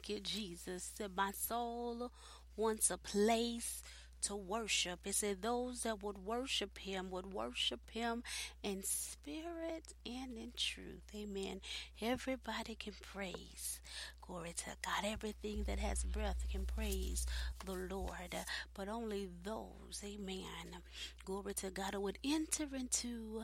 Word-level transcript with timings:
Thank 0.00 0.08
you, 0.08 0.20
Jesus. 0.20 0.92
Said, 0.96 1.10
My 1.14 1.30
soul 1.32 2.10
wants 2.56 2.90
a 2.90 2.96
place 2.96 3.82
to 4.22 4.34
worship. 4.34 5.00
It 5.04 5.14
said, 5.14 5.42
Those 5.42 5.82
that 5.82 6.02
would 6.02 6.24
worship 6.24 6.78
him 6.78 7.10
would 7.10 7.34
worship 7.34 7.90
him 7.90 8.22
in 8.62 8.82
spirit 8.82 9.92
and 10.06 10.38
in 10.38 10.52
truth. 10.56 11.02
Amen. 11.14 11.60
Everybody 12.00 12.76
can 12.76 12.94
praise. 13.12 13.80
Glory 14.22 14.54
to 14.56 14.70
God. 14.82 15.04
Everything 15.04 15.64
that 15.64 15.78
has 15.78 16.02
breath 16.04 16.46
can 16.50 16.64
praise 16.64 17.26
the 17.66 17.74
Lord. 17.74 18.34
But 18.72 18.88
only 18.88 19.28
those, 19.44 20.02
amen. 20.02 20.80
Glory 21.26 21.52
to 21.54 21.68
God, 21.68 21.92
who 21.92 22.00
would 22.00 22.18
enter 22.24 22.68
into 22.74 23.42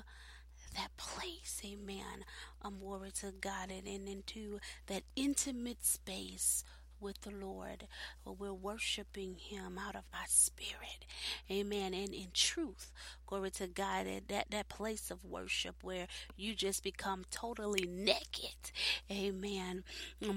that 0.77 0.97
place, 0.97 1.61
amen. 1.65 2.25
Um, 2.63 2.77
glory 2.81 3.11
to 3.21 3.33
God, 3.41 3.71
and, 3.71 3.87
and 3.87 4.09
into 4.09 4.59
that 4.87 5.03
intimate 5.17 5.85
space 5.85 6.65
with 7.01 7.21
the 7.23 7.31
Lord, 7.31 7.87
where 8.25 8.35
we're 8.35 8.55
worshiping 8.55 9.37
Him 9.39 9.79
out 9.79 9.95
of 9.95 10.05
our 10.15 10.27
spirit, 10.29 11.05
amen, 11.51 11.93
and 11.95 12.15
in 12.15 12.29
truth, 12.33 12.91
glory 13.27 13.51
to 13.53 13.67
God, 13.67 14.07
at 14.07 14.29
that, 14.29 14.47
that 14.51 14.69
place 14.69 15.11
of 15.11 15.25
worship 15.25 15.77
where 15.83 16.07
you 16.37 16.55
just 16.55 16.83
become 16.83 17.25
totally 17.31 17.87
naked, 17.87 18.73
amen, 19.11 19.85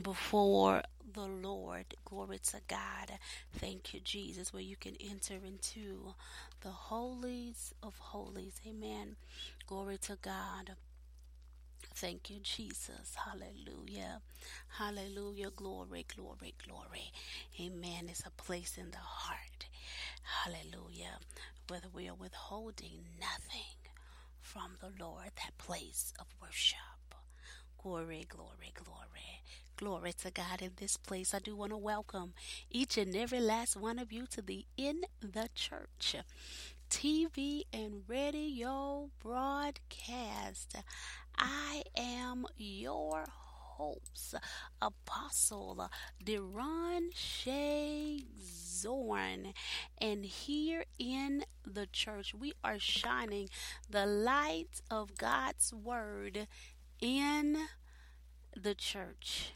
before 0.04 0.84
the 1.14 1.28
Lord, 1.28 1.86
glory 2.06 2.40
to 2.52 2.58
God, 2.68 3.18
thank 3.54 3.94
you, 3.94 4.00
Jesus, 4.02 4.54
where 4.54 4.62
you 4.62 4.76
can 4.76 4.96
enter 5.00 5.36
into 5.36 6.14
the 6.62 6.70
holies 6.70 7.74
of 7.82 7.98
holies, 7.98 8.60
amen, 8.68 9.16
glory 9.70 10.00
to 10.00 10.18
God. 10.20 10.72
Thank 11.94 12.32
you, 12.32 12.40
Jesus. 12.42 13.16
Hallelujah. 13.24 14.20
Hallelujah. 14.80 15.52
Glory, 15.56 16.08
glory, 16.16 16.56
glory. 16.66 17.12
Amen. 17.62 18.08
It's 18.10 18.24
a 18.26 18.32
place 18.32 18.80
in 18.80 18.90
the 18.90 18.98
heart. 18.98 19.68
Hallelujah. 20.24 21.20
Whether 21.68 21.88
we 21.94 22.10
are 22.10 22.16
withholding 22.16 23.04
nothing 23.22 23.78
from 24.42 24.72
the 24.82 24.92
Lord, 25.00 25.30
that 25.36 25.56
place 25.60 26.14
of 26.20 26.26
worship. 26.42 26.80
Glory, 27.84 28.26
glory, 28.28 28.74
glory. 28.74 29.44
Glory 29.78 30.14
to 30.14 30.32
God 30.32 30.64
in 30.64 30.72
this 30.78 30.98
place. 30.98 31.36
I 31.36 31.40
do 31.40 31.56
want 31.56 31.74
to 31.74 31.78
welcome 31.78 32.34
each 32.72 32.98
and 32.98 33.16
every 33.16 33.40
last 33.40 33.78
one 33.78 34.00
of 34.00 34.12
you 34.12 34.26
to 34.32 34.42
the 34.42 34.66
In 34.78 35.02
the 35.22 35.48
Church 35.54 36.16
TV 36.90 37.64
and 37.72 38.02
radio 38.08 39.10
broadcast. 39.22 40.76
I 41.38 41.84
am 41.96 42.46
your 42.58 43.26
host, 43.30 44.36
Apostle 44.82 45.90
Deron 46.24 47.10
Shay 47.14 48.24
Zorn. 48.42 49.54
And 50.00 50.26
here 50.26 50.86
in 50.98 51.44
the 51.66 51.86
church, 51.86 52.34
we 52.34 52.54
are 52.64 52.80
shining 52.80 53.50
the 53.90 54.08
light 54.08 54.82
of 54.90 55.16
God's 55.16 55.72
Word 55.72 56.48
in 57.00 57.58
the 58.56 58.74
church. 58.74 59.54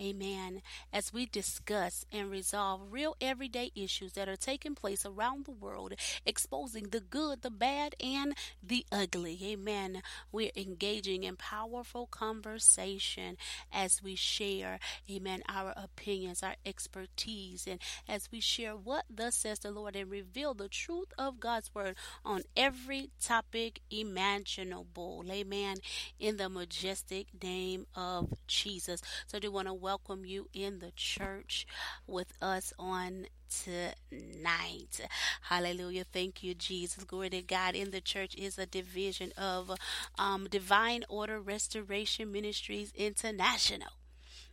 Amen. 0.00 0.62
As 0.92 1.12
we 1.12 1.26
discuss 1.26 2.04
and 2.12 2.30
resolve 2.30 2.80
real 2.90 3.16
everyday 3.20 3.72
issues 3.74 4.12
that 4.12 4.28
are 4.28 4.36
taking 4.36 4.74
place 4.74 5.04
around 5.04 5.44
the 5.44 5.50
world, 5.50 5.94
exposing 6.24 6.88
the 6.90 7.00
good, 7.00 7.42
the 7.42 7.50
bad, 7.50 7.96
and 8.02 8.34
the 8.62 8.86
ugly. 8.92 9.38
Amen. 9.42 10.02
We're 10.30 10.50
engaging 10.56 11.24
in 11.24 11.36
powerful 11.36 12.06
conversation 12.06 13.36
as 13.72 14.02
we 14.02 14.14
share, 14.14 14.78
amen, 15.10 15.42
our 15.48 15.72
opinions, 15.76 16.42
our 16.42 16.54
expertise, 16.64 17.66
and 17.66 17.80
as 18.08 18.28
we 18.30 18.40
share 18.40 18.76
what 18.76 19.04
thus 19.10 19.34
says 19.34 19.58
the 19.60 19.70
Lord 19.70 19.96
and 19.96 20.10
reveal 20.10 20.54
the 20.54 20.68
truth 20.68 21.12
of 21.18 21.40
God's 21.40 21.74
word 21.74 21.96
on 22.24 22.42
every 22.56 23.10
topic 23.20 23.80
imaginable. 23.90 25.24
Amen. 25.28 25.78
In 26.18 26.36
the 26.36 26.48
majestic 26.48 27.26
name 27.42 27.86
of 27.94 28.32
Jesus. 28.46 29.02
So 29.26 29.38
I 29.38 29.40
do 29.40 29.50
want 29.50 29.68
to 29.68 29.74
welcome 29.88 30.26
you 30.26 30.46
in 30.52 30.80
the 30.80 30.90
church 30.96 31.66
with 32.06 32.34
us 32.42 32.74
on 32.78 33.24
tonight. 33.48 35.00
Hallelujah. 35.40 36.04
Thank 36.04 36.42
you, 36.42 36.52
Jesus. 36.52 37.04
Glory 37.04 37.30
to 37.30 37.40
God. 37.40 37.74
In 37.74 37.90
the 37.90 38.02
church 38.02 38.34
is 38.34 38.58
a 38.58 38.66
division 38.66 39.32
of 39.38 39.72
um, 40.18 40.46
Divine 40.50 41.04
Order 41.08 41.40
Restoration 41.40 42.30
Ministries 42.30 42.92
International, 42.94 43.92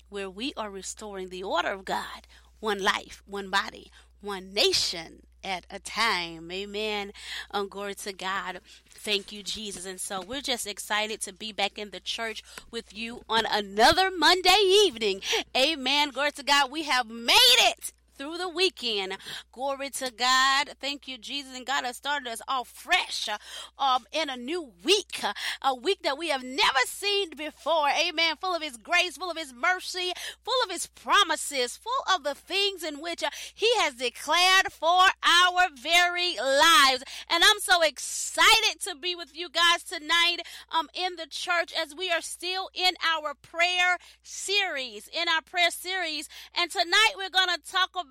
where 0.08 0.30
we 0.30 0.54
are 0.56 0.70
restoring 0.70 1.28
the 1.28 1.44
order 1.44 1.74
of 1.74 1.84
God, 1.84 2.28
one 2.62 2.82
life, 2.82 3.22
one 3.26 3.50
body, 3.50 3.92
one 4.22 4.54
nation 4.54 5.24
at 5.46 5.66
a 5.70 5.80
time. 5.80 6.52
Amen. 6.52 7.14
Um, 7.52 7.70
glory 7.70 7.96
to 7.96 8.12
God. 8.12 8.60
Thank 8.90 9.32
you, 9.32 9.44
Jesus. 9.44 9.86
And 9.86 10.02
so 10.02 10.22
we're 10.22 10.42
just 10.42 10.66
excited 10.66 11.22
to 11.22 11.34
be 11.34 11.52
back 11.52 11.78
in 11.78 11.92
the 11.92 12.00
church 12.00 12.44
with 12.72 12.98
you 12.98 13.22
on 13.30 13.46
another 13.50 14.10
Monday 14.10 14.58
evening. 14.86 15.22
Amen. 15.56 16.10
Glory 16.10 16.32
to 16.32 16.44
God. 16.44 16.72
We 16.72 16.84
have 16.84 17.08
made 17.08 17.36
it 17.60 17.94
through 18.18 18.38
the 18.38 18.50
weekend. 18.50 19.18
Glory 19.52 19.90
to 19.92 20.12
God. 20.12 20.72
Thank 20.80 21.08
you, 21.08 21.18
Jesus. 21.18 21.56
And 21.56 21.66
God 21.66 21.86
has 21.86 21.98
started 21.98 22.28
us 22.28 22.42
all 22.48 22.64
fresh 22.64 23.30
um, 23.78 24.06
in 24.12 24.30
a 24.30 24.38
new 24.38 24.72
week, 24.84 25.22
a 25.62 25.76
week 25.76 26.00
that 26.04 26.18
we 26.18 26.30
have 26.30 26.44
never 26.44 26.80
seen 26.86 27.32
before. 27.38 27.90
Amen. 27.90 28.36
Full 28.40 28.56
of 28.56 28.62
His 28.62 28.78
grace, 28.78 29.18
full 29.18 29.32
of 29.32 29.38
His 29.38 29.54
mercy, 29.54 30.12
full 30.44 30.64
of 30.64 30.72
His 30.72 30.88
promises, 30.88 31.78
full 31.78 32.16
of 32.16 32.24
the 32.24 32.36
things 32.36 32.84
in 32.84 33.02
which 33.02 33.24
He 33.54 33.70
has 33.80 33.96
declared 33.96 34.72
for 34.72 35.02
our 35.24 35.68
very 35.82 36.38
lives. 36.38 37.04
And 37.30 37.44
I'm 37.44 37.60
so 37.60 37.82
excited 37.82 38.80
to 38.82 38.96
be 38.96 39.16
with 39.16 39.36
you 39.36 39.50
guys 39.50 39.84
tonight 39.84 40.38
um, 40.72 40.88
in 40.94 41.16
the 41.16 41.28
church 41.30 41.74
as 41.80 41.94
we 41.96 42.10
are 42.12 42.22
still 42.22 42.70
in 42.74 42.94
our 43.06 43.34
prayer 43.34 43.98
series, 44.24 45.10
in 45.10 45.28
our 45.28 45.42
prayer 45.42 45.72
series. 45.72 46.30
And 46.58 46.72
tonight 46.72 47.14
we're 47.18 47.30
going 47.30 47.50
to 47.50 47.72
talk 47.72 47.90
about 47.94 48.05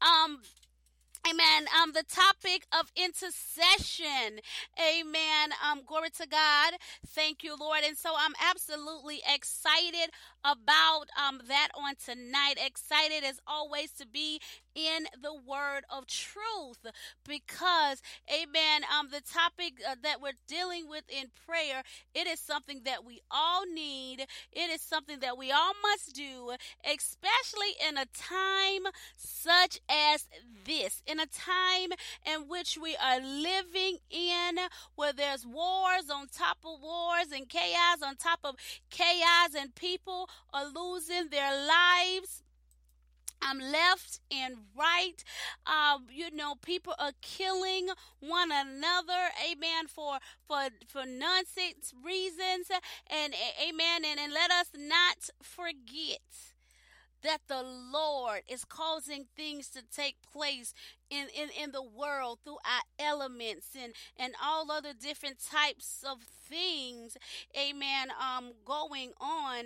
um 0.00 0.38
Amen. 1.28 1.66
Um, 1.82 1.90
the 1.92 2.04
topic 2.04 2.66
of 2.78 2.92
intercession. 2.94 4.38
Amen. 4.78 5.50
Um, 5.64 5.80
glory 5.84 6.10
to 6.20 6.26
God. 6.28 6.74
Thank 7.08 7.42
you, 7.42 7.56
Lord. 7.58 7.80
And 7.84 7.96
so 7.96 8.12
I'm 8.16 8.34
absolutely 8.48 9.22
excited 9.26 10.10
about 10.46 11.06
um 11.20 11.40
that 11.48 11.68
on 11.74 11.94
tonight. 11.96 12.54
Excited 12.64 13.24
as 13.24 13.40
always 13.46 13.92
to 13.92 14.06
be 14.06 14.40
in 14.76 15.06
the 15.22 15.34
word 15.34 15.84
of 15.88 16.06
truth 16.06 16.86
because 17.26 18.02
amen 18.30 18.82
um 18.96 19.08
the 19.10 19.22
topic 19.22 19.72
uh, 19.88 19.94
that 20.02 20.20
we're 20.20 20.32
dealing 20.46 20.86
with 20.86 21.04
in 21.08 21.24
prayer 21.46 21.82
it 22.14 22.26
is 22.26 22.38
something 22.38 22.82
that 22.84 23.02
we 23.04 23.20
all 23.30 23.64
need 23.72 24.20
it 24.52 24.70
is 24.70 24.82
something 24.82 25.18
that 25.20 25.38
we 25.38 25.50
all 25.50 25.72
must 25.82 26.14
do 26.14 26.50
especially 26.84 27.72
in 27.88 27.96
a 27.96 28.04
time 28.12 28.92
such 29.16 29.80
as 29.88 30.28
this 30.66 31.02
in 31.06 31.18
a 31.20 31.26
time 31.26 31.90
in 32.26 32.46
which 32.46 32.76
we 32.80 32.94
are 32.96 33.20
living 33.20 33.96
in 34.10 34.58
where 34.94 35.12
there's 35.14 35.46
wars 35.46 36.10
on 36.12 36.26
top 36.28 36.58
of 36.66 36.82
wars 36.82 37.32
and 37.34 37.48
chaos 37.48 38.02
on 38.04 38.14
top 38.16 38.40
of 38.44 38.56
chaos 38.90 39.54
and 39.58 39.74
people 39.74 40.28
are 40.52 40.66
losing 40.66 41.28
their 41.30 41.52
lives 41.52 42.42
I'm 43.42 43.58
left 43.58 44.20
and 44.30 44.56
right. 44.76 45.22
Um, 45.66 46.06
you 46.10 46.30
know, 46.34 46.54
people 46.54 46.94
are 46.98 47.12
killing 47.22 47.88
one 48.20 48.50
another. 48.50 49.30
Amen. 49.50 49.86
For 49.86 50.18
for 50.46 50.68
for 50.88 51.04
nonsense 51.06 51.92
reasons. 52.04 52.70
And 53.08 53.34
amen. 53.62 54.04
And, 54.04 54.18
and 54.18 54.32
let 54.32 54.50
us 54.50 54.68
not 54.76 55.30
forget 55.42 56.20
that 57.22 57.42
the 57.48 57.62
Lord 57.62 58.42
is 58.48 58.64
causing 58.64 59.26
things 59.36 59.68
to 59.70 59.82
take 59.82 60.16
place 60.22 60.74
in, 61.10 61.26
in, 61.34 61.48
in 61.62 61.72
the 61.72 61.82
world 61.82 62.38
through 62.44 62.58
our 62.64 62.82
elements 62.98 63.68
and, 63.80 63.92
and 64.16 64.34
all 64.42 64.70
other 64.70 64.92
different 64.92 65.38
types 65.38 66.04
of 66.08 66.18
things, 66.48 67.16
amen, 67.56 68.08
um, 68.20 68.52
going 68.64 69.12
on. 69.20 69.64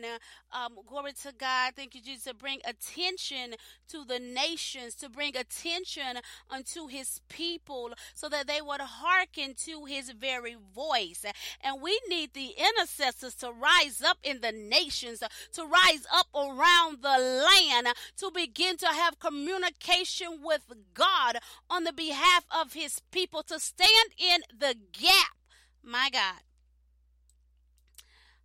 Um, 0.53 0.79
glory 0.87 1.13
to 1.23 1.33
God. 1.37 1.75
Thank 1.77 1.95
you, 1.95 2.03
Jesus, 2.03 2.25
to 2.25 2.35
bring 2.35 2.61
attention 2.65 3.55
to 3.89 4.05
the 4.05 4.19
nations, 4.19 4.95
to 4.97 5.09
bring 5.09 5.37
attention 5.37 6.19
unto 6.49 6.87
his 6.87 7.21
people 7.29 7.93
so 8.15 8.29
that 8.29 8.47
they 8.47 8.61
would 8.61 8.81
hearken 8.81 9.55
to 9.67 9.85
his 9.85 10.11
very 10.11 10.57
voice. 10.75 11.25
And 11.63 11.83
we 11.83 12.01
need 12.09 12.35
the 12.35 12.55
intercessors 12.57 13.35
to 13.37 13.53
rise 13.53 14.03
up 14.03 14.19
in 14.23 14.41
the 14.41 14.53
nations, 14.53 15.23
to 15.53 15.63
rise 15.65 16.07
up 16.13 16.27
around 16.35 17.03
the 17.03 17.19
land, 17.19 17.89
to 18.19 18.31
begin 18.35 18.77
to 18.79 18.87
have 18.87 19.19
communication 19.19 20.39
with 20.43 20.63
God 20.95 21.30
God 21.33 21.43
on 21.69 21.85
the 21.85 21.93
behalf 21.93 22.45
of 22.51 22.73
his 22.73 23.01
people 23.11 23.43
to 23.45 23.59
stand 23.59 23.91
in 24.19 24.41
the 24.57 24.75
gap. 24.93 25.37
My 25.83 26.11
God. 26.11 26.43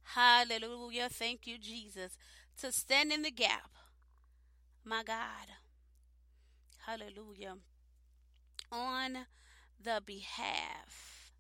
Hallelujah. 0.03 1.09
Thank 1.09 1.47
you, 1.47 1.57
Jesus. 1.57 2.17
To 2.61 2.71
stand 2.71 3.11
in 3.11 3.23
the 3.23 3.31
gap. 3.31 3.69
My 4.83 5.03
God. 5.03 5.47
Hallelujah. 6.85 7.55
On 8.71 9.17
the 9.81 10.01
behalf 10.05 11.31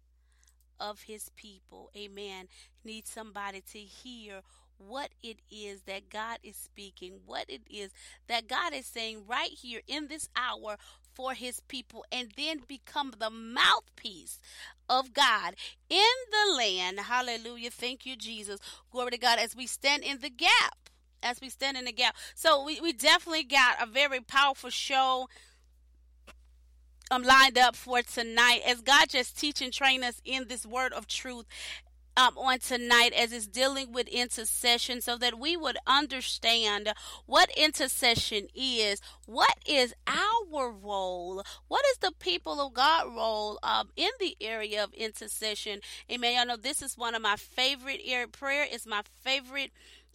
of 0.79 1.03
his 1.03 1.29
people. 1.35 1.91
Amen. 1.95 2.47
Need 2.83 3.07
somebody 3.07 3.61
to 3.71 3.79
hear 3.79 4.41
what 4.77 5.11
it 5.23 5.37
is 5.49 5.83
that 5.83 6.09
God 6.09 6.39
is 6.43 6.57
speaking, 6.57 7.19
what 7.25 7.45
it 7.47 7.61
is 7.69 7.91
that 8.27 8.47
God 8.47 8.73
is 8.73 8.85
saying 8.85 9.23
right 9.27 9.49
here 9.49 9.81
in 9.87 10.07
this 10.07 10.27
hour 10.35 10.77
for 11.15 11.33
his 11.33 11.61
people 11.61 12.05
and 12.11 12.31
then 12.37 12.61
become 12.67 13.13
the 13.17 13.29
mouthpiece 13.29 14.39
of 14.89 15.13
God 15.13 15.55
in 15.89 16.13
the 16.31 16.55
land. 16.55 16.99
Hallelujah. 16.99 17.71
Thank 17.71 18.05
you, 18.05 18.15
Jesus. 18.15 18.59
Glory 18.91 19.11
to 19.11 19.17
God 19.17 19.39
as 19.39 19.55
we 19.55 19.67
stand 19.67 20.03
in 20.03 20.19
the 20.19 20.29
gap. 20.29 20.89
As 21.23 21.41
we 21.41 21.49
stand 21.49 21.77
in 21.77 21.85
the 21.85 21.91
gap. 21.91 22.15
So 22.35 22.63
we, 22.63 22.79
we 22.81 22.93
definitely 22.93 23.43
got 23.43 23.81
a 23.81 23.87
very 23.87 24.19
powerful 24.19 24.69
show 24.69 25.27
um 27.11 27.23
lined 27.23 27.57
up 27.57 27.75
for 27.75 28.01
tonight 28.01 28.61
as 28.67 28.81
God 28.81 29.09
just 29.09 29.39
teach 29.39 29.61
and 29.61 29.71
train 29.71 30.03
us 30.03 30.21
in 30.25 30.47
this 30.47 30.65
word 30.65 30.91
of 30.93 31.07
truth 31.07 31.45
um, 32.17 32.37
on 32.37 32.59
tonight 32.59 33.13
as 33.13 33.31
it's 33.33 33.47
dealing 33.47 33.91
with 33.91 34.07
intercession 34.07 35.01
so 35.01 35.17
that 35.17 35.39
we 35.39 35.57
would 35.57 35.77
understand 35.85 36.93
what 37.25 37.49
intercession 37.57 38.47
is, 38.55 39.01
what 39.25 39.55
is 39.65 39.93
our 40.07 40.71
role, 40.71 41.43
what 41.67 41.85
is 41.91 41.97
the 41.97 42.13
people 42.19 42.59
of 42.59 42.73
God 42.73 43.13
role 43.13 43.59
um, 43.63 43.89
in 43.95 44.09
the 44.19 44.37
area 44.39 44.83
of 44.83 44.93
intercession. 44.93 45.81
Amen. 46.11 46.35
Y'all 46.35 46.45
know 46.45 46.57
this 46.57 46.81
is 46.81 46.97
one 46.97 47.15
of 47.15 47.21
my 47.21 47.35
favorite 47.35 48.01
area. 48.05 48.27
Prayer 48.27 48.65
is 48.71 48.85
my 48.85 49.01
favorite 49.21 49.71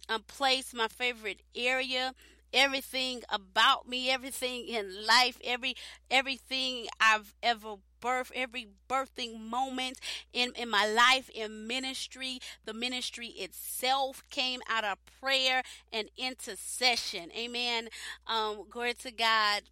um, 0.09 0.23
place, 0.23 0.73
my 0.73 0.87
favorite 0.87 1.41
area 1.55 2.13
everything 2.53 3.21
about 3.29 3.87
me, 3.87 4.09
everything 4.09 4.67
in 4.67 5.05
life, 5.05 5.37
every 5.43 5.75
everything 6.09 6.87
I've 6.99 7.33
ever 7.41 7.75
birth, 8.01 8.31
every 8.35 8.67
birthing 8.89 9.39
moment 9.39 9.99
in, 10.33 10.51
in 10.55 10.69
my 10.69 10.85
life, 10.85 11.29
in 11.33 11.67
ministry. 11.67 12.39
The 12.65 12.73
ministry 12.73 13.27
itself 13.27 14.23
came 14.29 14.61
out 14.69 14.83
of 14.83 14.97
prayer 15.21 15.63
and 15.93 16.09
intercession. 16.17 17.31
Amen. 17.37 17.89
Um, 18.27 18.65
glory 18.69 18.95
to 18.95 19.11
God. 19.11 19.63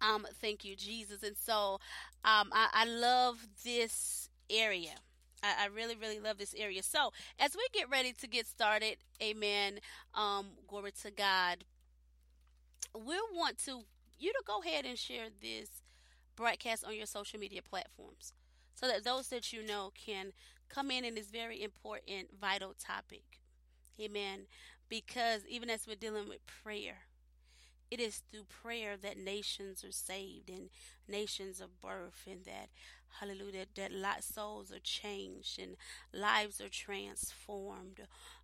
Um, 0.00 0.26
thank 0.40 0.64
you, 0.64 0.74
Jesus. 0.74 1.22
And 1.22 1.36
so 1.36 1.74
um, 2.24 2.50
I, 2.52 2.68
I 2.72 2.84
love 2.86 3.46
this 3.64 4.30
area. 4.48 4.94
I, 5.42 5.64
I, 5.64 5.66
really, 5.66 5.94
really 5.94 6.18
love 6.18 6.38
this 6.38 6.54
area. 6.56 6.82
So, 6.82 7.12
as 7.38 7.54
we 7.54 7.66
get 7.72 7.88
ready 7.88 8.12
to 8.12 8.26
get 8.26 8.46
started, 8.46 8.96
amen. 9.22 9.80
Um, 10.14 10.48
glory 10.68 10.92
to 11.02 11.10
God. 11.10 11.64
We 12.94 13.14
want 13.32 13.58
to 13.64 13.84
you 14.18 14.32
to 14.32 14.42
go 14.46 14.60
ahead 14.60 14.84
and 14.84 14.98
share 14.98 15.28
this 15.40 15.68
broadcast 16.40 16.84
on 16.84 16.96
your 16.96 17.06
social 17.06 17.38
media 17.38 17.60
platforms 17.62 18.32
so 18.74 18.88
that 18.88 19.04
those 19.04 19.28
that 19.28 19.52
you 19.52 19.64
know 19.64 19.92
can 19.94 20.32
come 20.70 20.90
in 20.90 21.04
in 21.04 21.14
this 21.14 21.30
very 21.30 21.62
important, 21.62 22.28
vital 22.40 22.74
topic. 22.78 23.40
Amen. 24.00 24.46
Because 24.88 25.42
even 25.46 25.68
as 25.68 25.86
we're 25.86 25.96
dealing 25.96 26.28
with 26.28 26.46
prayer, 26.46 27.00
it 27.90 28.00
is 28.00 28.22
through 28.30 28.44
prayer 28.44 28.96
that 28.96 29.18
nations 29.18 29.84
are 29.84 29.92
saved 29.92 30.48
and 30.48 30.70
nations 31.06 31.60
of 31.60 31.80
birth 31.80 32.26
and 32.30 32.44
that 32.44 32.68
hallelujah 33.18 33.66
that, 33.74 33.90
that 34.00 34.24
souls 34.24 34.72
are 34.72 34.78
changed 34.78 35.58
and 35.58 35.76
lives 36.14 36.60
are 36.60 36.68
transformed 36.68 38.02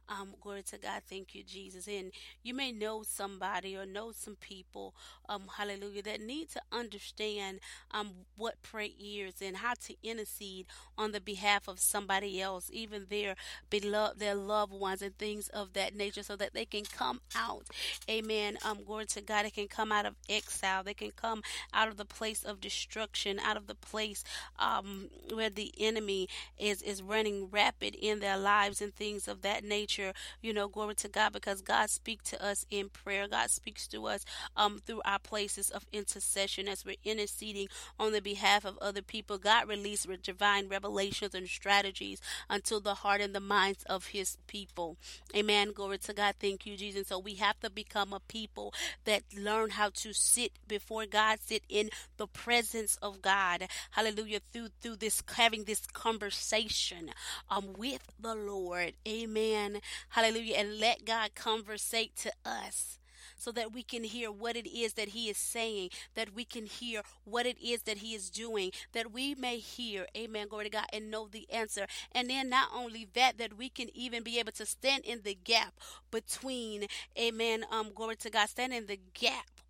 um, 0.08 0.34
glory 0.40 0.62
to 0.64 0.78
God. 0.78 1.02
Thank 1.08 1.34
you, 1.34 1.42
Jesus. 1.42 1.86
And 1.88 2.12
you 2.42 2.54
may 2.54 2.72
know 2.72 3.02
somebody 3.02 3.76
or 3.76 3.86
know 3.86 4.12
some 4.12 4.36
people, 4.36 4.94
um, 5.28 5.44
hallelujah, 5.56 6.02
that 6.02 6.20
need 6.20 6.48
to 6.50 6.60
understand 6.72 7.60
um, 7.90 8.10
what 8.36 8.62
prayer 8.62 8.88
is 8.98 9.34
and 9.42 9.56
how 9.56 9.74
to 9.86 9.94
intercede 10.02 10.66
on 10.96 11.12
the 11.12 11.20
behalf 11.20 11.68
of 11.68 11.80
somebody 11.80 12.40
else, 12.40 12.70
even 12.72 13.06
their 13.08 13.34
beloved, 13.70 14.18
their 14.20 14.34
loved 14.34 14.72
ones, 14.72 15.02
and 15.02 15.16
things 15.18 15.48
of 15.48 15.72
that 15.72 15.94
nature, 15.94 16.22
so 16.22 16.36
that 16.36 16.54
they 16.54 16.64
can 16.64 16.84
come 16.84 17.20
out. 17.34 17.66
Amen. 18.08 18.58
Um, 18.64 18.84
glory 18.84 19.06
to 19.06 19.20
God. 19.20 19.44
They 19.44 19.50
can 19.50 19.68
come 19.68 19.92
out 19.92 20.06
of 20.06 20.14
exile. 20.28 20.82
They 20.84 20.94
can 20.94 21.10
come 21.10 21.42
out 21.72 21.88
of 21.88 21.96
the 21.96 22.04
place 22.04 22.42
of 22.42 22.60
destruction, 22.60 23.38
out 23.40 23.56
of 23.56 23.66
the 23.66 23.74
place 23.74 24.22
um, 24.58 25.08
where 25.32 25.50
the 25.50 25.72
enemy 25.78 26.28
is 26.58 26.82
is 26.82 27.02
running 27.02 27.48
rapid 27.50 27.94
in 27.94 28.20
their 28.20 28.36
lives 28.36 28.80
and 28.80 28.94
things 28.94 29.28
of 29.28 29.42
that 29.42 29.64
nature 29.64 29.95
you 30.42 30.52
know, 30.52 30.68
glory 30.68 30.94
to 30.96 31.08
God, 31.08 31.32
because 31.32 31.62
God 31.62 31.90
speaks 31.90 32.30
to 32.30 32.44
us 32.44 32.66
in 32.70 32.88
prayer. 32.88 33.28
God 33.28 33.50
speaks 33.50 33.86
to 33.88 34.06
us 34.06 34.24
um, 34.56 34.78
through 34.78 35.02
our 35.04 35.18
places 35.18 35.70
of 35.70 35.86
intercession 35.92 36.68
as 36.68 36.84
we're 36.84 36.96
interceding 37.04 37.68
on 37.98 38.12
the 38.12 38.20
behalf 38.20 38.64
of 38.64 38.78
other 38.78 39.02
people. 39.02 39.38
God 39.38 39.68
released 39.68 40.08
divine 40.22 40.68
revelations 40.68 41.34
and 41.34 41.48
strategies 41.48 42.20
unto 42.48 42.80
the 42.80 42.94
heart 42.94 43.20
and 43.20 43.34
the 43.34 43.40
minds 43.40 43.82
of 43.84 44.08
his 44.08 44.36
people. 44.46 44.96
Amen. 45.34 45.72
Glory 45.72 45.98
to 45.98 46.12
God. 46.12 46.34
Thank 46.40 46.66
you, 46.66 46.76
Jesus. 46.76 47.08
So 47.08 47.18
we 47.18 47.34
have 47.36 47.58
to 47.60 47.70
become 47.70 48.12
a 48.12 48.20
people 48.20 48.72
that 49.04 49.22
learn 49.36 49.70
how 49.70 49.90
to 49.90 50.12
sit 50.12 50.52
before 50.66 51.06
God, 51.06 51.38
sit 51.40 51.62
in 51.68 51.90
the 52.16 52.26
presence 52.26 52.96
of 53.02 53.22
God. 53.22 53.66
Hallelujah. 53.92 54.40
Through 54.52 54.68
through 54.80 54.96
this 54.96 55.22
having 55.34 55.64
this 55.64 55.86
conversation 55.86 57.10
um 57.50 57.72
with 57.76 58.02
the 58.18 58.34
Lord. 58.34 58.94
Amen. 59.06 59.80
Hallelujah. 60.10 60.56
And 60.56 60.80
let 60.80 61.04
God 61.04 61.34
conversate 61.34 62.16
to 62.16 62.32
us 62.44 62.98
so 63.36 63.52
that 63.52 63.72
we 63.72 63.82
can 63.82 64.04
hear 64.04 64.30
what 64.32 64.56
it 64.56 64.66
is 64.66 64.94
that 64.94 65.08
He 65.08 65.28
is 65.28 65.36
saying, 65.36 65.90
that 66.14 66.34
we 66.34 66.44
can 66.44 66.66
hear 66.66 67.02
what 67.24 67.46
it 67.46 67.58
is 67.62 67.82
that 67.82 67.98
He 67.98 68.14
is 68.14 68.30
doing, 68.30 68.70
that 68.92 69.12
we 69.12 69.34
may 69.34 69.58
hear, 69.58 70.06
amen, 70.16 70.48
glory 70.48 70.64
to 70.64 70.70
God, 70.70 70.86
and 70.92 71.10
know 71.10 71.28
the 71.28 71.46
answer. 71.52 71.86
And 72.12 72.30
then 72.30 72.48
not 72.48 72.70
only 72.74 73.08
that, 73.14 73.38
that 73.38 73.56
we 73.56 73.68
can 73.68 73.88
even 73.94 74.22
be 74.22 74.38
able 74.38 74.52
to 74.52 74.66
stand 74.66 75.04
in 75.04 75.22
the 75.22 75.34
gap 75.34 75.74
between, 76.10 76.86
amen, 77.18 77.64
um, 77.70 77.92
glory 77.94 78.16
to 78.16 78.30
God, 78.30 78.48
stand 78.48 78.72
in 78.72 78.86
the 78.86 79.00
gap 79.14 79.60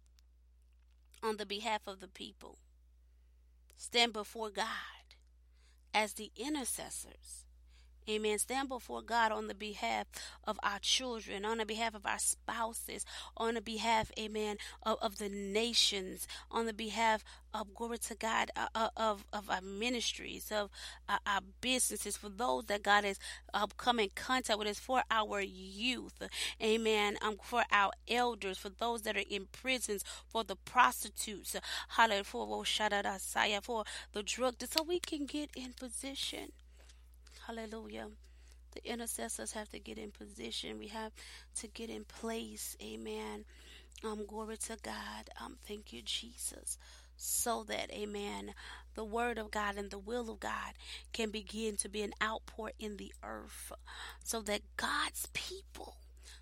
on 1.23 1.37
the 1.37 1.47
behalf 1.47 1.81
of 1.87 2.01
the 2.01 2.09
people. 2.09 2.59
Stand 3.77 4.13
before 4.13 4.51
God 4.51 4.67
as 5.93 6.15
the 6.15 6.31
intercessors 6.37 7.46
Amen. 8.09 8.39
Stand 8.39 8.69
before 8.69 9.03
God 9.03 9.33
on 9.33 9.49
the 9.49 9.55
behalf 9.55 10.07
of 10.45 10.61
our 10.63 10.79
children, 10.79 11.45
on 11.45 11.59
the 11.59 11.67
behalf 11.67 11.93
of 11.93 12.07
our 12.07 12.21
spouses, 12.21 13.05
on 13.37 13.55
the 13.55 13.61
behalf, 13.61 14.13
amen, 14.17 14.59
of, 14.85 14.97
of 15.03 15.19
the 15.19 15.29
nations, 15.29 16.29
on 16.49 16.67
the 16.67 16.73
behalf 16.73 17.25
of, 17.53 17.75
glory 17.75 17.99
to 17.99 18.15
God, 18.15 18.53
uh, 18.55 18.69
uh 18.77 18.91
of, 18.97 19.25
of 19.33 19.51
our 19.51 19.61
ministries, 19.61 20.53
of 20.53 20.71
uh, 21.09 21.19
our 21.27 21.41
businesses, 21.61 22.17
for 22.17 22.29
those 22.29 22.67
that 22.67 22.85
God 22.85 23.03
has 23.03 23.19
uh, 23.53 23.67
come 23.77 23.99
in 23.99 24.11
contact 24.15 24.57
with 24.57 24.69
us, 24.69 24.79
for 24.79 25.03
our 25.11 25.41
youth, 25.41 26.23
amen, 26.63 27.17
um, 27.23 27.39
for 27.43 27.65
our 27.73 27.91
elders, 28.07 28.57
for 28.57 28.69
those 28.69 29.03
that 29.03 29.17
are 29.17 29.25
in 29.29 29.49
prisons, 29.51 30.05
for 30.29 30.45
the 30.45 30.55
prostitutes, 30.55 31.57
hallelujah, 31.89 32.23
for, 32.23 32.65
for 33.63 33.85
the 34.13 34.23
drug, 34.23 34.55
so 34.71 34.85
we 34.85 35.01
can 35.01 35.27
get 35.27 35.51
in 35.57 35.73
position 35.73 36.53
Hallelujah. 37.47 38.09
The 38.75 38.91
intercessors 38.91 39.53
have 39.53 39.69
to 39.71 39.79
get 39.79 39.99
in 39.99 40.11
position. 40.11 40.81
We 40.81 40.88
have 40.88 41.12
to 41.61 41.69
get 41.69 41.91
in 41.91 42.05
place. 42.05 42.76
Amen. 42.83 43.45
Um, 44.05 44.26
glory 44.26 44.57
to 44.57 44.76
God. 44.83 45.31
Um, 45.41 45.57
thank 45.67 45.93
you, 45.93 46.03
Jesus. 46.03 46.76
So 47.17 47.62
that, 47.69 47.91
amen, 47.93 48.53
the 48.95 49.05
word 49.05 49.38
of 49.38 49.50
God 49.53 49.76
and 49.76 49.91
the 49.91 49.99
will 49.99 50.29
of 50.29 50.41
God 50.41 50.75
can 51.12 51.31
begin 51.31 51.76
to 51.76 51.88
be 51.88 52.03
an 52.03 52.12
outpour 52.23 52.73
in 52.81 52.97
the 52.97 53.12
earth. 53.23 53.73
So 54.25 54.43
that 54.43 54.62
God's 54.76 55.29
people, 55.33 55.97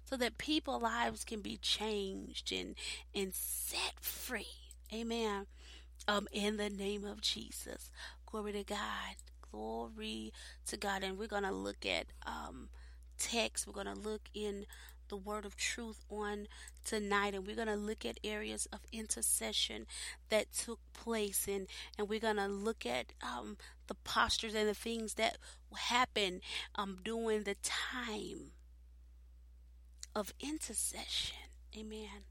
so 0.04 0.16
that 0.16 0.38
people 0.38 0.80
lives 0.80 1.22
can 1.22 1.42
be 1.42 1.58
changed 1.58 2.50
and, 2.50 2.74
and 3.14 3.34
set 3.34 4.00
free. 4.00 4.46
Amen. 4.92 5.46
Um, 6.08 6.28
in 6.32 6.56
the 6.56 6.70
name 6.70 7.04
of 7.04 7.20
Jesus. 7.20 7.90
Glory 8.26 8.52
to 8.52 8.64
God. 8.64 9.16
Glory 9.54 10.32
to 10.66 10.76
God. 10.76 11.04
And 11.04 11.16
we're 11.16 11.28
going 11.28 11.44
to 11.44 11.52
look 11.52 11.86
at 11.86 12.06
um, 12.26 12.68
text. 13.18 13.66
We're 13.66 13.72
going 13.72 13.94
to 13.94 14.00
look 14.00 14.22
in 14.34 14.66
the 15.08 15.16
word 15.16 15.44
of 15.44 15.56
truth 15.56 16.04
on 16.10 16.48
tonight. 16.84 17.34
And 17.34 17.46
we're 17.46 17.54
going 17.54 17.68
to 17.68 17.76
look 17.76 18.04
at 18.04 18.18
areas 18.24 18.66
of 18.72 18.80
intercession 18.92 19.86
that 20.28 20.52
took 20.52 20.80
place. 20.92 21.46
And 21.46 21.68
and 21.96 22.08
we're 22.08 22.18
going 22.18 22.36
to 22.36 22.48
look 22.48 22.84
at 22.84 23.12
um, 23.22 23.56
the 23.86 23.94
postures 23.94 24.54
and 24.54 24.68
the 24.68 24.74
things 24.74 25.14
that 25.14 25.38
happened 25.76 26.40
um, 26.74 26.98
during 27.04 27.44
the 27.44 27.56
time 27.62 28.50
of 30.16 30.34
intercession. 30.40 31.36
Amen. 31.78 32.24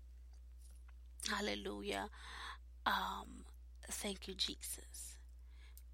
Hallelujah. 1.30 2.10
Um 2.86 3.46
thank 3.90 4.28
you 4.28 4.34
jesus. 4.34 5.18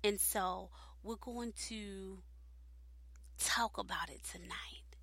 And 0.03 0.19
so 0.19 0.69
we're 1.03 1.15
going 1.15 1.53
to 1.67 2.19
talk 3.39 3.77
about 3.77 4.09
it 4.09 4.21
tonight. 4.23 4.95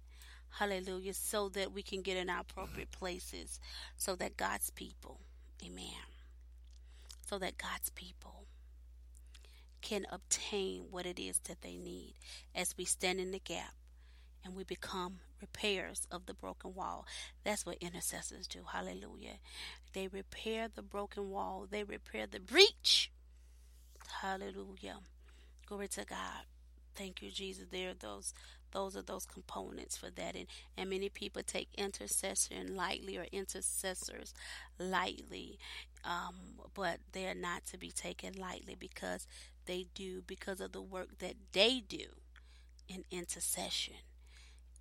Hallelujah. 0.51 1.15
So 1.15 1.49
that 1.51 1.73
we 1.73 1.83
can 1.83 2.03
get 2.03 2.17
in 2.17 2.31
our 2.31 2.41
appropriate 2.41 2.91
places. 2.91 3.61
So 3.97 4.15
that 4.17 4.37
God's 4.37 4.71
people, 4.71 5.21
amen. 5.65 6.07
So 7.29 7.39
that 7.39 7.59
God's 7.59 7.91
people 7.91 8.47
can 9.83 10.07
obtain 10.11 10.87
what 10.91 11.07
it 11.07 11.19
is 11.19 11.39
that 11.41 11.63
they 11.63 11.77
need 11.77 12.15
as 12.55 12.75
we 12.77 12.85
stand 12.85 13.21
in 13.21 13.31
the 13.31 13.39
gap 13.39 13.75
and 14.45 14.57
we 14.57 14.65
become 14.65 15.19
repairs 15.41 16.07
of 16.11 16.27
the 16.27 16.35
broken 16.35 16.75
wall. 16.75 17.07
That's 17.45 17.67
what 17.67 17.77
intercessors 17.81 18.47
do. 18.47 18.61
Hallelujah. 18.73 19.39
They 19.93 20.09
repair 20.09 20.69
the 20.75 20.83
broken 20.83 21.31
wall, 21.31 21.67
they 21.71 21.85
repair 21.85 22.27
the 22.27 22.41
breach. 22.41 23.11
Hallelujah. 24.23 24.99
Glory 25.67 25.89
to 25.89 26.05
God. 26.05 26.45
Thank 26.95 27.23
you, 27.23 27.31
Jesus. 27.31 27.67
There 27.71 27.91
are 27.91 27.95
those 27.95 28.33
those 28.73 28.97
are 28.97 29.03
those 29.03 29.27
components 29.27 29.97
for 29.97 30.11
that. 30.11 30.37
And 30.37 30.47
and 30.77 30.89
many 30.91 31.09
people 31.09 31.43
take 31.43 31.69
intercession 31.77 32.77
lightly 32.77 33.19
or 33.19 33.27
intercessors 33.33 34.33
lightly. 34.79 35.59
Um, 36.05 36.37
but 36.75 36.99
they 37.13 37.27
are 37.27 37.35
not 37.35 37.67
to 37.67 37.79
be 37.79 37.91
taken 37.91 38.35
lightly 38.35 38.77
because 38.79 39.27
they 39.67 39.87
do 39.95 40.23
because 40.27 40.61
of 40.61 40.73
the 40.73 40.83
work 40.83 41.19
that 41.19 41.35
they 41.53 41.81
do 41.81 42.07
in 42.89 43.05
intercession 43.11 43.97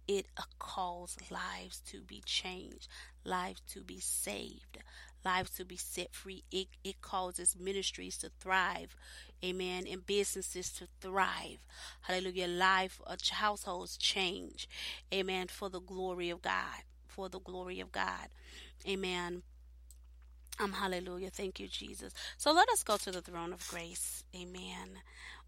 it 0.08 0.28
calls 0.60 1.18
lives 1.30 1.82
to 1.88 2.02
be 2.02 2.22
changed, 2.26 2.88
lives 3.24 3.62
to 3.72 3.82
be 3.82 4.00
saved, 4.00 4.78
lives 5.24 5.50
to 5.52 5.66
be 5.66 5.78
set 5.78 6.14
free. 6.14 6.44
It, 6.52 6.68
it 6.84 7.02
causes 7.02 7.56
ministries 7.60 8.18
to 8.20 8.30
thrive, 8.40 8.96
amen, 9.44 9.86
and 9.90 10.06
businesses 10.06 10.70
to 10.74 10.88
thrive. 11.02 11.66
Hallelujah. 12.02 12.48
Life, 12.48 13.02
uh, 13.08 13.16
households 13.32 13.98
change, 13.98 14.70
amen, 15.14 15.48
for 15.48 15.70
the 15.70 15.82
glory 15.82 16.30
of 16.30 16.42
God. 16.42 16.84
For 17.08 17.30
the 17.30 17.40
glory 17.40 17.80
of 17.80 17.92
God. 17.92 18.28
Amen. 18.88 19.42
Um, 20.60 20.74
hallelujah. 20.74 21.30
Thank 21.30 21.60
you, 21.60 21.68
Jesus. 21.68 22.14
So 22.38 22.54
let 22.54 22.70
us 22.70 22.84
go 22.84 22.98
to 22.98 23.12
the 23.12 23.22
throne 23.22 23.52
of 23.54 23.68
grace. 23.68 24.24
Amen. 24.36 25.00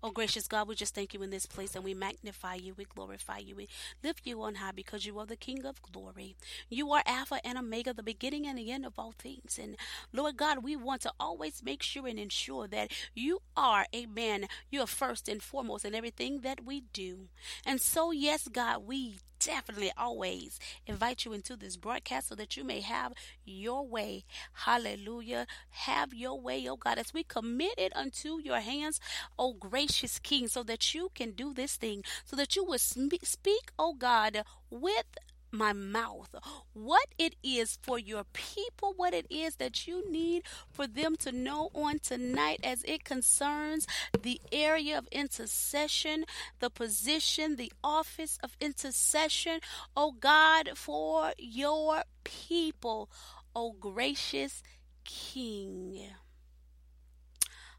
Oh, 0.04 0.12
gracious 0.12 0.48
God, 0.48 0.68
we 0.68 0.76
just 0.76 0.94
thank 0.94 1.16
you 1.16 1.24
in 1.24 1.32
this 1.32 1.48
place 1.48 1.74
and 1.74 1.84
we 1.84 1.96
magnify 1.96 2.54
you, 2.54 2.76
we 2.76 2.86
glorify 2.86 3.40
you, 3.40 3.56
we 3.56 3.68
lift 4.04 4.28
you 4.28 4.44
on 4.44 4.56
high 4.56 4.72
because 4.72 5.08
you 5.08 5.18
are 5.18 5.26
the 5.26 5.36
King 5.36 5.66
of 5.66 5.82
glory. 5.82 6.36
You 6.70 6.92
are 6.92 7.02
Alpha 7.08 7.40
and 7.44 7.58
Omega, 7.58 7.94
the 7.94 8.04
beginning 8.04 8.46
and 8.46 8.60
the 8.60 8.72
end 8.72 8.86
of 8.86 9.00
all 9.00 9.14
things. 9.18 9.60
And 9.62 9.76
Lord 10.14 10.38
God, 10.38 10.64
we 10.64 10.76
want 10.76 11.02
to 11.02 11.12
always 11.20 11.64
make 11.64 11.82
sure 11.82 12.06
and 12.08 12.20
ensure 12.20 12.68
that 12.68 12.92
you 13.16 13.40
are, 13.56 13.88
amen, 13.94 14.46
you 14.70 14.82
are 14.82 14.88
first 14.88 15.28
and 15.28 15.42
foremost 15.42 15.84
in 15.84 15.96
everything 15.96 16.42
that 16.42 16.64
we 16.64 16.84
do. 16.94 17.30
And 17.66 17.82
so, 17.82 18.12
yes, 18.12 18.48
God, 18.48 18.86
we 18.86 19.18
definitely 19.40 19.92
always 19.98 20.60
invite 20.88 21.24
you 21.24 21.32
into 21.32 21.56
this 21.56 21.78
broadcast 21.78 22.28
so 22.30 22.36
that 22.36 22.58
you 22.58 22.64
may 22.64 22.82
have 22.82 23.14
your 23.46 23.88
way. 23.88 24.26
Hallelujah. 24.52 25.46
Have 25.70 26.14
your 26.14 26.40
way, 26.40 26.68
oh 26.68 26.76
God, 26.76 26.98
as 26.98 27.14
we 27.14 27.24
commit 27.24 27.74
it 27.78 27.96
unto 27.96 28.40
your 28.40 28.60
hands, 28.60 29.00
oh 29.38 29.54
gracious 29.54 29.87
King, 30.24 30.48
so 30.48 30.64
that 30.64 30.94
you 30.94 31.10
can 31.16 31.32
do 31.32 31.54
this 31.54 31.76
thing, 31.76 32.04
so 32.26 32.36
that 32.36 32.56
you 32.56 32.64
will 32.64 32.80
speak, 32.80 33.72
oh 33.78 33.94
God, 33.94 34.44
with 34.70 35.06
my 35.52 35.74
mouth, 35.74 36.36
what 36.74 37.08
it 37.18 37.36
is 37.42 37.78
for 37.82 37.98
your 37.98 38.24
people, 38.34 38.94
what 38.96 39.14
it 39.14 39.26
is 39.30 39.56
that 39.56 39.88
you 39.88 40.10
need 40.12 40.44
for 40.70 40.88
them 40.88 41.16
to 41.18 41.32
know 41.32 41.70
on 41.74 42.00
tonight 42.00 42.60
as 42.64 42.84
it 42.84 43.04
concerns 43.04 43.88
the 44.22 44.42
area 44.52 44.98
of 44.98 45.08
intercession, 45.12 46.26
the 46.60 46.70
position, 46.70 47.56
the 47.56 47.72
office 47.84 48.38
of 48.44 48.58
intercession, 48.60 49.60
oh 49.96 50.14
God, 50.20 50.72
for 50.76 51.32
your 51.38 52.04
people, 52.24 53.10
oh 53.56 53.74
gracious 53.80 54.64
King. 55.06 56.10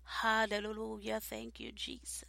Hallelujah. 0.09 1.21
Thank 1.21 1.61
you, 1.61 1.71
Jesus. 1.73 2.25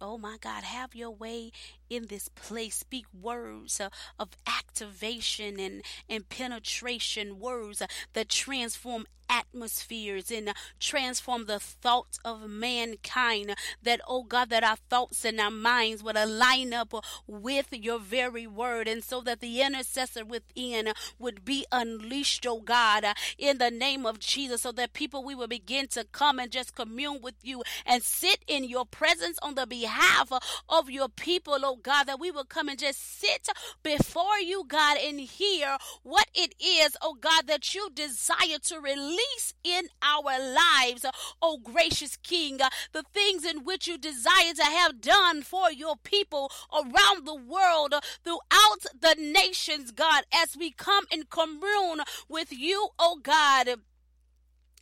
Oh 0.00 0.16
my 0.18 0.38
God, 0.40 0.64
have 0.64 0.94
your 0.94 1.10
way 1.10 1.52
in 1.90 2.06
this 2.06 2.28
place. 2.28 2.76
Speak 2.76 3.06
words 3.12 3.80
uh, 3.80 3.90
of 4.18 4.30
activation 4.46 5.60
and, 5.60 5.82
and 6.08 6.28
penetration, 6.28 7.38
words 7.38 7.82
uh, 7.82 7.86
that 8.14 8.28
transform 8.28 9.06
atmospheres 9.30 10.30
and 10.30 10.48
uh, 10.48 10.52
transform 10.80 11.46
the 11.46 11.60
thoughts 11.60 12.18
of 12.24 12.48
mankind. 12.48 13.54
That, 13.82 14.00
oh 14.08 14.24
God, 14.24 14.50
that 14.50 14.64
our 14.64 14.76
thoughts 14.76 15.24
and 15.24 15.40
our 15.40 15.50
minds 15.50 16.02
would 16.02 16.16
align 16.16 16.74
up 16.74 16.92
with 17.26 17.68
your 17.72 18.00
very 18.00 18.46
word. 18.46 18.88
And 18.88 19.04
so 19.04 19.20
that 19.22 19.40
the 19.40 19.62
intercessor 19.62 20.24
within 20.24 20.92
would 21.18 21.44
be 21.44 21.64
unleashed, 21.70 22.46
oh 22.46 22.60
God, 22.60 23.04
in 23.38 23.58
the 23.58 23.70
name 23.70 24.04
of 24.04 24.18
Jesus. 24.18 24.62
So 24.62 24.72
that 24.72 24.92
people, 24.92 25.24
we 25.24 25.34
will 25.34 25.46
begin 25.46 25.86
to 25.88 26.04
come 26.04 26.38
and 26.38 26.50
just 26.50 26.74
commune 26.74 27.20
with 27.22 27.36
you 27.42 27.62
and 27.86 28.02
sit 28.02 28.40
in 28.46 28.64
your 28.64 28.84
presence 28.84 29.38
on 29.42 29.54
the 29.54 29.66
behalf 29.66 30.32
of 30.68 30.90
your 30.90 31.08
people, 31.08 31.58
oh 31.62 31.76
God, 31.82 32.04
that 32.04 32.20
we 32.20 32.30
will 32.30 32.44
come 32.44 32.68
and 32.68 32.78
just 32.78 33.20
sit 33.20 33.48
before 33.82 34.38
you, 34.38 34.64
God, 34.66 34.98
and 34.98 35.20
hear 35.20 35.76
what 36.02 36.28
it 36.34 36.54
is, 36.60 36.96
oh 37.02 37.14
God, 37.20 37.46
that 37.46 37.74
you 37.74 37.88
desire 37.94 38.58
to 38.64 38.80
release 38.80 39.54
in 39.64 39.88
our 40.02 40.38
lives, 40.38 41.04
oh 41.42 41.58
gracious 41.62 42.16
King, 42.16 42.58
the 42.92 43.02
things 43.12 43.44
in 43.44 43.64
which 43.64 43.86
you 43.86 43.98
desire 43.98 44.54
to 44.56 44.64
have 44.64 45.00
done 45.00 45.42
for 45.42 45.70
your 45.70 45.96
people 45.96 46.50
around 46.72 47.26
the 47.26 47.36
world, 47.36 47.94
throughout 48.24 48.86
the 48.98 49.16
nations, 49.18 49.90
God, 49.92 50.24
as 50.32 50.56
we 50.56 50.70
come 50.70 51.04
in 51.10 51.24
commune 51.30 52.00
with 52.28 52.52
you, 52.52 52.88
oh 52.98 53.18
God 53.22 53.80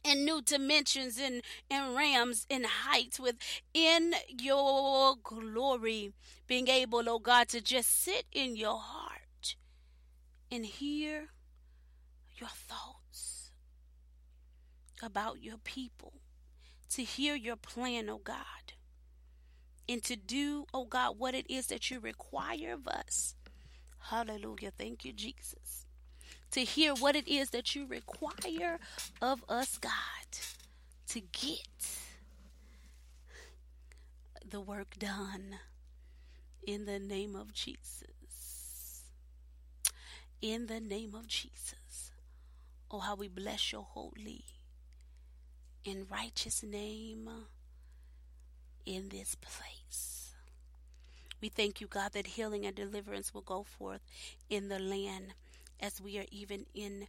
in 0.05 0.25
new 0.25 0.41
dimensions 0.43 1.19
and, 1.19 1.43
and 1.71 1.97
realms 1.97 2.47
and 2.51 2.67
heights 2.67 3.21
within 3.21 4.15
your 4.29 5.17
glory. 5.23 6.13
Being 6.47 6.69
able, 6.69 7.09
oh 7.09 7.19
God, 7.19 7.49
to 7.49 7.61
just 7.61 8.03
sit 8.03 8.25
in 8.33 8.57
your 8.57 8.79
heart 8.79 9.57
and 10.51 10.65
hear 10.65 11.29
your 12.39 12.49
thoughts 12.49 13.51
about 15.03 15.43
your 15.43 15.59
people. 15.59 16.15
To 16.91 17.03
hear 17.03 17.35
your 17.35 17.57
plan, 17.57 18.09
oh 18.09 18.21
God. 18.23 18.73
And 19.89 20.03
to 20.05 20.17
do, 20.17 20.67
oh 20.73 20.87
God, 20.87 21.19
what 21.19 21.35
it 21.35 21.51
is 21.51 21.67
that 21.67 21.91
you 21.91 22.01
require 22.01 22.73
of 22.73 22.89
us. 22.89 23.35
Hallelujah. 24.11 24.73
Thank 24.77 25.05
you, 25.05 25.13
Jesus 25.13 25.68
to 26.51 26.61
hear 26.61 26.95
what 26.95 27.17
it 27.17 27.29
is 27.29 27.51
that 27.51 27.75
you 27.75 27.87
require 27.87 28.79
of 29.21 29.45
us, 29.49 29.79
God, 29.79 29.93
to 31.09 31.21
get 31.21 31.69
the 34.49 34.61
work 34.61 34.99
done 34.99 35.57
in 36.67 36.87
the 36.87 36.99
name 36.99 37.37
of 37.37 37.53
Jesus. 37.53 39.05
In 40.41 40.67
the 40.67 40.81
name 40.81 41.15
of 41.15 41.27
Jesus. 41.27 42.13
Oh, 42.91 43.01
how 43.01 43.15
we 43.15 43.29
bless 43.29 43.73
your 43.73 43.83
holy 43.83 44.45
and 45.85 46.11
righteous 46.11 46.63
name 46.63 47.29
in 48.87 49.09
this 49.11 49.35
place. 49.35 50.33
We 51.41 51.49
thank 51.49 51.81
you, 51.81 51.87
God, 51.87 52.13
that 52.13 52.27
healing 52.27 52.67
and 52.67 52.75
deliverance 52.75 53.33
will 53.33 53.43
go 53.43 53.63
forth 53.63 54.01
in 54.49 54.69
the 54.69 54.79
land 54.79 55.35
as 55.81 56.01
we 56.01 56.19
are 56.19 56.27
even 56.31 56.67
in 56.75 57.07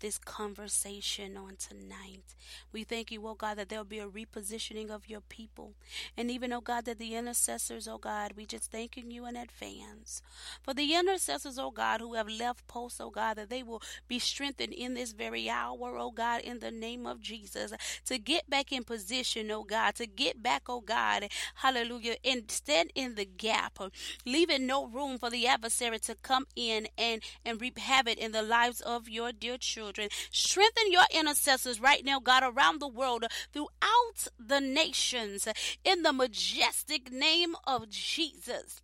this 0.00 0.18
conversation 0.18 1.36
on 1.36 1.56
tonight. 1.56 2.34
We 2.72 2.84
thank 2.84 3.10
you, 3.10 3.26
oh 3.26 3.34
God, 3.34 3.58
that 3.58 3.68
there'll 3.68 3.84
be 3.84 3.98
a 3.98 4.06
repositioning 4.06 4.90
of 4.90 5.08
your 5.08 5.20
people. 5.20 5.72
And 6.16 6.30
even, 6.30 6.52
oh 6.52 6.60
God, 6.60 6.84
that 6.84 6.98
the 6.98 7.14
intercessors, 7.14 7.88
oh 7.88 7.98
God, 7.98 8.32
we 8.36 8.46
just 8.46 8.70
thanking 8.70 9.10
you 9.10 9.26
in 9.26 9.36
advance. 9.36 10.22
For 10.62 10.74
the 10.74 10.94
intercessors, 10.94 11.58
oh 11.58 11.70
God, 11.70 12.00
who 12.00 12.14
have 12.14 12.28
left 12.28 12.66
posts, 12.68 13.00
oh 13.00 13.10
God, 13.10 13.34
that 13.34 13.50
they 13.50 13.62
will 13.62 13.82
be 14.06 14.18
strengthened 14.18 14.72
in 14.72 14.94
this 14.94 15.12
very 15.12 15.48
hour, 15.50 15.96
oh 15.98 16.10
God, 16.10 16.40
in 16.42 16.60
the 16.60 16.70
name 16.70 17.06
of 17.06 17.20
Jesus, 17.20 17.72
to 18.06 18.18
get 18.18 18.48
back 18.48 18.72
in 18.72 18.84
position, 18.84 19.50
oh 19.50 19.64
God, 19.64 19.94
to 19.96 20.06
get 20.06 20.42
back, 20.42 20.62
oh 20.68 20.80
God, 20.80 21.28
hallelujah, 21.56 22.16
and 22.24 22.50
stand 22.50 22.90
in 22.94 23.14
the 23.14 23.24
gap, 23.24 23.78
leaving 24.24 24.66
no 24.66 24.86
room 24.86 25.18
for 25.18 25.30
the 25.30 25.46
adversary 25.46 25.98
to 26.00 26.14
come 26.14 26.46
in 26.54 26.88
and, 26.96 27.22
and 27.44 27.60
reap 27.60 27.78
havoc 27.78 28.18
in 28.18 28.32
the 28.32 28.42
lives 28.42 28.80
of 28.80 29.08
your 29.08 29.32
dear 29.32 29.56
children 29.58 29.87
children. 29.88 30.08
Strengthen 30.30 30.92
your 30.92 31.04
intercessors 31.12 31.80
right 31.80 32.04
now, 32.04 32.20
God, 32.20 32.42
around 32.44 32.80
the 32.80 32.88
world, 32.88 33.24
throughout 33.52 34.28
the 34.38 34.60
nations, 34.60 35.48
in 35.84 36.02
the 36.02 36.12
majestic 36.12 37.10
name 37.10 37.54
of 37.66 37.88
Jesus. 37.88 38.82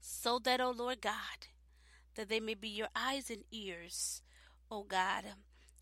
So 0.00 0.38
that, 0.44 0.60
oh 0.60 0.70
Lord 0.70 1.00
God, 1.00 1.48
that 2.14 2.28
they 2.28 2.40
may 2.40 2.54
be 2.54 2.68
your 2.68 2.88
eyes 2.94 3.30
and 3.30 3.44
ears, 3.50 4.22
oh 4.70 4.84
God. 4.84 5.24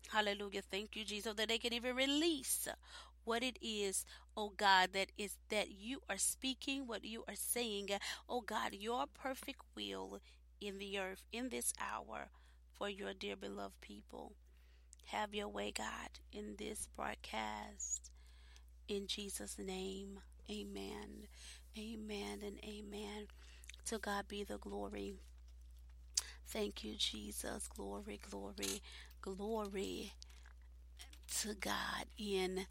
Hallelujah. 0.09 0.61
Thank 0.61 0.95
you, 0.95 1.03
Jesus, 1.03 1.33
that 1.35 1.49
they 1.49 1.57
can 1.57 1.73
even 1.73 1.95
release 1.95 2.67
what 3.25 3.43
it 3.43 3.57
is, 3.61 4.05
oh 4.37 4.53
God, 4.55 4.89
that 4.93 5.11
is 5.17 5.35
that 5.49 5.69
you 5.71 6.01
are 6.09 6.17
speaking, 6.17 6.87
what 6.87 7.03
you 7.03 7.23
are 7.27 7.35
saying, 7.35 7.89
oh 8.29 8.41
God, 8.41 8.73
your 8.73 9.05
perfect 9.13 9.59
will 9.75 10.19
in 10.61 10.79
the 10.79 10.97
earth 10.97 11.23
in 11.33 11.49
this 11.49 11.73
hour 11.79 12.29
for 12.77 12.89
your 12.89 13.13
dear 13.13 13.35
beloved 13.35 13.81
people. 13.81 14.33
Have 15.05 15.33
your 15.33 15.47
way, 15.47 15.71
God, 15.75 16.09
in 16.31 16.55
this 16.57 16.87
broadcast. 16.95 18.11
In 18.87 19.07
Jesus' 19.07 19.57
name, 19.57 20.19
amen. 20.49 21.27
Amen 21.77 22.39
and 22.45 22.59
amen. 22.63 23.27
To 23.85 23.97
God 23.97 24.27
be 24.27 24.43
the 24.43 24.57
glory. 24.57 25.15
Thank 26.47 26.83
you, 26.83 26.95
Jesus. 26.95 27.67
Glory, 27.67 28.19
glory, 28.29 28.81
glory 29.21 30.13
to 31.41 31.53
God 31.55 32.05
in 32.17 32.65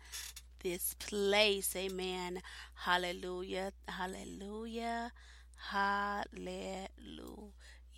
this 0.63 0.95
place. 0.95 1.75
Amen. 1.77 2.43
Hallelujah. 2.75 3.73
Hallelujah. 3.89 5.13
Hallelujah. 5.71 6.89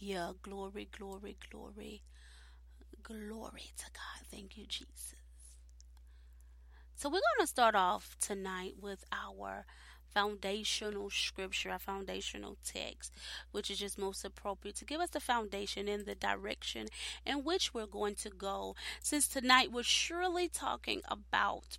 Glory, 0.00 0.88
glory, 0.96 1.36
glory. 1.50 2.02
Glory 3.02 3.72
to 3.76 3.84
God. 3.92 4.26
Thank 4.30 4.56
you, 4.56 4.66
Jesus. 4.66 5.14
So 6.94 7.08
we're 7.08 7.14
going 7.14 7.40
to 7.40 7.46
start 7.46 7.74
off 7.74 8.16
tonight 8.20 8.74
with 8.80 9.04
our 9.12 9.64
foundational 10.12 11.10
scripture, 11.10 11.70
our 11.70 11.78
foundational 11.78 12.56
text, 12.64 13.12
which 13.50 13.70
is 13.70 13.78
just 13.78 13.98
most 13.98 14.24
appropriate 14.24 14.76
to 14.76 14.84
give 14.84 15.00
us 15.00 15.10
the 15.10 15.20
foundation 15.20 15.88
and 15.88 16.06
the 16.06 16.14
direction 16.14 16.88
in 17.26 17.44
which 17.44 17.74
we're 17.74 17.86
going 17.86 18.14
to 18.16 18.30
go. 18.30 18.74
Since 19.00 19.28
tonight 19.28 19.72
we're 19.72 19.82
surely 19.82 20.48
talking 20.48 21.02
about 21.08 21.78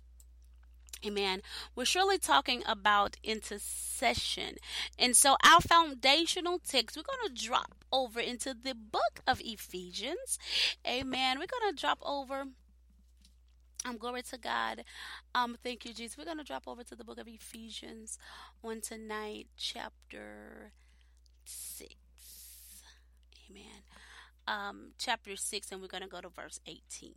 Amen. 1.04 1.40
We're 1.74 1.86
surely 1.86 2.18
talking 2.18 2.62
about 2.66 3.16
intercession. 3.24 4.56
And 4.98 5.16
so 5.16 5.36
our 5.42 5.60
foundational 5.60 6.58
text, 6.58 6.96
we're 6.96 7.02
going 7.02 7.34
to 7.34 7.46
drop 7.46 7.84
over 7.90 8.20
into 8.20 8.54
the 8.54 8.74
book 8.74 9.20
of 9.26 9.40
Ephesians. 9.42 10.38
Amen. 10.86 11.38
We're 11.38 11.46
going 11.46 11.74
to 11.74 11.80
drop 11.80 11.98
over 12.02 12.44
um, 13.86 13.96
glory 13.96 14.22
to 14.22 14.36
God. 14.36 14.84
Um, 15.34 15.56
thank 15.62 15.86
you, 15.86 15.94
Jesus. 15.94 16.18
We're 16.18 16.26
going 16.26 16.38
to 16.38 16.44
drop 16.44 16.64
over 16.66 16.84
to 16.84 16.94
the 16.94 17.04
book 17.04 17.18
of 17.18 17.26
Ephesians 17.26 18.18
on 18.62 18.82
tonight, 18.82 19.46
chapter 19.56 20.72
6. 21.44 21.94
Amen. 23.48 23.82
Um, 24.46 24.90
chapter 24.98 25.34
6, 25.34 25.72
and 25.72 25.80
we're 25.80 25.88
going 25.88 26.02
to 26.02 26.08
go 26.08 26.20
to 26.20 26.28
verse 26.28 26.60
18. 26.66 27.14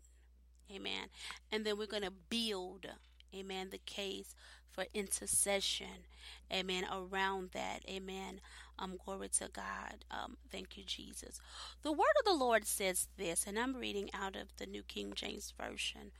Amen. 0.72 1.08
And 1.52 1.66
then 1.66 1.78
we're 1.78 1.86
going 1.86 2.04
to 2.04 2.14
build, 2.30 2.86
amen, 3.34 3.70
the 3.72 3.80
case 3.80 4.36
for 4.70 4.86
intercession. 4.94 6.08
Amen. 6.52 6.86
Around 6.92 7.52
that. 7.54 7.82
Amen. 7.88 8.42
Um, 8.80 8.98
glory 9.04 9.30
to 9.38 9.50
God. 9.54 10.04
Um, 10.10 10.38
thank 10.52 10.78
you, 10.78 10.84
Jesus. 10.84 11.40
The 11.84 11.92
word 11.92 12.16
of 12.20 12.26
the 12.26 12.34
Lord 12.34 12.66
says 12.66 13.08
this, 13.18 13.46
and 13.46 13.60
I'm 13.60 13.76
reading 13.76 14.10
out 14.14 14.36
of 14.36 14.56
the 14.58 14.66
New 14.66 14.82
King 14.82 15.14
James 15.16 15.54
Version 15.56 16.12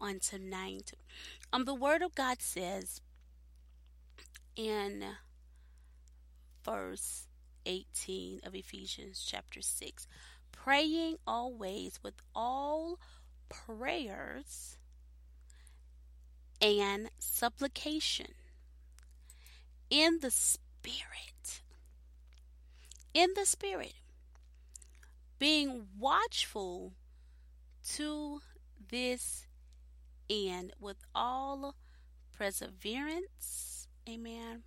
on 0.00 0.20
tonight. 0.20 0.92
Um, 1.52 1.64
the 1.64 1.74
Word 1.74 2.02
of 2.02 2.14
God 2.14 2.40
says 2.40 3.00
in 4.56 5.04
verse 6.64 7.26
18 7.66 8.40
of 8.44 8.54
Ephesians 8.54 9.24
chapter 9.28 9.60
6 9.60 10.06
praying 10.52 11.16
always 11.26 12.00
with 12.02 12.14
all 12.34 12.98
prayers 13.48 14.77
and 16.60 17.10
supplication 17.18 18.32
in 19.90 20.18
the 20.20 20.30
Spirit. 20.30 21.62
In 23.14 23.30
the 23.34 23.46
Spirit. 23.46 23.94
Being 25.38 25.86
watchful 25.98 26.94
to 27.94 28.40
this 28.90 29.46
and 30.28 30.72
with 30.80 30.98
all 31.14 31.74
perseverance, 32.36 33.88
amen, 34.08 34.62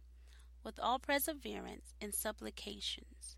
with 0.64 0.80
all 0.80 1.00
perseverance 1.00 1.94
and 2.02 2.14
supplications 2.14 3.36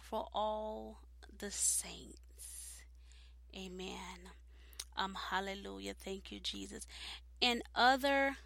for 0.00 0.26
all 0.32 1.00
the 1.38 1.50
saints. 1.50 2.82
Amen. 3.54 4.30
Um, 4.96 5.16
hallelujah. 5.30 5.94
Thank 5.94 6.32
you, 6.32 6.40
Jesus. 6.40 6.86
In 7.40 7.62
other 7.74 8.36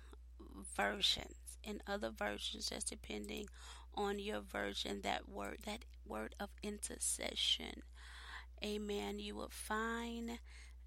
versions, 0.77 1.59
in 1.63 1.81
other 1.87 2.11
versions, 2.11 2.69
just 2.71 2.89
depending 2.91 3.47
on 3.95 4.19
your 4.19 4.41
version, 4.41 5.01
that 5.03 5.29
word, 5.29 5.59
that 5.67 5.85
word 6.07 6.35
of 6.41 6.51
intercession, 6.63 7.83
amen, 8.65 9.19
you 9.19 9.35
will 9.35 9.51
find 9.51 10.39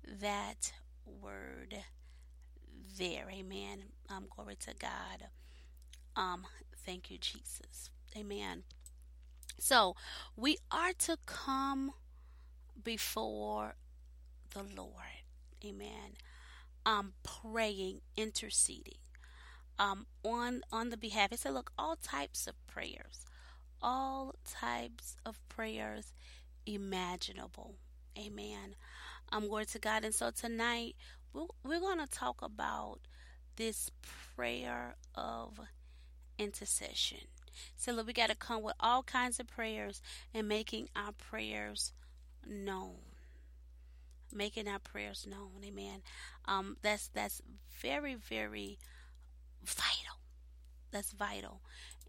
that 0.05 0.73
word 1.05 1.75
there. 2.97 3.29
Amen. 3.31 3.83
Um, 4.09 4.25
glory 4.35 4.55
to 4.61 4.73
God. 4.77 5.27
Um, 6.15 6.43
thank 6.85 7.09
you, 7.09 7.17
Jesus. 7.17 7.89
Amen. 8.17 8.63
So 9.59 9.95
we 10.35 10.57
are 10.71 10.93
to 10.99 11.17
come 11.25 11.93
before 12.83 13.75
the 14.53 14.63
Lord. 14.63 15.23
Amen. 15.65 16.17
Um, 16.85 17.13
praying, 17.23 18.01
interceding. 18.17 18.97
Um, 19.79 20.05
on 20.23 20.61
on 20.71 20.89
the 20.89 20.97
behalf. 20.97 21.31
He 21.31 21.37
said, 21.37 21.53
look, 21.53 21.71
all 21.77 21.95
types 21.95 22.45
of 22.45 22.53
prayers, 22.67 23.25
all 23.81 24.35
types 24.49 25.15
of 25.25 25.39
prayers 25.49 26.13
imaginable. 26.65 27.75
Amen. 28.17 28.75
Um, 29.31 29.47
glory 29.47 29.65
to 29.67 29.79
God. 29.79 30.05
And 30.05 30.13
so 30.13 30.29
tonight 30.29 30.95
we're, 31.33 31.47
we're 31.63 31.79
going 31.79 31.99
to 31.99 32.07
talk 32.07 32.41
about 32.41 32.99
this 33.55 33.89
prayer 34.35 34.95
of 35.15 35.59
intercession. 36.37 37.19
So 37.75 37.91
look, 37.91 38.07
we 38.07 38.13
got 38.13 38.29
to 38.29 38.35
come 38.35 38.61
with 38.63 38.75
all 38.79 39.03
kinds 39.03 39.39
of 39.39 39.47
prayers 39.47 40.01
and 40.33 40.47
making 40.47 40.89
our 40.95 41.11
prayers 41.11 41.93
known. 42.47 43.12
Making 44.33 44.67
our 44.67 44.79
prayers 44.79 45.27
known, 45.29 45.63
amen. 45.63 46.01
Um, 46.45 46.77
that's 46.81 47.09
that's 47.09 47.41
very 47.81 48.15
very 48.15 48.79
vital. 49.63 50.19
That's 50.91 51.11
vital, 51.11 51.61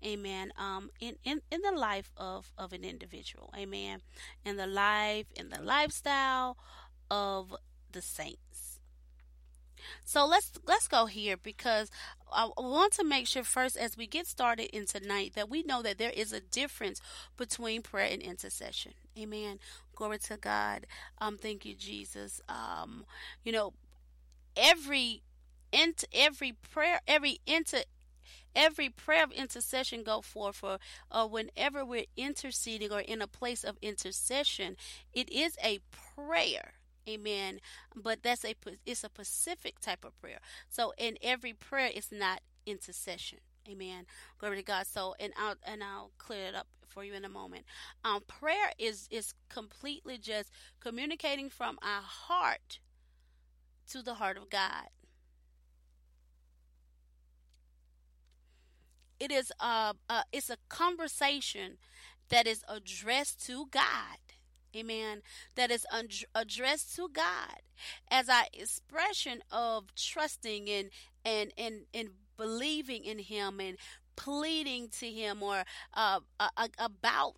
amen. 0.04 0.52
Um, 0.58 0.90
in 1.00 1.16
in 1.24 1.42
in 1.50 1.60
the 1.62 1.78
life 1.78 2.12
of 2.16 2.52
of 2.56 2.72
an 2.72 2.84
individual, 2.84 3.52
amen. 3.56 4.00
In 4.44 4.56
the 4.56 4.66
life, 4.66 5.26
in 5.36 5.50
the 5.50 5.62
lifestyle 5.62 6.56
of 7.10 7.54
the 7.92 8.02
saints. 8.02 8.80
So 10.04 10.26
let's 10.26 10.52
let's 10.66 10.88
go 10.88 11.06
here 11.06 11.36
because 11.36 11.90
I 12.32 12.48
want 12.56 12.92
to 12.94 13.04
make 13.04 13.26
sure 13.26 13.44
first 13.44 13.76
as 13.76 13.96
we 13.96 14.06
get 14.06 14.26
started 14.26 14.74
in 14.76 14.86
tonight 14.86 15.32
that 15.34 15.48
we 15.48 15.62
know 15.62 15.82
that 15.82 15.98
there 15.98 16.10
is 16.10 16.32
a 16.32 16.40
difference 16.40 17.00
between 17.36 17.82
prayer 17.82 18.08
and 18.10 18.22
intercession. 18.22 18.94
Amen. 19.18 19.58
Glory 19.94 20.18
to 20.18 20.36
God. 20.36 20.86
Um 21.18 21.38
thank 21.38 21.64
you 21.64 21.74
Jesus. 21.74 22.40
Um 22.48 23.04
you 23.44 23.52
know 23.52 23.72
every 24.56 25.22
int 25.72 26.04
every 26.12 26.52
prayer 26.52 27.00
every 27.08 27.38
inter 27.46 27.82
every 28.54 28.88
prayer 28.88 29.24
of 29.24 29.32
intercession 29.32 30.04
go 30.04 30.20
forth 30.20 30.56
for 30.56 30.78
uh, 31.10 31.26
whenever 31.26 31.84
we're 31.84 32.04
interceding 32.16 32.92
or 32.92 33.00
in 33.00 33.20
a 33.20 33.26
place 33.26 33.64
of 33.64 33.76
intercession 33.82 34.76
it 35.12 35.28
is 35.32 35.56
a 35.62 35.80
prayer 36.16 36.74
Amen. 37.08 37.60
But 37.94 38.22
that's 38.22 38.44
a 38.44 38.54
it's 38.86 39.04
a 39.04 39.08
specific 39.08 39.80
type 39.80 40.04
of 40.04 40.18
prayer. 40.20 40.38
So 40.68 40.92
in 40.96 41.18
every 41.22 41.52
prayer, 41.52 41.90
it's 41.94 42.10
not 42.10 42.40
intercession. 42.66 43.40
Amen. 43.68 44.06
Glory 44.38 44.56
to 44.56 44.62
God. 44.62 44.86
So 44.86 45.14
and 45.18 45.32
I'll 45.38 45.56
and 45.66 45.82
I'll 45.82 46.10
clear 46.18 46.46
it 46.48 46.54
up 46.54 46.66
for 46.86 47.04
you 47.04 47.14
in 47.14 47.24
a 47.24 47.28
moment. 47.28 47.64
Um, 48.04 48.20
prayer 48.26 48.72
is 48.78 49.08
is 49.10 49.34
completely 49.48 50.18
just 50.18 50.50
communicating 50.80 51.48
from 51.48 51.78
our 51.82 52.02
heart 52.02 52.80
to 53.90 54.02
the 54.02 54.14
heart 54.14 54.36
of 54.36 54.50
God. 54.50 54.88
It 59.18 59.32
is 59.32 59.52
a, 59.60 59.94
a 60.10 60.24
it's 60.32 60.50
a 60.50 60.58
conversation 60.68 61.78
that 62.28 62.46
is 62.46 62.62
addressed 62.68 63.44
to 63.46 63.66
God 63.70 64.18
amen, 64.76 65.22
that 65.54 65.70
is 65.70 65.86
addressed 66.34 66.96
to 66.96 67.08
God 67.12 67.62
as 68.10 68.28
our 68.28 68.44
expression 68.52 69.40
of 69.50 69.94
trusting 69.94 70.68
and 70.68 70.90
and 71.24 71.52
and 71.56 71.82
and 71.94 72.10
believing 72.36 73.04
in 73.04 73.18
Him 73.18 73.60
and 73.60 73.76
pleading 74.16 74.88
to 75.00 75.06
Him 75.06 75.42
or 75.42 75.64
uh, 75.94 76.20
uh, 76.40 76.68
about 76.78 77.34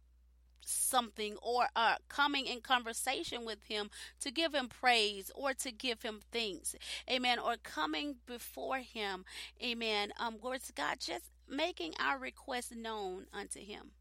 something 0.68 1.37
or 1.42 1.66
uh, 1.76 1.94
coming 2.09 2.46
in 2.46 2.61
conversation 2.61 3.44
with 3.44 3.62
him 3.68 3.88
to 4.18 4.32
give 4.32 4.52
him 4.52 4.68
praise 4.68 5.30
or 5.37 5.54
to 5.54 5.70
give 5.70 6.02
him 6.02 6.18
thanks 6.32 6.74
amen 7.09 7.38
or 7.38 7.54
coming 7.62 8.16
before 8.26 8.78
him 8.78 9.24
amen 9.62 10.12
um 10.18 10.37
glory 10.38 10.59
to 10.59 10.72
god 10.72 10.96
just 10.98 11.26
making 11.48 11.94
our 12.00 12.18
requests 12.18 12.72
known 12.74 13.26
unto 13.32 13.61
him 13.61 13.92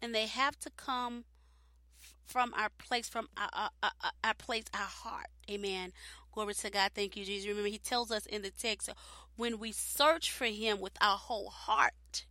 and 0.00 0.14
they 0.14 0.26
have 0.26 0.58
to 0.60 0.70
come 0.70 1.24
from 2.26 2.52
our 2.54 2.68
place, 2.78 3.08
from 3.08 3.28
our, 3.36 3.70
our, 3.82 3.90
our, 4.22 4.34
place, 4.34 4.64
our 4.74 4.80
heart. 4.80 5.28
Amen. 5.50 5.92
Glory 6.32 6.54
to 6.54 6.70
God. 6.70 6.90
Thank 6.94 7.16
you, 7.16 7.24
Jesus. 7.24 7.48
Remember, 7.48 7.68
He 7.68 7.78
tells 7.78 8.10
us 8.10 8.26
in 8.26 8.42
the 8.42 8.50
text 8.50 8.90
when 9.36 9.58
we 9.58 9.72
search 9.72 10.30
for 10.30 10.46
Him 10.46 10.80
with 10.80 10.94
our 11.00 11.16
whole 11.16 11.48
heart, 11.48 12.24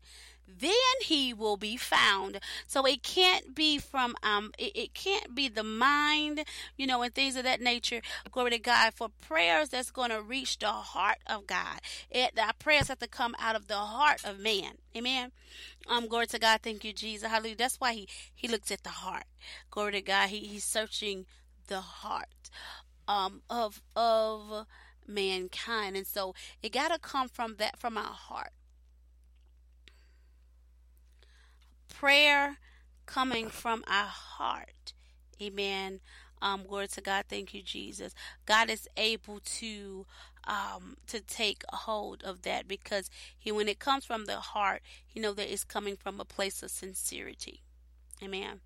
then 0.47 0.73
he 1.01 1.33
will 1.33 1.57
be 1.57 1.77
found. 1.77 2.39
So 2.67 2.85
it 2.85 3.03
can't 3.03 3.55
be 3.55 3.77
from 3.77 4.15
um 4.23 4.51
it, 4.57 4.71
it 4.75 4.93
can't 4.93 5.33
be 5.33 5.47
the 5.47 5.63
mind, 5.63 6.43
you 6.77 6.87
know, 6.87 7.01
and 7.01 7.13
things 7.13 7.35
of 7.35 7.43
that 7.43 7.61
nature. 7.61 8.01
Glory 8.31 8.51
to 8.51 8.59
God 8.59 8.93
for 8.93 9.09
prayers 9.21 9.69
that's 9.69 9.91
going 9.91 10.09
to 10.11 10.21
reach 10.21 10.59
the 10.59 10.67
heart 10.67 11.17
of 11.27 11.47
God. 11.47 11.79
It 12.09 12.37
our 12.37 12.53
prayers 12.53 12.89
have 12.89 12.99
to 12.99 13.07
come 13.07 13.35
out 13.39 13.55
of 13.55 13.67
the 13.67 13.75
heart 13.75 14.23
of 14.25 14.39
man. 14.39 14.73
Amen. 14.95 15.31
Um, 15.87 16.07
glory 16.07 16.27
to 16.27 16.39
God. 16.39 16.61
Thank 16.61 16.83
you, 16.83 16.93
Jesus. 16.93 17.29
Hallelujah. 17.29 17.55
That's 17.57 17.79
why 17.79 17.93
he 17.93 18.07
he 18.35 18.47
looks 18.47 18.71
at 18.71 18.83
the 18.83 18.89
heart. 18.89 19.25
Glory 19.71 19.93
to 19.93 20.01
God. 20.01 20.29
He 20.29 20.39
he's 20.39 20.65
searching 20.65 21.25
the 21.67 21.81
heart 21.81 22.49
um 23.07 23.41
of 23.49 23.81
of 23.95 24.65
mankind, 25.07 25.95
and 25.95 26.07
so 26.07 26.33
it 26.61 26.71
got 26.71 26.91
to 26.91 26.99
come 26.99 27.27
from 27.27 27.55
that 27.57 27.79
from 27.79 27.97
our 27.97 28.03
heart. 28.03 28.51
prayer 32.03 32.57
coming 33.05 33.47
from 33.47 33.83
our 33.87 34.07
heart. 34.07 34.93
Amen. 35.41 36.01
Um, 36.41 36.63
glory 36.67 36.89
to 36.89 37.01
God. 37.01 37.25
Thank 37.29 37.53
you, 37.53 37.61
Jesus. 37.61 38.13
God 38.45 38.69
is 38.69 38.89
able 38.97 39.39
to 39.59 40.05
um, 40.45 40.97
to 41.07 41.21
take 41.21 41.63
hold 41.71 42.21
of 42.23 42.41
that 42.41 42.67
because 42.67 43.09
he, 43.39 43.53
when 43.53 43.69
it 43.69 43.79
comes 43.79 44.03
from 44.03 44.25
the 44.25 44.35
heart, 44.35 44.81
you 45.13 45.21
know 45.21 45.31
that 45.31 45.49
it's 45.49 45.63
coming 45.63 45.95
from 45.95 46.19
a 46.19 46.25
place 46.25 46.61
of 46.61 46.71
sincerity. 46.71 47.61
Amen. 48.21 48.59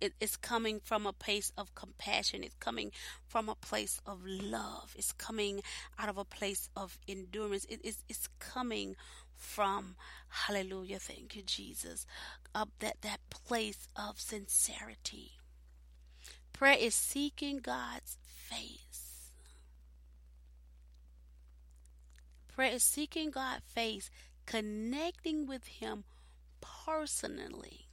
It, 0.00 0.12
it's 0.20 0.36
coming 0.36 0.80
from 0.80 1.06
a 1.06 1.12
place 1.12 1.52
of 1.56 1.74
compassion. 1.74 2.44
It's 2.44 2.56
coming 2.56 2.92
from 3.26 3.48
a 3.48 3.54
place 3.54 4.00
of 4.06 4.20
love. 4.24 4.94
It's 4.96 5.12
coming 5.12 5.62
out 5.98 6.08
of 6.08 6.18
a 6.18 6.24
place 6.24 6.68
of 6.76 6.98
endurance. 7.08 7.64
It, 7.66 7.80
it's, 7.82 8.04
it's 8.08 8.28
coming 8.38 8.96
from 9.36 9.94
hallelujah 10.28 10.98
thank 10.98 11.36
you 11.36 11.42
jesus 11.42 12.06
up 12.54 12.70
that 12.80 13.00
that 13.02 13.20
place 13.30 13.86
of 13.94 14.18
sincerity 14.18 15.32
prayer 16.52 16.76
is 16.78 16.94
seeking 16.94 17.58
god's 17.58 18.16
face 18.24 19.30
prayer 22.48 22.72
is 22.72 22.82
seeking 22.82 23.30
god's 23.30 23.62
face 23.66 24.10
connecting 24.46 25.46
with 25.46 25.66
him 25.66 26.04
personally 26.60 27.85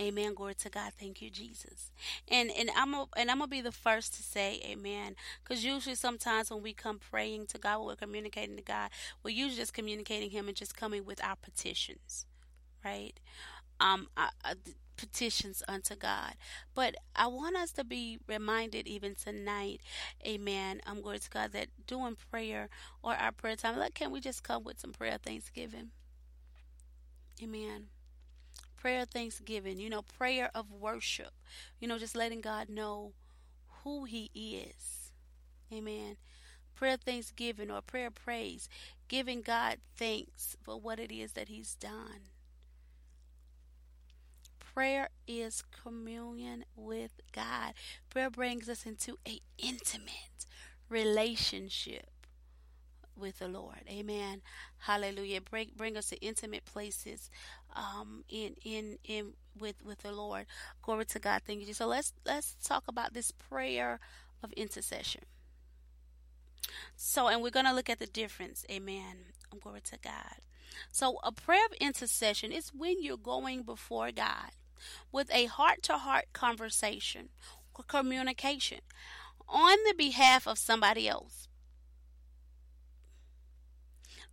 Amen. 0.00 0.34
Glory 0.34 0.54
to 0.54 0.70
God. 0.70 0.92
Thank 0.98 1.20
you, 1.20 1.28
Jesus. 1.28 1.90
And 2.28 2.52
and 2.56 2.70
I'm 2.76 2.94
a, 2.94 3.06
and 3.16 3.30
I'm 3.30 3.38
gonna 3.38 3.48
be 3.48 3.60
the 3.60 3.72
first 3.72 4.14
to 4.14 4.22
say 4.22 4.60
Amen. 4.64 5.16
Because 5.42 5.64
usually, 5.64 5.96
sometimes 5.96 6.50
when 6.50 6.62
we 6.62 6.72
come 6.72 7.00
praying 7.00 7.46
to 7.48 7.58
God, 7.58 7.84
we're 7.84 7.96
communicating 7.96 8.56
to 8.56 8.62
God, 8.62 8.90
we're 9.24 9.34
usually 9.34 9.56
just 9.56 9.74
communicating 9.74 10.30
Him 10.30 10.46
and 10.46 10.56
just 10.56 10.76
coming 10.76 11.04
with 11.04 11.22
our 11.24 11.34
petitions, 11.34 12.26
right? 12.84 13.18
Um, 13.80 14.06
I, 14.16 14.30
I, 14.44 14.54
petitions 14.96 15.64
unto 15.66 15.96
God. 15.96 16.34
But 16.74 16.94
I 17.16 17.26
want 17.26 17.56
us 17.56 17.72
to 17.72 17.84
be 17.84 18.18
reminded 18.28 18.86
even 18.86 19.16
tonight, 19.16 19.80
Amen. 20.24 20.80
I'm 20.86 20.98
um, 20.98 21.02
glory 21.02 21.18
to 21.18 21.30
God 21.30 21.52
that 21.52 21.68
doing 21.88 22.16
prayer 22.30 22.68
or 23.02 23.14
our 23.14 23.32
prayer 23.32 23.56
time, 23.56 23.78
like, 23.78 23.94
can 23.94 24.12
we 24.12 24.20
just 24.20 24.44
come 24.44 24.62
with 24.62 24.78
some 24.78 24.92
prayer 24.92 25.18
thanksgiving? 25.20 25.90
Amen 27.42 27.88
prayer 28.80 29.04
thanksgiving, 29.04 29.78
you 29.78 29.90
know, 29.90 30.02
prayer 30.02 30.50
of 30.54 30.70
worship, 30.70 31.32
you 31.80 31.88
know, 31.88 31.98
just 31.98 32.16
letting 32.16 32.40
God 32.40 32.68
know 32.68 33.12
who 33.82 34.04
He 34.04 34.30
is. 34.34 35.12
Amen. 35.72 36.16
Prayer 36.74 36.96
thanksgiving 36.96 37.70
or 37.70 37.80
prayer 37.80 38.10
praise, 38.10 38.68
giving 39.08 39.42
God 39.42 39.78
thanks 39.96 40.56
for 40.62 40.80
what 40.80 41.00
it 41.00 41.12
is 41.12 41.32
that 41.32 41.48
He's 41.48 41.74
done. 41.74 42.30
Prayer 44.60 45.08
is 45.26 45.64
communion 45.82 46.64
with 46.76 47.20
God. 47.32 47.74
Prayer 48.10 48.30
brings 48.30 48.68
us 48.68 48.86
into 48.86 49.18
a 49.26 49.40
intimate 49.58 50.46
relationship 50.88 52.10
with 53.16 53.40
the 53.40 53.48
Lord. 53.48 53.82
Amen. 53.90 54.40
Hallelujah. 54.78 55.40
Bring 55.40 55.70
bring 55.76 55.96
us 55.96 56.10
to 56.10 56.16
intimate 56.24 56.64
places 56.64 57.30
um 57.78 58.24
in 58.28 58.56
in 58.64 58.98
in 59.04 59.32
with 59.58 59.76
with 59.84 60.00
the 60.00 60.12
Lord. 60.12 60.46
Glory 60.82 61.06
to 61.06 61.18
God. 61.18 61.42
Thank 61.46 61.66
you. 61.66 61.74
So 61.74 61.86
let's 61.86 62.12
let's 62.26 62.56
talk 62.62 62.84
about 62.88 63.14
this 63.14 63.30
prayer 63.30 64.00
of 64.42 64.52
intercession. 64.52 65.22
So 66.96 67.28
and 67.28 67.42
we're 67.42 67.50
going 67.50 67.66
to 67.66 67.74
look 67.74 67.88
at 67.88 67.98
the 67.98 68.06
difference. 68.06 68.64
Amen. 68.70 69.16
Glory 69.60 69.80
to 69.82 69.98
God. 70.02 70.42
So 70.92 71.18
a 71.22 71.32
prayer 71.32 71.64
of 71.64 71.72
intercession 71.80 72.52
is 72.52 72.74
when 72.74 73.02
you're 73.02 73.16
going 73.16 73.62
before 73.62 74.10
God 74.12 74.50
with 75.10 75.32
a 75.32 75.46
heart-to-heart 75.46 76.26
conversation 76.32 77.30
or 77.74 77.84
communication 77.84 78.80
on 79.48 79.76
the 79.86 79.94
behalf 79.96 80.46
of 80.46 80.58
somebody 80.58 81.08
else 81.08 81.48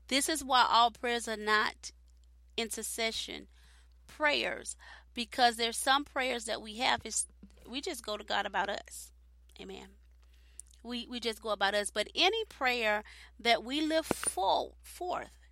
this 0.08 0.29
is 0.29 0.43
why 0.43 0.67
all 0.69 0.91
prayers 0.91 1.27
are 1.27 1.38
not 1.38 1.91
intercession 2.57 3.47
prayers 4.07 4.75
because 5.13 5.55
there's 5.55 5.77
some 5.77 6.03
prayers 6.03 6.45
that 6.45 6.61
we 6.61 6.77
have 6.77 7.01
is 7.03 7.27
we 7.67 7.81
just 7.81 8.05
go 8.05 8.17
to 8.17 8.23
God 8.23 8.45
about 8.45 8.69
us. 8.69 9.11
Amen. 9.59 9.87
We 10.83 11.07
we 11.09 11.19
just 11.19 11.41
go 11.41 11.49
about 11.49 11.73
us, 11.73 11.89
but 11.89 12.09
any 12.13 12.45
prayer 12.45 13.03
that 13.39 13.63
we 13.63 13.81
lift 13.81 14.13
full, 14.13 14.75
forth 14.83 15.45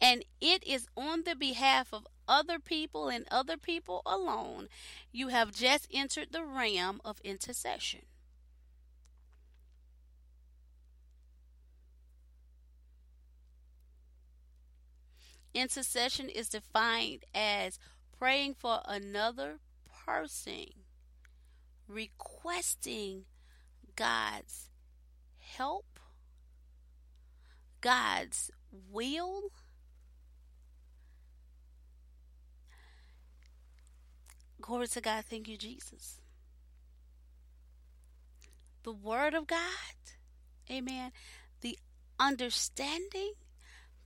and 0.00 0.24
it 0.40 0.66
is 0.66 0.86
on 0.96 1.24
the 1.24 1.36
behalf 1.36 1.92
of 1.92 2.06
other 2.26 2.58
people 2.58 3.08
and 3.08 3.26
other 3.30 3.56
people 3.56 4.02
alone, 4.06 4.68
you 5.12 5.28
have 5.28 5.52
just 5.52 5.86
entered 5.92 6.28
the 6.30 6.44
realm 6.44 7.00
of 7.04 7.20
intercession. 7.22 8.00
Intercession 15.54 16.28
is 16.28 16.48
defined 16.48 17.24
as 17.34 17.78
praying 18.18 18.54
for 18.54 18.80
another 18.86 19.58
person, 20.06 20.66
requesting 21.88 23.24
God's 23.96 24.68
help, 25.38 25.98
God's 27.80 28.50
will, 28.90 29.50
Glory 34.60 34.88
to 34.88 35.00
God. 35.00 35.24
Thank 35.24 35.48
you, 35.48 35.56
Jesus. 35.56 36.20
The 38.82 38.92
Word 38.92 39.34
of 39.34 39.46
God. 39.46 39.58
Amen. 40.70 41.12
The 41.60 41.78
understanding, 42.18 43.32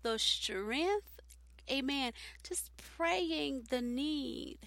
the 0.02 0.18
strength, 0.18 1.13
Amen. 1.70 2.12
Just 2.46 2.70
praying 2.77 3.64
the 3.70 3.81
need 3.81 4.59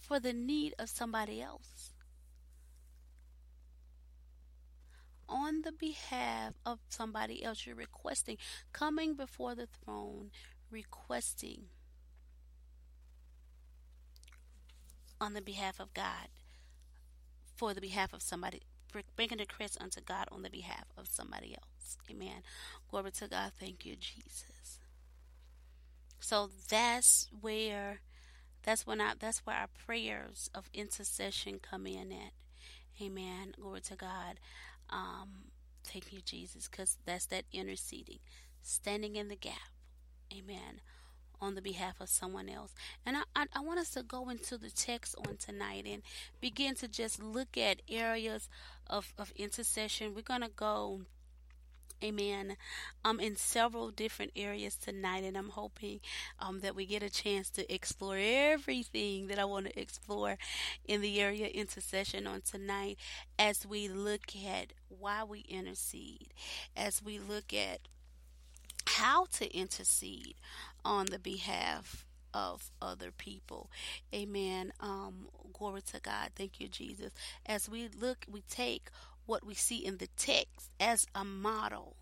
for 0.00 0.20
the 0.20 0.32
need 0.32 0.74
of 0.78 0.88
somebody 0.88 1.40
else. 1.42 1.90
On 5.28 5.62
the 5.62 5.72
behalf 5.72 6.52
of 6.64 6.78
somebody 6.88 7.42
else, 7.42 7.66
you're 7.66 7.74
requesting, 7.74 8.36
coming 8.72 9.14
before 9.14 9.54
the 9.54 9.66
throne, 9.66 10.30
requesting 10.70 11.64
on 15.20 15.32
the 15.32 15.40
behalf 15.40 15.80
of 15.80 15.94
God, 15.94 16.28
for 17.56 17.72
the 17.72 17.80
behalf 17.80 18.12
of 18.12 18.22
somebody, 18.22 18.60
bringing 19.16 19.38
the 19.38 19.44
request 19.44 19.78
unto 19.80 20.00
God 20.00 20.26
on 20.30 20.42
the 20.42 20.50
behalf 20.50 20.84
of 20.98 21.08
somebody 21.08 21.54
else. 21.54 21.96
Amen. 22.10 22.42
Glory 22.90 23.10
to 23.12 23.28
God. 23.28 23.52
Thank 23.58 23.86
you, 23.86 23.96
Jesus. 23.96 24.53
So 26.24 26.48
that's 26.70 27.28
where 27.42 28.00
that's 28.62 28.86
when 28.86 28.98
I 28.98 29.12
that's 29.18 29.40
where 29.40 29.56
our 29.56 29.68
prayers 29.84 30.48
of 30.54 30.70
intercession 30.72 31.60
come 31.60 31.86
in 31.86 32.10
at. 32.12 32.32
Amen. 32.98 33.52
Glory 33.60 33.82
to 33.82 33.94
God. 33.94 34.40
Um, 34.88 35.50
thank 35.84 36.14
you, 36.14 36.20
Jesus, 36.24 36.66
because 36.66 36.96
that's 37.04 37.26
that 37.26 37.44
interceding, 37.52 38.20
standing 38.62 39.16
in 39.16 39.28
the 39.28 39.36
gap. 39.36 39.68
Amen. 40.32 40.80
On 41.42 41.56
the 41.56 41.60
behalf 41.60 42.00
of 42.00 42.08
someone 42.08 42.48
else. 42.48 42.74
And 43.04 43.18
I, 43.18 43.22
I, 43.36 43.44
I 43.56 43.60
want 43.60 43.80
us 43.80 43.90
to 43.90 44.02
go 44.02 44.30
into 44.30 44.56
the 44.56 44.70
text 44.70 45.14
on 45.28 45.36
tonight 45.36 45.84
and 45.86 46.00
begin 46.40 46.74
to 46.76 46.88
just 46.88 47.22
look 47.22 47.58
at 47.58 47.82
areas 47.86 48.48
of, 48.88 49.12
of 49.18 49.30
intercession. 49.36 50.14
We're 50.14 50.22
going 50.22 50.40
to 50.40 50.48
go 50.48 51.02
Amen. 52.04 52.56
Um, 53.02 53.18
in 53.18 53.34
several 53.34 53.90
different 53.90 54.32
areas 54.36 54.76
tonight, 54.76 55.24
and 55.24 55.38
I'm 55.38 55.48
hoping 55.48 56.00
um, 56.38 56.60
that 56.60 56.76
we 56.76 56.84
get 56.84 57.02
a 57.02 57.08
chance 57.08 57.48
to 57.50 57.72
explore 57.72 58.18
everything 58.20 59.28
that 59.28 59.38
I 59.38 59.46
want 59.46 59.66
to 59.66 59.80
explore 59.80 60.36
in 60.86 61.00
the 61.00 61.18
area 61.18 61.46
of 61.46 61.52
intercession 61.52 62.26
on 62.26 62.42
tonight 62.42 62.98
as 63.38 63.66
we 63.66 63.88
look 63.88 64.36
at 64.46 64.74
why 64.88 65.24
we 65.24 65.46
intercede, 65.48 66.34
as 66.76 67.02
we 67.02 67.18
look 67.18 67.54
at 67.54 67.80
how 68.86 69.24
to 69.32 69.50
intercede 69.56 70.34
on 70.84 71.06
the 71.06 71.18
behalf 71.18 72.04
of 72.34 72.70
other 72.82 73.12
people. 73.12 73.70
Amen. 74.14 74.74
Um, 74.78 75.28
glory 75.54 75.80
to 75.92 76.00
God. 76.00 76.30
Thank 76.36 76.60
you, 76.60 76.68
Jesus. 76.68 77.14
As 77.46 77.66
we 77.66 77.88
look, 77.88 78.26
we 78.30 78.42
take 78.42 78.90
what 79.26 79.44
we 79.44 79.54
see 79.54 79.84
in 79.84 79.98
the 79.98 80.08
text 80.16 80.70
as 80.78 81.06
a 81.14 81.24
model. 81.24 81.96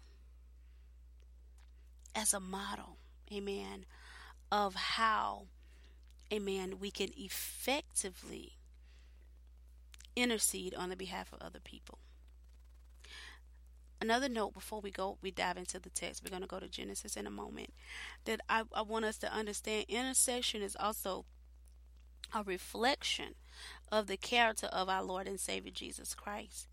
As 2.15 2.35
a 2.35 2.41
model. 2.41 2.99
Amen. 3.33 3.87
Of 4.51 4.75
how, 4.75 5.47
amen, 6.33 6.75
we 6.79 6.91
can 6.91 7.09
effectively 7.17 8.59
intercede 10.15 10.75
on 10.75 10.91
the 10.91 10.97
behalf 10.97 11.33
of 11.33 11.41
other 11.41 11.61
people. 11.61 11.99
Another 14.01 14.29
note 14.29 14.53
before 14.53 14.81
we 14.81 14.91
go, 14.91 15.17
we 15.23 15.31
dive 15.31 15.57
into 15.57 15.79
the 15.79 15.89
text. 15.89 16.23
We're 16.25 16.31
going 16.31 16.43
to 16.43 16.49
go 16.49 16.59
to 16.59 16.69
Genesis 16.69 17.17
in 17.17 17.27
a 17.27 17.31
moment. 17.31 17.73
That 18.25 18.41
I, 18.49 18.65
I 18.75 18.83
want 18.83 19.05
us 19.05 19.17
to 19.19 19.33
understand 19.33 19.87
intercession 19.89 20.61
is 20.61 20.77
also 20.79 21.25
a 22.35 22.43
reflection 22.43 23.35
of 23.93 24.09
the 24.09 24.17
character 24.17 24.67
of 24.67 24.89
our 24.89 25.05
Lord 25.05 25.29
and 25.29 25.39
Savior 25.39 25.71
Jesus 25.73 26.15
Christ 26.15 26.67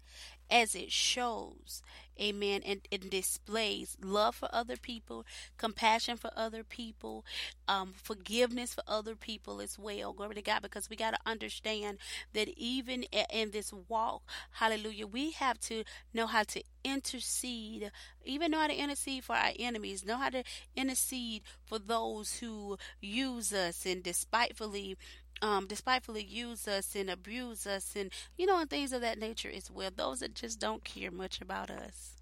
as 0.52 0.76
it 0.76 0.92
shows, 0.92 1.82
amen, 2.20 2.62
and 2.66 2.82
it 2.92 3.10
displays 3.10 3.98
love 4.04 4.36
for 4.36 4.50
other 4.52 4.76
people, 4.78 5.26
compassion 5.58 6.18
for 6.18 6.32
other 6.36 6.64
people, 6.64 7.26
um, 7.68 7.94
forgiveness 7.96 8.74
for 8.74 8.84
other 8.88 9.16
people 9.16 9.62
as 9.62 9.78
well. 9.80 10.14
Glory 10.14 10.36
to 10.36 10.42
God, 10.42 10.62
because 10.62 10.90
we 10.90 10.96
got 10.96 11.12
to 11.12 11.20
understand 11.26 11.98
that 12.34 12.50
even 12.58 13.04
in 13.32 13.52
this 13.52 13.72
walk, 13.88 14.24
hallelujah, 14.52 15.08
we 15.08 15.32
have 15.32 15.60
to 15.60 15.84
know 16.14 16.28
how 16.28 16.44
to 16.44 16.64
intercede, 16.84 17.92
even 18.26 18.52
know 18.52 18.60
how 18.60 18.68
to 18.68 18.76
intercede 18.76 19.24
for 19.24 19.36
our 19.36 19.52
enemies, 19.60 20.06
know 20.06 20.18
how 20.18 20.30
to 20.30 20.44
intercede 20.76 21.44
for 21.64 21.80
those 21.80 22.40
who 22.40 22.78
use 23.02 23.54
us 23.54 23.86
and 23.86 24.04
despitefully 24.04 24.98
um, 25.42 25.68
despitefully 25.68 26.24
use 26.24 26.68
us 26.68 26.96
and 26.96 27.10
abuse 27.10 27.66
us 27.66 27.94
and 27.96 28.12
you 28.38 28.46
know 28.46 28.60
and 28.60 28.70
things 28.70 28.92
of 28.92 29.02
that 29.02 29.20
nature 29.20 29.52
as 29.54 29.72
well. 29.72 29.92
Those 29.96 30.20
that 30.20 30.36
just 30.36 30.60
don't 30.60 30.84
care 30.84 31.12
much 31.12 31.42
about 31.42 31.70
us. 31.70 32.16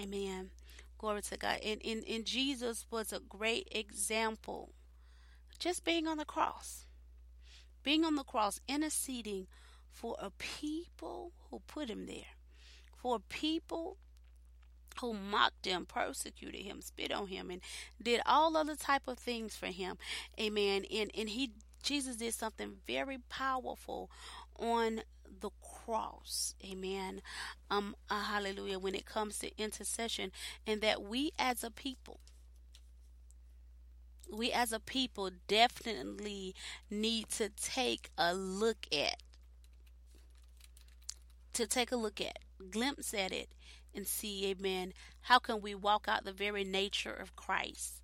Amen. 0.00 0.50
Glory 0.98 1.22
to 1.22 1.36
god. 1.36 1.60
And, 1.64 1.80
and, 1.84 2.04
and 2.08 2.24
jesus 2.24 2.86
was 2.90 3.12
a 3.12 3.20
great 3.20 3.68
example. 3.70 4.70
Just 5.58 5.84
being 5.84 6.06
on 6.06 6.18
the 6.18 6.24
cross. 6.24 6.86
Being 7.82 8.04
on 8.04 8.14
the 8.14 8.24
cross 8.24 8.60
interceding 8.68 9.46
for 9.90 10.16
a 10.20 10.30
people 10.30 11.32
who 11.50 11.60
put 11.66 11.88
him 11.88 12.06
there. 12.06 12.36
For 12.96 13.18
people 13.18 13.96
who 15.00 15.14
mocked 15.14 15.66
him, 15.66 15.86
persecuted 15.86 16.62
him, 16.62 16.80
spit 16.80 17.12
on 17.12 17.28
him, 17.28 17.50
and 17.50 17.60
did 18.02 18.20
all 18.26 18.56
other 18.56 18.74
type 18.74 19.02
of 19.06 19.18
things 19.18 19.56
for 19.56 19.66
him. 19.66 19.96
Amen. 20.38 20.84
And 20.92 21.10
and 21.16 21.28
he 21.28 21.52
Jesus 21.88 22.16
did 22.16 22.34
something 22.34 22.76
very 22.86 23.16
powerful 23.30 24.10
on 24.58 25.00
the 25.40 25.48
cross. 25.62 26.54
Amen. 26.62 27.22
Um 27.70 27.96
uh, 28.10 28.24
hallelujah 28.24 28.78
when 28.78 28.94
it 28.94 29.06
comes 29.06 29.38
to 29.38 29.50
intercession 29.56 30.30
and 30.66 30.82
that 30.82 31.02
we 31.02 31.32
as 31.38 31.64
a 31.64 31.70
people 31.70 32.20
we 34.30 34.52
as 34.52 34.70
a 34.70 34.80
people 34.80 35.30
definitely 35.46 36.54
need 36.90 37.30
to 37.30 37.48
take 37.48 38.10
a 38.18 38.34
look 38.34 38.86
at 38.92 39.22
to 41.54 41.66
take 41.66 41.90
a 41.90 41.96
look 41.96 42.20
at 42.20 42.38
glimpse 42.70 43.14
at 43.14 43.32
it 43.32 43.48
and 43.94 44.06
see 44.06 44.46
amen 44.50 44.92
how 45.22 45.38
can 45.38 45.62
we 45.62 45.74
walk 45.74 46.04
out 46.06 46.26
the 46.26 46.32
very 46.32 46.64
nature 46.64 47.14
of 47.14 47.34
Christ 47.34 48.02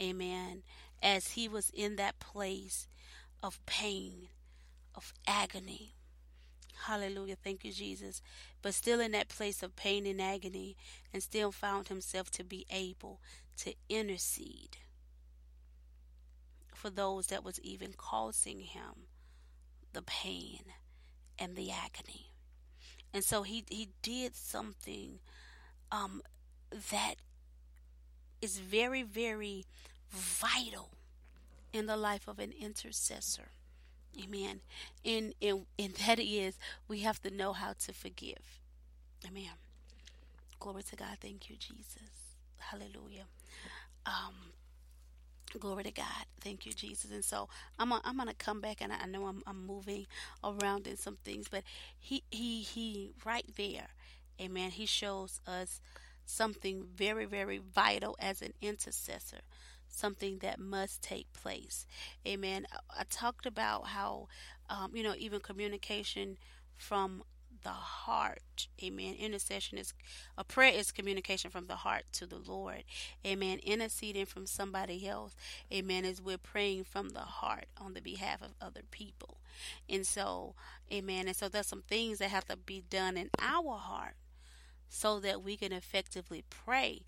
amen 0.00 0.62
as 1.02 1.32
he 1.32 1.48
was 1.48 1.72
in 1.74 1.96
that 1.96 2.20
place 2.20 2.86
of 3.44 3.64
pain, 3.66 4.28
of 4.94 5.12
agony. 5.28 5.92
Hallelujah. 6.86 7.36
Thank 7.36 7.62
you, 7.62 7.72
Jesus. 7.72 8.22
But 8.62 8.74
still 8.74 9.00
in 9.00 9.12
that 9.12 9.28
place 9.28 9.62
of 9.62 9.76
pain 9.76 10.06
and 10.06 10.20
agony, 10.20 10.76
and 11.12 11.22
still 11.22 11.52
found 11.52 11.88
himself 11.88 12.30
to 12.32 12.42
be 12.42 12.66
able 12.70 13.20
to 13.58 13.74
intercede 13.90 14.78
for 16.74 16.88
those 16.88 17.26
that 17.26 17.44
was 17.44 17.60
even 17.60 17.92
causing 17.96 18.60
him 18.60 19.08
the 19.92 20.02
pain 20.02 20.60
and 21.38 21.54
the 21.54 21.70
agony. 21.70 22.32
And 23.12 23.22
so 23.22 23.42
he, 23.42 23.64
he 23.68 23.90
did 24.02 24.34
something 24.34 25.18
um, 25.92 26.22
that 26.90 27.16
is 28.40 28.58
very, 28.58 29.02
very 29.02 29.66
vital 30.10 30.90
in 31.74 31.86
the 31.86 31.96
life 31.96 32.28
of 32.28 32.38
an 32.38 32.52
intercessor. 32.58 33.48
Amen. 34.22 34.60
And, 35.04 35.34
and, 35.42 35.66
and 35.76 35.94
that 36.06 36.20
is, 36.20 36.56
we 36.86 37.00
have 37.00 37.20
to 37.22 37.30
know 37.30 37.52
how 37.52 37.74
to 37.86 37.92
forgive. 37.92 38.60
Amen. 39.26 39.50
Glory 40.60 40.84
to 40.84 40.96
God. 40.96 41.18
Thank 41.20 41.50
you, 41.50 41.56
Jesus. 41.56 42.36
Hallelujah. 42.58 43.24
Um, 44.06 44.34
glory 45.58 45.82
to 45.82 45.90
God. 45.90 46.26
Thank 46.40 46.64
you, 46.64 46.72
Jesus. 46.72 47.10
And 47.10 47.24
so 47.24 47.48
I'm 47.78 47.90
a, 47.90 48.00
I'm 48.04 48.16
gonna 48.16 48.34
come 48.34 48.60
back, 48.60 48.78
and 48.80 48.92
I, 48.92 49.00
I 49.02 49.06
know 49.06 49.26
I'm, 49.26 49.42
I'm 49.46 49.66
moving 49.66 50.06
around 50.44 50.86
in 50.86 50.96
some 50.96 51.18
things, 51.24 51.48
but 51.50 51.64
he 51.98 52.22
he 52.30 52.62
he 52.62 53.12
right 53.24 53.46
there, 53.56 53.88
Amen. 54.40 54.70
He 54.70 54.86
shows 54.86 55.40
us 55.46 55.80
something 56.24 56.84
very 56.94 57.24
very 57.26 57.58
vital 57.58 58.16
as 58.18 58.40
an 58.40 58.52
intercessor 58.62 59.40
something 59.94 60.38
that 60.38 60.58
must 60.58 61.02
take 61.02 61.32
place. 61.32 61.86
Amen. 62.26 62.66
I, 62.90 63.04
talked 63.08 63.46
about 63.46 63.88
how, 63.88 64.28
um, 64.68 64.92
you 64.94 65.02
know, 65.02 65.14
even 65.16 65.40
communication 65.40 66.38
from 66.76 67.22
the 67.62 67.70
heart. 67.70 68.68
Amen. 68.82 69.14
Intercession 69.18 69.78
is 69.78 69.94
a 70.36 70.44
prayer 70.44 70.72
is 70.72 70.92
communication 70.92 71.50
from 71.50 71.66
the 71.66 71.76
heart 71.76 72.04
to 72.12 72.26
the 72.26 72.38
Lord. 72.38 72.84
Amen. 73.26 73.58
Interceding 73.62 74.26
from 74.26 74.46
somebody 74.46 75.08
else. 75.08 75.34
Amen. 75.72 76.04
Is 76.04 76.20
we're 76.20 76.38
praying 76.38 76.84
from 76.84 77.10
the 77.10 77.20
heart 77.20 77.66
on 77.78 77.94
the 77.94 78.00
behalf 78.00 78.42
of 78.42 78.54
other 78.60 78.82
people. 78.90 79.38
And 79.88 80.06
so, 80.06 80.54
amen. 80.92 81.26
And 81.26 81.36
so 81.36 81.48
there's 81.48 81.66
some 81.66 81.82
things 81.82 82.18
that 82.18 82.30
have 82.30 82.46
to 82.46 82.56
be 82.56 82.84
done 82.88 83.16
in 83.16 83.30
our 83.40 83.76
heart 83.78 84.14
so 84.88 85.18
that 85.20 85.42
we 85.42 85.56
can 85.56 85.72
effectively 85.72 86.44
pray 86.48 87.02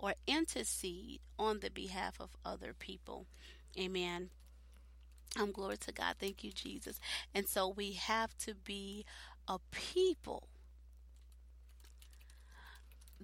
or 0.00 0.14
intercede 0.26 1.20
on 1.38 1.60
the 1.60 1.70
behalf 1.70 2.18
of 2.18 2.30
other 2.44 2.74
people. 2.76 3.26
Amen. 3.78 4.30
Um, 5.38 5.52
glory 5.52 5.76
to 5.76 5.92
God. 5.92 6.16
Thank 6.18 6.42
you, 6.42 6.50
Jesus. 6.50 6.98
And 7.34 7.46
so 7.46 7.68
we 7.68 7.92
have 7.92 8.36
to 8.38 8.54
be 8.54 9.04
a 9.46 9.58
people 9.70 10.48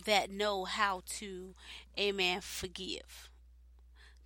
that 0.04 0.30
know 0.30 0.64
how 0.64 1.00
to, 1.06 1.54
amen, 1.98 2.42
forgive. 2.42 3.30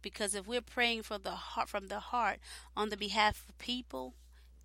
Because 0.03 0.35
if 0.35 0.47
we're 0.47 0.61
praying 0.61 1.05
for 1.05 1.19
the 1.19 1.31
heart 1.31 1.69
from 1.69 1.87
the 1.87 2.01
heart 2.01 2.39
on 2.77 2.89
the 2.89 2.97
behalf 2.97 3.45
of 3.49 3.57
people, 3.59 4.15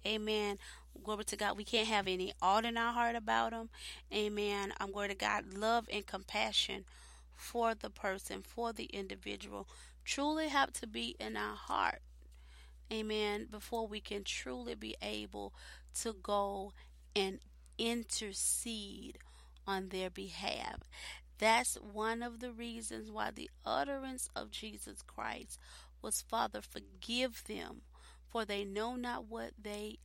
amen. 0.06 0.58
Glory 1.04 1.26
to 1.26 1.36
God. 1.36 1.58
We 1.58 1.66
can't 1.66 1.88
have 1.88 2.08
any 2.08 2.34
odd 2.42 2.66
in 2.66 2.78
our 2.78 2.94
heart 2.94 3.16
about 3.16 3.52
them. 3.52 3.70
Amen. 4.14 4.74
I'm 4.80 4.92
glory 4.92 5.10
to 5.10 5.16
God. 5.16 5.54
Love 5.54 5.88
and 5.92 6.06
compassion 6.06 6.86
for 7.36 7.76
the 7.76 7.90
person, 7.90 8.42
for 8.42 8.74
the 8.74 8.86
individual, 8.86 9.68
truly 10.04 10.50
have 10.50 10.72
to 10.74 10.88
be 10.88 11.16
in 11.20 11.36
our 11.38 11.56
heart. 11.56 12.02
Amen. 12.92 13.48
Before 13.50 13.88
we 13.88 14.00
can 14.00 14.24
truly 14.24 14.76
be 14.76 14.96
able 15.02 15.54
to 16.02 16.14
go 16.14 16.74
and 17.16 17.40
intercede 17.78 19.18
on 19.68 19.90
their 19.90 20.10
behalf. 20.10 20.82
That's 21.38 21.76
one 21.76 22.24
of 22.24 22.40
the 22.40 22.52
reasons 22.52 23.12
why 23.12 23.32
the 23.32 23.50
utterance 23.66 24.30
of 24.36 24.52
Jesus 24.52 25.02
Christ 25.02 25.60
was, 26.02 26.22
Father, 26.22 26.62
forgive 26.62 27.44
them, 27.46 27.82
for 28.28 28.46
they 28.46 28.64
know 28.64 28.96
not 28.96 29.26
what 29.26 29.52
they 29.62 29.98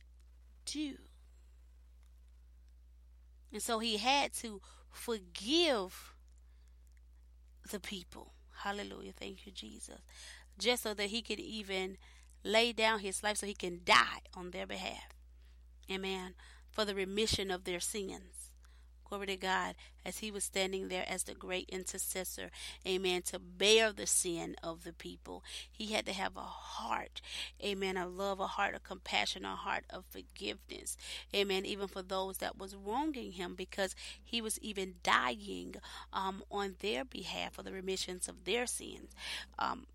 do. 0.65 0.95
And 3.53 3.61
so 3.61 3.79
he 3.79 3.97
had 3.97 4.33
to 4.35 4.61
forgive 4.89 6.13
the 7.69 7.79
people. 7.79 8.33
Hallelujah. 8.63 9.13
Thank 9.17 9.45
you, 9.45 9.51
Jesus. 9.51 9.99
Just 10.57 10.83
so 10.83 10.93
that 10.93 11.07
he 11.07 11.21
could 11.21 11.39
even 11.39 11.97
lay 12.43 12.71
down 12.71 12.99
his 12.99 13.23
life 13.23 13.37
so 13.37 13.47
he 13.47 13.53
can 13.53 13.81
die 13.85 14.21
on 14.35 14.51
their 14.51 14.65
behalf. 14.67 15.09
Amen. 15.89 16.33
For 16.71 16.85
the 16.85 16.95
remission 16.95 17.51
of 17.51 17.63
their 17.63 17.79
sins. 17.79 18.40
Glory 19.11 19.27
to 19.27 19.35
God, 19.35 19.75
as 20.05 20.19
he 20.19 20.31
was 20.31 20.45
standing 20.45 20.87
there 20.87 21.03
as 21.05 21.23
the 21.23 21.33
great 21.33 21.67
intercessor, 21.69 22.49
amen, 22.87 23.21
to 23.23 23.37
bear 23.37 23.91
the 23.91 24.07
sin 24.07 24.55
of 24.63 24.85
the 24.85 24.93
people. 24.93 25.43
He 25.69 25.87
had 25.87 26.05
to 26.05 26.13
have 26.13 26.37
a 26.37 26.39
heart, 26.39 27.19
amen, 27.61 27.97
of 27.97 28.13
love, 28.13 28.39
a 28.39 28.47
heart 28.47 28.73
of 28.73 28.85
compassion, 28.85 29.43
a 29.43 29.53
heart 29.53 29.83
of 29.89 30.05
forgiveness, 30.09 30.95
amen, 31.35 31.65
even 31.65 31.89
for 31.89 32.01
those 32.01 32.37
that 32.37 32.57
was 32.57 32.73
wronging 32.73 33.33
him 33.33 33.53
because 33.53 33.95
he 34.23 34.41
was 34.41 34.57
even 34.59 34.93
dying 35.03 35.75
um, 36.13 36.41
on 36.49 36.75
their 36.79 37.03
behalf 37.03 37.55
for 37.55 37.63
the 37.63 37.73
remissions 37.73 38.29
of 38.29 38.45
their 38.45 38.65
sins. 38.65 39.13
Um, 39.59 39.87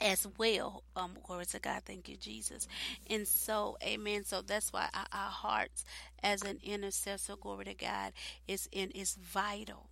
as 0.00 0.26
well. 0.38 0.82
Um, 0.96 1.16
glory 1.22 1.46
to 1.46 1.58
God. 1.58 1.82
Thank 1.84 2.08
you, 2.08 2.16
Jesus. 2.16 2.66
And 3.08 3.26
so, 3.26 3.76
amen. 3.82 4.24
So 4.24 4.42
that's 4.42 4.72
why 4.72 4.88
our, 4.94 5.06
our 5.12 5.30
hearts 5.30 5.84
as 6.22 6.42
an 6.42 6.58
intercessor, 6.62 7.36
glory 7.36 7.66
to 7.66 7.74
God, 7.74 8.12
is 8.46 8.68
in 8.72 8.90
is 8.90 9.14
vital 9.14 9.88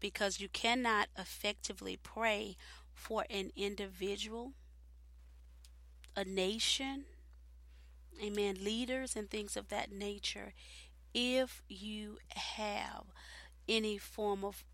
because 0.00 0.40
you 0.40 0.48
cannot 0.48 1.08
effectively 1.18 1.98
pray 2.02 2.56
for 2.92 3.24
an 3.30 3.50
individual, 3.56 4.52
a 6.16 6.24
nation, 6.24 7.04
amen, 8.22 8.56
leaders 8.62 9.16
and 9.16 9.30
things 9.30 9.56
of 9.56 9.68
that 9.68 9.92
nature 9.92 10.52
if 11.14 11.62
you 11.68 12.18
have 12.34 13.04
any 13.68 13.98
form 13.98 14.44
of 14.44 14.64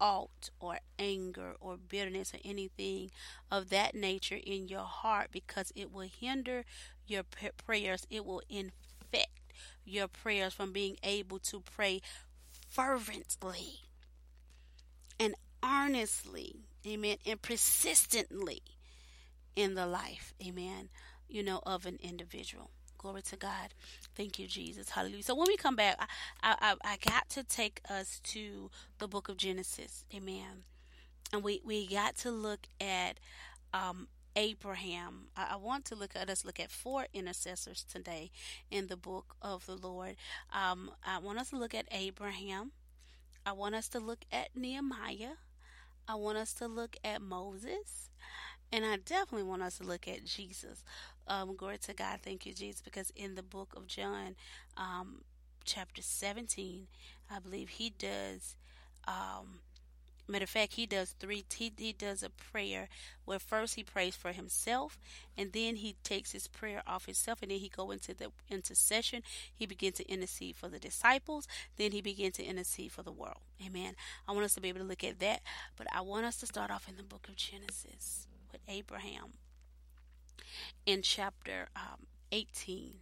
alt 0.00 0.50
or 0.60 0.78
anger 0.98 1.54
or 1.60 1.76
bitterness 1.76 2.34
or 2.34 2.38
anything 2.44 3.10
of 3.50 3.70
that 3.70 3.94
nature 3.94 4.38
in 4.44 4.68
your 4.68 4.84
heart 4.84 5.28
because 5.30 5.72
it 5.74 5.92
will 5.92 6.08
hinder 6.08 6.64
your 7.06 7.22
prayers. 7.56 8.06
It 8.10 8.24
will 8.24 8.42
infect 8.48 9.52
your 9.84 10.08
prayers 10.08 10.54
from 10.54 10.72
being 10.72 10.96
able 11.02 11.38
to 11.38 11.60
pray 11.60 12.00
fervently 12.68 13.80
and 15.18 15.34
earnestly, 15.62 16.64
amen, 16.86 17.18
and 17.26 17.40
persistently 17.40 18.62
in 19.54 19.74
the 19.74 19.86
life, 19.86 20.34
amen, 20.44 20.88
you 21.28 21.42
know, 21.42 21.60
of 21.64 21.86
an 21.86 21.98
individual. 22.02 22.70
Glory 23.02 23.22
to 23.22 23.36
God. 23.36 23.74
Thank 24.14 24.38
you, 24.38 24.46
Jesus. 24.46 24.90
Hallelujah. 24.90 25.24
So 25.24 25.34
when 25.34 25.48
we 25.48 25.56
come 25.56 25.74
back, 25.74 25.96
I, 26.40 26.54
I, 26.60 26.74
I 26.84 26.96
got 27.04 27.28
to 27.30 27.42
take 27.42 27.80
us 27.90 28.20
to 28.24 28.70
the 28.98 29.08
book 29.08 29.28
of 29.28 29.36
Genesis. 29.36 30.04
Amen. 30.14 30.62
And 31.32 31.42
we, 31.42 31.60
we 31.64 31.88
got 31.88 32.14
to 32.18 32.30
look 32.30 32.68
at 32.80 33.18
um, 33.74 34.06
Abraham. 34.36 35.26
I, 35.36 35.56
want 35.56 35.84
to 35.86 35.96
look 35.96 36.12
at 36.14 36.30
us 36.30 36.44
look 36.44 36.60
at 36.60 36.70
four 36.70 37.06
intercessors 37.12 37.82
today 37.82 38.30
in 38.70 38.86
the 38.86 38.96
book 38.96 39.34
of 39.42 39.66
the 39.66 39.76
Lord. 39.76 40.14
Um, 40.52 40.92
I 41.04 41.18
want 41.18 41.40
us 41.40 41.50
to 41.50 41.56
look 41.56 41.74
at 41.74 41.86
Abraham. 41.90 42.70
I 43.44 43.50
want 43.50 43.74
us 43.74 43.88
to 43.88 43.98
look 43.98 44.24
at 44.30 44.54
Nehemiah. 44.54 45.38
I 46.06 46.14
want 46.14 46.38
us 46.38 46.52
to 46.54 46.68
look 46.68 46.96
at 47.02 47.20
Moses. 47.20 48.10
And 48.70 48.86
I 48.86 48.96
definitely 48.96 49.42
want 49.42 49.62
us 49.62 49.78
to 49.78 49.84
look 49.84 50.08
at 50.08 50.24
Jesus. 50.24 50.82
Um, 51.26 51.56
glory 51.56 51.78
to 51.78 51.94
God. 51.94 52.20
Thank 52.22 52.46
you, 52.46 52.52
Jesus. 52.52 52.80
Because 52.80 53.12
in 53.14 53.34
the 53.34 53.42
book 53.42 53.74
of 53.76 53.86
John, 53.86 54.36
um, 54.76 55.22
chapter 55.64 56.02
17, 56.02 56.86
I 57.30 57.38
believe 57.38 57.70
he 57.70 57.90
does. 57.90 58.56
Um, 59.06 59.60
matter 60.28 60.44
of 60.44 60.50
fact, 60.50 60.74
he 60.74 60.86
does 60.86 61.14
three. 61.18 61.44
He, 61.54 61.72
he 61.76 61.92
does 61.92 62.22
a 62.22 62.30
prayer 62.30 62.88
where 63.24 63.38
first 63.38 63.74
he 63.74 63.82
prays 63.82 64.16
for 64.16 64.32
himself, 64.32 64.98
and 65.36 65.52
then 65.52 65.76
he 65.76 65.96
takes 66.02 66.32
his 66.32 66.48
prayer 66.48 66.82
off 66.86 67.06
himself, 67.06 67.42
and 67.42 67.50
then 67.50 67.58
he 67.58 67.68
go 67.68 67.90
into 67.90 68.14
the 68.14 68.30
intercession. 68.50 69.22
He 69.54 69.66
begins 69.66 69.96
to 69.98 70.08
intercede 70.08 70.56
for 70.56 70.68
the 70.68 70.78
disciples. 70.78 71.46
Then 71.76 71.92
he 71.92 72.00
begins 72.00 72.36
to 72.36 72.44
intercede 72.44 72.92
for 72.92 73.02
the 73.02 73.12
world. 73.12 73.38
Amen. 73.64 73.94
I 74.26 74.32
want 74.32 74.44
us 74.44 74.54
to 74.54 74.60
be 74.60 74.68
able 74.68 74.80
to 74.80 74.86
look 74.86 75.04
at 75.04 75.20
that, 75.20 75.42
but 75.76 75.86
I 75.94 76.00
want 76.00 76.26
us 76.26 76.36
to 76.38 76.46
start 76.46 76.70
off 76.70 76.88
in 76.88 76.96
the 76.96 77.02
book 77.02 77.26
of 77.28 77.36
Genesis 77.36 78.26
with 78.50 78.60
Abraham 78.68 79.34
in 80.86 81.02
chapter 81.02 81.68
um, 81.76 82.06
18. 82.30 82.94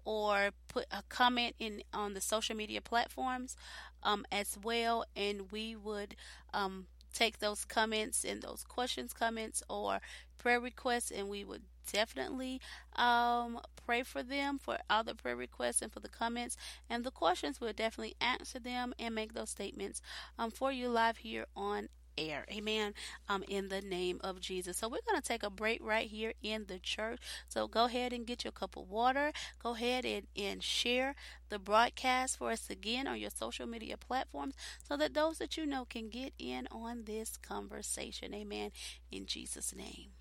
or 0.03 0.49
put 0.67 0.85
a 0.91 1.03
comment 1.09 1.55
in 1.59 1.83
on 1.93 2.13
the 2.13 2.21
social 2.21 2.55
media 2.55 2.81
platforms 2.81 3.55
um, 4.03 4.25
as 4.31 4.57
well 4.63 5.05
and 5.15 5.51
we 5.51 5.75
would 5.75 6.15
um, 6.53 6.87
take 7.13 7.39
those 7.39 7.65
comments 7.65 8.23
and 8.23 8.41
those 8.41 8.63
questions 8.63 9.13
comments 9.13 9.61
or 9.69 9.99
prayer 10.37 10.59
requests 10.59 11.11
and 11.11 11.29
we 11.29 11.43
would 11.43 11.63
definitely 11.91 12.61
um, 12.95 13.59
pray 13.85 14.03
for 14.03 14.23
them 14.23 14.59
for 14.59 14.77
all 14.89 15.03
the 15.03 15.15
prayer 15.15 15.35
requests 15.35 15.81
and 15.81 15.91
for 15.91 15.99
the 15.99 16.09
comments 16.09 16.57
and 16.89 17.03
the 17.03 17.11
questions. 17.11 17.59
We'll 17.61 17.73
definitely 17.73 18.15
answer 18.19 18.59
them 18.59 18.93
and 18.99 19.15
make 19.15 19.33
those 19.33 19.49
statements 19.49 20.01
um, 20.37 20.51
for 20.51 20.71
you 20.71 20.89
live 20.89 21.17
here 21.17 21.45
on 21.55 21.89
air. 22.17 22.45
Amen. 22.51 22.93
Um, 23.29 23.43
in 23.47 23.69
the 23.69 23.81
name 23.81 24.19
of 24.23 24.39
Jesus. 24.39 24.77
So 24.77 24.87
we're 24.87 24.99
going 25.07 25.21
to 25.21 25.27
take 25.27 25.43
a 25.43 25.49
break 25.49 25.79
right 25.81 26.07
here 26.07 26.33
in 26.41 26.65
the 26.67 26.79
church. 26.79 27.19
So 27.47 27.67
go 27.67 27.85
ahead 27.85 28.13
and 28.13 28.25
get 28.25 28.43
your 28.43 28.51
cup 28.51 28.77
of 28.77 28.89
water. 28.89 29.31
Go 29.61 29.75
ahead 29.75 30.05
and, 30.05 30.27
and 30.35 30.63
share 30.63 31.15
the 31.49 31.59
broadcast 31.59 32.37
for 32.37 32.51
us 32.51 32.69
again 32.69 33.07
on 33.07 33.19
your 33.19 33.29
social 33.29 33.67
media 33.67 33.97
platforms 33.97 34.55
so 34.87 34.97
that 34.97 35.13
those 35.13 35.37
that 35.39 35.57
you 35.57 35.65
know 35.65 35.85
can 35.85 36.09
get 36.09 36.33
in 36.37 36.67
on 36.71 37.03
this 37.05 37.37
conversation. 37.37 38.33
Amen. 38.33 38.71
In 39.11 39.25
Jesus' 39.25 39.75
name. 39.75 40.20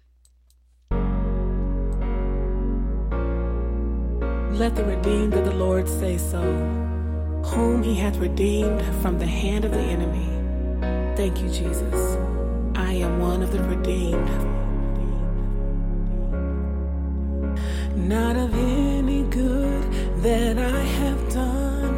Let 4.61 4.77
the 4.77 4.85
redeemed 4.85 5.33
of 5.33 5.47
the 5.47 5.55
Lord 5.55 5.89
say 5.89 6.19
so, 6.19 6.43
whom 7.47 7.83
he 7.83 7.95
hath 7.95 8.19
redeemed 8.19 8.83
from 9.01 9.19
the 9.19 9.27
hand 9.27 9.65
of 9.65 9.71
the 9.71 9.79
enemy. 9.79 10.29
Thank 11.17 11.41
you, 11.41 11.49
Jesus. 11.49 12.19
I 12.75 12.93
am 12.93 13.21
one 13.21 13.43
of 13.43 13.53
the 13.53 13.63
redeemed. 13.63 14.29
Not 17.97 18.37
of 18.37 18.53
any 18.53 19.23
good 19.31 19.83
that 20.23 20.59
I 20.59 20.81
have 21.01 21.33
done 21.33 21.97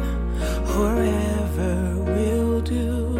or 0.77 1.01
ever 1.03 1.97
will 2.13 2.61
do. 2.61 3.19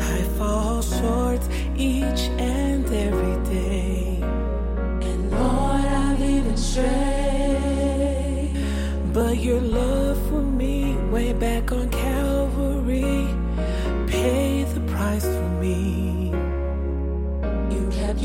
I 0.00 0.22
fall 0.36 0.82
short 0.82 1.42
each 1.76 2.22
and 2.36 2.84
every 2.84 3.44
day. 3.48 4.18
And 4.22 5.30
Lord, 5.30 5.84
I've 5.84 6.20
even 6.20 6.56
strayed. 6.56 7.17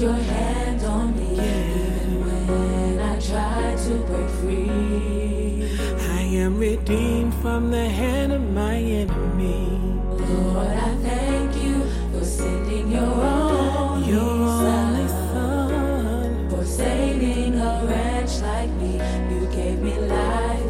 your 0.04 0.12
hand 0.12 0.84
on 0.84 1.16
me, 1.16 1.32
even 1.32 2.28
when 2.28 2.99
I 2.99 3.18
try 3.22 3.74
to 3.86 3.93
break 4.08 4.30
free. 4.41 5.78
I 6.20 6.22
am 6.43 6.60
redeemed 6.60 7.34
from 7.36 7.72
the 7.72 7.88
hand 7.88 8.34
of 8.34 8.41
my 8.51 8.76
enemy. 8.76 9.80
Lord, 10.28 10.68
I 10.68 10.95
thank 11.08 11.56
you 11.64 11.86
for 12.12 12.26
sending 12.26 12.91
your 12.91 13.01
only, 13.01 14.10
your 14.10 14.20
only 14.20 15.08
son, 15.08 16.49
for 16.49 16.66
saving 16.66 17.56
a 17.56 17.86
wretch 17.88 18.41
like 18.41 18.72
me. 18.72 18.99
You 19.32 19.47
gave 19.56 19.80
me 19.80 19.97
life 19.99 20.68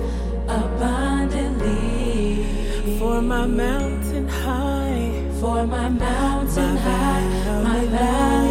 abundantly. 0.47 2.45
For 2.99 3.19
my 3.19 3.47
mountain 3.47 4.27
high, 4.27 5.27
for 5.39 5.65
my 5.65 5.89
mountain 5.89 6.75
my 6.75 6.81
high, 6.81 7.63
my 7.63 7.85
valley. 7.87 8.42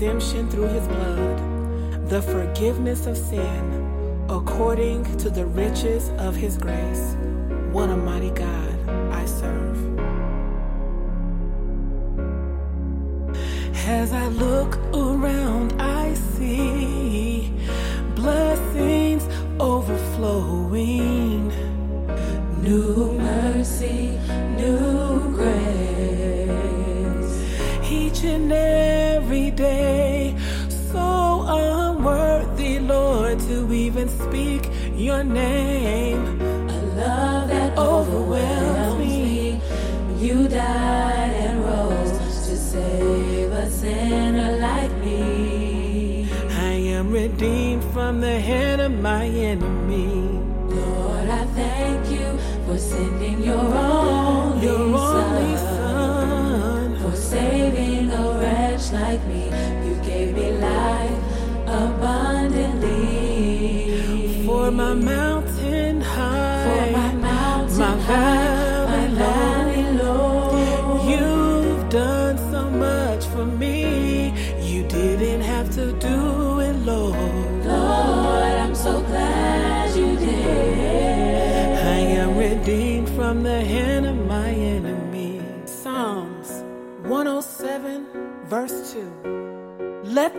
redemption 0.00 0.48
through 0.48 0.68
his 0.68 0.86
blood, 0.86 2.08
the 2.08 2.22
forgiveness 2.22 3.06
of 3.06 3.16
sin, 3.16 4.26
according 4.30 5.02
to 5.16 5.28
the 5.28 5.44
riches 5.44 6.10
of 6.18 6.36
his 6.36 6.56
grace. 6.56 7.16
What 7.72 7.90
a 7.90 7.96
mighty 7.96 8.30
God. 8.30 8.67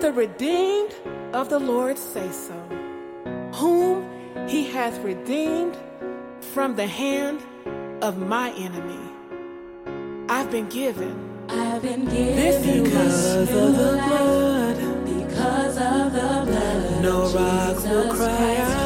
The 0.01 0.13
redeemed 0.13 0.95
of 1.33 1.49
the 1.49 1.59
Lord 1.59 1.97
say 1.97 2.31
so, 2.31 2.53
whom 3.53 4.07
he 4.47 4.63
hath 4.63 4.97
redeemed 4.99 5.75
from 6.39 6.77
the 6.77 6.87
hand 6.87 7.41
of 8.01 8.17
my 8.17 8.51
enemy. 8.51 8.97
I've 10.29 10.49
been 10.51 10.69
given. 10.69 11.45
I've 11.49 11.81
been 11.81 12.05
given 12.05 12.35
this 12.37 12.65
because 12.65 13.49
of 13.51 13.75
the 13.75 13.91
blood. 14.07 14.77
Because 15.05 15.77
of 15.77 16.13
the 16.13 16.49
blood. 16.49 17.03
No 17.03 17.29
rocks 17.33 17.83
will 17.83 18.13
cry 18.13 18.55
out. 18.55 18.78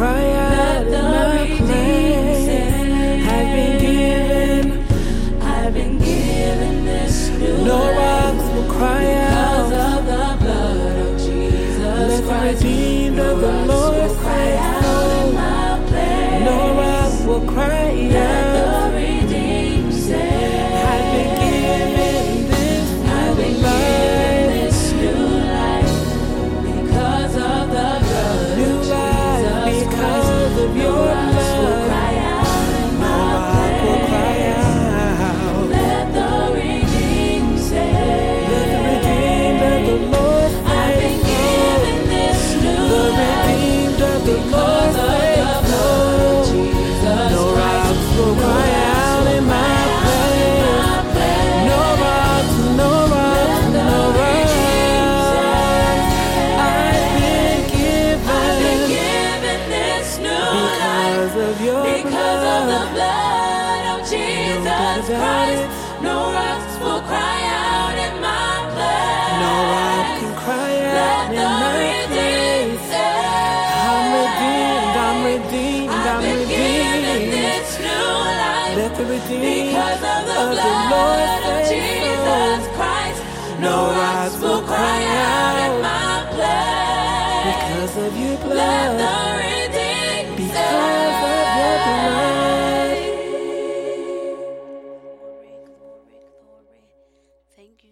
cry 0.00 0.32
out 0.32 0.49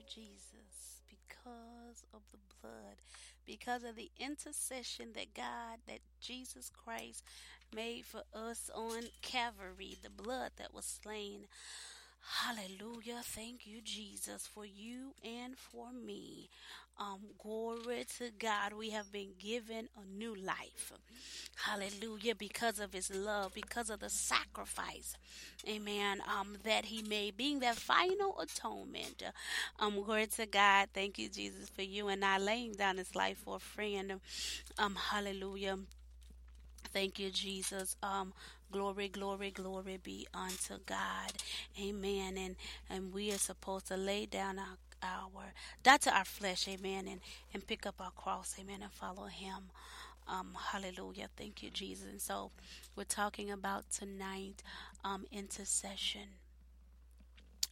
Jesus, 0.08 1.02
because 1.08 2.04
of 2.14 2.20
the 2.32 2.38
blood, 2.60 2.96
because 3.46 3.84
of 3.84 3.96
the 3.96 4.10
intercession 4.18 5.08
that 5.14 5.34
God, 5.34 5.78
that 5.86 6.00
Jesus 6.20 6.70
Christ 6.70 7.22
made 7.74 8.04
for 8.04 8.22
us 8.34 8.70
on 8.74 9.04
Calvary, 9.22 9.96
the 10.02 10.10
blood 10.10 10.52
that 10.56 10.74
was 10.74 10.84
slain 11.02 11.46
Hallelujah. 12.20 13.20
Thank 13.22 13.66
you, 13.66 13.80
Jesus, 13.82 14.46
for 14.46 14.64
you 14.64 15.14
and 15.24 15.56
for 15.56 15.92
me. 15.92 16.48
Um, 16.98 17.20
glory 17.42 18.04
to 18.18 18.30
God. 18.38 18.72
We 18.72 18.90
have 18.90 19.10
been 19.12 19.30
given 19.38 19.88
a 19.96 20.04
new 20.18 20.34
life. 20.34 20.92
Hallelujah. 21.56 22.34
Because 22.34 22.78
of 22.80 22.92
his 22.92 23.10
love, 23.14 23.54
because 23.54 23.88
of 23.90 24.00
the 24.00 24.10
sacrifice. 24.10 25.16
Amen. 25.68 26.20
Um, 26.28 26.56
that 26.64 26.86
he 26.86 27.02
made, 27.02 27.36
being 27.36 27.60
that 27.60 27.76
final 27.76 28.38
atonement. 28.40 29.22
Um, 29.78 30.02
glory 30.02 30.26
to 30.36 30.46
God. 30.46 30.88
Thank 30.92 31.18
you, 31.18 31.28
Jesus, 31.28 31.68
for 31.68 31.82
you 31.82 32.08
and 32.08 32.24
I 32.24 32.38
laying 32.38 32.72
down 32.74 32.98
his 32.98 33.14
life 33.14 33.38
for 33.38 33.56
a 33.56 33.60
friend. 33.60 34.20
Um, 34.78 34.96
hallelujah. 34.96 35.78
Thank 36.92 37.18
you, 37.18 37.30
Jesus. 37.30 37.96
Um, 38.02 38.32
glory, 38.72 39.08
glory, 39.08 39.50
glory 39.50 39.98
be 40.02 40.26
unto 40.34 40.78
God. 40.86 41.32
Amen. 41.80 42.36
And 42.38 42.56
and 42.90 43.12
we 43.12 43.32
are 43.32 43.38
supposed 43.38 43.88
to 43.88 43.96
lay 43.96 44.26
down 44.26 44.58
our 44.58 44.78
our 45.02 45.52
die 45.82 45.98
to 45.98 46.10
our 46.16 46.24
flesh, 46.24 46.66
amen, 46.68 47.06
and 47.08 47.20
and 47.54 47.66
pick 47.66 47.86
up 47.86 47.96
our 48.00 48.10
cross, 48.12 48.54
amen, 48.60 48.80
and 48.82 48.92
follow 48.92 49.26
Him. 49.26 49.70
Um, 50.28 50.56
hallelujah. 50.72 51.28
Thank 51.36 51.62
you, 51.62 51.70
Jesus. 51.70 52.06
And 52.10 52.20
so 52.20 52.50
we're 52.96 53.04
talking 53.04 53.50
about 53.50 53.90
tonight 53.90 54.62
um, 55.04 55.24
intercession. 55.32 56.28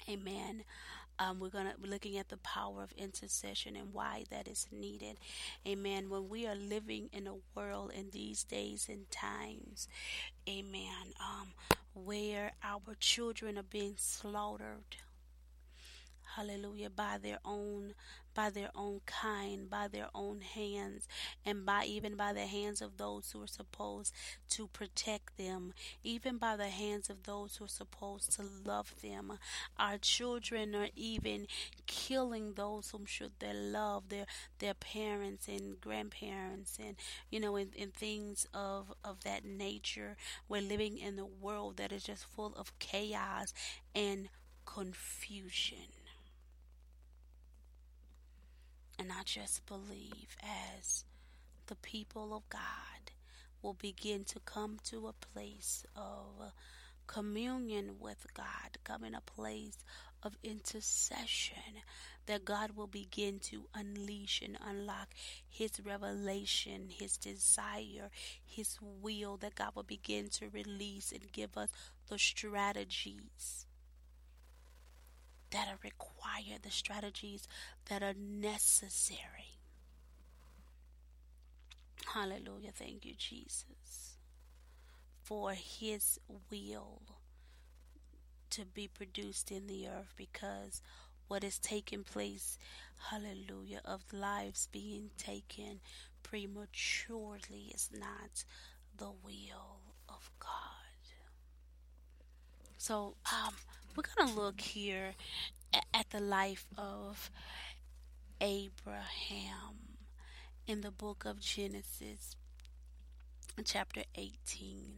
Amen. 0.09 0.65
Um, 1.19 1.41
we're 1.41 1.49
gonna 1.49 1.75
be 1.81 1.89
looking 1.89 2.19
at 2.19 2.29
the 2.29 2.37
power 2.39 2.83
of 2.83 2.93
intercession 2.93 3.77
and 3.77 3.93
why 3.93 4.25
that 4.31 4.49
is 4.49 4.67
needed. 4.71 5.19
Amen. 5.67 6.11
When 6.11 6.29
we 6.29 6.47
are 6.47 6.55
living 6.55 7.09
in 7.13 7.27
a 7.27 7.37
world 7.55 7.93
in 7.95 8.11
these 8.11 8.45
days 8.45 8.87
and 8.89 9.11
times, 9.11 9.89
Amen. 10.49 11.15
Um, 11.21 11.49
where 11.95 12.53
our 12.63 12.95
children 13.01 13.57
are 13.59 13.63
being 13.63 13.95
slaughtered 13.97 14.97
hallelujah 16.37 16.91
by 16.91 17.19
their 17.23 17.39
own 17.45 17.95
by 18.37 18.51
their 18.51 18.71
own 18.77 19.01
kind 19.07 19.69
by 19.71 19.89
their 19.89 20.09
own 20.15 20.41
hands 20.43 21.09
and 21.45 21.67
by 21.67 21.85
even 21.85 22.15
by 22.15 22.33
the 22.33 22.47
hands 22.47 22.83
of 22.83 22.99
those 22.99 23.33
who 23.33 23.43
are 23.43 23.47
supposed 23.49 24.13
to 24.49 24.69
protect 24.69 25.37
them 25.39 25.73
even 26.05 26.39
by 26.39 26.57
the 26.57 26.69
hands 26.69 27.11
of 27.11 27.25
those 27.25 27.57
who 27.57 27.65
are 27.65 27.69
supposed 27.69 28.33
to 28.33 28.45
love 28.65 28.95
them. 29.03 29.39
Our 29.79 29.99
children 29.99 30.75
are 30.75 30.89
even 30.95 31.47
killing 31.87 32.55
those 32.55 32.91
whom 32.91 33.07
should 33.07 33.33
they 33.39 33.53
love 33.53 34.09
their 34.09 34.27
their 34.59 34.75
parents 34.75 35.49
and 35.49 35.81
grandparents 35.81 36.79
and 36.79 36.97
you 37.31 37.41
know 37.41 37.57
in, 37.57 37.71
in 37.75 37.91
things 37.91 38.47
of 38.55 38.93
of 39.05 39.25
that 39.25 39.45
nature. 39.45 40.17
We're 40.49 40.63
living 40.63 40.99
in 40.99 41.19
a 41.19 41.27
world 41.27 41.79
that 41.79 41.93
is 41.93 42.05
just 42.05 42.27
full 42.27 42.55
of 42.57 42.79
chaos 42.79 43.55
and 43.95 44.29
confusion 44.65 45.96
and 48.99 49.11
I 49.13 49.23
just 49.25 49.67
believe 49.67 50.37
as 50.79 51.05
the 51.67 51.77
people 51.77 52.35
of 52.35 52.49
God 52.49 52.61
will 53.63 53.75
begin 53.75 54.25
to 54.25 54.41
come 54.41 54.79
to 54.85 55.09
a 55.09 55.13
place 55.13 55.85
of 55.95 56.53
communion 57.07 57.97
with 58.01 58.27
God, 58.35 58.79
come 58.85 59.05
in 59.05 59.15
a 59.15 59.21
place 59.21 59.79
of 60.23 60.37
intercession, 60.43 61.83
that 62.27 62.45
God 62.45 62.73
will 62.77 62.87
begin 62.87 63.39
to 63.41 63.69
unleash 63.75 64.43
and 64.43 64.59
unlock 64.65 65.09
His 65.49 65.73
revelation, 65.85 66.89
His 66.89 67.17
desire, 67.17 68.11
His 68.45 68.79
will, 68.81 69.37
that 69.39 69.55
God 69.55 69.73
will 69.75 69.83
begin 69.83 70.29
to 70.31 70.49
release 70.49 71.13
and 71.13 71.31
give 71.33 71.57
us 71.57 71.69
the 72.09 72.19
strategies 72.19 73.66
that 75.57 75.69
are 75.69 75.79
required, 75.83 76.61
the 76.63 76.71
strategies 76.71 77.49
that 77.89 78.03
are 78.03 78.13
necessary. 78.13 79.57
Hallelujah. 82.13 82.73
Thank 82.75 83.07
you, 83.07 83.15
Jesus, 83.17 84.19
for 85.23 85.53
His 85.53 86.21
will 86.51 87.01
to 88.51 88.67
be 88.67 88.87
produced 88.87 89.51
in 89.51 89.67
the 89.67 89.89
earth 89.89 90.13
because 90.15 90.83
what 91.27 91.43
is 91.43 91.59
taking 91.59 92.05
place, 92.05 92.59
hallelujah, 93.11 93.81
of 93.83 94.13
lives 94.13 94.69
being 94.71 95.09
taken 95.17 95.81
prematurely 96.23 97.73
is 97.75 97.89
not 97.99 98.45
the 98.95 99.11
will 99.25 99.81
of 100.07 100.31
God. 100.39 100.51
So, 102.77 103.15
um, 103.33 103.55
we're 103.97 104.03
going 104.15 104.35
to 104.35 104.39
look 104.41 104.61
here 104.61 105.15
at 105.95 106.11
the 106.11 106.21
life 106.21 106.67
of 106.77 107.31
Abraham 108.41 109.97
in 110.67 110.83
the 110.83 110.91
book 110.91 111.25
of 111.25 111.41
Genesis, 111.41 112.37
chapter 113.65 114.03
18. 114.15 114.97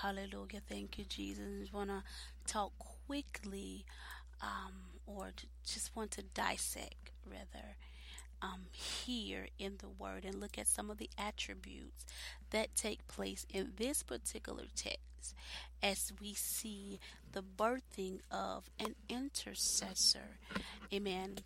Hallelujah. 0.00 0.62
Thank 0.66 0.98
you, 0.98 1.04
Jesus. 1.04 1.68
I 1.72 1.76
want 1.76 1.90
to 1.90 2.02
talk 2.46 2.72
quickly, 3.06 3.84
um, 4.40 4.72
or 5.06 5.32
just 5.66 5.94
want 5.94 6.10
to 6.12 6.22
dissect, 6.22 7.10
rather, 7.30 7.76
um, 8.42 8.66
here 8.72 9.48
in 9.58 9.76
the 9.78 9.88
Word 9.88 10.24
and 10.24 10.40
look 10.40 10.58
at 10.58 10.66
some 10.68 10.90
of 10.90 10.98
the 10.98 11.10
attributes 11.18 12.04
that 12.50 12.74
take 12.74 13.06
place 13.08 13.46
in 13.52 13.72
this 13.76 14.02
particular 14.02 14.64
text 14.74 15.34
as 15.82 16.12
we 16.20 16.34
see 16.34 16.98
the 17.32 17.42
birthing 17.42 18.20
of 18.30 18.70
an 18.78 18.94
intercessor. 19.08 20.38
Amen. 20.92 21.38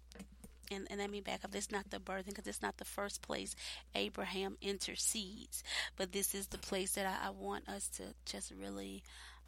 And, 0.73 0.87
and 0.89 1.01
let 1.01 1.11
me 1.11 1.21
back 1.21 1.45
up. 1.45 1.51
This 1.51 1.65
is 1.65 1.73
not 1.73 1.91
the 1.91 1.99
birthing 1.99 2.27
because 2.27 2.47
it's 2.47 2.63
not 2.63 2.77
the 2.77 2.85
first 2.85 3.23
place 3.23 3.57
Abraham 3.95 4.57
intercedes, 4.61 5.65
but 5.97 6.13
this 6.13 6.33
is 6.35 6.47
the 6.47 6.59
place 6.59 6.93
that 6.93 7.07
I, 7.07 7.29
I 7.29 7.31
want 7.31 7.69
us 7.69 7.89
to 7.97 8.15
just 8.25 8.53
really 8.53 9.03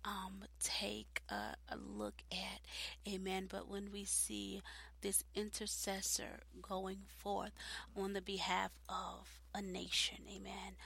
um, 0.04 0.42
take 0.60 1.22
a, 1.28 1.54
a, 1.68 1.76
look 1.76 2.22
at. 2.32 3.12
Amen. 3.12 3.46
But 3.48 3.68
when 3.68 3.90
we 3.92 4.04
see 4.04 4.62
this 5.02 5.24
intercessor 5.34 6.40
going 6.60 6.98
forth 7.18 7.52
on 7.96 8.12
the 8.12 8.20
behalf 8.20 8.70
of 8.88 9.40
a 9.54 9.60
nation, 9.60 10.18
amen. 10.34 10.76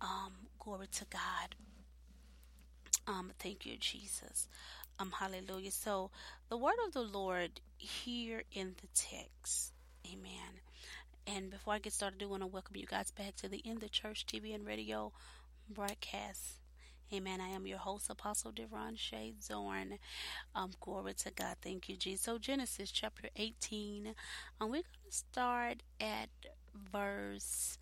Um, 0.00 0.32
glory 0.58 0.88
to 0.92 1.04
God. 1.06 1.54
Um, 3.06 3.32
thank 3.38 3.64
you, 3.64 3.76
Jesus. 3.78 4.48
Um, 4.98 5.12
hallelujah. 5.18 5.70
So, 5.70 6.10
the 6.48 6.56
word 6.56 6.74
of 6.86 6.92
the 6.92 7.02
Lord 7.02 7.60
here 7.78 8.42
in 8.52 8.74
the 8.80 8.88
text, 8.94 9.72
amen. 10.06 10.60
And 11.26 11.50
before 11.50 11.74
I 11.74 11.78
get 11.78 11.92
started, 11.92 12.16
I 12.16 12.18
do 12.18 12.28
want 12.28 12.42
to 12.42 12.46
welcome 12.46 12.76
you 12.76 12.86
guys 12.86 13.10
back 13.10 13.36
to 13.36 13.48
the 13.48 13.58
In 13.58 13.78
the 13.78 13.88
Church 13.88 14.26
TV 14.26 14.54
and 14.54 14.66
radio 14.66 15.12
broadcast. 15.68 16.59
Amen. 17.12 17.40
I 17.40 17.48
am 17.48 17.66
your 17.66 17.78
host, 17.78 18.08
Apostle 18.08 18.52
Devon 18.52 18.94
Shea 18.94 19.34
Zorn. 19.42 19.98
Um, 20.54 20.70
glory 20.80 21.14
to 21.14 21.32
God. 21.32 21.56
Thank 21.60 21.88
you, 21.88 21.96
Jesus. 21.96 22.22
So, 22.24 22.38
Genesis 22.38 22.92
chapter 22.92 23.28
18. 23.36 24.14
Um, 24.60 24.70
we're 24.70 24.82
to 24.82 24.88
start 25.10 25.82
at 26.00 26.28
verse. 26.92 27.78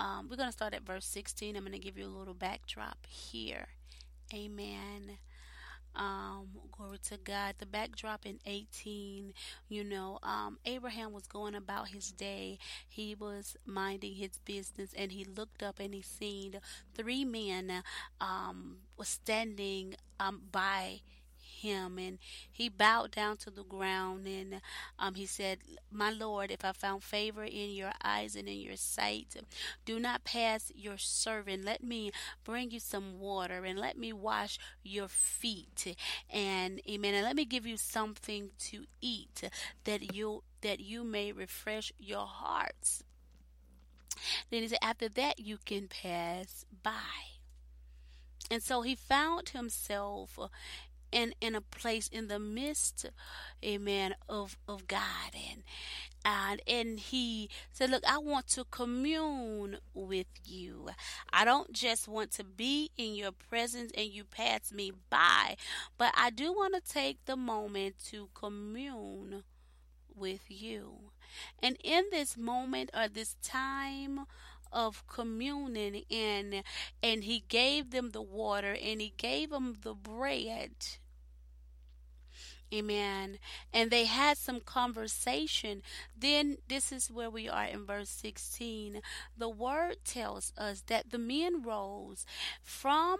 Um, 0.00 0.26
we're 0.28 0.36
going 0.36 0.48
to 0.48 0.52
start 0.52 0.74
at 0.74 0.82
verse 0.84 1.06
16. 1.06 1.56
I'm 1.56 1.62
going 1.62 1.72
to 1.72 1.78
give 1.78 1.96
you 1.96 2.06
a 2.06 2.08
little 2.08 2.34
backdrop 2.34 3.06
here. 3.06 3.68
Amen. 4.34 5.18
Um, 5.96 6.48
glory 6.72 6.98
to 7.08 7.16
God. 7.18 7.54
The 7.58 7.66
backdrop 7.66 8.26
in 8.26 8.38
18, 8.46 9.32
you 9.68 9.84
know, 9.84 10.18
um, 10.22 10.58
Abraham 10.64 11.12
was 11.12 11.26
going 11.26 11.54
about 11.54 11.88
his 11.88 12.10
day. 12.10 12.58
He 12.88 13.14
was 13.14 13.56
minding 13.64 14.14
his 14.14 14.38
business 14.44 14.90
and 14.96 15.12
he 15.12 15.24
looked 15.24 15.62
up 15.62 15.78
and 15.78 15.94
he 15.94 16.02
seen 16.02 16.58
three 16.94 17.24
men, 17.24 17.82
um, 18.20 18.78
was 18.96 19.08
standing, 19.08 19.94
um, 20.18 20.42
by 20.50 21.00
him 21.64 21.98
and 21.98 22.18
he 22.50 22.68
bowed 22.68 23.10
down 23.10 23.36
to 23.36 23.50
the 23.50 23.64
ground 23.64 24.26
and 24.26 24.60
um, 24.98 25.14
he 25.14 25.26
said 25.26 25.58
my 25.90 26.10
lord 26.10 26.50
if 26.50 26.64
i 26.64 26.72
found 26.72 27.02
favor 27.02 27.44
in 27.44 27.70
your 27.70 27.92
eyes 28.02 28.36
and 28.36 28.48
in 28.48 28.60
your 28.60 28.76
sight 28.76 29.36
do 29.84 29.98
not 29.98 30.24
pass 30.24 30.72
your 30.74 30.98
servant. 30.98 31.64
Let 31.64 31.82
me 31.82 32.12
bring 32.44 32.70
you 32.70 32.80
some 32.80 33.18
water 33.18 33.64
and 33.64 33.78
let 33.78 33.96
me 33.98 34.12
wash 34.12 34.58
your 34.82 35.08
feet 35.08 35.96
and 36.30 36.80
amen 36.88 37.14
and 37.14 37.24
let 37.24 37.36
me 37.36 37.44
give 37.44 37.66
you 37.66 37.76
something 37.76 38.50
to 38.70 38.84
eat 39.00 39.48
that 39.84 40.14
you 40.14 40.42
that 40.62 40.80
you 40.80 41.04
may 41.04 41.32
refresh 41.32 41.92
your 41.98 42.26
hearts. 42.26 43.02
Then 44.50 44.62
he 44.62 44.68
said 44.68 44.78
after 44.82 45.08
that 45.10 45.38
you 45.40 45.58
can 45.64 45.88
pass 45.88 46.64
by. 46.82 47.34
And 48.50 48.62
so 48.62 48.82
he 48.82 48.94
found 48.94 49.50
himself 49.50 50.38
in 51.14 51.32
in 51.40 51.54
a 51.54 51.60
place 51.60 52.08
in 52.08 52.28
the 52.28 52.38
midst, 52.38 53.06
amen, 53.64 54.14
of 54.28 54.58
of 54.68 54.86
God 54.88 55.30
and 55.32 55.62
and 56.24 56.60
and 56.66 56.98
he 56.98 57.48
said, 57.72 57.90
"Look, 57.90 58.04
I 58.06 58.18
want 58.18 58.48
to 58.48 58.64
commune 58.64 59.78
with 59.94 60.26
you. 60.44 60.90
I 61.32 61.44
don't 61.44 61.72
just 61.72 62.08
want 62.08 62.32
to 62.32 62.44
be 62.44 62.90
in 62.96 63.14
your 63.14 63.32
presence 63.32 63.92
and 63.96 64.08
you 64.08 64.24
pass 64.24 64.72
me 64.72 64.92
by, 65.08 65.56
but 65.96 66.12
I 66.16 66.30
do 66.30 66.52
want 66.52 66.74
to 66.74 66.92
take 66.92 67.24
the 67.24 67.36
moment 67.36 67.94
to 68.10 68.28
commune 68.34 69.44
with 70.14 70.42
you." 70.48 71.12
And 71.62 71.76
in 71.82 72.04
this 72.10 72.36
moment 72.36 72.90
or 72.92 73.08
this 73.08 73.36
time 73.42 74.26
of 74.72 75.06
communing 75.06 76.02
and 76.10 76.64
and 77.02 77.24
he 77.24 77.44
gave 77.48 77.90
them 77.90 78.10
the 78.10 78.22
water 78.22 78.72
and 78.72 79.00
he 79.00 79.14
gave 79.16 79.50
them 79.50 79.76
the 79.82 79.94
bread 79.94 80.72
amen 82.74 83.38
and 83.72 83.90
they 83.90 84.04
had 84.04 84.36
some 84.36 84.60
conversation 84.60 85.82
then 86.18 86.56
this 86.68 86.90
is 86.90 87.10
where 87.10 87.30
we 87.30 87.48
are 87.48 87.64
in 87.64 87.86
verse 87.86 88.10
16 88.10 89.00
the 89.36 89.48
word 89.48 89.96
tells 90.04 90.52
us 90.58 90.82
that 90.88 91.10
the 91.10 91.18
men 91.18 91.62
rose 91.62 92.26
from 92.62 93.18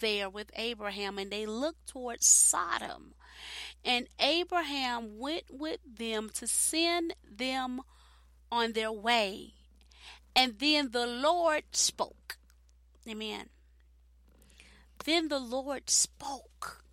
there 0.00 0.28
with 0.28 0.50
Abraham 0.56 1.18
and 1.18 1.30
they 1.30 1.46
looked 1.46 1.86
towards 1.86 2.26
Sodom 2.26 3.14
and 3.84 4.08
Abraham 4.18 5.18
went 5.18 5.44
with 5.50 5.78
them 5.86 6.30
to 6.34 6.46
send 6.46 7.14
them 7.30 7.80
on 8.50 8.72
their 8.72 8.92
way 8.92 9.54
and 10.38 10.58
then 10.60 10.92
the 10.92 11.04
Lord 11.04 11.64
spoke. 11.72 12.38
Amen. 13.08 13.48
Then 15.04 15.26
the 15.28 15.40
Lord 15.40 15.90
spoke. 15.90 16.84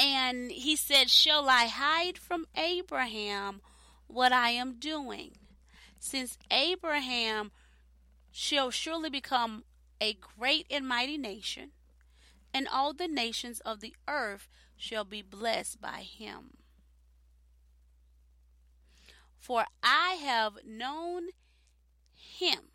And 0.00 0.50
he 0.50 0.76
said, 0.76 1.10
Shall 1.10 1.50
I 1.50 1.66
hide 1.66 2.16
from 2.16 2.46
Abraham 2.56 3.60
what 4.06 4.32
I 4.32 4.48
am 4.48 4.78
doing? 4.78 5.32
Since 5.98 6.38
Abraham 6.50 7.50
shall 8.32 8.70
surely 8.70 9.10
become 9.10 9.64
a 10.00 10.14
great 10.14 10.66
and 10.70 10.88
mighty 10.88 11.18
nation, 11.18 11.72
and 12.54 12.66
all 12.66 12.94
the 12.94 13.08
nations 13.08 13.60
of 13.60 13.80
the 13.80 13.94
earth 14.08 14.48
shall 14.74 15.04
be 15.04 15.20
blessed 15.20 15.82
by 15.82 16.00
him. 16.00 16.56
For 19.38 19.66
I 19.82 20.14
have 20.14 20.64
known 20.64 21.28
him 22.14 22.70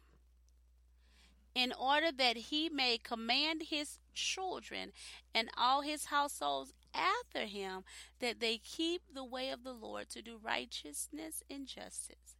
in 1.56 1.74
order 1.74 2.12
that 2.12 2.38
he 2.38 2.70
may 2.70 3.00
command 3.00 3.64
his 3.70 3.98
children 4.14 4.92
and 5.34 5.50
all 5.58 5.82
his 5.82 6.06
households 6.06 6.74
after 6.96 7.46
him 7.46 7.84
that 8.20 8.40
they 8.40 8.58
keep 8.58 9.02
the 9.14 9.24
way 9.24 9.50
of 9.50 9.64
the 9.64 9.74
Lord 9.74 10.10
to 10.10 10.22
do 10.22 10.40
righteousness 10.42 11.44
and 11.50 11.68
justice, 11.68 12.38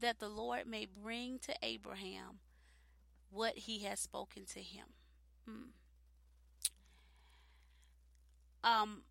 that 0.00 0.18
the 0.18 0.28
Lord 0.28 0.66
may 0.66 0.86
bring 0.86 1.38
to 1.40 1.54
Abraham 1.62 2.40
what 3.30 3.56
he 3.58 3.80
has 3.80 4.00
spoken 4.00 4.44
to 4.46 4.60
him. 4.60 4.86
Hmm. 5.46 5.70
Um, 8.62 9.02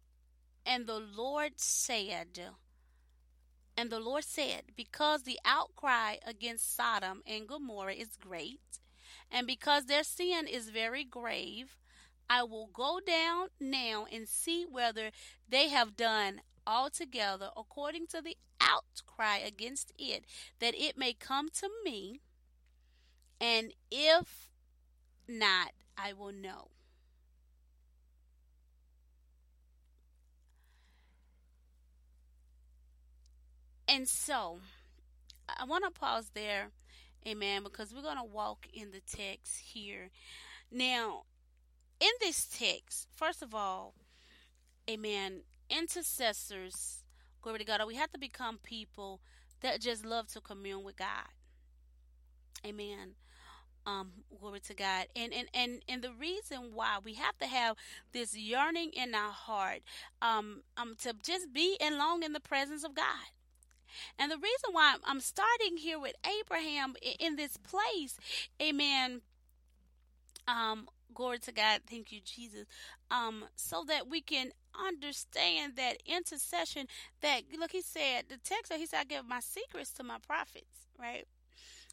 and 0.65 0.85
the 0.85 0.99
Lord 0.99 1.53
said, 1.57 2.39
and 3.75 3.89
the 3.89 3.99
Lord 3.99 4.25
said, 4.25 4.63
Because 4.75 5.23
the 5.23 5.39
outcry 5.45 6.15
against 6.25 6.75
Sodom 6.75 7.23
and 7.25 7.47
Gomorrah 7.47 7.93
is 7.93 8.17
great, 8.17 8.59
and 9.31 9.47
because 9.47 9.85
their 9.85 10.03
sin 10.03 10.47
is 10.47 10.69
very 10.69 11.03
grave, 11.03 11.78
I 12.29 12.43
will 12.43 12.69
go 12.71 12.99
down 13.05 13.47
now 13.59 14.05
and 14.11 14.27
see 14.27 14.65
whether 14.69 15.09
they 15.47 15.69
have 15.69 15.97
done 15.97 16.41
altogether 16.67 17.49
according 17.57 18.05
to 18.07 18.21
the 18.21 18.37
outcry 18.61 19.37
against 19.37 19.91
it, 19.97 20.25
that 20.59 20.75
it 20.75 20.97
may 20.97 21.13
come 21.13 21.49
to 21.49 21.69
me, 21.83 22.21
and 23.41 23.73
if 23.89 24.49
not, 25.27 25.71
I 25.97 26.13
will 26.13 26.31
know. 26.31 26.69
And 33.87 34.07
so, 34.07 34.59
I 35.47 35.65
want 35.65 35.83
to 35.83 35.89
pause 35.89 36.29
there, 36.35 36.69
amen, 37.27 37.63
because 37.63 37.91
we're 37.91 38.03
going 38.03 38.17
to 38.17 38.23
walk 38.23 38.67
in 38.71 38.91
the 38.91 39.01
text 39.01 39.57
here. 39.73 40.11
Now, 40.71 41.23
in 41.99 42.11
this 42.19 42.45
text, 42.45 43.07
first 43.15 43.41
of 43.41 43.53
all, 43.53 43.93
amen, 44.89 45.41
intercessors, 45.69 47.03
glory 47.41 47.59
to 47.59 47.65
God, 47.65 47.81
we 47.87 47.95
have 47.95 48.11
to 48.11 48.19
become 48.19 48.59
people 48.63 49.21
that 49.61 49.81
just 49.81 50.05
love 50.05 50.27
to 50.29 50.41
commune 50.41 50.83
with 50.83 50.97
God. 50.97 51.29
Amen. 52.65 53.15
Um, 53.85 54.11
glory 54.39 54.59
to 54.61 54.73
God. 54.73 55.07
And, 55.15 55.33
and 55.33 55.47
and 55.53 55.81
and 55.87 56.01
the 56.01 56.11
reason 56.11 56.71
why 56.73 56.97
we 57.03 57.13
have 57.15 57.37
to 57.39 57.47
have 57.47 57.75
this 58.11 58.37
yearning 58.37 58.91
in 58.91 59.15
our 59.15 59.31
heart, 59.31 59.79
um, 60.21 60.63
um, 60.77 60.95
to 61.01 61.13
just 61.23 61.53
be 61.53 61.77
and 61.79 61.97
long 61.97 62.23
in 62.23 62.33
the 62.33 62.39
presence 62.39 62.83
of 62.83 62.93
God. 62.93 63.31
And 64.17 64.31
the 64.31 64.37
reason 64.37 64.69
why 64.71 64.95
I'm 65.03 65.19
starting 65.19 65.77
here 65.77 65.99
with 65.99 66.13
Abraham 66.39 66.95
in 67.19 67.35
this 67.35 67.57
place, 67.57 68.17
amen. 68.61 69.21
Um, 70.47 70.87
glory 71.13 71.39
to 71.39 71.51
God. 71.51 71.81
Thank 71.89 72.11
you, 72.11 72.19
Jesus. 72.23 72.65
Um, 73.11 73.45
so 73.55 73.83
that 73.87 74.09
we 74.09 74.21
can 74.21 74.51
understand 74.87 75.73
that 75.75 75.97
intercession 76.05 76.87
that 77.21 77.41
look 77.59 77.71
he 77.71 77.81
said 77.81 78.25
the 78.29 78.37
text 78.37 78.71
he 78.73 78.85
said 78.85 78.99
I 79.01 79.03
give 79.03 79.27
my 79.27 79.39
secrets 79.39 79.91
to 79.93 80.03
my 80.03 80.17
prophets, 80.25 80.87
right? 80.97 81.25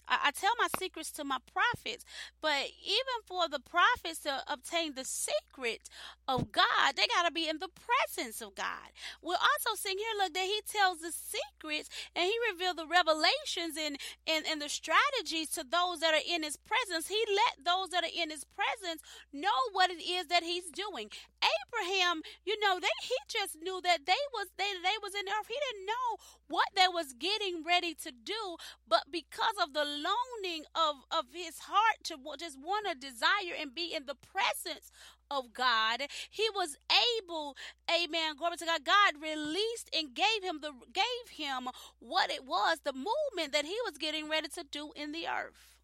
I, 0.08 0.28
I 0.28 0.30
tell 0.32 0.52
my 0.58 0.68
secrets 0.78 1.10
to 1.12 1.24
my 1.24 1.38
prophets. 1.52 2.04
But 2.40 2.70
even 2.84 3.18
for 3.26 3.48
the 3.48 3.60
prophets 3.60 4.20
to 4.20 4.42
obtain 4.48 4.94
the 4.94 5.04
secret 5.04 5.88
of 6.28 6.52
God, 6.52 6.96
they 6.96 7.06
got 7.06 7.24
to 7.26 7.32
be 7.32 7.48
in 7.48 7.58
the 7.58 7.68
presence 7.70 8.40
of 8.40 8.54
God. 8.54 8.92
We're 9.22 9.34
also 9.40 9.76
seeing 9.76 9.98
here, 9.98 10.16
look, 10.22 10.34
that 10.34 10.44
he 10.44 10.60
tells 10.66 11.00
the 11.00 11.12
secrets 11.12 11.88
and 12.14 12.24
he 12.26 12.34
revealed 12.52 12.78
the 12.78 12.86
revelations 12.86 13.76
and, 13.78 13.96
and, 14.26 14.44
and 14.46 14.60
the 14.62 14.68
strategies 14.68 15.50
to 15.50 15.64
those 15.64 16.00
that 16.00 16.14
are 16.14 16.26
in 16.28 16.42
his 16.42 16.56
presence. 16.56 17.08
He 17.08 17.22
let 17.28 17.64
those 17.64 17.90
that 17.90 18.04
are 18.04 18.14
in 18.14 18.30
his 18.30 18.44
presence 18.44 19.02
know 19.32 19.70
what 19.72 19.90
it 19.90 20.02
is 20.02 20.28
that 20.28 20.42
he's 20.42 20.70
doing. 20.70 21.10
Abraham, 21.42 22.22
you 22.44 22.58
know, 22.60 22.80
they 22.80 22.88
he 23.02 23.16
just 23.28 23.56
knew 23.62 23.80
that 23.82 24.06
they 24.06 24.22
was 24.32 24.48
they 24.58 24.70
they 24.82 24.96
was 25.02 25.14
in 25.14 25.28
earth. 25.28 25.48
He 25.48 25.58
didn't 25.70 25.86
know 25.86 26.08
what 26.48 26.68
they 26.74 26.88
was 26.88 27.14
getting 27.18 27.62
ready 27.64 27.94
to 28.04 28.12
do, 28.12 28.56
but 28.88 29.04
because 29.10 29.54
of 29.62 29.72
the 29.72 29.84
longing 29.96 30.64
of 30.74 30.96
of 31.10 31.26
his 31.32 31.58
heart 31.60 32.04
to 32.04 32.16
just 32.38 32.58
want 32.58 32.86
to 32.86 32.94
desire 32.94 33.54
and 33.60 33.74
be 33.74 33.94
in 33.94 34.06
the 34.06 34.14
presence 34.14 34.90
of 35.30 35.52
God, 35.52 36.02
he 36.30 36.44
was 36.54 36.76
able, 37.18 37.56
amen, 37.90 38.36
glory 38.36 38.56
to 38.58 38.64
God. 38.64 38.84
God 38.84 39.20
released 39.20 39.90
and 39.96 40.14
gave 40.14 40.42
him 40.42 40.60
the 40.60 40.72
gave 40.92 41.30
him 41.30 41.68
what 41.98 42.30
it 42.30 42.44
was, 42.44 42.78
the 42.84 42.92
movement 42.92 43.52
that 43.52 43.64
he 43.64 43.76
was 43.84 43.98
getting 43.98 44.28
ready 44.28 44.48
to 44.48 44.64
do 44.70 44.92
in 44.94 45.12
the 45.12 45.26
earth. 45.26 45.76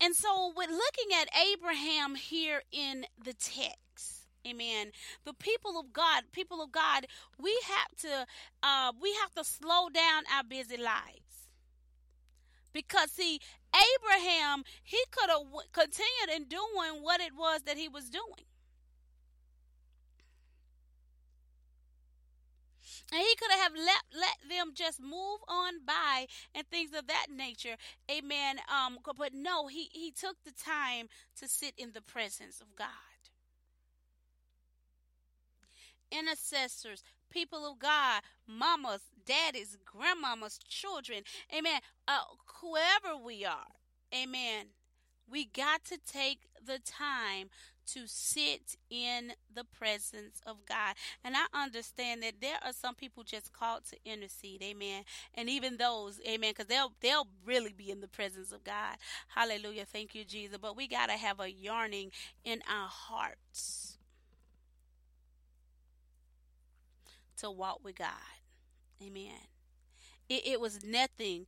And 0.00 0.16
so, 0.16 0.52
with 0.56 0.68
looking 0.68 1.16
at 1.20 1.28
Abraham 1.52 2.16
here 2.16 2.62
in 2.72 3.06
the 3.22 3.34
text, 3.34 4.21
amen, 4.46 4.92
the 5.24 5.34
people 5.34 5.78
of 5.78 5.92
God, 5.92 6.24
people 6.32 6.62
of 6.62 6.72
God, 6.72 7.06
we 7.40 7.58
have 7.68 7.96
to, 8.02 8.26
uh, 8.62 8.92
we 9.00 9.14
have 9.20 9.32
to 9.34 9.44
slow 9.44 9.88
down 9.88 10.24
our 10.34 10.44
busy 10.44 10.76
lives. 10.76 11.48
Because 12.72 13.10
see, 13.10 13.40
Abraham, 13.74 14.64
he 14.82 15.02
could 15.10 15.30
have 15.30 15.44
w- 15.44 15.68
continued 15.72 16.34
in 16.34 16.44
doing 16.44 17.02
what 17.02 17.20
it 17.20 17.32
was 17.36 17.62
that 17.62 17.76
he 17.76 17.88
was 17.88 18.10
doing. 18.10 18.46
And 23.12 23.20
he 23.20 23.36
could 23.36 23.52
have 23.52 23.72
let 23.74 24.02
let 24.18 24.36
them 24.48 24.72
just 24.74 25.00
move 25.00 25.40
on 25.48 25.84
by 25.86 26.26
and 26.54 26.66
things 26.68 26.90
of 26.96 27.06
that 27.08 27.26
nature. 27.34 27.76
Amen. 28.10 28.56
Um, 28.68 28.98
but 29.18 29.34
no, 29.34 29.66
he, 29.66 29.88
he 29.92 30.10
took 30.10 30.36
the 30.44 30.52
time 30.52 31.08
to 31.38 31.48
sit 31.48 31.74
in 31.76 31.92
the 31.92 32.00
presence 32.00 32.60
of 32.60 32.74
God. 32.74 33.11
Intercessors, 36.12 37.02
people 37.30 37.66
of 37.66 37.78
God, 37.78 38.22
mamas, 38.46 39.02
daddies, 39.26 39.78
grandmamas, 39.86 40.58
children, 40.68 41.22
amen. 41.56 41.80
Uh, 42.06 42.20
whoever 42.60 43.16
we 43.16 43.44
are, 43.44 43.72
amen. 44.14 44.66
We 45.30 45.46
got 45.46 45.84
to 45.86 45.98
take 46.06 46.40
the 46.64 46.78
time 46.78 47.48
to 47.86 48.06
sit 48.06 48.76
in 48.90 49.32
the 49.52 49.64
presence 49.64 50.40
of 50.46 50.64
God. 50.66 50.94
And 51.24 51.34
I 51.36 51.46
understand 51.54 52.22
that 52.22 52.34
there 52.40 52.58
are 52.64 52.72
some 52.72 52.94
people 52.94 53.24
just 53.24 53.52
called 53.52 53.84
to 53.90 53.96
intercede, 54.04 54.62
amen. 54.62 55.04
And 55.34 55.48
even 55.48 55.78
those, 55.78 56.20
amen, 56.26 56.52
because 56.52 56.66
they'll 56.66 56.92
they'll 57.00 57.28
really 57.44 57.72
be 57.72 57.90
in 57.90 58.00
the 58.00 58.08
presence 58.08 58.52
of 58.52 58.64
God. 58.64 58.96
Hallelujah. 59.28 59.84
Thank 59.86 60.14
you, 60.14 60.24
Jesus. 60.24 60.58
But 60.60 60.76
we 60.76 60.86
gotta 60.88 61.14
have 61.14 61.40
a 61.40 61.50
yearning 61.50 62.12
in 62.44 62.62
our 62.70 62.88
hearts 62.88 63.91
to 67.42 67.50
walk 67.50 67.80
with 67.84 67.96
God. 67.96 68.08
Amen. 69.02 69.46
It, 70.28 70.46
it 70.46 70.60
was 70.60 70.84
nothing 70.84 71.46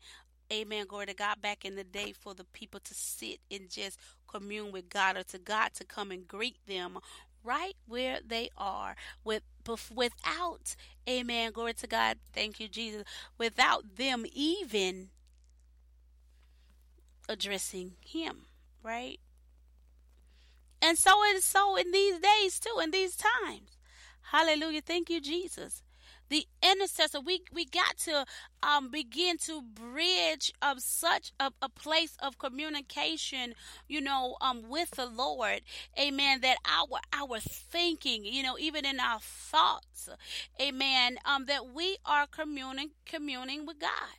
Amen. 0.53 0.87
Glory 0.87 1.07
to 1.07 1.15
God. 1.15 1.41
Back 1.41 1.65
in 1.65 1.75
the 1.75 1.85
day, 1.85 2.13
for 2.13 2.35
the 2.35 2.45
people 2.45 2.81
to 2.81 2.95
sit 2.95 3.41
and 3.51 3.71
just 3.71 3.99
commune 4.27 4.73
with 4.73 4.89
God, 4.91 5.17
or 5.17 5.23
to 5.25 5.39
God 5.39 5.73
to 5.75 5.85
come 5.85 6.11
and 6.11 6.29
greet 6.29 6.59
them 6.67 6.99
right 7.43 7.77
where 7.87 8.19
they 8.25 8.51
are, 8.57 8.95
with 9.25 9.43
without, 9.95 10.77
Amen. 11.09 11.53
Glory 11.53 11.75
to 11.75 11.87
God. 11.87 12.19
Thank 12.33 12.61
you, 12.61 12.69
Jesus. 12.69 13.05
Without 13.39 13.97
them 13.97 14.27
even 14.33 15.09
addressing 17.29 17.93
Him, 18.01 18.43
right? 18.83 19.19
And 20.83 20.99
so 20.99 21.25
is 21.25 21.45
so 21.45 21.77
in 21.77 21.91
these 21.91 22.19
days 22.21 22.61
too, 22.61 22.81
in 22.83 22.91
these 22.91 23.17
times. 23.17 23.79
Hallelujah. 24.31 24.83
Thank 24.83 25.09
you, 25.09 25.21
Jesus 25.23 25.84
the 26.35 26.47
intercessor. 26.69 27.21
We 27.21 27.43
we 27.53 27.65
got 27.65 27.97
to 27.99 28.27
um, 28.61 28.91
begin 28.91 29.39
to 29.47 29.63
bridge 29.63 30.53
of 30.61 30.81
such 30.81 31.33
a, 31.39 31.53
a, 31.63 31.69
place 31.69 32.17
of 32.21 32.39
communication, 32.39 33.55
you 33.87 34.01
know, 34.01 34.37
um, 34.41 34.69
with 34.69 34.91
the 34.93 35.07
Lord, 35.07 35.61
Amen. 35.97 36.41
That 36.41 36.57
our 36.65 36.99
our 37.13 37.39
thinking, 37.39 38.25
you 38.25 38.43
know, 38.43 38.59
even 38.59 38.85
in 38.85 38.99
our 38.99 39.21
thoughts, 39.21 40.09
Amen. 40.61 41.19
Um, 41.25 41.45
that 41.45 41.73
we 41.73 41.99
are 42.05 42.27
communing 42.27 42.91
communing 43.07 43.65
with 43.65 43.79
God. 43.79 44.19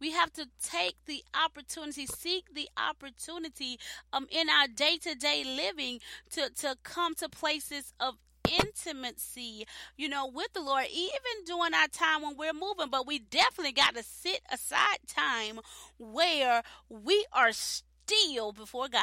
We 0.00 0.12
have 0.12 0.32
to 0.32 0.46
take 0.62 0.96
the 1.04 1.22
opportunity, 1.34 2.06
seek 2.06 2.54
the 2.54 2.70
opportunity 2.76 3.78
um, 4.14 4.26
in 4.30 4.48
our 4.48 4.66
day 4.66 4.96
to 5.02 5.14
day 5.14 5.44
living 5.44 6.00
to, 6.30 6.50
to 6.56 6.76
come 6.82 7.14
to 7.16 7.28
places 7.28 7.92
of 8.00 8.16
intimacy, 8.48 9.66
you 9.96 10.08
know, 10.08 10.26
with 10.26 10.52
the 10.52 10.60
Lord, 10.60 10.86
even 10.92 11.44
during 11.46 11.74
our 11.74 11.88
time 11.88 12.22
when 12.22 12.36
we're 12.36 12.52
moving. 12.52 12.90
But 12.90 13.06
we 13.06 13.18
definitely 13.18 13.72
got 13.72 13.94
to 13.96 14.02
sit 14.02 14.40
aside 14.52 14.98
time 15.06 15.60
where 15.98 16.62
we 16.88 17.26
are 17.32 17.52
still 17.52 18.52
before 18.52 18.88
God. 18.88 19.02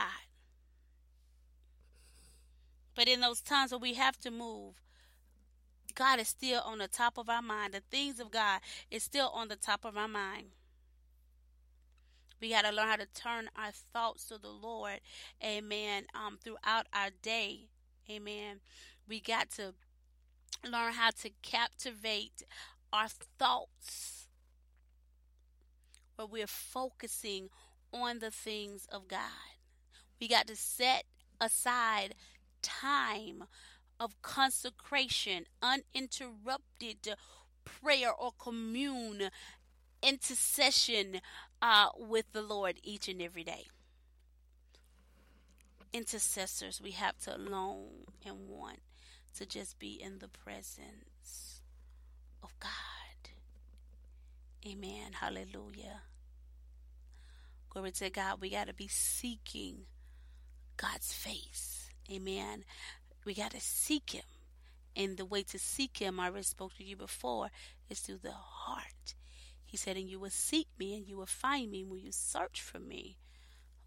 But 2.95 3.07
in 3.07 3.19
those 3.19 3.41
times 3.41 3.71
where 3.71 3.79
we 3.79 3.93
have 3.93 4.17
to 4.21 4.31
move, 4.31 4.81
God 5.93 6.19
is 6.19 6.27
still 6.27 6.61
on 6.65 6.79
the 6.79 6.87
top 6.87 7.17
of 7.17 7.29
our 7.29 7.41
mind. 7.41 7.73
The 7.73 7.81
things 7.91 8.19
of 8.19 8.31
God 8.31 8.59
is 8.89 9.03
still 9.03 9.29
on 9.29 9.47
the 9.47 9.55
top 9.55 9.85
of 9.85 9.97
our 9.97 10.07
mind. 10.07 10.47
We 12.39 12.49
got 12.49 12.65
to 12.65 12.71
learn 12.71 12.87
how 12.87 12.95
to 12.97 13.07
turn 13.07 13.49
our 13.55 13.71
thoughts 13.71 14.25
to 14.25 14.37
the 14.37 14.49
Lord, 14.49 14.99
amen, 15.43 16.05
um, 16.13 16.37
throughout 16.43 16.85
our 16.93 17.09
day. 17.21 17.69
Amen. 18.09 18.59
We 19.07 19.21
got 19.21 19.51
to 19.51 19.73
learn 20.63 20.93
how 20.93 21.11
to 21.21 21.29
captivate 21.41 22.43
our 22.91 23.07
thoughts 23.07 24.27
where 26.15 26.27
we're 26.27 26.47
focusing 26.47 27.49
on 27.93 28.19
the 28.19 28.31
things 28.31 28.87
of 28.91 29.07
God. 29.07 29.19
We 30.19 30.27
got 30.27 30.47
to 30.47 30.55
set 30.55 31.03
aside 31.39 32.15
time 32.61 33.45
of 33.99 34.21
consecration, 34.21 35.45
uninterrupted 35.61 37.15
prayer 37.63 38.11
or 38.11 38.31
commune, 38.37 39.29
intercession 40.01 41.21
uh, 41.61 41.89
with 41.97 42.31
the 42.33 42.41
Lord 42.41 42.79
each 42.83 43.07
and 43.07 43.21
every 43.21 43.43
day 43.43 43.67
intercessors, 45.93 46.81
we 46.81 46.91
have 46.91 47.17
to 47.17 47.35
long 47.37 48.05
and 48.25 48.47
want 48.47 48.79
to 49.37 49.45
just 49.45 49.77
be 49.77 50.01
in 50.01 50.17
the 50.19 50.27
presence 50.27 51.61
of 52.41 52.57
God. 52.59 52.71
Amen. 54.65 55.13
Hallelujah. 55.13 56.01
Glory 57.69 57.91
to 57.91 58.09
God. 58.09 58.41
We 58.41 58.49
got 58.49 58.67
to 58.67 58.73
be 58.73 58.87
seeking 58.87 59.85
God's 60.75 61.13
face. 61.13 61.89
Amen. 62.11 62.63
We 63.25 63.35
got 63.35 63.51
to 63.51 63.61
seek 63.61 64.11
Him. 64.11 64.23
And 64.95 65.17
the 65.17 65.25
way 65.25 65.43
to 65.43 65.59
seek 65.59 65.97
Him, 65.99 66.19
I 66.19 66.29
already 66.29 66.43
spoke 66.43 66.75
to 66.77 66.83
you 66.83 66.95
before, 66.95 67.49
is 67.89 67.99
through 67.99 68.19
the 68.23 68.31
heart. 68.31 69.13
He 69.63 69.77
said, 69.77 69.97
And 69.97 70.09
you 70.09 70.19
will 70.19 70.31
seek 70.31 70.67
me 70.79 70.97
and 70.97 71.07
you 71.07 71.17
will 71.17 71.27
find 71.27 71.69
me 71.69 71.83
when 71.83 71.99
you 71.99 72.11
search 72.11 72.61
for 72.61 72.79
me 72.79 73.17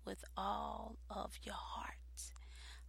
with 0.05 0.25
all 0.37 0.97
of 1.11 1.39
your 1.43 1.57
heart. 1.57 2.00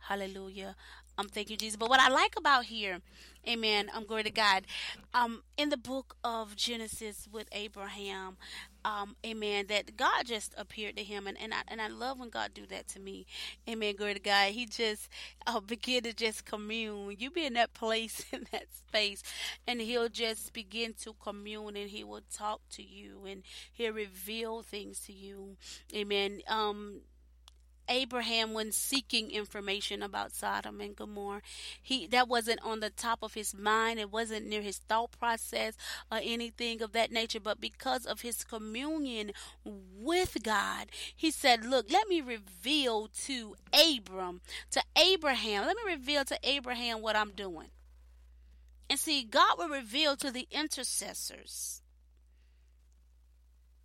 Hallelujah. 0.01 0.75
Um, 1.17 1.27
thank 1.29 1.49
you, 1.49 1.57
Jesus. 1.57 1.75
But 1.77 1.89
what 1.89 1.99
I 1.99 2.09
like 2.09 2.35
about 2.37 2.65
here, 2.65 2.99
amen, 3.47 3.89
I'm 3.93 3.99
um, 3.99 4.05
glory 4.07 4.23
to 4.23 4.31
God. 4.31 4.65
Um, 5.13 5.43
in 5.57 5.69
the 5.69 5.77
book 5.77 6.15
of 6.23 6.55
Genesis 6.55 7.27
with 7.31 7.47
Abraham, 7.51 8.37
um, 8.85 9.15
amen, 9.25 9.67
that 9.69 9.97
God 9.97 10.25
just 10.25 10.53
appeared 10.57 10.97
to 10.97 11.03
him 11.03 11.27
and, 11.27 11.37
and 11.39 11.53
I 11.53 11.61
and 11.67 11.81
I 11.81 11.87
love 11.87 12.19
when 12.19 12.29
God 12.29 12.51
do 12.53 12.65
that 12.67 12.87
to 12.89 12.99
me. 12.99 13.27
Amen, 13.69 13.95
glory 13.95 14.15
to 14.15 14.19
God. 14.19 14.51
He 14.51 14.65
just 14.65 15.09
uh, 15.45 15.59
begin 15.59 16.03
to 16.03 16.13
just 16.13 16.45
commune. 16.45 17.15
You 17.19 17.29
be 17.29 17.45
in 17.45 17.53
that 17.53 17.73
place 17.73 18.25
in 18.31 18.47
that 18.51 18.73
space 18.73 19.21
and 19.67 19.81
he'll 19.81 20.09
just 20.09 20.53
begin 20.53 20.93
to 21.01 21.13
commune 21.13 21.77
and 21.77 21.89
he 21.91 22.03
will 22.03 22.21
talk 22.33 22.61
to 22.71 22.83
you 22.83 23.25
and 23.27 23.43
he'll 23.71 23.93
reveal 23.93 24.63
things 24.63 24.99
to 25.01 25.13
you. 25.13 25.57
Amen. 25.95 26.41
Um 26.47 27.01
Abraham 27.91 28.53
when 28.53 28.71
seeking 28.71 29.29
information 29.29 30.01
about 30.01 30.31
Sodom 30.31 30.79
and 30.79 30.95
Gomorrah. 30.95 31.41
He 31.81 32.07
that 32.07 32.29
wasn't 32.29 32.61
on 32.63 32.79
the 32.79 32.89
top 32.89 33.19
of 33.21 33.33
his 33.33 33.53
mind. 33.53 33.99
It 33.99 34.11
wasn't 34.11 34.47
near 34.47 34.61
his 34.61 34.77
thought 34.77 35.11
process 35.11 35.75
or 36.09 36.19
anything 36.23 36.81
of 36.81 36.93
that 36.93 37.11
nature. 37.11 37.41
But 37.41 37.59
because 37.59 38.05
of 38.05 38.21
his 38.21 38.43
communion 38.45 39.33
with 39.65 40.37
God, 40.41 40.87
he 41.15 41.29
said, 41.31 41.65
"Look, 41.65 41.91
let 41.91 42.07
me 42.07 42.21
reveal 42.21 43.09
to 43.25 43.55
Abram, 43.73 44.41
to 44.71 44.81
Abraham. 44.95 45.65
Let 45.65 45.75
me 45.75 45.91
reveal 45.91 46.23
to 46.25 46.39
Abraham 46.43 47.01
what 47.01 47.17
I'm 47.17 47.31
doing." 47.31 47.71
And 48.89 48.99
see, 48.99 49.23
God 49.23 49.57
will 49.57 49.69
reveal 49.69 50.15
to 50.17 50.31
the 50.31 50.47
intercessors 50.51 51.80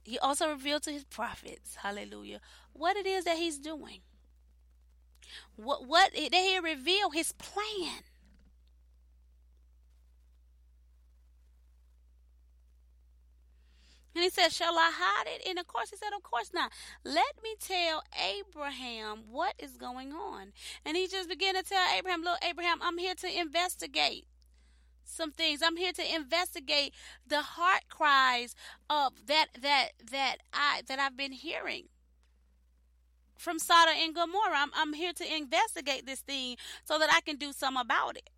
he 0.06 0.18
also 0.20 0.48
revealed 0.48 0.84
to 0.84 0.92
his 0.92 1.04
prophets, 1.04 1.76
hallelujah, 1.82 2.40
what 2.72 2.96
it 2.96 3.06
is 3.06 3.24
that 3.24 3.38
he's 3.38 3.58
doing. 3.58 4.00
What 5.56 5.84
what 5.84 6.12
that 6.12 6.32
he 6.32 6.58
reveal 6.58 7.10
his 7.10 7.32
plan. 7.32 8.04
And 14.14 14.22
he 14.22 14.30
said, 14.30 14.52
Shall 14.52 14.78
I 14.78 14.92
hide 14.94 15.26
it? 15.26 15.46
And 15.46 15.58
of 15.58 15.66
course, 15.66 15.90
he 15.90 15.96
said, 15.96 16.12
Of 16.16 16.22
course 16.22 16.52
not. 16.54 16.70
Let 17.04 17.42
me 17.42 17.56
tell 17.58 18.02
Abraham 18.16 19.24
what 19.28 19.54
is 19.58 19.76
going 19.76 20.12
on. 20.12 20.52
And 20.84 20.96
he 20.96 21.08
just 21.08 21.28
began 21.28 21.54
to 21.54 21.62
tell 21.64 21.84
Abraham, 21.98 22.22
Look, 22.22 22.38
Abraham, 22.42 22.78
I'm 22.80 22.96
here 22.96 23.14
to 23.16 23.40
investigate 23.40 24.26
some 25.06 25.32
things. 25.32 25.62
I'm 25.62 25.76
here 25.76 25.92
to 25.92 26.14
investigate 26.14 26.92
the 27.26 27.42
heart 27.42 27.82
cries 27.88 28.54
of 28.90 29.26
that 29.26 29.46
that 29.60 29.90
that 30.10 30.36
I 30.52 30.82
that 30.88 30.98
I've 30.98 31.16
been 31.16 31.32
hearing 31.32 31.88
from 33.38 33.58
Sodom 33.58 33.94
and 33.98 34.14
Gomorrah. 34.14 34.56
I'm, 34.56 34.70
I'm 34.74 34.92
here 34.94 35.12
to 35.12 35.36
investigate 35.36 36.06
this 36.06 36.20
thing 36.20 36.56
so 36.84 36.98
that 36.98 37.10
I 37.12 37.20
can 37.20 37.36
do 37.36 37.52
something 37.52 37.80
about 37.80 38.16
it. 38.16 38.30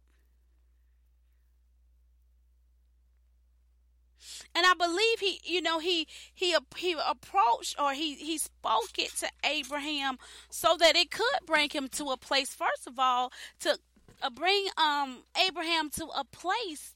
And 4.55 4.66
I 4.66 4.75
believe 4.75 5.21
he, 5.21 5.41
you 5.45 5.62
know, 5.62 5.79
he 5.79 6.07
he 6.35 6.57
he 6.77 6.93
approached 6.93 7.77
or 7.79 7.93
he 7.93 8.14
he 8.16 8.39
spoke 8.39 8.99
it 8.99 9.14
to 9.19 9.29
Abraham 9.45 10.16
so 10.51 10.77
that 10.79 10.97
it 10.97 11.11
could 11.11 11.47
bring 11.47 11.71
him 11.71 11.89
to 11.93 12.11
a 12.11 12.16
place. 12.16 12.55
First 12.55 12.87
of 12.87 12.99
all, 12.99 13.33
to 13.61 13.79
uh, 14.23 14.31
bring 14.31 14.66
um 14.77 15.25
Abraham 15.37 15.91
to 15.91 16.07
a 16.16 16.25
place 16.25 16.95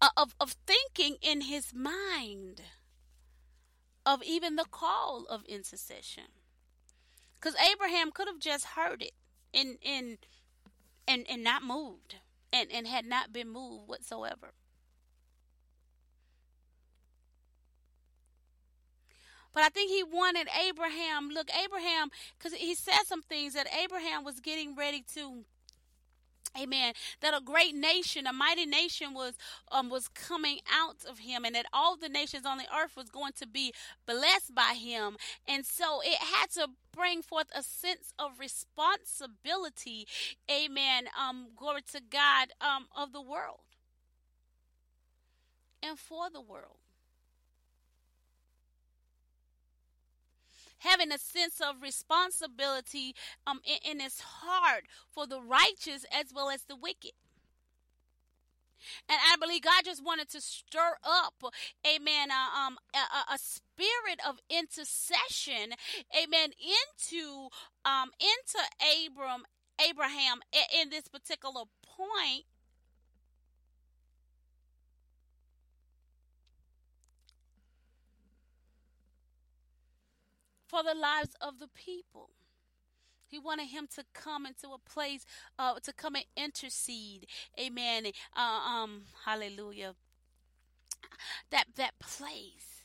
uh, 0.00 0.08
of 0.16 0.34
of 0.40 0.54
thinking 0.66 1.16
in 1.22 1.42
his 1.42 1.72
mind 1.74 2.62
of 4.04 4.22
even 4.22 4.56
the 4.56 4.66
call 4.70 5.26
of 5.28 5.44
intercession. 5.46 6.24
Because 7.34 7.56
Abraham 7.72 8.12
could 8.12 8.28
have 8.28 8.38
just 8.38 8.64
heard 8.76 9.02
it 9.02 9.12
and 9.52 9.78
and 9.84 10.18
and 11.08 11.26
and 11.28 11.42
not 11.42 11.62
moved 11.62 12.16
and 12.52 12.70
and 12.72 12.86
had 12.86 13.04
not 13.04 13.32
been 13.32 13.48
moved 13.48 13.88
whatsoever. 13.88 14.52
But 19.52 19.64
I 19.64 19.70
think 19.70 19.90
he 19.90 20.02
wanted 20.02 20.48
Abraham. 20.68 21.30
Look, 21.30 21.48
Abraham, 21.64 22.10
because 22.38 22.52
he 22.52 22.74
said 22.74 23.04
some 23.06 23.22
things 23.22 23.54
that 23.54 23.66
Abraham 23.82 24.22
was 24.22 24.38
getting 24.40 24.76
ready 24.76 25.02
to 25.14 25.46
Amen. 26.58 26.94
That 27.20 27.36
a 27.36 27.40
great 27.40 27.74
nation, 27.74 28.26
a 28.26 28.32
mighty 28.32 28.66
nation 28.66 29.14
was 29.14 29.34
um 29.70 29.90
was 29.90 30.08
coming 30.08 30.58
out 30.72 31.04
of 31.08 31.20
him 31.20 31.44
and 31.44 31.54
that 31.54 31.66
all 31.72 31.96
the 31.96 32.08
nations 32.08 32.46
on 32.46 32.58
the 32.58 32.66
earth 32.74 32.96
was 32.96 33.10
going 33.10 33.32
to 33.38 33.46
be 33.46 33.72
blessed 34.06 34.54
by 34.54 34.74
him. 34.78 35.16
And 35.46 35.66
so 35.66 36.00
it 36.02 36.18
had 36.18 36.50
to 36.52 36.68
bring 36.92 37.22
forth 37.22 37.48
a 37.54 37.62
sense 37.62 38.12
of 38.18 38.38
responsibility. 38.38 40.06
Amen. 40.50 41.08
Um 41.18 41.48
glory 41.56 41.82
to 41.92 42.00
God 42.00 42.48
um 42.60 42.86
of 42.96 43.12
the 43.12 43.22
world. 43.22 43.60
And 45.82 45.98
for 45.98 46.30
the 46.30 46.40
world. 46.40 46.78
Having 50.78 51.12
a 51.12 51.18
sense 51.18 51.60
of 51.60 51.82
responsibility 51.82 53.14
um, 53.46 53.60
in, 53.64 53.92
in 53.92 54.00
his 54.00 54.20
heart 54.20 54.84
for 55.10 55.26
the 55.26 55.40
righteous 55.40 56.04
as 56.12 56.32
well 56.34 56.50
as 56.50 56.62
the 56.62 56.76
wicked. 56.76 57.12
And 59.08 59.18
I 59.32 59.36
believe 59.40 59.62
God 59.62 59.84
just 59.84 60.04
wanted 60.04 60.28
to 60.30 60.40
stir 60.40 60.96
up, 61.02 61.42
amen, 61.86 62.30
uh, 62.30 62.66
um, 62.66 62.76
a, 62.94 63.34
a, 63.34 63.38
spirit 63.38 64.20
of 64.26 64.38
intercession, 64.48 65.74
amen, 66.14 66.50
into 66.60 67.48
um, 67.84 68.10
into 68.20 68.60
Abram, 69.06 69.44
Abraham 69.88 70.40
in 70.80 70.90
this 70.90 71.08
particular 71.08 71.62
point 71.82 72.44
for 80.66 80.82
the 80.82 80.94
lives 80.94 81.34
of 81.40 81.58
the 81.58 81.68
people. 81.68 82.30
He 83.28 83.38
wanted 83.38 83.68
him 83.68 83.88
to 83.96 84.04
come 84.14 84.46
into 84.46 84.68
a 84.68 84.78
place 84.78 85.26
uh, 85.58 85.74
to 85.82 85.92
come 85.92 86.14
and 86.14 86.24
intercede. 86.36 87.26
Amen. 87.58 88.06
Uh, 88.36 88.40
um, 88.40 89.02
hallelujah. 89.24 89.94
That 91.50 91.66
that 91.76 91.98
place 91.98 92.84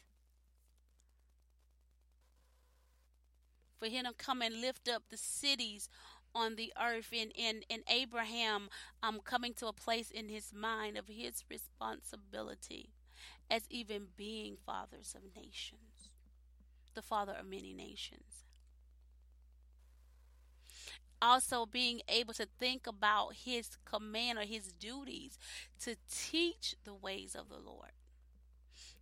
for 3.79 3.87
him 3.87 4.05
to 4.05 4.13
come 4.13 4.41
and 4.41 4.61
lift 4.61 4.87
up 4.87 5.03
the 5.09 5.17
cities 5.17 5.89
on 6.33 6.55
the 6.55 6.71
earth 6.81 7.09
and, 7.13 7.31
and, 7.37 7.65
and 7.69 7.83
Abraham 7.89 8.69
um 9.03 9.19
coming 9.23 9.53
to 9.55 9.67
a 9.67 9.73
place 9.73 10.11
in 10.11 10.29
his 10.29 10.53
mind 10.53 10.97
of 10.97 11.07
his 11.07 11.43
responsibility 11.49 12.89
as 13.49 13.63
even 13.69 14.07
being 14.15 14.55
fathers 14.65 15.13
of 15.15 15.23
nations 15.35 15.90
the 16.93 17.01
father 17.01 17.33
of 17.39 17.45
many 17.45 17.73
nations. 17.73 18.45
Also, 21.21 21.67
being 21.67 22.01
able 22.09 22.33
to 22.33 22.47
think 22.59 22.87
about 22.87 23.35
his 23.35 23.77
command 23.85 24.39
or 24.39 24.41
his 24.41 24.73
duties 24.73 25.37
to 25.79 25.95
teach 26.09 26.75
the 26.83 26.95
ways 26.95 27.35
of 27.35 27.47
the 27.47 27.59
Lord, 27.59 27.91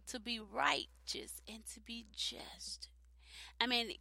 to 0.08 0.20
be 0.20 0.40
righteous 0.40 1.42
and 1.48 1.66
to 1.74 1.80
be 1.80 2.06
just. 2.14 2.90
I 3.62 3.68
mean, 3.68 3.94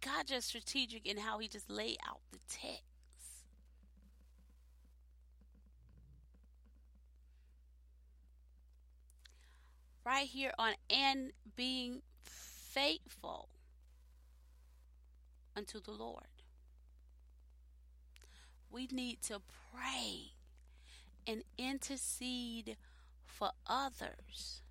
God 0.00 0.26
just 0.26 0.48
strategic 0.48 1.06
in 1.06 1.16
how 1.16 1.38
he 1.38 1.48
just 1.48 1.68
laid 1.68 1.96
out 2.08 2.20
the 2.30 2.38
text. 2.48 2.82
Right 10.06 10.28
here 10.28 10.52
on 10.58 10.74
and 10.90 11.32
being 11.56 12.02
faithful 12.74 13.48
unto 15.56 15.80
the 15.80 15.92
Lord. 15.92 16.24
We 18.70 18.88
need 18.90 19.22
to 19.22 19.40
pray 19.72 20.32
and 21.26 21.44
intercede 21.56 22.76
for 23.24 23.50
others. 23.66 24.62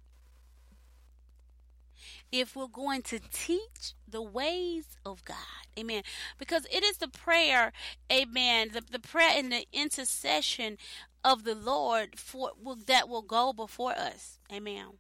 If 2.31 2.55
we're 2.55 2.67
going 2.67 3.01
to 3.03 3.19
teach 3.31 3.93
the 4.05 4.21
ways 4.21 4.97
of 5.05 5.23
God, 5.23 5.37
amen. 5.79 6.03
Because 6.37 6.65
it 6.69 6.83
is 6.83 6.97
the 6.97 7.07
prayer, 7.07 7.71
amen, 8.11 8.71
the, 8.73 8.81
the 8.81 8.99
prayer 8.99 9.31
and 9.37 9.51
the 9.51 9.65
intercession 9.71 10.77
of 11.23 11.45
the 11.45 11.55
Lord 11.55 12.19
for 12.19 12.51
that 12.87 13.07
will 13.07 13.21
go 13.21 13.53
before 13.53 13.93
us, 13.93 14.39
amen 14.51 14.97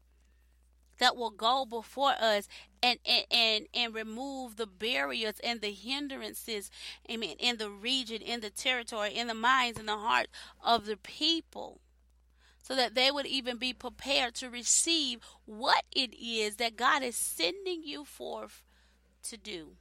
that 0.99 1.15
will 1.15 1.31
go 1.31 1.65
before 1.65 2.13
us 2.19 2.47
and, 2.81 2.99
and 3.05 3.25
and 3.31 3.67
and 3.73 3.93
remove 3.93 4.57
the 4.57 4.67
barriers 4.67 5.35
and 5.43 5.61
the 5.61 5.71
hindrances 5.71 6.69
amen 7.09 7.35
in 7.39 7.57
the 7.57 7.69
region 7.69 8.21
in 8.21 8.41
the 8.41 8.49
territory 8.49 9.13
in 9.13 9.27
the 9.27 9.33
minds 9.33 9.79
and 9.79 9.87
the 9.87 9.97
hearts 9.97 10.31
of 10.63 10.85
the 10.85 10.97
people 10.97 11.79
so 12.63 12.75
that 12.75 12.95
they 12.95 13.11
would 13.11 13.25
even 13.25 13.57
be 13.57 13.73
prepared 13.73 14.33
to 14.35 14.49
receive 14.49 15.19
what 15.45 15.83
it 15.91 16.15
is 16.15 16.55
that 16.55 16.77
God 16.77 17.03
is 17.03 17.15
sending 17.15 17.83
you 17.83 18.05
forth 18.05 18.63
to 19.23 19.37
do. 19.37 19.75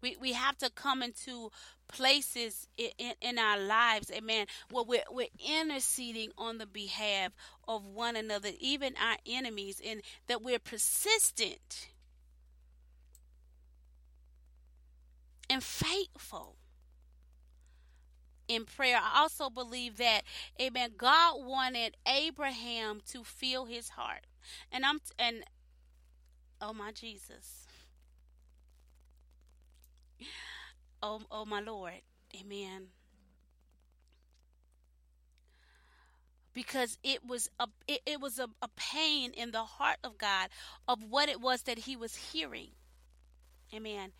We, 0.00 0.16
we 0.18 0.32
have 0.32 0.56
to 0.58 0.70
come 0.70 1.02
into 1.02 1.50
places 1.92 2.68
in, 2.76 3.14
in, 3.20 3.38
our 3.38 3.58
lives, 3.58 4.10
amen, 4.10 4.46
where 4.70 4.84
we're, 4.84 5.04
we're 5.10 5.26
interceding 5.38 6.30
on 6.38 6.58
the 6.58 6.66
behalf 6.66 7.32
of 7.66 7.84
one 7.84 8.16
another, 8.16 8.50
even 8.60 8.94
our 9.00 9.16
enemies, 9.26 9.80
and 9.84 10.02
that 10.26 10.42
we're 10.42 10.58
persistent 10.58 11.88
and 15.48 15.62
faithful 15.62 16.56
in 18.48 18.64
prayer. 18.64 18.98
I 19.00 19.20
also 19.20 19.50
believe 19.50 19.96
that, 19.98 20.22
amen, 20.60 20.90
God 20.96 21.44
wanted 21.44 21.96
Abraham 22.06 23.00
to 23.08 23.24
feel 23.24 23.66
his 23.66 23.90
heart. 23.90 24.26
And 24.72 24.84
I'm, 24.84 25.00
and, 25.18 25.44
oh 26.60 26.72
my 26.72 26.92
Jesus 26.92 27.66
Oh, 31.02 31.20
oh 31.30 31.44
my 31.44 31.60
Lord. 31.60 32.00
Amen. 32.38 32.88
Because 36.52 36.98
it 37.02 37.24
was 37.26 37.48
a 37.58 37.68
it, 37.86 38.00
it 38.06 38.20
was 38.20 38.38
a, 38.38 38.48
a 38.60 38.68
pain 38.76 39.32
in 39.32 39.52
the 39.52 39.62
heart 39.64 39.98
of 40.02 40.18
God 40.18 40.48
of 40.88 41.02
what 41.08 41.28
it 41.28 41.40
was 41.40 41.62
that 41.62 41.78
he 41.78 41.96
was 41.96 42.14
hearing. 42.32 42.70
Amen 43.72 44.12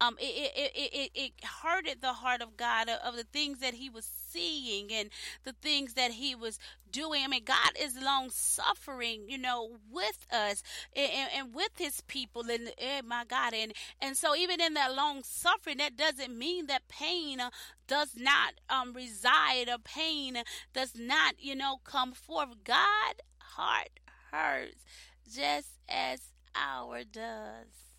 um, 0.00 0.16
it, 0.18 0.52
it, 0.56 0.72
it, 0.74 1.10
it, 1.14 1.32
hurted 1.44 2.00
the 2.00 2.14
heart 2.14 2.40
of 2.40 2.56
God 2.56 2.88
of, 2.88 2.98
of 3.04 3.16
the 3.16 3.24
things 3.24 3.58
that 3.58 3.74
he 3.74 3.90
was 3.90 4.04
seeing 4.04 4.90
and 4.92 5.10
the 5.44 5.52
things 5.52 5.94
that 5.94 6.12
he 6.12 6.34
was 6.34 6.58
doing. 6.90 7.22
I 7.22 7.28
mean, 7.28 7.44
God 7.44 7.72
is 7.78 8.00
long 8.00 8.30
suffering, 8.30 9.24
you 9.28 9.36
know, 9.36 9.76
with 9.90 10.26
us 10.32 10.62
and, 10.96 11.28
and 11.36 11.54
with 11.54 11.72
his 11.76 12.00
people. 12.02 12.42
And 12.50 12.72
oh 12.80 13.00
my 13.04 13.24
God, 13.24 13.52
and 13.54 13.72
and 14.00 14.16
so 14.16 14.34
even 14.34 14.60
in 14.60 14.74
that 14.74 14.94
long 14.94 15.22
suffering, 15.22 15.78
that 15.78 15.96
doesn't 15.96 16.36
mean 16.36 16.66
that 16.66 16.88
pain 16.88 17.40
uh, 17.40 17.50
does 17.86 18.14
not 18.16 18.54
um, 18.70 18.94
reside 18.94 19.68
or 19.68 19.78
pain 19.78 20.38
does 20.72 20.92
not, 20.96 21.34
you 21.38 21.54
know, 21.54 21.78
come 21.84 22.12
forth. 22.12 22.64
God 22.64 23.16
heart 23.38 24.00
hurts 24.30 24.84
just 25.30 25.78
as 25.88 26.20
our 26.54 27.04
does. 27.04 27.89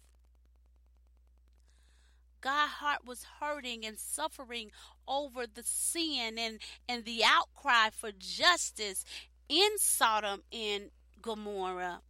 God's 2.42 2.74
heart 2.74 3.06
was 3.06 3.26
hurting 3.40 3.86
and 3.86 3.98
suffering 3.98 4.72
over 5.08 5.46
the 5.46 5.64
sin 5.64 6.38
and, 6.38 6.60
and 6.90 7.06
the 7.06 7.24
outcry 7.24 7.90
for 7.92 8.12
justice 8.12 9.06
in 9.48 9.78
Sodom 9.78 10.42
and 10.52 10.90
Gomorrah. 11.22 12.02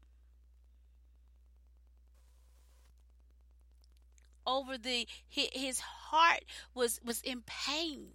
Over 4.48 4.78
the 4.78 5.08
his 5.30 5.80
heart 5.80 6.46
was 6.74 7.00
was 7.06 7.22
in 7.22 7.44
pain. 7.46 8.08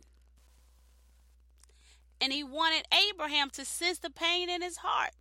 And 2.20 2.32
he 2.32 2.42
wanted 2.42 2.84
Abraham 3.10 3.50
to 3.50 3.64
sense 3.64 3.98
the 3.98 4.10
pain 4.10 4.50
in 4.50 4.60
his 4.60 4.78
heart 4.78 5.12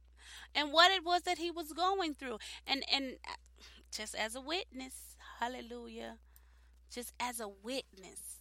and 0.55 0.71
what 0.71 0.91
it 0.91 1.03
was 1.03 1.23
that 1.23 1.37
he 1.37 1.51
was 1.51 1.73
going 1.73 2.15
through. 2.15 2.39
And 2.65 2.83
and 2.91 3.17
uh, 3.27 3.35
just 3.91 4.15
as 4.15 4.35
a 4.35 4.41
witness, 4.41 5.15
hallelujah 5.39 6.17
just 6.95 7.13
as 7.19 7.41
a 7.41 7.49
witness. 7.49 8.39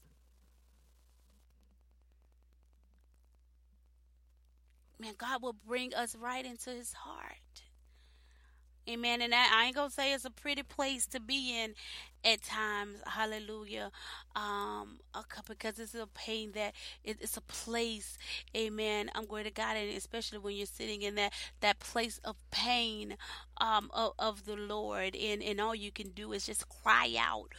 Man, 5.01 5.15
God 5.19 5.43
will 5.43 5.57
bring 5.67 5.93
us 5.93 6.15
right 6.15 6.47
into 6.47 6.71
his 6.71 6.93
heart. 6.93 7.64
Amen. 8.89 9.23
And 9.23 9.35
I, 9.35 9.47
I 9.53 9.65
ain't 9.67 9.75
gonna 9.75 9.91
say 9.91 10.13
it's 10.13 10.27
a 10.27 10.31
pretty 10.31 10.63
place 10.63 11.07
to 11.07 11.21
be 11.21 11.59
in 11.59 11.75
at 12.25 12.43
times. 12.43 12.99
Hallelujah. 13.07 13.91
Um, 14.37 14.99
because 15.49 15.79
it's 15.79 15.95
a 15.95 16.07
pain 16.15 16.53
that 16.53 16.75
it, 17.03 17.19
it's 17.21 17.37
a 17.37 17.41
place. 17.43 18.19
Amen. 18.57 19.11
I'm 19.15 19.27
going 19.27 19.45
to 19.45 19.51
God, 19.51 19.77
and 19.77 19.97
especially 19.97 20.39
when 20.39 20.57
you're 20.57 20.67
sitting 20.67 21.03
in 21.03 21.15
that 21.15 21.33
that 21.61 21.79
place 21.79 22.21
of 22.25 22.37
pain, 22.51 23.17
um, 23.59 23.91
of, 23.95 24.13
of 24.19 24.45
the 24.45 24.57
Lord, 24.57 25.17
and 25.17 25.43
and 25.43 25.61
all 25.61 25.75
you 25.75 25.91
can 25.91 26.11
do 26.11 26.33
is 26.33 26.47
just 26.47 26.69
cry 26.69 27.15
out, 27.19 27.53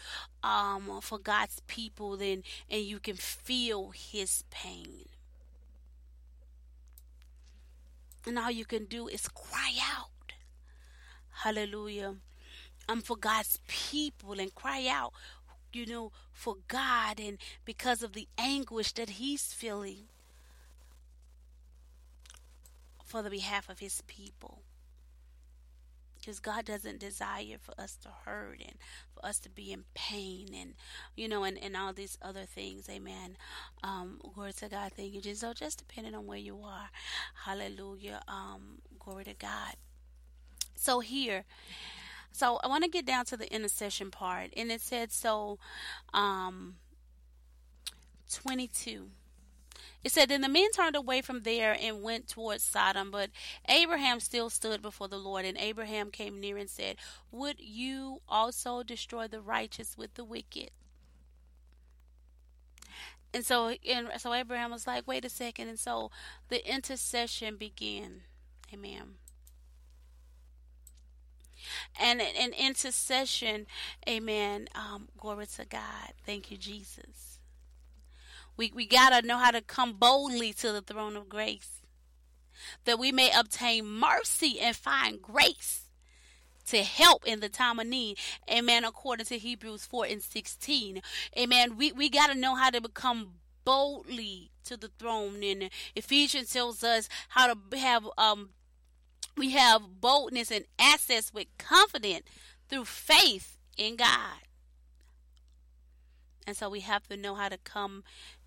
um, 0.43 0.99
for 1.01 1.17
God's 1.17 1.61
people. 1.67 2.17
Then 2.17 2.43
and 2.69 2.81
you 2.81 2.99
can 2.99 3.15
feel 3.15 3.91
His 3.95 4.43
pain. 4.51 5.05
And 8.27 8.39
all 8.39 8.49
you 8.49 8.65
can 8.65 8.85
do 8.85 9.07
is 9.07 9.27
cry 9.27 9.73
out. 9.81 10.14
Hallelujah. 11.43 12.15
I'm 12.87 13.01
for 13.01 13.17
God's 13.17 13.59
people 13.67 14.39
and 14.39 14.53
cry 14.53 14.87
out, 14.89 15.13
you 15.73 15.85
know, 15.85 16.11
for 16.31 16.57
God 16.67 17.19
and 17.19 17.37
because 17.65 18.03
of 18.03 18.13
the 18.13 18.27
anguish 18.37 18.93
that 18.93 19.11
He's 19.11 19.53
feeling 19.53 20.07
for 23.03 23.21
the 23.21 23.29
behalf 23.29 23.69
of 23.69 23.79
His 23.79 24.01
people. 24.07 24.61
Because 26.15 26.39
God 26.39 26.65
doesn't 26.65 26.99
desire 26.99 27.57
for 27.61 27.79
us 27.79 27.95
to 27.97 28.09
hurt 28.25 28.59
and 28.59 28.75
for 29.13 29.23
us 29.23 29.37
to 29.39 29.49
be 29.49 29.71
in 29.71 29.83
pain 29.93 30.47
and, 30.55 30.73
you 31.15 31.27
know, 31.27 31.43
and, 31.43 31.57
and 31.61 31.77
all 31.77 31.93
these 31.93 32.17
other 32.19 32.45
things. 32.45 32.89
Amen. 32.89 33.37
Um, 33.83 34.19
glory 34.33 34.53
to 34.53 34.69
God. 34.69 34.93
Thank 34.95 35.13
you, 35.13 35.21
Jesus. 35.21 35.41
So 35.41 35.53
just 35.53 35.77
depending 35.87 36.15
on 36.15 36.25
where 36.25 36.39
you 36.39 36.61
are. 36.63 36.89
Hallelujah. 37.45 38.21
Um, 38.27 38.79
glory 38.97 39.25
to 39.25 39.35
God. 39.35 39.75
So 40.75 40.99
here, 40.99 41.45
so 42.31 42.59
I 42.63 42.67
want 42.67 42.83
to 42.83 42.89
get 42.89 43.05
down 43.05 43.25
to 43.25 43.37
the 43.37 43.53
intercession 43.53 44.11
part, 44.11 44.51
and 44.55 44.71
it 44.71 44.81
said 44.81 45.11
so. 45.11 45.57
Um, 46.13 46.75
twenty-two. 48.31 49.09
It 50.05 50.11
said, 50.11 50.29
Then 50.29 50.41
the 50.41 50.49
men 50.49 50.69
turned 50.71 50.95
away 50.95 51.21
from 51.21 51.41
there 51.41 51.75
and 51.79 52.03
went 52.03 52.27
towards 52.27 52.63
Sodom, 52.63 53.09
but 53.09 53.31
Abraham 53.67 54.19
still 54.19 54.51
stood 54.51 54.79
before 54.81 55.07
the 55.07 55.17
Lord. 55.17 55.45
And 55.45 55.57
Abraham 55.57 56.11
came 56.11 56.39
near 56.39 56.57
and 56.57 56.69
said, 56.69 56.97
Would 57.31 57.59
you 57.59 58.21
also 58.29 58.83
destroy 58.83 59.27
the 59.27 59.41
righteous 59.41 59.97
with 59.97 60.13
the 60.13 60.23
wicked? 60.23 60.69
And 63.33 63.43
so, 63.43 63.73
and 63.89 64.09
so 64.19 64.31
Abraham 64.31 64.69
was 64.69 64.85
like, 64.85 65.07
Wait 65.07 65.25
a 65.25 65.29
second. 65.29 65.69
And 65.69 65.79
so 65.79 66.11
the 66.49 66.71
intercession 66.71 67.57
began. 67.57 68.21
Amen 68.71 69.15
and 71.99 72.21
an 72.21 72.53
intercession. 72.53 73.67
Amen. 74.07 74.67
Um, 74.75 75.09
glory 75.17 75.47
to 75.57 75.65
God. 75.65 76.13
Thank 76.25 76.51
you, 76.51 76.57
Jesus. 76.57 77.39
We 78.57 78.71
we 78.73 78.85
gotta 78.85 79.25
know 79.25 79.37
how 79.37 79.51
to 79.51 79.61
come 79.61 79.93
boldly 79.93 80.53
to 80.53 80.71
the 80.71 80.81
throne 80.81 81.15
of 81.15 81.27
grace, 81.27 81.81
that 82.85 82.99
we 82.99 83.11
may 83.11 83.31
obtain 83.37 83.85
mercy 83.85 84.59
and 84.59 84.75
find 84.75 85.21
grace 85.21 85.81
to 86.67 86.83
help 86.83 87.25
in 87.25 87.39
the 87.39 87.49
time 87.49 87.79
of 87.79 87.87
need. 87.87 88.17
Amen. 88.49 88.85
According 88.85 89.25
to 89.27 89.37
Hebrews 89.37 89.85
4 89.85 90.05
and 90.07 90.21
16. 90.21 91.01
Amen. 91.37 91.77
We 91.77 91.91
we 91.91 92.09
gotta 92.09 92.35
know 92.35 92.55
how 92.55 92.69
to 92.69 92.81
become 92.81 93.33
boldly 93.65 94.51
to 94.65 94.77
the 94.77 94.89
throne. 94.99 95.43
And 95.43 95.69
Ephesians 95.95 96.51
tells 96.51 96.83
us 96.83 97.09
how 97.29 97.53
to 97.53 97.77
have 97.77 98.07
um 98.17 98.49
we 99.37 99.51
have 99.51 100.01
boldness 100.01 100.51
and 100.51 100.65
access 100.79 101.33
with 101.33 101.47
confidence 101.57 102.25
through 102.69 102.85
faith 102.85 103.57
in 103.77 103.95
God. 103.95 104.41
And 106.47 106.55
so 106.55 106.69
we 106.69 106.81
have 106.81 107.07
to 107.07 107.17
know 107.17 107.35
how 107.35 107.49
to 107.49 107.57
come 107.57 108.03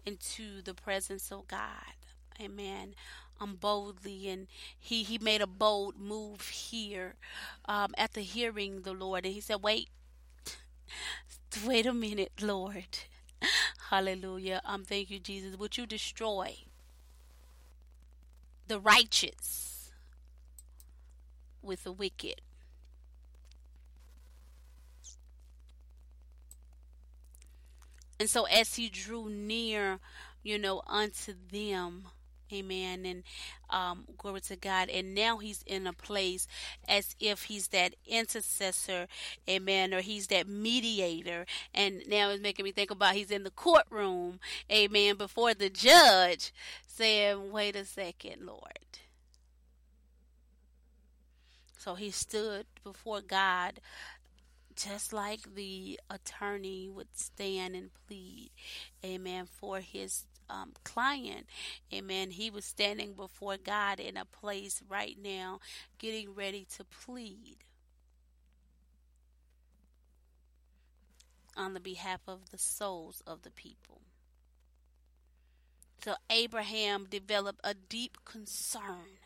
into 0.07 0.63
the 0.63 0.75
presence 0.75 1.31
of 1.33 1.49
God. 1.49 1.97
Amen. 2.41 2.95
Um, 3.41 3.57
boldly, 3.61 4.29
and 4.29 4.49
he 4.77 5.05
he 5.05 5.17
made 5.19 5.41
a 5.41 5.47
bold 5.47 5.97
move 5.97 6.49
here, 6.49 7.15
um, 7.67 7.95
after 7.97 8.19
hearing 8.19 8.83
the 8.83 8.93
Lord, 8.93 9.25
and 9.25 9.33
he 9.33 9.41
said, 9.41 9.63
"Wait, 9.63 9.91
wait 11.65 11.87
a 11.87 11.95
minute, 11.95 12.33
Lord, 12.41 12.99
Hallelujah. 13.91 14.61
Um, 14.65 14.85
thank 14.85 15.11
you, 15.11 15.19
Jesus. 15.19 15.57
Would 15.57 15.77
you 15.77 15.87
destroy 15.87 16.57
the 18.67 18.79
righteous 18.79 19.68
with 21.63 21.85
the 21.85 21.93
wicked?" 21.93 22.41
And 28.21 28.29
so 28.29 28.45
as 28.45 28.75
he 28.75 28.89
drew 28.89 29.29
near, 29.29 30.01
you 30.43 30.59
know, 30.59 30.83
unto 30.87 31.35
them, 31.53 32.09
amen, 32.53 33.05
and 33.05 33.23
um, 33.71 34.05
glory 34.17 34.41
to 34.43 34.57
God. 34.57 34.89
And 34.89 35.15
now 35.15 35.39
he's 35.39 35.63
in 35.67 35.87
a 35.87 35.93
place 35.93 36.49
as 36.89 37.15
if 37.21 37.45
he's 37.45 37.69
that 37.69 37.95
intercessor, 38.07 39.07
amen, 39.49 39.95
or 39.95 40.01
he's 40.01 40.27
that 40.29 40.49
mediator. 40.49 41.47
And 41.75 42.03
now 42.09 42.31
it's 42.31 42.43
making 42.43 42.65
me 42.65 42.73
think 42.73 42.91
about 42.91 43.15
he's 43.15 43.31
in 43.31 43.45
the 43.45 43.51
courtroom, 43.51 44.41
amen, 44.73 45.17
before 45.17 45.55
the 45.55 45.71
judge, 45.71 46.53
saying, 46.87 47.53
wait 47.53 47.77
a 47.77 47.85
second, 47.85 48.47
Lord. 48.47 48.73
So 51.79 51.95
he 51.95 52.11
stood 52.11 52.67
before 52.83 53.21
God 53.21 53.81
just 54.75 55.13
like 55.13 55.55
the 55.55 55.99
attorney 56.11 56.89
would 56.89 57.17
stand 57.17 57.75
and 57.75 57.91
plead, 58.07 58.51
amen, 59.05 59.47
for 59.47 59.81
his 59.81 60.25
um, 60.51 60.73
client, 60.85 61.47
amen. 61.93 62.31
He 62.31 62.51
was 62.51 62.65
standing 62.65 63.13
before 63.13 63.57
God 63.57 63.99
in 64.01 64.17
a 64.17 64.25
place 64.25 64.83
right 64.89 65.17
now, 65.21 65.59
getting 65.99 66.35
ready 66.35 66.67
to 66.77 66.85
plead 66.85 67.57
on 71.57 71.75
the 71.75 71.81
behalf 71.81 72.21
of 72.29 72.51
the 72.51 72.59
souls 72.59 73.23
of 73.27 73.43
the 73.43 73.51
people. 73.51 74.01
So 76.05 76.15
Abraham 76.31 77.07
developed 77.11 77.61
a 77.65 77.75
deep 77.75 78.19
concern. 78.25 79.19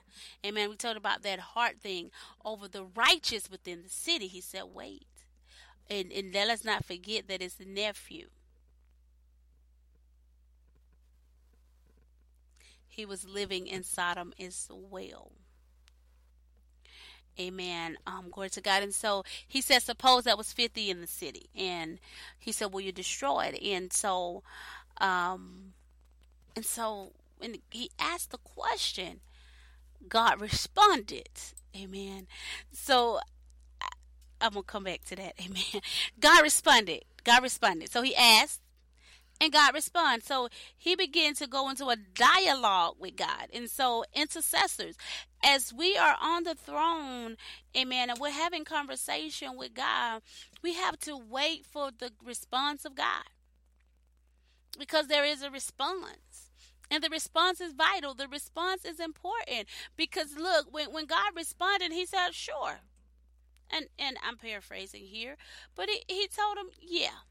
Amen. 0.44 0.70
We 0.70 0.76
talked 0.76 0.96
about 0.96 1.22
that 1.22 1.38
heart 1.38 1.76
thing 1.80 2.10
over 2.44 2.68
the 2.68 2.84
righteous 2.84 3.50
within 3.50 3.82
the 3.82 3.88
city. 3.88 4.26
He 4.26 4.40
said, 4.40 4.64
wait. 4.72 5.06
And, 5.90 6.12
and 6.12 6.32
let 6.32 6.48
us 6.48 6.64
not 6.64 6.84
forget 6.84 7.28
that 7.28 7.42
his 7.42 7.56
nephew. 7.64 8.28
He 12.88 13.06
was 13.06 13.26
living 13.26 13.66
in 13.66 13.82
Sodom 13.82 14.32
as 14.38 14.68
well. 14.70 15.32
Amen. 17.40 17.96
Um, 18.06 18.26
glory 18.30 18.50
to 18.50 18.60
God. 18.60 18.82
And 18.82 18.94
so 18.94 19.24
he 19.48 19.60
said, 19.62 19.82
suppose 19.82 20.24
that 20.24 20.36
was 20.36 20.52
50 20.52 20.90
in 20.90 21.00
the 21.00 21.06
city. 21.06 21.48
And 21.56 21.98
he 22.38 22.52
said, 22.52 22.72
well, 22.72 22.82
you 22.82 22.92
destroyed. 22.92 23.54
And 23.54 23.92
so, 23.92 24.42
um, 24.98 25.72
and 26.54 26.64
so 26.64 27.12
when 27.38 27.56
he 27.70 27.90
asked 27.98 28.30
the 28.30 28.38
question, 28.38 29.20
God 30.08 30.40
responded. 30.40 31.28
Amen. 31.76 32.26
So 32.72 33.20
I'm 34.40 34.52
going 34.52 34.64
to 34.64 34.66
come 34.66 34.84
back 34.84 35.04
to 35.06 35.16
that. 35.16 35.34
Amen. 35.40 35.82
God 36.20 36.42
responded. 36.42 37.04
God 37.24 37.42
responded. 37.42 37.90
So 37.90 38.02
he 38.02 38.14
asked, 38.16 38.60
and 39.40 39.52
God 39.52 39.74
responds. 39.74 40.26
So 40.26 40.48
he 40.76 40.94
began 40.94 41.34
to 41.34 41.46
go 41.46 41.68
into 41.68 41.88
a 41.88 41.96
dialogue 41.96 42.96
with 42.98 43.16
God. 43.16 43.48
And 43.52 43.68
so 43.68 44.04
intercessors, 44.14 44.96
as 45.42 45.72
we 45.72 45.96
are 45.96 46.16
on 46.20 46.44
the 46.44 46.54
throne, 46.54 47.36
amen, 47.76 48.10
and 48.10 48.18
we're 48.20 48.30
having 48.30 48.64
conversation 48.64 49.56
with 49.56 49.74
God, 49.74 50.22
we 50.62 50.74
have 50.74 50.98
to 51.00 51.16
wait 51.16 51.66
for 51.66 51.90
the 51.96 52.12
response 52.24 52.84
of 52.84 52.94
God. 52.94 53.24
Because 54.78 55.08
there 55.08 55.24
is 55.24 55.42
a 55.42 55.50
response. 55.50 56.31
And 56.92 57.02
the 57.02 57.08
response 57.08 57.60
is 57.60 57.72
vital. 57.72 58.14
The 58.14 58.28
response 58.28 58.84
is 58.84 59.00
important. 59.00 59.66
Because 59.96 60.36
look, 60.36 60.66
when, 60.70 60.92
when 60.92 61.06
God 61.06 61.32
responded, 61.34 61.90
he 61.90 62.04
said, 62.04 62.34
sure 62.34 62.80
and 63.72 63.86
and 63.98 64.16
I'm 64.24 64.36
paraphrasing 64.36 65.04
here, 65.06 65.36
but 65.74 65.88
he, 65.88 66.02
he 66.06 66.28
told 66.28 66.58
him, 66.58 66.70
yeah. 66.80 67.24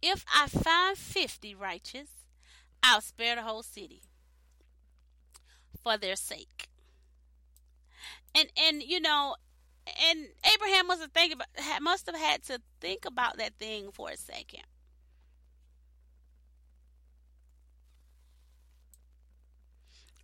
If 0.00 0.24
I 0.32 0.46
find 0.46 0.96
50 0.96 1.54
righteous, 1.56 2.08
I'll 2.82 3.00
spare 3.00 3.34
the 3.34 3.42
whole 3.42 3.64
city 3.64 4.02
for 5.82 5.96
their 5.96 6.14
sake. 6.14 6.68
And 8.34 8.48
and 8.56 8.82
you 8.82 9.00
know, 9.00 9.36
and 10.08 10.28
Abraham 10.54 10.86
must 10.88 11.00
have 11.00 11.12
think 11.12 11.32
about 11.32 11.48
must 11.82 12.06
have 12.06 12.16
had 12.16 12.42
to 12.44 12.60
think 12.80 13.04
about 13.06 13.38
that 13.38 13.54
thing 13.58 13.90
for 13.92 14.10
a 14.10 14.16
second. 14.16 14.64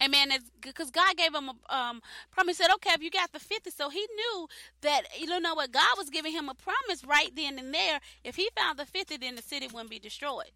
Amen. 0.03 0.31
Because 0.61 0.91
God 0.91 1.17
gave 1.17 1.35
him 1.35 1.51
a 1.51 1.75
um, 1.75 2.03
promise. 2.31 2.59
He 2.59 2.65
said, 2.65 2.73
okay, 2.75 2.91
if 2.95 3.03
you 3.03 3.11
got 3.11 3.33
the 3.33 3.39
50. 3.41 3.71
So 3.71 3.89
he 3.91 4.07
knew 4.17 4.49
that, 4.83 5.03
you 5.19 5.27
know 5.41 5.55
what, 5.55 5.73
God 5.73 5.97
was 5.97 6.11
giving 6.11 6.33
him 6.33 6.49
a 6.49 6.55
promise 6.55 7.05
right 7.05 7.31
then 7.35 7.59
and 7.59 7.73
there. 7.73 8.01
If 8.25 8.37
he 8.37 8.51
found 8.57 8.79
the 8.79 8.87
50, 8.87 9.17
then 9.19 9.37
the 9.37 9.43
city 9.43 9.69
wouldn't 9.73 9.91
be 9.91 9.99
destroyed. 9.99 10.51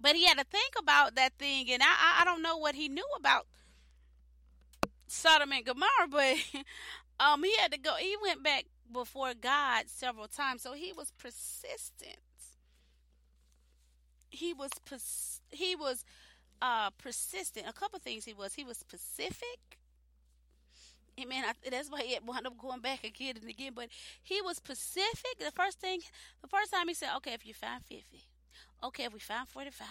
But 0.00 0.16
he 0.16 0.26
had 0.26 0.38
to 0.38 0.44
think 0.44 0.74
about 0.78 1.16
that 1.16 1.34
thing. 1.38 1.70
And 1.70 1.82
I, 1.82 2.22
I 2.22 2.24
don't 2.24 2.42
know 2.42 2.56
what 2.56 2.74
he 2.74 2.88
knew 2.88 3.06
about 3.18 3.46
Sodom 5.08 5.52
and 5.52 5.64
Gomorrah, 5.64 5.88
but 6.10 6.36
um, 7.20 7.42
he 7.44 7.56
had 7.58 7.72
to 7.72 7.78
go. 7.78 7.94
He 7.96 8.16
went 8.22 8.42
back 8.42 8.66
before 8.92 9.34
God 9.34 9.84
several 9.88 10.28
times. 10.28 10.62
So 10.62 10.72
he 10.72 10.92
was 10.92 11.12
persistent. 11.18 12.16
He 14.30 14.54
was, 14.54 14.70
pers- 14.84 15.40
he 15.50 15.76
was, 15.76 16.04
uh, 16.62 16.90
persistent. 16.98 17.66
A 17.68 17.72
couple 17.72 17.98
things 17.98 18.24
he 18.24 18.34
was. 18.34 18.54
He 18.54 18.64
was 18.64 18.76
specific. 18.78 19.78
Amen. 21.20 21.44
I, 21.46 21.52
that's 21.70 21.90
why 21.90 22.02
he 22.02 22.18
wound 22.24 22.46
up 22.46 22.56
going 22.56 22.80
back 22.80 23.04
again 23.04 23.34
and 23.40 23.48
again. 23.48 23.72
But 23.74 23.88
he 24.22 24.40
was 24.40 24.56
specific. 24.56 25.38
The 25.38 25.50
first 25.50 25.80
thing, 25.80 26.00
the 26.40 26.48
first 26.48 26.72
time 26.72 26.88
he 26.88 26.94
said, 26.94 27.10
"Okay, 27.16 27.32
if 27.34 27.46
you 27.46 27.54
find 27.54 27.84
fifty, 27.84 28.24
okay, 28.82 29.04
if 29.04 29.12
we 29.12 29.20
find 29.20 29.46
forty-five, 29.48 29.86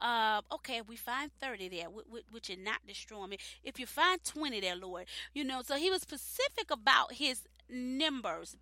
uh, 0.00 0.40
okay, 0.52 0.78
if 0.78 0.88
we 0.88 0.96
find 0.96 1.30
30 1.40 1.68
there, 1.68 1.86
which 1.86 2.50
are 2.50 2.56
not 2.56 2.78
destroying 2.86 3.30
me. 3.30 3.38
If 3.62 3.78
you 3.78 3.86
find 3.86 4.22
20 4.24 4.60
there, 4.60 4.76
Lord, 4.76 5.04
you 5.34 5.44
know, 5.44 5.62
so 5.62 5.76
he 5.76 5.90
was 5.90 6.02
specific 6.02 6.70
about 6.70 7.12
his 7.12 7.42
numbers, 7.68 8.56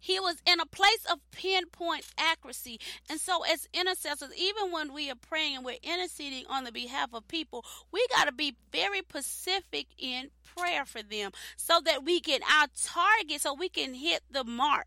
he 0.00 0.20
was 0.20 0.36
in 0.46 0.60
a 0.60 0.66
place 0.66 1.04
of 1.10 1.18
pinpoint 1.30 2.06
accuracy. 2.18 2.80
And 3.08 3.20
so, 3.20 3.42
as 3.44 3.68
intercessors, 3.72 4.30
even 4.36 4.72
when 4.72 4.92
we 4.92 5.10
are 5.10 5.16
praying 5.16 5.56
and 5.56 5.64
we're 5.64 5.76
interceding 5.82 6.44
on 6.48 6.64
the 6.64 6.72
behalf 6.72 7.10
of 7.12 7.26
people, 7.28 7.64
we 7.92 8.06
got 8.16 8.26
to 8.26 8.32
be 8.32 8.54
very 8.72 9.00
specific 9.00 9.86
in 9.98 10.30
prayer 10.56 10.84
for 10.84 11.02
them 11.02 11.30
so 11.56 11.80
that 11.84 12.04
we 12.04 12.20
get 12.20 12.42
our 12.42 12.66
target, 12.82 13.40
so 13.40 13.54
we 13.54 13.68
can 13.68 13.94
hit 13.94 14.22
the 14.30 14.44
mark. 14.44 14.86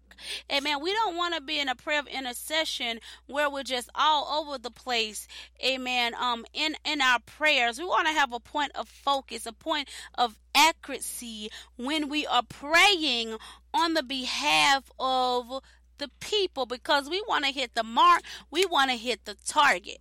Amen. 0.51 0.81
We 0.81 0.93
don't 0.93 1.15
want 1.15 1.35
to 1.35 1.41
be 1.41 1.59
in 1.59 1.69
a 1.69 1.75
prayer 1.75 1.99
of 1.99 2.07
intercession 2.07 2.99
where 3.27 3.49
we're 3.49 3.63
just 3.63 3.89
all 3.95 4.41
over 4.41 4.57
the 4.57 4.71
place. 4.71 5.27
Amen. 5.65 6.13
Um, 6.19 6.45
in 6.53 6.75
in 6.85 7.01
our 7.01 7.19
prayers, 7.19 7.79
we 7.79 7.85
want 7.85 8.07
to 8.07 8.13
have 8.13 8.33
a 8.33 8.39
point 8.39 8.71
of 8.75 8.87
focus, 8.87 9.45
a 9.45 9.53
point 9.53 9.87
of 10.15 10.37
accuracy 10.53 11.49
when 11.77 12.09
we 12.09 12.27
are 12.27 12.43
praying 12.43 13.37
on 13.73 13.93
the 13.93 14.03
behalf 14.03 14.91
of 14.99 15.61
the 15.97 16.09
people 16.19 16.65
because 16.65 17.09
we 17.09 17.23
want 17.27 17.45
to 17.45 17.51
hit 17.51 17.75
the 17.75 17.83
mark, 17.83 18.23
we 18.49 18.65
want 18.65 18.91
to 18.91 18.97
hit 18.97 19.25
the 19.25 19.35
target. 19.45 19.99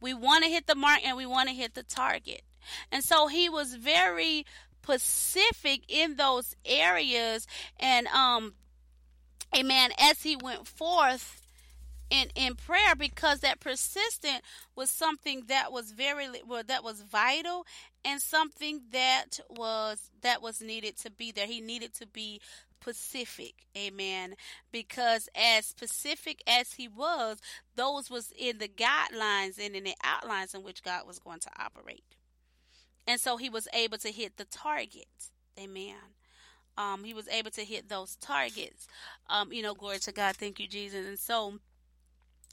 We 0.00 0.14
want 0.14 0.44
to 0.44 0.50
hit 0.50 0.66
the 0.66 0.74
mark 0.74 1.00
and 1.04 1.16
we 1.16 1.26
want 1.26 1.48
to 1.48 1.54
hit 1.54 1.74
the 1.74 1.82
target. 1.82 2.42
And 2.90 3.04
so 3.04 3.26
he 3.26 3.48
was 3.48 3.74
very 3.74 4.46
specific 4.82 5.82
in 5.88 6.16
those 6.16 6.56
areas 6.64 7.46
and 7.78 8.06
um 8.08 8.54
amen 9.56 9.90
as 9.98 10.22
he 10.22 10.36
went 10.36 10.66
forth 10.66 11.39
in 12.10 12.28
in 12.34 12.54
prayer 12.54 12.94
because 12.96 13.40
that 13.40 13.60
persistent 13.60 14.42
was 14.76 14.90
something 14.90 15.44
that 15.48 15.72
was 15.72 15.92
very 15.92 16.26
well 16.46 16.62
that 16.66 16.84
was 16.84 17.02
vital 17.02 17.64
and 18.04 18.20
something 18.20 18.82
that 18.92 19.40
was 19.48 20.10
that 20.22 20.42
was 20.42 20.60
needed 20.60 20.96
to 20.98 21.10
be 21.10 21.32
there. 21.32 21.46
He 21.46 21.60
needed 21.60 21.94
to 21.94 22.06
be 22.06 22.40
specific. 22.80 23.66
Amen. 23.76 24.34
Because 24.72 25.28
as 25.34 25.66
specific 25.66 26.42
as 26.46 26.74
he 26.74 26.88
was 26.88 27.38
those 27.76 28.10
was 28.10 28.32
in 28.36 28.58
the 28.58 28.68
guidelines 28.68 29.58
and 29.64 29.76
in 29.76 29.84
the 29.84 29.94
outlines 30.02 30.54
in 30.54 30.62
which 30.62 30.82
god 30.82 31.06
was 31.06 31.18
going 31.18 31.40
to 31.40 31.50
operate. 31.58 32.04
And 33.06 33.20
so 33.20 33.36
he 33.36 33.48
was 33.48 33.68
able 33.72 33.98
to 33.98 34.10
hit 34.10 34.36
the 34.36 34.44
target 34.44 35.06
amen. 35.58 35.96
Um, 36.78 37.04
he 37.04 37.12
was 37.12 37.28
able 37.28 37.50
to 37.50 37.64
hit 37.64 37.88
those 37.88 38.16
targets. 38.16 38.86
Um, 39.28 39.52
you 39.52 39.62
know 39.62 39.74
glory 39.74 39.98
to 40.00 40.12
god. 40.12 40.36
Thank 40.36 40.58
you 40.58 40.66
jesus. 40.66 41.06
And 41.06 41.18
so 41.18 41.58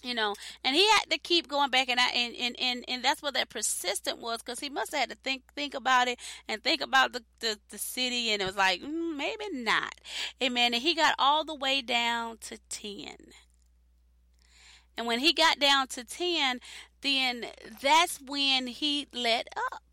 you 0.04 0.14
know 0.14 0.36
and 0.64 0.76
he 0.76 0.88
had 0.90 1.10
to 1.10 1.18
keep 1.18 1.48
going 1.48 1.70
back 1.70 1.90
and 1.90 2.00
I, 2.00 2.10
and, 2.10 2.36
and 2.36 2.56
and 2.60 2.86
and 2.88 3.04
that's 3.04 3.22
what 3.22 3.34
that 3.34 3.50
persistent 3.50 4.20
was 4.20 4.42
because 4.42 4.60
he 4.60 4.70
must 4.70 4.92
have 4.92 5.02
had 5.02 5.10
to 5.10 5.18
think 5.24 5.44
think 5.56 5.74
about 5.74 6.08
it 6.08 6.20
and 6.48 6.64
think 6.64 6.82
about 6.82 7.14
the 7.14 7.24
the, 7.40 7.58
the 7.70 7.78
city 7.78 8.32
and 8.32 8.42
it 8.42 8.46
was 8.46 8.58
like 8.58 8.82
mm, 8.82 9.16
maybe 9.16 9.46
not. 9.52 9.96
Amen. 10.42 10.74
And 10.74 10.84
he 10.84 10.94
got 10.94 11.16
all 11.18 11.44
the 11.44 11.56
way 11.56 11.82
down 11.82 12.38
to 12.42 12.58
10 12.70 13.16
and 14.98 15.08
when 15.08 15.20
he 15.20 15.34
got 15.34 15.60
down 15.60 15.88
to 15.88 16.04
10 16.04 16.60
then 17.02 17.46
that's 17.82 18.20
when 18.22 18.68
he 18.68 19.08
let 19.14 19.48
up 19.72 19.87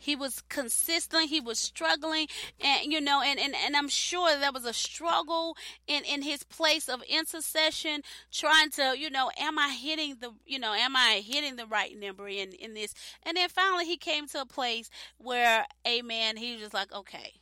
he 0.00 0.16
was 0.16 0.42
consistent 0.48 1.28
he 1.28 1.40
was 1.40 1.58
struggling 1.58 2.26
and 2.60 2.90
you 2.90 3.00
know 3.00 3.22
and, 3.22 3.38
and, 3.38 3.54
and 3.64 3.76
i'm 3.76 3.88
sure 3.88 4.36
there 4.38 4.52
was 4.52 4.64
a 4.64 4.72
struggle 4.72 5.56
in 5.86 6.02
in 6.04 6.22
his 6.22 6.42
place 6.42 6.88
of 6.88 7.02
intercession 7.08 8.02
trying 8.32 8.70
to 8.70 8.98
you 8.98 9.10
know 9.10 9.30
am 9.38 9.58
i 9.58 9.68
hitting 9.68 10.16
the 10.20 10.32
you 10.46 10.58
know 10.58 10.72
am 10.72 10.96
i 10.96 11.22
hitting 11.24 11.56
the 11.56 11.66
right 11.66 11.98
number 11.98 12.26
in 12.26 12.52
in 12.52 12.74
this? 12.74 12.94
And 13.22 13.36
then 13.36 13.48
finally 13.48 13.84
he 13.84 13.96
came 13.96 14.26
to 14.28 14.40
a 14.40 14.46
place 14.46 14.90
where 15.18 15.66
amen 15.86 16.38
he 16.38 16.52
was 16.52 16.62
just 16.62 16.74
like 16.74 16.92
okay 16.92 17.34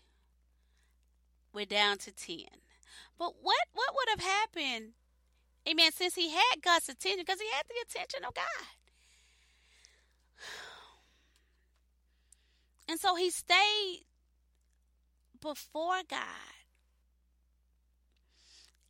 we're 1.52 1.64
down 1.64 1.96
to 1.98 2.12
10 2.12 2.38
but 3.18 3.34
what 3.40 3.64
what 3.72 3.94
would 3.94 4.20
have 4.20 4.28
happened 4.28 4.92
amen 5.68 5.92
since 5.92 6.14
he 6.14 6.30
had 6.30 6.62
god's 6.62 6.88
attention 6.88 7.20
because 7.20 7.40
he 7.40 7.48
had 7.54 7.64
the 7.68 7.74
attention 7.88 8.24
of 8.24 8.34
god 8.34 8.66
And 12.88 12.98
so 12.98 13.16
he 13.16 13.30
stayed 13.30 14.04
before 15.40 16.00
God 16.08 16.20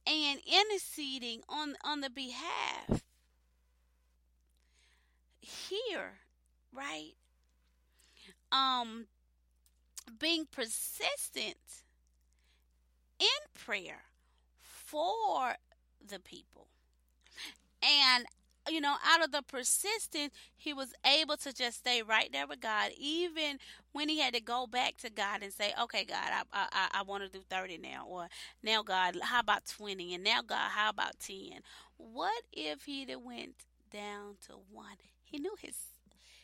and 0.06 0.40
interceding 0.46 1.42
on 1.48 1.74
on 1.84 2.00
the 2.00 2.10
behalf 2.10 3.02
here, 5.40 6.20
right? 6.72 7.12
Um 8.52 9.06
being 10.18 10.46
persistent 10.50 11.82
in 13.18 13.26
prayer 13.54 14.04
for 14.62 15.56
the 16.06 16.18
people. 16.18 16.68
And 17.82 18.26
you 18.68 18.80
know, 18.80 18.96
out 19.04 19.24
of 19.24 19.32
the 19.32 19.42
persistence, 19.42 20.32
he 20.56 20.72
was 20.72 20.92
able 21.04 21.36
to 21.38 21.52
just 21.52 21.78
stay 21.78 22.02
right 22.02 22.30
there 22.32 22.46
with 22.46 22.60
God, 22.60 22.90
even 22.98 23.58
when 23.92 24.08
he 24.08 24.20
had 24.20 24.34
to 24.34 24.40
go 24.40 24.66
back 24.66 24.96
to 24.98 25.10
God 25.10 25.42
and 25.42 25.52
say, 25.52 25.72
"Okay, 25.80 26.04
God, 26.04 26.30
I 26.52 26.68
I, 26.72 26.88
I 27.00 27.02
want 27.02 27.24
to 27.24 27.28
do 27.30 27.44
thirty 27.48 27.78
now," 27.78 28.06
or 28.08 28.28
"Now, 28.62 28.82
God, 28.82 29.16
how 29.22 29.40
about 29.40 29.66
twenty?" 29.66 30.14
and 30.14 30.24
"Now, 30.24 30.42
God, 30.42 30.70
how 30.70 30.90
about 30.90 31.18
10? 31.20 31.60
What 31.96 32.42
if 32.52 32.84
he'd 32.84 33.10
have 33.10 33.22
went 33.22 33.54
down 33.90 34.36
to 34.46 34.54
one? 34.70 34.96
He 35.24 35.38
knew 35.38 35.54
his 35.60 35.76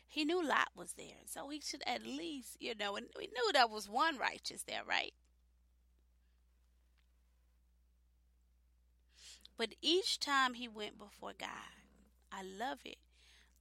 he 0.07 0.25
knew 0.25 0.47
Lot 0.47 0.69
was 0.77 0.93
there, 0.93 1.23
so 1.27 1.49
he 1.49 1.61
should 1.61 1.83
at 1.87 2.05
least, 2.07 2.57
you 2.61 2.75
know, 2.75 2.97
and 2.97 3.07
we 3.19 3.27
knew 3.27 3.53
there 3.53 3.67
was 3.67 3.89
one 3.89 4.17
righteous 4.17 4.63
there, 4.63 4.83
right? 4.87 5.13
But 9.57 9.75
each 9.83 10.21
time 10.21 10.55
he 10.55 10.69
went 10.69 10.99
before 10.99 11.33
God, 11.39 11.49
I 12.37 12.43
love 12.43 12.79
it. 12.85 12.97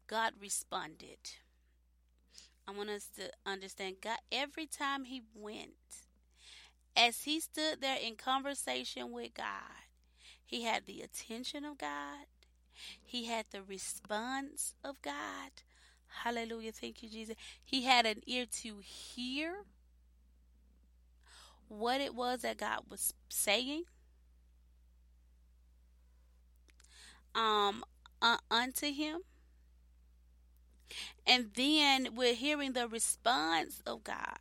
God 0.07 0.33
responded. 0.39 1.19
I 2.67 2.71
want 2.71 2.89
us 2.89 3.07
to 3.17 3.29
understand 3.45 3.97
God 4.01 4.17
every 4.31 4.65
time 4.65 5.05
he 5.05 5.21
went, 5.35 5.71
as 6.95 7.23
he 7.23 7.39
stood 7.39 7.81
there 7.81 7.97
in 8.01 8.15
conversation 8.15 9.11
with 9.11 9.33
God, 9.33 9.87
he 10.45 10.63
had 10.63 10.85
the 10.85 11.01
attention 11.01 11.65
of 11.65 11.77
God, 11.77 12.27
he 13.03 13.25
had 13.25 13.45
the 13.51 13.61
response 13.61 14.75
of 14.83 15.01
God. 15.01 15.51
Hallelujah. 16.23 16.71
Thank 16.71 17.03
you, 17.03 17.09
Jesus. 17.09 17.35
He 17.63 17.83
had 17.83 18.05
an 18.05 18.21
ear 18.27 18.45
to 18.61 18.77
hear 18.81 19.65
what 21.67 22.01
it 22.01 22.13
was 22.13 22.41
that 22.41 22.57
God 22.57 22.81
was 22.89 23.13
saying. 23.29 23.83
Um, 27.35 27.83
Uh, 28.23 28.37
unto 28.49 28.91
him. 28.93 29.21
And 31.27 31.51
then 31.55 32.09
we're 32.15 32.35
hearing 32.35 32.73
the 32.73 32.87
response 32.87 33.81
of 33.85 34.05
God. 34.05 34.39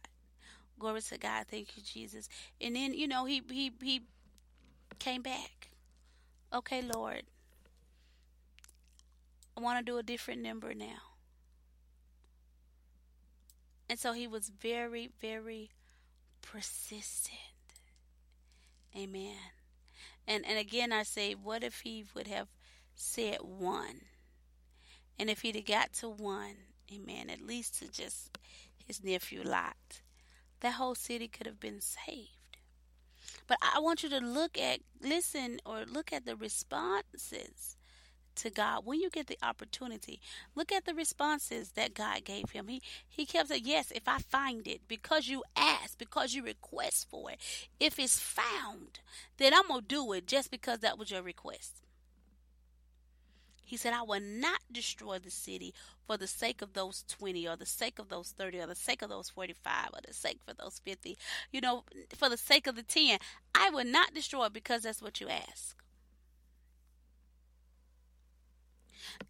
Glory 0.78 1.00
to 1.02 1.18
God. 1.18 1.46
Thank 1.50 1.76
you, 1.76 1.82
Jesus. 1.82 2.28
And 2.60 2.76
then, 2.76 2.94
you 2.94 3.08
know, 3.08 3.24
he 3.24 3.42
he 3.50 3.72
he 3.82 4.02
came 5.00 5.22
back. 5.22 5.70
Okay, 6.54 6.82
Lord. 6.82 7.24
I 9.56 9.60
want 9.60 9.84
to 9.84 9.92
do 9.92 9.98
a 9.98 10.04
different 10.04 10.42
number 10.42 10.74
now. 10.74 11.18
And 13.90 13.98
so 13.98 14.12
he 14.12 14.28
was 14.28 14.50
very, 14.60 15.10
very 15.20 15.70
persistent 16.40 17.38
Amen. 18.96 19.36
And 20.26 20.44
and 20.46 20.58
again 20.58 20.92
I 20.92 21.02
say, 21.02 21.34
what 21.34 21.64
if 21.64 21.80
he 21.80 22.04
would 22.14 22.28
have 22.28 22.48
said 23.02 23.38
one? 23.42 24.02
And 25.18 25.28
if 25.28 25.42
he'd 25.42 25.56
have 25.56 25.66
got 25.66 25.92
to 25.94 26.08
one, 26.08 26.56
amen, 26.92 27.30
at 27.30 27.40
least 27.40 27.78
to 27.80 27.90
just 27.90 28.38
his 28.86 29.02
nephew 29.02 29.42
Lot, 29.42 30.00
that 30.60 30.74
whole 30.74 30.94
city 30.94 31.28
could 31.28 31.46
have 31.46 31.60
been 31.60 31.80
saved. 31.80 32.58
But 33.46 33.58
I 33.60 33.80
want 33.80 34.02
you 34.02 34.08
to 34.10 34.18
look 34.18 34.58
at, 34.58 34.80
listen, 35.00 35.58
or 35.66 35.84
look 35.84 36.12
at 36.12 36.24
the 36.24 36.36
responses 36.36 37.76
to 38.36 38.50
God 38.50 38.86
when 38.86 39.00
you 39.00 39.10
get 39.10 39.26
the 39.26 39.38
opportunity. 39.42 40.20
Look 40.54 40.72
at 40.72 40.84
the 40.84 40.94
responses 40.94 41.72
that 41.72 41.94
God 41.94 42.24
gave 42.24 42.50
him. 42.50 42.68
He 42.68 42.80
he 43.06 43.26
kept 43.26 43.48
saying, 43.48 43.64
"Yes, 43.66 43.90
if 43.90 44.08
I 44.08 44.18
find 44.18 44.66
it, 44.66 44.88
because 44.88 45.28
you 45.28 45.44
ask, 45.54 45.98
because 45.98 46.32
you 46.32 46.42
request 46.42 47.08
for 47.10 47.30
it. 47.30 47.38
If 47.78 47.98
it's 47.98 48.18
found, 48.18 49.00
then 49.36 49.52
I'm 49.52 49.68
gonna 49.68 49.82
do 49.82 50.12
it 50.14 50.26
just 50.26 50.50
because 50.50 50.78
that 50.78 50.96
was 50.96 51.10
your 51.10 51.22
request." 51.22 51.81
He 53.72 53.78
said, 53.78 53.94
I 53.94 54.02
will 54.02 54.20
not 54.20 54.60
destroy 54.70 55.18
the 55.18 55.30
city 55.30 55.72
for 56.06 56.18
the 56.18 56.26
sake 56.26 56.60
of 56.60 56.74
those 56.74 57.06
20 57.08 57.48
or 57.48 57.56
the 57.56 57.64
sake 57.64 57.98
of 57.98 58.10
those 58.10 58.34
30 58.36 58.60
or 58.60 58.66
the 58.66 58.74
sake 58.74 59.00
of 59.00 59.08
those 59.08 59.30
45 59.30 59.88
or 59.94 60.00
the 60.06 60.12
sake 60.12 60.40
for 60.46 60.52
those 60.52 60.78
50. 60.84 61.16
You 61.50 61.62
know, 61.62 61.84
for 62.14 62.28
the 62.28 62.36
sake 62.36 62.66
of 62.66 62.76
the 62.76 62.82
10. 62.82 63.18
I 63.54 63.70
will 63.70 63.86
not 63.86 64.12
destroy 64.12 64.50
because 64.50 64.82
that's 64.82 65.00
what 65.00 65.22
you 65.22 65.30
ask. 65.30 65.74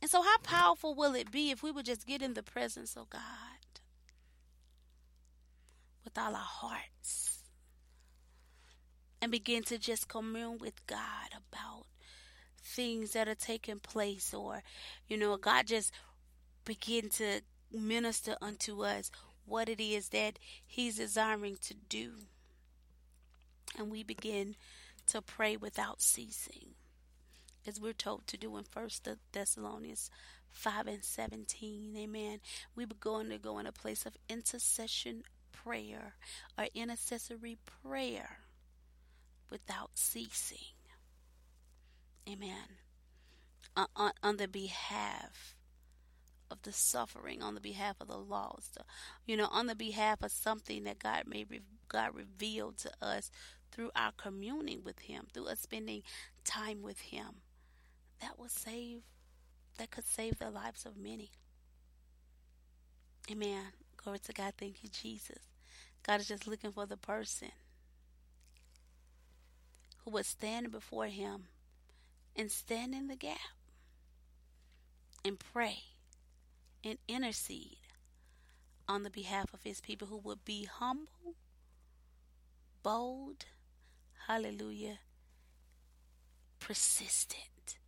And 0.01 0.10
so, 0.10 0.23
how 0.23 0.39
powerful 0.39 0.97
will 0.97 1.14
it 1.14 1.31
be 1.31 1.52
if 1.52 1.62
we 1.62 1.70
would 1.70 1.86
just 1.86 2.05
get 2.05 2.20
in 2.20 2.35
the 2.35 2.43
presence 2.43 2.97
of 2.97 3.10
God 3.10 3.20
with 6.02 6.19
all 6.19 6.35
our 6.35 6.40
hearts 6.40 7.44
and 9.20 9.31
begin 9.31 9.62
to 9.62 9.78
just 9.78 10.09
commune 10.09 10.59
with 10.59 10.85
God 10.89 11.31
about 11.31 11.86
things 12.74 13.12
that 13.12 13.28
are 13.28 13.35
taking 13.35 13.78
place, 13.78 14.32
or, 14.35 14.62
you 15.09 15.16
know, 15.16 15.36
God 15.36 15.66
just 15.66 15.93
begin 16.65 17.09
to 17.11 17.40
minister 17.73 18.36
unto 18.40 18.85
us 18.85 19.11
what 19.44 19.69
it 19.69 19.81
is 19.81 20.09
that 20.11 20.39
He's 20.66 20.97
desiring 20.97 21.57
to 21.62 21.74
do. 21.74 22.12
And 23.78 23.90
we 23.90 24.03
begin 24.03 24.57
to 25.07 25.23
pray 25.23 25.57
without 25.57 26.01
ceasing 26.01 26.74
as 27.66 27.81
we're 27.81 27.93
told 27.93 28.27
to 28.27 28.36
do 28.36 28.57
in 28.57 28.65
First 28.65 29.09
Thessalonians 29.32 30.11
5 30.51 30.86
and 30.86 31.05
17. 31.05 31.94
Amen. 31.97 32.40
We 32.74 32.85
are 32.85 32.89
going 33.01 33.31
to 33.31 33.39
go 33.39 33.59
in 33.59 33.66
a 33.66 33.73
place 33.73 34.05
of 34.05 34.16
intercession 34.28 35.23
prayer 35.53 36.15
or 36.59 36.66
intercessory 36.74 37.59
prayer 37.82 38.39
without 39.51 39.90
ceasing. 39.94 40.59
Amen. 42.28 42.78
On, 43.77 43.86
on, 43.97 44.12
on 44.23 44.36
the 44.36 44.49
behalf 44.49 45.55
of 46.51 46.62
the 46.62 46.73
suffering, 46.73 47.43
on 47.43 47.55
the 47.55 47.61
behalf 47.61 47.97
of 48.01 48.09
the 48.09 48.19
lost, 48.19 48.77
uh, 48.78 48.85
you 49.27 49.36
know, 49.36 49.49
on 49.51 49.66
the 49.66 49.74
behalf 49.74 50.23
of 50.23 50.31
something 50.31 50.85
that 50.85 50.99
God 50.99 51.24
may 51.27 51.47
God 51.89 52.15
revealed 52.15 52.78
to 52.78 52.90
us 53.01 53.31
through 53.70 53.90
our 53.97 54.12
communing 54.16 54.82
with 54.85 55.01
Him, 55.01 55.27
through 55.32 55.47
us 55.47 55.61
spending 55.61 56.03
time 56.44 56.82
with 56.82 57.01
Him 57.01 57.40
that 58.20 58.39
will 58.39 58.49
save, 58.49 59.03
that 59.78 59.90
could 59.90 60.07
save 60.07 60.39
the 60.39 60.51
lives 60.51 60.85
of 60.86 60.97
many. 60.97 61.31
Amen. 63.31 63.73
Glory 63.97 64.19
to 64.20 64.32
God. 64.32 64.53
Thank 64.59 64.82
you, 64.82 64.90
Jesus. 64.90 65.39
God 66.03 66.20
is 66.20 66.28
just 66.28 66.47
looking 66.47 66.73
for 66.73 66.86
the 66.86 66.97
person 66.97 67.51
who 70.05 70.11
would 70.11 70.27
stand 70.27 70.70
before 70.70 71.07
Him 71.07 71.44
and 72.36 72.50
stand 72.50 72.94
in 72.94 73.09
the 73.09 73.16
gap 73.16 73.38
and 75.24 75.38
pray 75.38 75.78
and 76.84 76.98
intercede 77.09 77.78
on 78.88 79.02
the 79.02 79.10
behalf 79.10 79.52
of 79.54 79.62
His 79.62 79.80
people 79.80 80.09
who 80.09 80.18
would 80.18 80.44
be 80.44 80.64
humble, 80.64 81.36
bold, 82.82 83.46
hallelujah, 84.26 84.98
persistent 86.59 87.78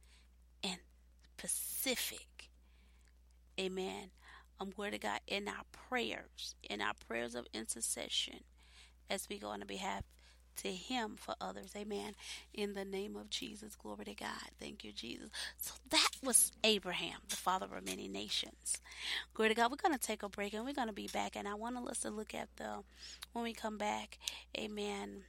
and 0.62 0.78
pacific. 1.36 2.50
Amen. 3.58 4.10
I'm 4.60 4.72
um, 4.78 4.90
to 4.90 4.98
God 4.98 5.20
in 5.26 5.48
our 5.48 5.64
prayers, 5.72 6.54
in 6.62 6.80
our 6.80 6.94
prayers 7.06 7.34
of 7.34 7.46
intercession, 7.52 8.40
as 9.10 9.28
we 9.28 9.38
go 9.38 9.48
on 9.48 9.60
the 9.60 9.66
behalf 9.66 10.04
to 10.56 10.68
Him 10.68 11.16
for 11.16 11.34
others. 11.40 11.72
Amen. 11.76 12.14
In 12.52 12.74
the 12.74 12.84
name 12.84 13.16
of 13.16 13.30
Jesus, 13.30 13.76
glory 13.76 14.04
to 14.06 14.14
God. 14.14 14.50
Thank 14.60 14.84
you, 14.84 14.92
Jesus. 14.92 15.30
So 15.56 15.74
that 15.90 16.10
was 16.22 16.52
Abraham, 16.62 17.18
the 17.28 17.36
father 17.36 17.66
of 17.66 17.84
many 17.84 18.08
nations. 18.08 18.80
Glory 19.34 19.50
to 19.50 19.54
God. 19.54 19.70
We're 19.70 19.76
going 19.76 19.98
to 19.98 20.06
take 20.06 20.22
a 20.22 20.28
break 20.28 20.54
and 20.54 20.64
we're 20.64 20.74
going 20.74 20.88
to 20.88 20.94
be 20.94 21.08
back. 21.12 21.36
And 21.36 21.48
I 21.48 21.54
want 21.54 21.76
us 21.88 22.00
to 22.00 22.10
look 22.10 22.34
at 22.34 22.48
the, 22.56 22.82
when 23.32 23.44
we 23.44 23.52
come 23.52 23.78
back, 23.78 24.18
Amen 24.58 25.24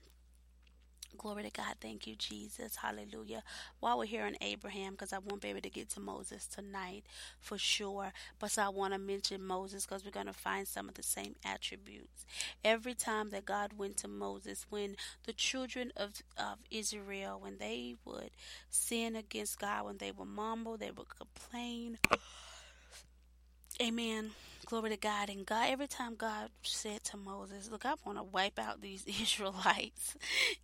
Glory 1.16 1.44
to 1.44 1.50
God. 1.50 1.76
Thank 1.82 2.08
you, 2.08 2.16
Jesus. 2.16 2.76
Hallelujah. 2.76 3.44
While 3.80 3.98
we're 3.98 4.06
here 4.06 4.26
on 4.26 4.36
Abraham, 4.42 4.94
because 4.94 5.14
I 5.14 5.20
won't 5.20 5.42
be 5.42 5.50
able 5.50 5.62
to 5.62 5.70
get 5.70 5.90
to 5.92 6.00
Moses 6.00 6.48
tonight 6.48 7.04
for 7.40 7.58
sure, 7.58 8.12
but 8.40 8.52
so 8.52 8.64
I 8.64 8.70
want 8.70 8.94
to 8.94 9.00
mention 9.00 9.44
Moses 9.46 9.86
because 9.86 10.06
we're 10.06 10.12
going 10.12 10.26
to 10.28 10.34
find 10.34 10.68
some 10.68 10.88
of 10.90 10.96
the 10.96 11.04
same 11.04 11.36
attributes. 11.46 12.26
Every 12.64 12.94
time 12.94 13.30
that 13.32 13.46
God 13.46 13.74
went 13.78 13.98
to 13.98 14.08
Moses, 14.08 14.66
when 14.70 14.96
the 15.26 15.34
children 15.34 15.92
of, 15.98 16.22
of 16.38 16.60
Israel, 16.72 17.40
when 17.42 17.58
they 17.58 17.96
would 18.06 18.32
sin 18.70 19.16
against 19.16 19.60
God, 19.60 19.86
when 19.86 19.98
they 19.98 20.12
would 20.12 20.28
mumble, 20.28 20.78
they 20.78 20.92
would 20.92 21.08
complain 21.10 21.98
Amen. 23.82 24.32
Glory 24.66 24.90
to 24.90 24.98
God. 24.98 25.30
And 25.30 25.46
God, 25.46 25.68
every 25.70 25.88
time 25.88 26.16
God 26.16 26.50
said 26.64 27.04
to 27.06 27.18
Moses, 27.18 27.70
Look, 27.70 27.86
I 27.86 27.94
want 28.04 28.18
to 28.18 28.24
wipe 28.24 28.58
out 28.58 28.82
these 28.82 29.06
Israelites. 29.22 30.16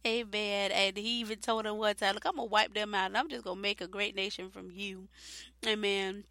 Amen. 0.06 0.72
And 0.72 0.98
he 0.98 1.20
even 1.20 1.40
told 1.40 1.66
him 1.66 1.78
one 1.78 1.96
time, 1.96 2.16
Look, 2.16 2.26
I'm 2.26 2.36
going 2.36 2.48
to 2.48 2.52
wipe 2.52 2.74
them 2.74 2.96
out 2.96 3.08
and 3.08 3.18
I'm 3.18 3.30
just 3.30 3.44
going 3.44 3.58
to 3.58 3.62
make 3.62 3.80
a 3.80 3.88
great 3.88 4.16
nation 4.16 4.50
from 4.50 4.72
you. 4.72 5.08
Amen 5.66 6.24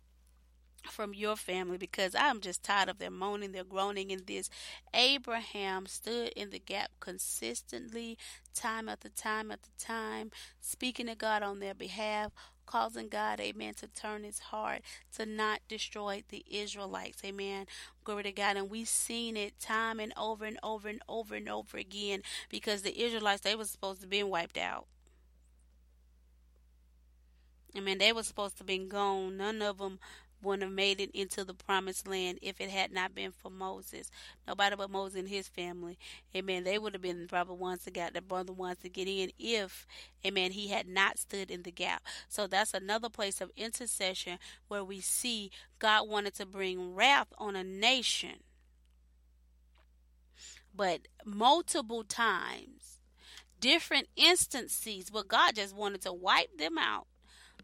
from 0.89 1.13
your 1.13 1.37
family 1.37 1.77
because 1.77 2.15
I'm 2.19 2.41
just 2.41 2.63
tired 2.63 2.89
of 2.89 2.99
their 2.99 3.11
moaning, 3.11 3.53
their 3.53 3.65
groaning 3.65 4.11
in 4.11 4.23
this. 4.27 4.49
Abraham 4.95 5.87
stood 5.87 6.29
in 6.31 6.51
the 6.51 6.59
gap 6.59 6.91
consistently, 7.01 8.17
time 8.55 8.89
after 8.89 9.09
time 9.09 9.51
after 9.51 9.71
time, 9.79 10.31
speaking 10.61 11.07
to 11.07 11.15
God 11.15 11.43
on 11.43 11.61
their 11.61 11.75
behalf, 11.75 12.33
causing 12.71 13.09
God, 13.09 13.41
amen, 13.41 13.75
to 13.75 13.89
turn 13.89 14.23
his 14.23 14.39
heart 14.39 14.83
to 15.17 15.27
not 15.27 15.61
destroy 15.69 16.23
the 16.29 16.45
Israelites, 16.49 17.23
amen. 17.25 17.67
Glory 18.05 18.23
to 18.25 18.33
God. 18.33 18.57
And 18.57 18.71
we've 18.71 18.89
seen 18.89 19.37
it 19.37 19.59
time 19.59 19.99
and 19.99 20.13
over 20.17 20.45
and 20.45 20.59
over 20.63 20.89
and 20.89 21.03
over 21.09 21.35
and 21.35 21.49
over 21.49 21.77
again 21.77 22.23
because 22.49 22.83
the 22.83 23.03
Israelites, 23.03 23.41
they 23.41 23.57
were 23.57 23.65
supposed 23.65 24.03
to 24.03 24.07
be 24.07 24.23
wiped 24.23 24.57
out. 24.57 24.87
I 27.77 27.81
mean, 27.81 27.99
they 27.99 28.13
were 28.13 28.23
supposed 28.23 28.59
to 28.59 28.65
be 28.65 28.79
gone. 28.79 29.37
None 29.37 29.63
of 29.63 29.79
them 29.79 29.99
wouldn't 30.43 30.63
have 30.63 30.73
made 30.73 31.01
it 31.01 31.11
into 31.13 31.45
the 31.45 31.55
promised 31.55 32.07
land 32.09 32.39
if 32.43 32.61
it 32.61 32.71
had 32.71 32.93
not 32.93 33.15
been 33.15 33.33
for 33.33 33.51
Moses. 33.51 34.11
Nobody 34.47 34.77
but 34.77 34.91
Moses 34.91 35.19
and 35.19 35.29
his 35.29 35.49
family. 35.49 35.99
Amen. 36.35 36.65
They 36.65 36.79
would 36.79 36.95
have 36.95 37.03
been 37.03 37.23
the 37.23 37.29
proper 37.29 37.55
ones 37.55 37.85
that 37.85 37.95
got 37.95 38.15
the 38.15 38.21
brother 38.21 38.53
ones 38.53 38.79
to 38.79 38.89
get 38.89 39.09
in 39.09 39.31
if, 39.39 39.87
amen, 40.25 40.53
he 40.53 40.69
had 40.69 40.89
not 40.89 41.19
stood 41.19 41.51
in 41.51 41.63
the 41.63 41.71
gap. 41.71 42.03
So 42.29 42.47
that's 42.47 42.75
another 42.75 43.09
place 43.09 43.41
of 43.41 43.51
intercession 43.57 44.39
where 44.69 44.85
we 44.85 45.01
see 45.01 45.51
God 45.79 46.09
wanted 46.09 46.35
to 46.35 46.47
bring 46.47 46.95
wrath 46.95 47.29
on 47.39 47.57
a 47.57 47.65
nation. 47.65 48.43
But 50.75 51.09
multiple 51.25 52.05
times, 52.05 53.01
different 53.61 54.09
instances 54.17 55.13
where 55.13 55.25
God 55.25 55.57
just 55.57 55.75
wanted 55.75 56.01
to 56.03 56.13
wipe 56.13 56.57
them 56.57 56.79
out 56.79 57.07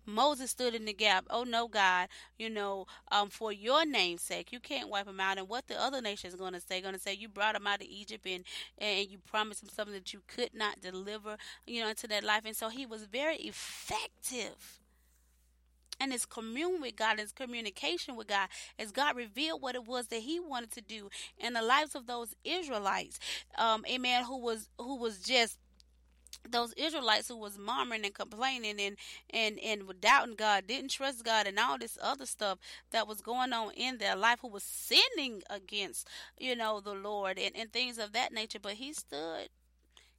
Moses 0.06 0.50
stood 0.50 0.74
in 0.74 0.84
the 0.84 0.92
gap. 0.92 1.26
Oh 1.30 1.44
no, 1.44 1.68
God, 1.68 2.08
you 2.38 2.48
know, 2.50 2.86
um, 3.10 3.28
for 3.28 3.52
your 3.52 3.84
name's 3.84 4.22
sake, 4.22 4.52
you 4.52 4.60
can't 4.60 4.88
wipe 4.88 5.06
them 5.06 5.20
out. 5.20 5.38
And 5.38 5.48
what 5.48 5.68
the 5.68 5.80
other 5.80 6.00
nation 6.00 6.28
is 6.28 6.36
going 6.36 6.54
to 6.54 6.60
say? 6.60 6.80
Going 6.80 6.94
to 6.94 7.00
say 7.00 7.14
you 7.14 7.28
brought 7.28 7.54
them 7.54 7.66
out 7.66 7.82
of 7.82 7.88
Egypt 7.88 8.26
and 8.26 8.44
and 8.78 9.08
you 9.08 9.18
promised 9.18 9.60
them 9.60 9.70
something 9.70 9.94
that 9.94 10.12
you 10.12 10.20
could 10.26 10.54
not 10.54 10.80
deliver, 10.80 11.36
you 11.66 11.82
know, 11.82 11.88
into 11.88 12.06
that 12.08 12.24
life. 12.24 12.42
And 12.44 12.56
so 12.56 12.68
he 12.68 12.86
was 12.86 13.04
very 13.04 13.36
effective 13.36 14.80
and 16.00 16.12
his 16.12 16.26
commune 16.26 16.80
with 16.80 16.96
God, 16.96 17.18
his 17.18 17.32
communication 17.32 18.16
with 18.16 18.28
God, 18.28 18.48
as 18.78 18.92
God 18.92 19.16
revealed 19.16 19.62
what 19.62 19.74
it 19.74 19.86
was 19.86 20.08
that 20.08 20.20
He 20.20 20.38
wanted 20.38 20.70
to 20.72 20.80
do 20.80 21.08
in 21.38 21.54
the 21.54 21.62
lives 21.62 21.94
of 21.94 22.06
those 22.06 22.34
Israelites, 22.44 23.18
um, 23.58 23.84
amen, 23.90 24.24
who 24.24 24.38
was 24.38 24.68
who 24.78 24.96
was 24.96 25.20
just 25.20 25.58
those 26.52 26.74
Israelites 26.74 27.28
who 27.28 27.36
was 27.38 27.58
murmuring 27.58 28.04
and 28.04 28.14
complaining 28.14 28.80
and 28.80 28.96
and 29.30 29.58
and 29.60 29.82
doubting 30.00 30.36
God, 30.36 30.66
didn't 30.68 30.90
trust 30.90 31.24
God, 31.24 31.46
and 31.46 31.58
all 31.58 31.78
this 31.78 31.98
other 32.02 32.26
stuff 32.26 32.58
that 32.92 33.08
was 33.08 33.20
going 33.22 33.52
on 33.52 33.72
in 33.74 33.98
their 33.98 34.16
life, 34.16 34.40
who 34.42 34.48
was 34.48 34.64
sinning 34.64 35.42
against 35.50 36.08
you 36.38 36.56
know 36.56 36.80
the 36.80 36.94
Lord 36.94 37.38
and 37.38 37.56
and 37.56 37.72
things 37.72 37.98
of 37.98 38.12
that 38.12 38.32
nature. 38.32 38.60
But 38.60 38.74
he 38.74 38.92
stood, 38.92 39.48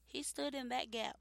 he 0.08 0.24
stood 0.24 0.56
in 0.56 0.70
that 0.70 0.92
gap. 0.92 1.18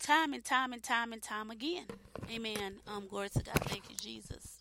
time 0.00 0.34
and 0.34 0.44
time 0.44 0.72
and 0.72 0.82
time 0.82 1.12
and 1.12 1.22
time 1.22 1.50
again. 1.50 1.86
Amen. 2.30 2.76
Um, 2.86 3.06
glory 3.08 3.30
to 3.30 3.42
God. 3.42 3.58
Thank 3.64 3.90
you, 3.90 3.96
Jesus. 3.96 4.58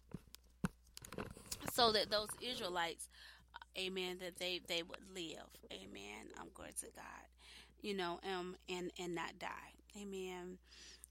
So 1.73 1.91
that 1.93 2.11
those 2.11 2.29
Israelites, 2.41 3.09
amen, 3.77 4.19
that 4.21 4.37
they 4.39 4.61
they 4.67 4.83
would 4.83 4.99
live. 5.15 5.47
Amen. 5.71 6.27
Um, 6.39 6.49
glory 6.55 6.71
to 6.81 6.87
God. 6.95 7.32
You 7.83 7.93
know, 7.93 8.19
um, 8.23 8.55
and 8.67 8.91
and 8.99 9.13
not 9.13 9.37
die. 9.37 9.73
Amen. 10.01 10.57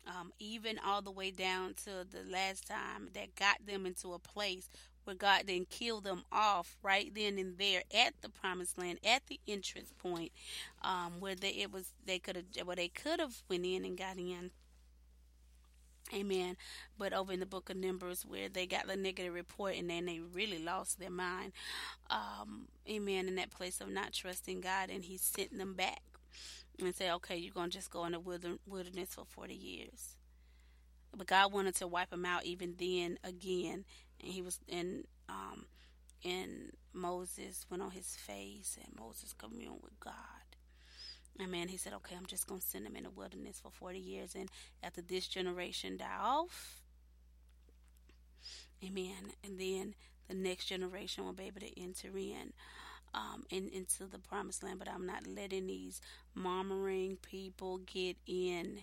Um, 0.05 0.32
even 0.40 0.81
all 0.85 1.01
the 1.01 1.12
way 1.12 1.31
down 1.31 1.74
to 1.85 2.05
the 2.11 2.28
last 2.28 2.66
time 2.66 3.09
that 3.15 3.36
got 3.36 3.65
them 3.65 3.86
into 3.86 4.15
a 4.15 4.19
place 4.19 4.69
where 5.05 5.15
God 5.15 5.43
then 5.47 5.65
killed 5.65 6.05
them 6.05 6.24
off 6.32 6.77
right 6.82 7.12
then 7.15 7.39
and 7.39 7.57
there 7.57 7.82
at 7.94 8.15
the 8.20 8.28
promised 8.28 8.78
land 8.78 8.99
at 9.05 9.27
the 9.28 9.39
entrance 9.47 9.93
point 9.99 10.32
um, 10.82 11.15
where 11.20 11.36
they 11.36 11.51
it 11.51 11.73
was 11.73 11.93
they 12.05 12.19
could 12.19 12.35
have 12.36 12.66
where 12.66 12.74
they 12.74 12.89
could 12.89 13.20
have 13.20 13.43
went 13.49 13.65
in 13.65 13.85
and 13.85 13.97
got 13.97 14.16
in 14.16 14.51
Amen. 16.15 16.57
But 16.99 17.12
over 17.12 17.32
in 17.32 17.40
the 17.40 17.47
book 17.47 17.70
of 17.70 17.77
Numbers, 17.77 18.27
where 18.27 18.49
they 18.49 18.66
got 18.66 18.86
the 18.86 18.97
negative 18.97 19.32
report 19.32 19.77
and 19.77 19.89
then 19.89 20.05
they 20.05 20.20
really 20.20 20.62
lost 20.62 20.99
their 20.99 21.11
mind. 21.11 21.53
Um, 22.11 22.69
amen. 22.89 23.28
In 23.28 23.36
that 23.36 23.51
place 23.51 23.81
of 23.81 23.89
not 23.89 24.12
trusting 24.12 24.61
God, 24.61 24.90
and 24.90 25.05
He 25.05 25.16
sent 25.16 25.57
them 25.57 25.74
back 25.74 26.03
and 26.81 26.94
say, 26.94 27.11
okay, 27.11 27.36
you're 27.36 27.53
going 27.53 27.70
to 27.70 27.77
just 27.77 27.90
go 27.90 28.05
in 28.05 28.12
the 28.12 28.20
wilderness 28.66 29.15
for 29.15 29.24
40 29.24 29.55
years. 29.55 30.16
But 31.16 31.27
God 31.27 31.53
wanted 31.53 31.74
to 31.77 31.86
wipe 31.86 32.11
them 32.11 32.24
out 32.24 32.44
even 32.44 32.74
then 32.78 33.19
again. 33.23 33.85
And 34.20 34.32
He 34.32 34.43
was 34.43 34.59
in, 34.66 35.05
um, 35.28 35.66
and 36.24 36.73
Moses 36.93 37.66
went 37.70 37.82
on 37.82 37.90
his 37.90 38.16
face, 38.16 38.78
and 38.82 38.99
Moses 38.99 39.32
communed 39.32 39.81
with 39.82 39.99
God. 40.01 40.12
Amen. 41.40 41.69
He 41.69 41.77
said, 41.77 41.94
okay, 41.94 42.15
I'm 42.16 42.27
just 42.27 42.47
going 42.47 42.61
to 42.61 42.66
send 42.66 42.86
them 42.86 42.97
in 42.97 43.05
the 43.05 43.11
wilderness 43.11 43.59
for 43.61 43.70
40 43.70 43.99
years. 43.99 44.35
And 44.35 44.51
after 44.82 45.01
this 45.01 45.27
generation 45.27 45.97
die 45.97 46.19
off, 46.20 46.82
amen. 48.85 49.32
And 49.43 49.59
then 49.59 49.94
the 50.28 50.35
next 50.35 50.66
generation 50.66 51.24
will 51.24 51.32
be 51.32 51.44
able 51.44 51.61
to 51.61 51.81
enter 51.81 52.16
in. 52.16 52.53
Um, 53.14 53.44
in, 53.51 53.68
into 53.68 54.06
the 54.06 54.18
promised 54.18 54.62
land, 54.62 54.78
but 54.78 54.89
I'm 54.89 55.05
not 55.05 55.26
letting 55.26 55.66
these 55.66 56.01
murmuring 56.34 57.18
people 57.20 57.76
get 57.76 58.16
in. 58.26 58.78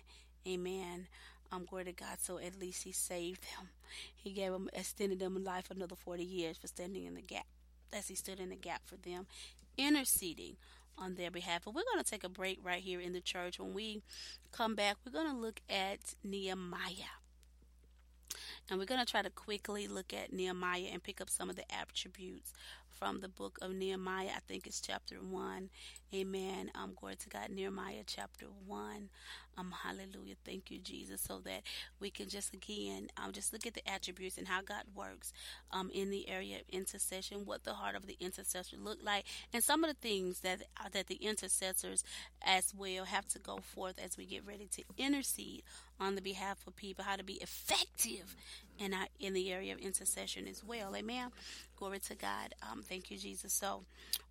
Amen. 0.47 1.07
Um, 1.51 1.65
glory 1.67 1.85
to 1.85 1.93
God. 1.93 2.19
So 2.19 2.37
at 2.37 2.59
least 2.59 2.83
He 2.83 2.91
saved 2.91 3.41
them. 3.41 3.69
He 4.15 4.29
gave 4.29 4.51
them, 4.51 4.69
extended 4.71 5.19
them 5.19 5.43
life 5.43 5.71
another 5.71 5.95
40 5.95 6.23
years 6.23 6.57
for 6.57 6.67
standing 6.67 7.05
in 7.05 7.15
the 7.15 7.23
gap. 7.23 7.47
As 7.91 8.07
He 8.07 8.13
stood 8.13 8.39
in 8.39 8.49
the 8.49 8.55
gap 8.55 8.81
for 8.85 8.97
them, 8.97 9.25
interceding 9.79 10.57
on 10.97 11.15
their 11.15 11.31
behalf. 11.31 11.63
But 11.65 11.73
we're 11.73 11.83
going 11.91 12.03
to 12.03 12.09
take 12.09 12.23
a 12.23 12.29
break 12.29 12.59
right 12.63 12.83
here 12.83 12.99
in 12.99 13.13
the 13.13 13.21
church. 13.21 13.59
When 13.59 13.73
we 13.73 14.01
come 14.51 14.75
back, 14.75 14.97
we're 15.05 15.11
going 15.11 15.33
to 15.33 15.39
look 15.39 15.61
at 15.69 16.15
Nehemiah. 16.23 17.17
And 18.69 18.77
we're 18.77 18.85
going 18.85 19.03
to 19.03 19.11
try 19.11 19.23
to 19.23 19.31
quickly 19.31 19.87
look 19.87 20.13
at 20.13 20.31
Nehemiah 20.31 20.89
and 20.93 21.01
pick 21.01 21.19
up 21.19 21.29
some 21.29 21.49
of 21.49 21.55
the 21.55 21.63
attributes 21.73 22.53
from 22.99 23.21
the 23.21 23.29
book 23.29 23.57
of 23.61 23.73
Nehemiah. 23.73 24.31
I 24.35 24.39
think 24.47 24.67
it's 24.67 24.81
chapter 24.81 25.15
1. 25.15 25.69
Amen. 26.13 26.69
Um, 26.75 26.93
glory 26.99 27.15
to 27.15 27.29
God. 27.29 27.49
Nehemiah 27.49 28.03
chapter 28.05 28.47
1. 28.67 29.09
Um, 29.57 29.73
hallelujah. 29.83 30.35
Thank 30.45 30.69
you, 30.69 30.79
Jesus. 30.79 31.21
So 31.21 31.39
that 31.45 31.63
we 31.99 32.09
can 32.09 32.29
just 32.29 32.53
again 32.53 33.07
um, 33.17 33.31
just 33.31 33.53
look 33.53 33.65
at 33.65 33.73
the 33.73 33.87
attributes 33.89 34.37
and 34.37 34.47
how 34.47 34.61
God 34.61 34.83
works 34.93 35.33
um, 35.71 35.89
in 35.93 36.09
the 36.09 36.29
area 36.29 36.57
of 36.57 36.61
intercession, 36.69 37.45
what 37.45 37.63
the 37.63 37.73
heart 37.73 37.95
of 37.95 38.05
the 38.05 38.17
intercessor 38.19 38.77
look 38.77 38.99
like, 39.03 39.25
and 39.53 39.63
some 39.63 39.83
of 39.83 39.89
the 39.89 40.07
things 40.07 40.41
that 40.41 40.61
uh, 40.77 40.89
that 40.91 41.07
the 41.07 41.15
intercessors 41.15 42.03
as 42.41 42.73
well 42.75 43.05
have 43.05 43.27
to 43.27 43.39
go 43.39 43.57
forth 43.57 43.99
as 44.03 44.17
we 44.17 44.25
get 44.25 44.45
ready 44.45 44.67
to 44.71 44.83
intercede 44.97 45.63
on 45.99 46.15
the 46.15 46.21
behalf 46.21 46.65
of 46.65 46.75
people, 46.75 47.03
how 47.03 47.15
to 47.15 47.23
be 47.23 47.35
effective 47.35 48.35
in 48.77 48.93
our, 48.93 49.07
in 49.19 49.33
the 49.33 49.51
area 49.51 49.73
of 49.73 49.79
intercession 49.79 50.47
as 50.47 50.63
well. 50.63 50.95
Amen. 50.95 51.29
Glory 51.75 51.99
to 51.99 52.15
God. 52.15 52.55
Um, 52.69 52.81
thank 52.81 53.11
you, 53.11 53.17
Jesus. 53.17 53.53
So 53.53 53.83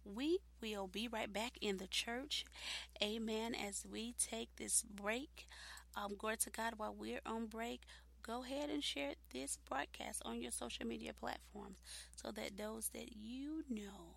we 0.04 0.38
will 0.62 0.86
be 0.86 1.08
right 1.08 1.32
back 1.32 1.52
in 1.60 1.76
the 1.76 1.86
church. 1.86 2.44
Amen. 3.02 3.54
As 3.54 3.84
we 3.90 4.14
take 4.18 4.56
this 4.56 4.82
break. 4.82 5.46
Um, 5.96 6.14
glory 6.16 6.36
to 6.38 6.50
God. 6.50 6.74
While 6.76 6.94
we're 6.98 7.20
on 7.26 7.46
break, 7.46 7.82
go 8.22 8.44
ahead 8.44 8.70
and 8.70 8.82
share 8.82 9.12
this 9.32 9.58
broadcast 9.68 10.22
on 10.24 10.40
your 10.40 10.52
social 10.52 10.86
media 10.86 11.12
platforms 11.12 11.78
so 12.16 12.30
that 12.30 12.56
those 12.56 12.88
that 12.90 13.16
you 13.16 13.64
know 13.68 14.16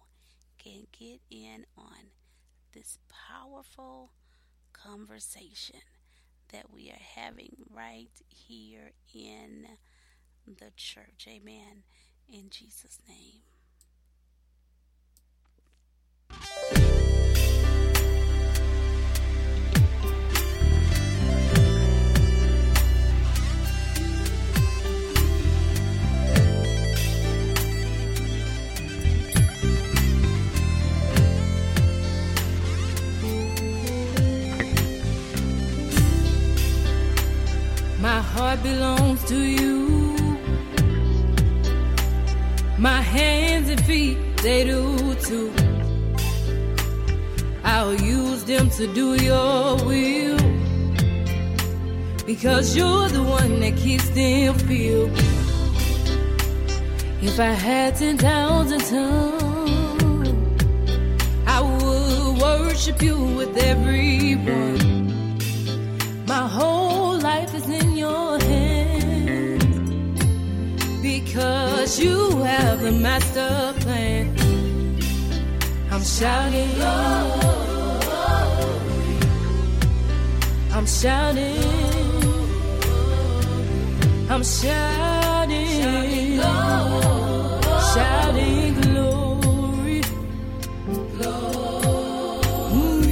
can 0.58 0.88
get 0.98 1.20
in 1.30 1.66
on 1.78 2.12
this 2.74 3.00
powerful 3.10 4.12
conversation 4.74 5.80
that 6.52 6.72
we 6.74 6.90
are 6.90 7.22
having 7.22 7.56
right 7.70 8.10
here 8.28 8.92
in 9.14 9.68
the 10.48 10.72
church. 10.76 11.28
Amen 11.28 11.84
in 12.32 12.50
Jesus' 12.50 13.00
name. 13.08 13.42
They 43.92 44.64
do 44.64 45.16
too. 45.16 45.52
I'll 47.64 47.94
use 47.94 48.44
them 48.46 48.70
to 48.72 48.88
do 48.94 49.16
your 49.16 49.76
will. 49.86 50.38
Because 52.26 52.76
you're 52.76 53.10
the 53.10 53.22
one 53.22 53.60
that 53.60 53.76
keeps 53.76 54.10
them 54.10 54.58
filled. 54.60 55.12
If 57.22 57.40
I 57.40 57.52
had 57.52 57.96
10,000 57.98 58.80
tongues, 58.80 60.30
I 61.46 61.62
would 61.62 62.42
worship 62.42 63.02
you 63.02 63.18
with 63.36 63.58
every 63.58 64.36
one. 64.36 65.01
Because 71.32 71.98
you 71.98 72.42
have 72.44 72.82
the 72.82 72.92
master 72.92 73.74
plan. 73.80 74.36
I'm 75.90 76.04
shouting, 76.04 76.70
I'm 80.74 80.86
shouting, 80.86 81.56
I'm 84.30 84.44
shouting, 84.44 86.42
shouting 87.94 88.82
glory. 88.82 90.02
Mm. 92.76 93.06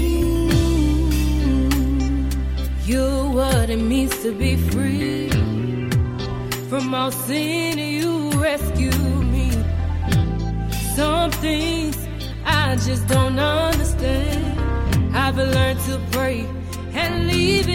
You're 2.85 3.29
what 3.31 3.69
it 3.69 3.77
means 3.77 4.21
to 4.23 4.33
be 4.33 4.57
free. 4.57 5.29
From 6.69 6.93
all 6.93 7.11
sin, 7.11 7.88
rescue 8.51 8.91
me. 9.35 9.51
Some 10.95 11.29
things 11.45 11.95
I 12.45 12.75
just 12.87 13.07
don't 13.07 13.37
understand. 13.37 14.43
I've 15.15 15.37
learned 15.37 15.79
to 15.81 15.95
pray 16.11 16.47
and 16.93 17.27
leave 17.27 17.68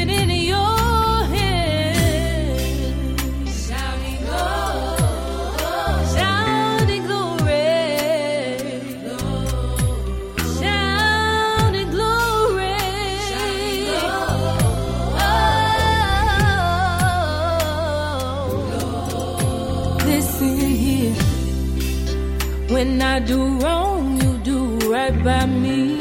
When 22.84 23.00
I 23.00 23.18
do 23.18 23.40
wrong, 23.60 24.20
you 24.20 24.36
do 24.50 24.76
right 24.92 25.16
by 25.24 25.46
me. 25.46 25.96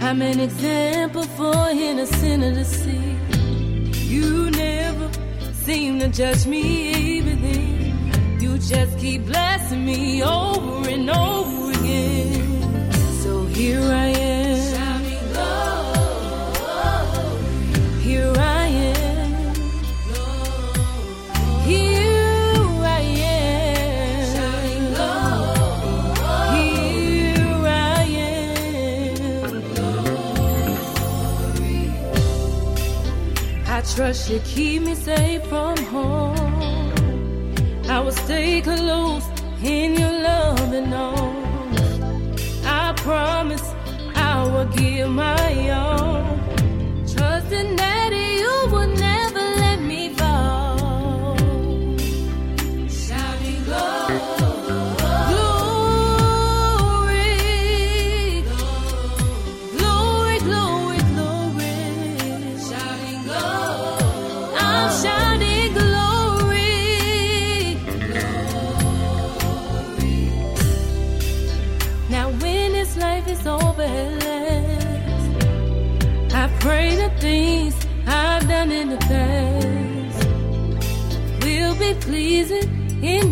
I'm 0.00 0.22
an 0.22 0.40
example 0.40 1.24
for 1.24 1.68
innocent 1.68 2.42
to 2.42 2.64
see. 2.64 3.18
You 4.14 4.50
never 4.50 5.10
seem 5.52 5.98
to 6.00 6.08
judge 6.08 6.46
me 6.46 6.62
even 7.16 7.42
then. 7.42 8.40
You 8.40 8.56
just 8.56 8.98
keep 8.98 9.26
blessing 9.26 9.84
me 9.84 10.22
over 10.22 10.88
and 10.88 11.10
over 11.10 11.70
again. 11.80 12.92
So 13.22 13.44
here 13.44 13.82
I 13.82 14.06
am. 14.06 14.15
Trust 33.96 34.28
you 34.28 34.38
keep 34.40 34.82
me 34.82 34.94
safe 34.94 35.42
from 35.46 35.74
harm. 35.86 36.36
I 37.88 37.98
will 38.00 38.12
stay 38.12 38.60
close 38.60 39.24
in 39.62 39.94
your 39.94 40.12
loving 40.20 40.92
arms. 40.92 41.80
I 42.66 42.92
promise 42.98 43.66
I 44.14 44.44
will 44.52 44.66
give 44.76 45.08
my 45.08 45.70
all. 45.70 46.25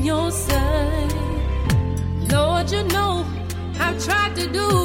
Your 0.02 0.30
sight. 0.30 1.14
Lord, 2.30 2.70
you 2.70 2.82
know 2.84 3.26
I've 3.78 4.02
tried 4.04 4.34
to 4.36 4.46
do 4.46 4.83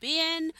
been 0.00 0.52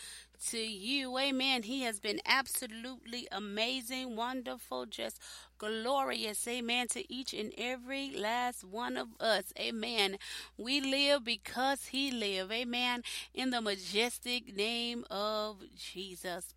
to 0.50 0.58
you? 0.58 1.18
Amen. 1.18 1.62
He 1.64 1.82
has 1.82 2.00
been 2.00 2.20
absolutely 2.26 3.26
amazing, 3.32 4.16
wonderful, 4.16 4.86
just 4.86 5.20
glorious. 5.58 6.46
Amen. 6.46 6.88
To 6.88 7.12
each 7.12 7.32
and 7.34 7.52
every 7.58 8.10
last 8.10 8.64
one 8.64 8.96
of 8.96 9.08
us. 9.20 9.52
Amen. 9.58 10.18
We 10.56 10.80
live 10.80 11.24
because 11.24 11.86
He 11.86 12.10
live. 12.10 12.52
Amen. 12.52 13.02
In 13.34 13.50
the 13.50 13.60
majestic 13.60 14.56
name 14.56 15.04
of 15.10 15.62
Jesus. 15.76 16.54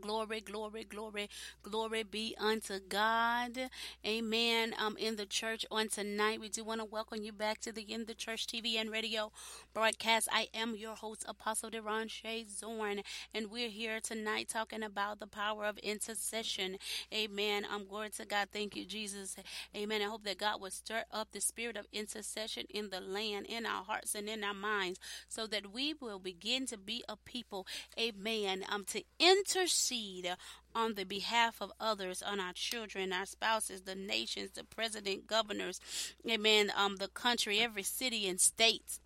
Glory, 0.00 0.40
glory, 0.40 0.82
glory, 0.84 1.28
glory 1.62 2.02
be 2.02 2.34
unto 2.38 2.80
God. 2.80 3.70
Amen. 4.04 4.74
Um, 4.76 4.96
in 4.96 5.14
the 5.14 5.24
church 5.26 5.64
on 5.70 5.88
tonight, 5.88 6.40
we 6.40 6.48
do 6.48 6.64
want 6.64 6.80
to 6.80 6.84
welcome 6.84 7.22
you 7.22 7.32
back 7.32 7.60
to 7.60 7.72
the 7.72 7.82
In 7.82 8.06
the 8.06 8.14
Church 8.14 8.46
TV 8.46 8.74
and 8.74 8.90
radio 8.90 9.30
broadcast. 9.72 10.28
I 10.32 10.48
am 10.52 10.74
your 10.74 10.96
host, 10.96 11.24
Apostle 11.28 11.70
Deron 11.70 12.10
Shea 12.10 12.44
Zorn, 12.44 13.02
and 13.32 13.52
we're 13.52 13.68
here 13.68 14.00
tonight 14.00 14.48
talking 14.48 14.82
about 14.82 15.20
the 15.20 15.28
power 15.28 15.64
of 15.64 15.78
intercession. 15.78 16.76
Amen. 17.12 17.64
Um, 17.72 17.86
glory 17.86 18.10
to 18.16 18.24
God. 18.24 18.48
Thank 18.52 18.74
you, 18.74 18.84
Jesus. 18.84 19.36
Amen. 19.76 20.02
I 20.02 20.06
hope 20.06 20.24
that 20.24 20.38
God 20.38 20.60
will 20.60 20.70
stir 20.70 21.04
up 21.12 21.28
the 21.30 21.40
spirit 21.40 21.76
of 21.76 21.86
intercession 21.92 22.64
in 22.68 22.90
the 22.90 23.00
land, 23.00 23.46
in 23.46 23.64
our 23.64 23.84
hearts, 23.84 24.16
and 24.16 24.28
in 24.28 24.42
our 24.42 24.54
minds, 24.54 24.98
so 25.28 25.46
that 25.46 25.72
we 25.72 25.94
will 25.94 26.18
begin 26.18 26.66
to 26.66 26.76
be 26.78 27.04
a 27.08 27.16
people. 27.16 27.64
Amen. 27.98 28.64
Um, 28.68 28.84
to 28.86 29.04
intercede 29.20 29.83
on 30.74 30.94
the 30.94 31.04
behalf 31.04 31.60
of 31.60 31.72
others, 31.80 32.22
on 32.22 32.40
our 32.40 32.52
children, 32.52 33.12
our 33.12 33.26
spouses, 33.26 33.82
the 33.82 33.94
nations, 33.94 34.50
the 34.52 34.64
president, 34.64 35.26
governors, 35.26 35.80
amen, 36.28 36.72
um, 36.76 36.96
the 36.96 37.08
country, 37.08 37.60
every 37.60 37.82
city 37.82 38.28
and 38.28 38.40
state. 38.40 38.98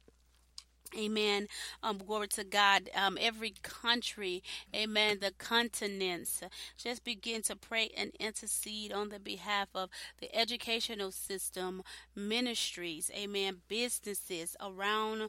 Amen. 0.96 1.48
Um, 1.82 1.98
glory 1.98 2.28
to 2.28 2.44
God. 2.44 2.88
Um, 2.94 3.18
every 3.20 3.54
country, 3.62 4.42
amen, 4.74 5.18
the 5.20 5.32
continents. 5.32 6.42
Just 6.78 7.04
begin 7.04 7.42
to 7.42 7.56
pray 7.56 7.90
and 7.96 8.12
intercede 8.18 8.92
on 8.92 9.10
the 9.10 9.20
behalf 9.20 9.68
of 9.74 9.90
the 10.18 10.34
educational 10.34 11.12
system, 11.12 11.82
ministries, 12.16 13.10
amen, 13.14 13.58
businesses 13.68 14.56
around 14.60 15.28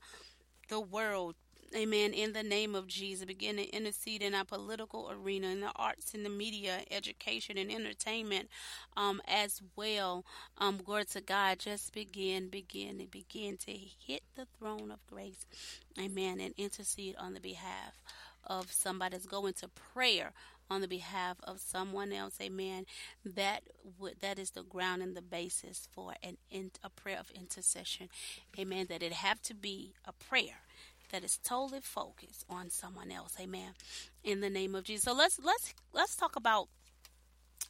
the 0.69 0.79
world. 0.79 1.35
Amen. 1.75 2.13
In 2.13 2.33
the 2.33 2.41
name 2.41 2.73
of 2.73 2.87
Jesus, 2.87 3.25
begin 3.25 3.57
to 3.57 3.63
intercede 3.69 4.23
in 4.23 4.33
our 4.33 4.43
political 4.43 5.11
arena, 5.11 5.47
in 5.47 5.61
the 5.61 5.71
arts, 5.75 6.15
in 6.15 6.23
the 6.23 6.29
media, 6.29 6.79
education, 6.89 7.57
and 7.59 7.71
entertainment, 7.71 8.49
um, 8.97 9.21
as 9.27 9.61
well. 9.75 10.25
Um, 10.57 10.77
glory 10.83 11.05
to 11.05 11.21
God. 11.21 11.59
Just 11.59 11.93
begin, 11.93 12.49
begin, 12.49 12.99
and 12.99 13.11
begin 13.11 13.57
to 13.57 13.71
hit 13.71 14.23
the 14.35 14.47
throne 14.57 14.89
of 14.91 15.05
grace. 15.05 15.45
Amen. 15.99 16.39
And 16.39 16.55
intercede 16.57 17.15
on 17.19 17.35
the 17.35 17.39
behalf 17.39 18.01
of 18.43 18.71
somebody 18.71 19.15
that's 19.15 19.27
going 19.27 19.53
to 19.53 19.67
prayer 19.67 20.33
on 20.71 20.81
the 20.81 20.87
behalf 20.87 21.37
of 21.43 21.59
someone 21.59 22.11
else. 22.11 22.35
Amen. 22.41 22.85
That 23.23 23.63
would 23.99 24.21
that 24.21 24.39
is 24.39 24.51
the 24.51 24.63
ground 24.63 25.01
and 25.01 25.15
the 25.15 25.21
basis 25.21 25.87
for 25.91 26.13
an 26.23 26.37
in, 26.49 26.71
a 26.83 26.89
prayer 26.89 27.19
of 27.19 27.31
intercession. 27.31 28.09
Amen. 28.57 28.87
That 28.89 29.03
it 29.03 29.13
have 29.13 29.41
to 29.43 29.53
be 29.53 29.93
a 30.05 30.13
prayer 30.13 30.61
that 31.09 31.23
is 31.23 31.37
totally 31.37 31.81
focused 31.81 32.45
on 32.49 32.69
someone 32.69 33.11
else. 33.11 33.35
Amen. 33.39 33.71
In 34.23 34.41
the 34.41 34.49
name 34.49 34.75
of 34.75 34.83
Jesus. 34.83 35.03
So 35.03 35.13
let's 35.13 35.39
let's 35.43 35.73
let's 35.93 36.15
talk 36.15 36.35
about 36.35 36.67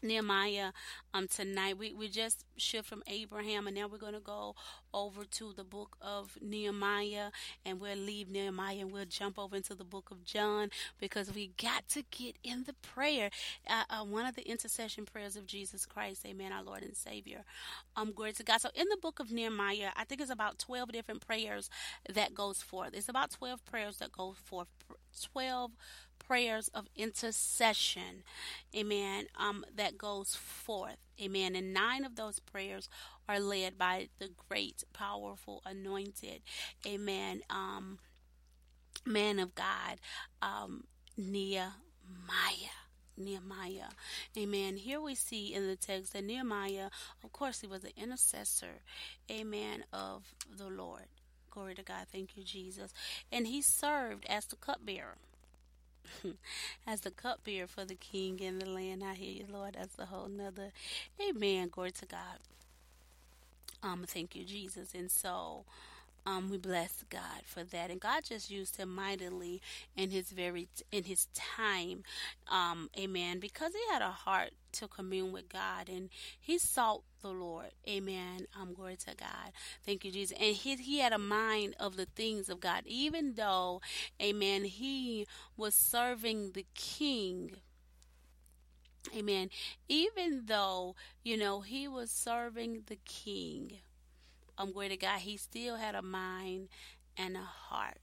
Nehemiah 0.01 0.71
um 1.13 1.27
tonight. 1.27 1.77
We 1.77 1.93
we 1.93 2.07
just 2.09 2.45
shift 2.57 2.88
from 2.88 3.03
Abraham 3.07 3.67
and 3.67 3.76
now 3.76 3.88
we're 3.88 3.97
gonna 3.97 4.19
go 4.19 4.55
over 4.93 5.23
to 5.26 5.53
the 5.53 5.63
book 5.63 5.97
of 6.01 6.38
Nehemiah 6.41 7.31
and 7.65 7.80
we'll 7.80 7.97
leave 7.97 8.30
Nehemiah 8.30 8.77
and 8.80 8.91
we'll 8.91 9.05
jump 9.05 9.38
over 9.38 9.55
into 9.55 9.76
the 9.76 9.84
book 9.84 10.11
of 10.11 10.23
John 10.23 10.69
because 10.99 11.34
we 11.34 11.51
got 11.61 11.88
to 11.89 12.03
get 12.11 12.38
in 12.43 12.63
the 12.63 12.73
prayer. 12.73 13.30
Uh, 13.67 13.84
uh, 13.89 14.03
one 14.03 14.26
of 14.26 14.35
the 14.35 14.47
intercession 14.49 15.05
prayers 15.05 15.35
of 15.35 15.45
Jesus 15.45 15.85
Christ, 15.85 16.26
Amen, 16.26 16.51
our 16.51 16.63
Lord 16.63 16.84
and 16.84 16.95
Savior. 16.95 17.43
Um, 17.95 18.11
glory 18.13 18.34
to 18.34 18.43
God. 18.43 18.61
So 18.61 18.69
in 18.76 18.88
the 18.89 18.97
book 19.01 19.19
of 19.19 19.31
Nehemiah, 19.31 19.89
I 19.95 20.03
think 20.05 20.21
it's 20.21 20.31
about 20.31 20.59
twelve 20.59 20.91
different 20.91 21.26
prayers 21.26 21.69
that 22.13 22.34
goes 22.34 22.61
forth. 22.61 22.91
It's 22.93 23.09
about 23.09 23.31
twelve 23.31 23.63
prayers 23.65 23.97
that 23.97 24.11
go 24.11 24.34
forth. 24.34 24.67
Twelve 25.31 25.71
prayers 26.30 26.69
of 26.76 26.85
intercession, 26.95 28.23
amen, 28.76 29.26
um, 29.35 29.65
that 29.76 29.97
goes 29.97 30.35
forth, 30.35 30.97
amen. 31.19 31.56
And 31.56 31.73
nine 31.73 32.06
of 32.06 32.15
those 32.15 32.39
prayers 32.39 32.88
are 33.27 33.39
led 33.39 33.80
by 33.80 34.10
the 34.19 34.30
great, 34.47 34.84
powerful, 34.93 35.64
anointed, 35.65 36.41
amen, 36.85 37.41
um, 37.49 37.97
man 39.07 39.39
of 39.39 39.56
God, 39.56 39.99
um, 40.43 40.84
Nehemiah. 41.18 41.72
Nehemiah. 43.18 43.89
Amen. 44.38 44.77
Here 44.77 45.01
we 45.01 45.15
see 45.15 45.53
in 45.53 45.68
the 45.68 45.76
text 45.76 46.14
that 46.14 46.23
Nehemiah, 46.23 46.89
of 47.23 47.34
course, 47.34 47.60
he 47.60 47.68
was 47.68 47.84
an 47.84 47.91
intercessor, 47.97 48.81
amen, 49.30 49.84
of 49.91 50.23
the 50.56 50.69
Lord. 50.69 51.06
Glory 51.49 51.73
to 51.73 51.84
God. 51.84 52.06
Thank 52.11 52.38
you, 52.38 52.43
Jesus. 52.43 52.93
And 53.31 53.47
he 53.47 53.61
served 53.61 54.26
as 54.30 54.45
the 54.45 54.56
cupbearer. 54.56 55.18
as 56.88 57.01
the 57.01 57.11
cupbearer 57.11 57.67
for 57.67 57.85
the 57.85 57.95
king 57.95 58.39
in 58.39 58.59
the 58.59 58.65
land. 58.69 59.03
I 59.03 59.13
hear 59.13 59.31
you, 59.31 59.45
Lord. 59.51 59.76
That's 59.77 59.97
a 59.99 60.05
whole 60.05 60.27
nother. 60.27 60.71
Amen. 61.21 61.69
Glory 61.69 61.91
to 61.91 62.05
God. 62.05 62.39
Um, 63.81 64.05
thank 64.07 64.35
you, 64.35 64.43
Jesus. 64.43 64.93
And 64.93 65.09
so, 65.09 65.65
um, 66.26 66.50
we 66.50 66.58
bless 66.58 67.04
God 67.10 67.44
for 67.46 67.64
that, 67.64 67.90
and 67.90 68.00
God 68.00 68.24
just 68.24 68.50
used 68.52 68.78
him 68.78 68.94
mightily 68.94 69.62
in 69.96 70.12
his 70.12 70.30
very 70.32 70.68
in 70.91 71.04
his 71.04 71.28
time, 71.34 72.04
um, 72.48 72.90
Amen. 72.98 73.40
Because 73.40 73.74
he 73.74 73.94
had 73.94 74.02
a 74.02 74.12
heart 74.12 74.52
to 74.74 74.88
commune 74.88 75.32
with 75.32 75.50
God, 75.50 75.90
and 75.90 76.10
he 76.40 76.58
sought 76.58 77.04
the 77.22 77.30
Lord, 77.30 77.72
Amen. 77.88 78.48
Um, 78.60 78.74
glory 78.74 78.98
to 78.98 79.16
God. 79.16 79.52
Thank 79.86 80.06
you, 80.06 80.12
Jesus. 80.12 80.38
And 80.40 80.56
he 80.56 80.76
he 80.76 81.00
had 81.00 81.14
a 81.14 81.18
mind 81.18 81.76
of 81.80 81.96
the 81.96 82.06
things 82.06 82.50
of 82.50 82.60
God, 82.60 82.84
even 82.86 83.34
though, 83.36 83.82
Amen. 84.22 84.64
He 84.66 85.26
was 85.58 85.74
serving 85.74 86.52
the 86.52 86.66
King. 86.74 87.52
Amen. 89.16 89.50
Even 89.88 90.44
though, 90.46 90.96
you 91.24 91.38
know, 91.38 91.62
he 91.62 91.88
was 91.88 92.12
serving 92.12 92.84
the 92.88 92.98
king 93.06 93.80
um, 94.60 94.73
glory 94.73 94.90
to 94.90 94.98
God, 94.98 95.22
he 95.22 95.38
still 95.38 95.77
had 95.77 95.95
a 95.95 96.03
mind 96.03 96.69
and 97.18 97.38
a 97.38 97.41
heart. 97.41 97.99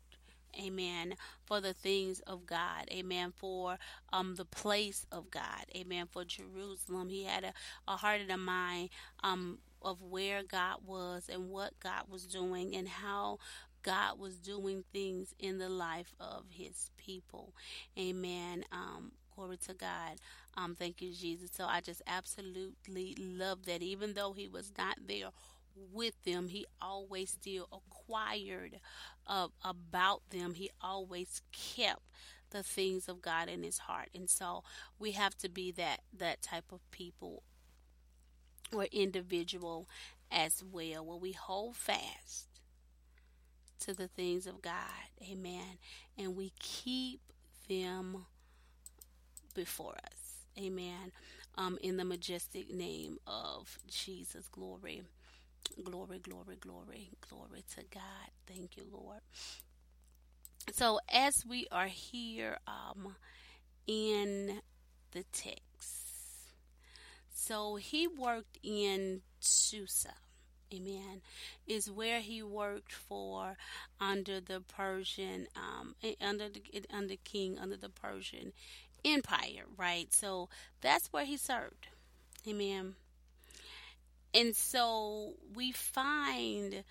Amen. 0.61 1.17
For 1.45 1.61
the 1.61 1.75
things 1.75 2.21
of 2.21 2.47
God. 2.47 2.89
Amen. 2.91 3.33
For 3.37 3.79
um 4.13 4.37
the 4.37 4.47
place 4.47 5.07
of 5.13 5.31
God. 5.31 5.67
Amen. 5.77 6.09
For 6.11 6.25
Jerusalem. 6.25 7.11
He 7.11 7.25
had 7.25 7.45
a, 7.45 7.55
a 7.89 7.97
heart 7.97 8.23
and 8.23 8.31
a 8.33 8.39
mind 8.39 8.91
um 9.23 9.59
of 9.83 10.03
where 10.03 10.43
God 10.43 10.79
was 10.87 11.29
and 11.33 11.51
what 11.51 11.79
God 11.81 12.05
was 12.11 12.27
doing 12.27 12.75
and 12.75 12.89
how 12.89 13.39
God 13.83 14.19
was 14.19 14.37
doing 14.39 14.85
things 14.93 15.35
in 15.39 15.59
the 15.59 15.69
life 15.71 16.15
of 16.21 16.45
his 16.51 16.91
people. 16.99 17.55
Amen. 17.99 18.65
Um 18.73 19.13
Glory 19.35 19.59
to 19.59 19.75
God. 19.75 20.17
Um, 20.57 20.75
thank 20.75 21.03
you, 21.03 21.13
Jesus. 21.13 21.51
So 21.53 21.67
I 21.67 21.83
just 21.83 22.03
absolutely 22.07 23.15
love 23.19 23.67
that. 23.67 23.83
Even 23.83 24.15
though 24.15 24.33
he 24.33 24.49
was 24.49 24.73
not 24.79 24.97
there 25.07 25.29
with 25.93 26.15
them. 26.25 26.49
He 26.49 26.67
always 26.81 27.31
still 27.31 27.69
acquired 27.73 28.81
uh, 29.27 29.49
about 29.65 30.23
them. 30.31 30.55
He 30.55 30.71
always 30.81 31.43
kept 31.53 32.03
the 32.51 32.63
things 32.63 33.09
of 33.09 33.21
God 33.23 33.49
in 33.49 33.63
his 33.63 33.79
heart. 33.79 34.09
And 34.15 34.31
so 34.31 34.63
we 34.99 35.13
have 35.13 35.37
to 35.39 35.49
be 35.49 35.73
that 35.73 36.01
that 36.17 36.43
type 36.43 36.73
of 36.73 36.89
people 36.91 37.43
or 38.73 38.85
individual 38.93 39.89
as 40.31 40.63
well 40.63 41.05
where 41.05 41.19
we 41.19 41.33
hold 41.33 41.77
fast 41.77 42.49
to 43.81 43.95
the 43.95 44.09
things 44.09 44.47
of 44.47 44.63
God. 44.63 45.11
Amen. 45.31 45.79
And 46.19 46.37
we 46.37 46.53
keep 46.59 47.21
them 47.69 48.27
before 49.55 49.95
us. 50.05 50.45
Amen. 50.59 51.13
Um, 51.59 51.79
in 51.83 51.97
the 51.97 52.05
majestic 52.05 52.73
name 52.73 53.19
of 53.27 53.79
Jesus. 53.89 54.49
Glory. 54.49 55.03
Glory, 55.85 56.19
glory, 56.19 56.57
glory, 56.61 57.11
glory 57.29 57.65
to 57.75 57.83
God. 57.93 58.31
Thank 58.47 58.77
you, 58.77 58.85
Lord. 58.91 59.21
So, 60.73 60.99
as 61.13 61.45
we 61.49 61.67
are 61.71 61.87
here 61.87 62.59
um, 62.67 63.15
in 63.87 64.61
the 65.13 65.25
text, 65.33 66.07
so 67.33 67.77
he 67.77 68.07
worked 68.09 68.59
in 68.63 69.23
Susa. 69.41 70.15
Amen. 70.75 71.23
Is 71.67 71.91
where 71.91 72.21
he 72.21 72.43
worked 72.43 72.93
for 72.93 73.57
under 74.01 74.41
the 74.41 74.61
Persian, 74.61 75.47
um, 75.55 75.95
eh, 76.03 76.15
under 76.21 76.49
the 76.49 76.63
under 76.93 77.15
king 77.23 77.57
under 77.59 77.77
the 77.77 77.89
Persian 77.89 78.53
Empire, 79.05 79.65
right? 79.77 80.13
So 80.13 80.49
that's 80.81 81.13
where 81.13 81.25
he 81.25 81.37
served. 81.37 81.87
Amen. 82.49 82.97
And 84.35 84.55
so 84.55 85.35
we 85.55 85.73
find 85.73 86.85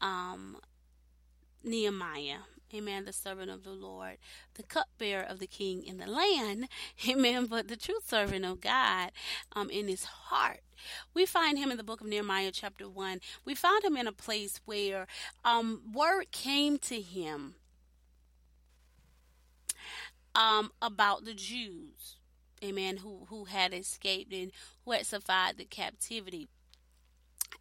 um, 0.00 0.58
Nehemiah, 1.64 2.40
amen, 2.74 3.04
the 3.04 3.12
servant 3.12 3.50
of 3.50 3.62
the 3.62 3.70
Lord, 3.70 4.18
the 4.54 4.62
cupbearer 4.62 5.22
of 5.22 5.38
the 5.38 5.46
king 5.46 5.82
in 5.84 5.98
the 5.98 6.06
land, 6.06 6.68
amen, 7.08 7.46
but 7.46 7.68
the 7.68 7.76
true 7.76 8.00
servant 8.04 8.44
of 8.44 8.60
God 8.60 9.10
um, 9.52 9.70
in 9.70 9.88
his 9.88 10.04
heart. 10.04 10.60
We 11.14 11.26
find 11.26 11.58
him 11.58 11.70
in 11.70 11.76
the 11.76 11.84
book 11.84 12.00
of 12.00 12.08
Nehemiah, 12.08 12.50
chapter 12.52 12.88
1. 12.88 13.20
We 13.44 13.54
found 13.54 13.84
him 13.84 13.96
in 13.96 14.06
a 14.06 14.12
place 14.12 14.60
where 14.64 15.06
um, 15.44 15.82
word 15.92 16.32
came 16.32 16.78
to 16.78 17.00
him 17.00 17.54
um, 20.34 20.72
about 20.80 21.24
the 21.24 21.34
Jews, 21.34 22.16
amen, 22.64 22.98
who, 22.98 23.26
who 23.28 23.44
had 23.44 23.72
escaped 23.72 24.32
and 24.32 24.50
who 24.84 24.92
had 24.92 25.06
survived 25.06 25.58
the 25.58 25.64
captivity 25.64 26.48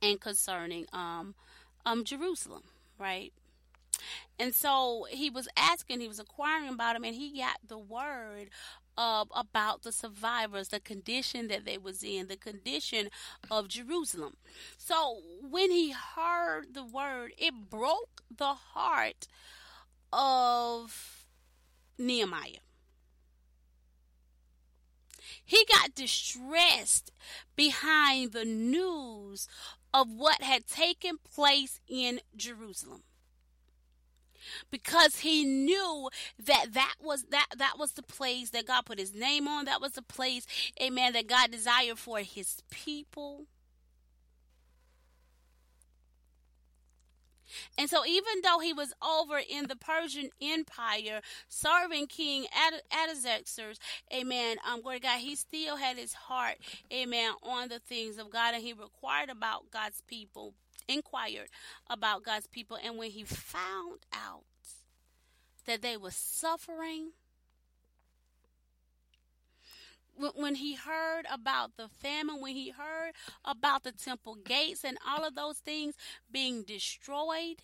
and 0.02 0.20
concerning 0.20 0.86
um, 0.94 1.36
um, 1.86 2.04
Jerusalem, 2.04 2.64
right? 2.98 3.34
And 4.40 4.56
so 4.56 5.06
he 5.10 5.30
was 5.30 5.48
asking, 5.56 6.00
he 6.00 6.08
was 6.08 6.20
inquiring 6.20 6.70
about 6.70 6.96
him, 6.96 7.04
and 7.04 7.16
he 7.16 7.38
got 7.38 7.58
the 7.68 7.78
word 7.78 8.50
of 8.98 9.32
about 9.36 9.84
the 9.84 9.92
survivors, 9.92 10.70
the 10.70 10.80
condition 10.80 11.48
that 11.48 11.66
they 11.66 11.78
was 11.78 12.04
in, 12.04 12.28
the 12.28 12.36
condition 12.36 13.10
of 13.50 13.68
Jerusalem. 13.68 14.36
So 14.78 15.22
when 15.42 15.72
he 15.72 15.92
heard 15.92 16.74
the 16.74 16.84
word, 16.84 17.32
it 17.38 17.70
broke 17.70 18.22
the 18.36 18.54
heart 18.54 19.28
of 20.12 21.26
Nehemiah. 21.98 22.62
He 25.44 25.66
got 25.66 25.96
distressed 25.96 27.12
behind 27.56 28.32
the 28.32 28.46
news 28.46 29.48
of 29.94 30.10
what 30.10 30.42
had 30.42 30.68
taken 30.68 31.18
place 31.18 31.80
in 31.88 32.22
Jerusalem. 32.36 33.04
Because 34.72 35.20
he 35.20 35.46
knew 35.46 36.10
that 36.44 36.74
that 36.74 36.96
was 37.00 37.26
that 37.26 37.48
that 37.58 37.76
was 37.78 37.92
the 37.92 38.02
place 38.04 38.50
that 38.50 38.66
God 38.66 38.86
put 38.86 38.98
his 38.98 39.14
name 39.14 39.48
on. 39.48 39.66
That 39.66 39.82
was 39.82 39.92
the 39.92 40.02
place 40.02 40.48
amen 40.82 41.14
that 41.14 41.28
God 41.28 41.52
desired 41.52 42.00
for 42.00 42.20
his 42.20 42.64
people 42.72 43.46
And 47.78 47.90
so, 47.90 48.06
even 48.06 48.42
though 48.44 48.60
he 48.60 48.74
was 48.74 48.94
over 49.02 49.40
in 49.40 49.68
the 49.68 49.76
Persian 49.76 50.30
Empire 50.42 51.22
serving 51.48 52.08
King 52.08 52.46
Artaxerxes, 52.56 53.80
amen, 54.14 54.58
um, 54.70 54.82
glory 54.82 55.00
God, 55.00 55.20
he 55.20 55.36
still 55.36 55.78
had 55.78 55.98
his 55.98 56.14
heart, 56.14 56.58
amen, 56.92 57.34
on 57.44 57.70
the 57.70 57.80
things 57.80 58.18
of 58.18 58.30
God, 58.30 58.54
and 58.54 58.64
he 58.64 58.74
required 58.74 59.30
about 59.30 59.72
God's 59.72 60.02
people, 60.08 60.54
inquired 60.88 61.50
about 61.90 62.24
God's 62.24 62.48
people. 62.48 62.78
And 62.84 62.98
when 62.98 63.12
he 63.12 63.24
found 63.24 64.00
out 64.14 64.44
that 65.66 65.82
they 65.82 65.98
were 65.98 66.12
suffering, 66.12 67.12
when 70.16 70.56
he 70.56 70.76
heard 70.76 71.26
about 71.32 71.78
the 71.78 71.88
famine, 71.88 72.42
when 72.42 72.56
he 72.56 72.70
heard 72.70 73.14
about 73.44 73.84
the 73.84 73.92
temple 73.92 74.36
gates 74.36 74.84
and 74.84 74.98
all 75.08 75.26
of 75.26 75.36
those 75.36 75.58
things 75.58 75.96
being 76.32 76.64
destroyed, 76.64 77.58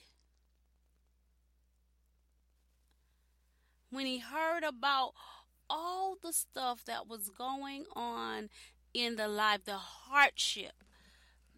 when 3.89 4.05
he 4.05 4.19
heard 4.19 4.63
about 4.63 5.13
all 5.69 6.15
the 6.21 6.33
stuff 6.33 6.83
that 6.85 7.07
was 7.07 7.29
going 7.29 7.85
on 7.95 8.49
in 8.93 9.15
the 9.15 9.27
life, 9.27 9.65
the 9.65 9.77
hardship 9.77 10.83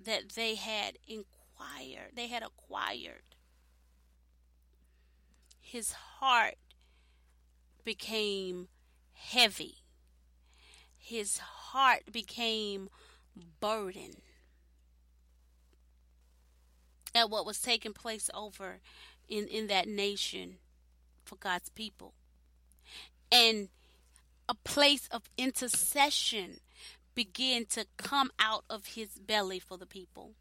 that 0.04 0.30
they 0.30 0.56
had 0.56 0.98
inquired, 1.08 2.12
they 2.16 2.28
had 2.28 2.44
acquired, 2.44 3.24
his 5.60 5.92
heart 5.92 6.56
became 7.84 8.68
heavy 9.14 9.79
his 11.10 11.40
heart 11.40 12.04
became 12.12 12.88
burdened 13.60 14.22
at 17.16 17.32
what 17.32 17.48
was 17.48 17.60
taking 17.60 17.94
place 17.94 18.30
over 18.32 18.80
in, 19.28 19.48
in 19.48 19.66
that 19.68 19.88
nation 19.88 20.58
for 21.24 21.36
God's 21.36 21.70
people. 21.70 22.14
And 23.32 23.70
a 24.48 24.54
place 24.54 25.08
of 25.12 25.24
intercession 25.36 26.60
began 27.16 27.66
to 27.66 27.88
come 27.98 28.30
out 28.38 28.64
of 28.70 28.86
his 28.86 29.18
belly 29.18 29.58
for 29.58 29.78
the 29.78 29.88
people. 29.88 30.34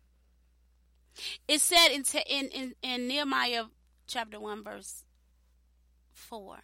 It 1.49 1.63
said 1.63 1.89
in, 1.89 2.05
in, 2.29 2.49
in, 2.49 2.75
in 2.83 3.09
Nehemiah 3.09 3.65
chapter 4.07 4.39
1, 4.39 4.63
verse 4.63 5.05
4. 6.13 6.59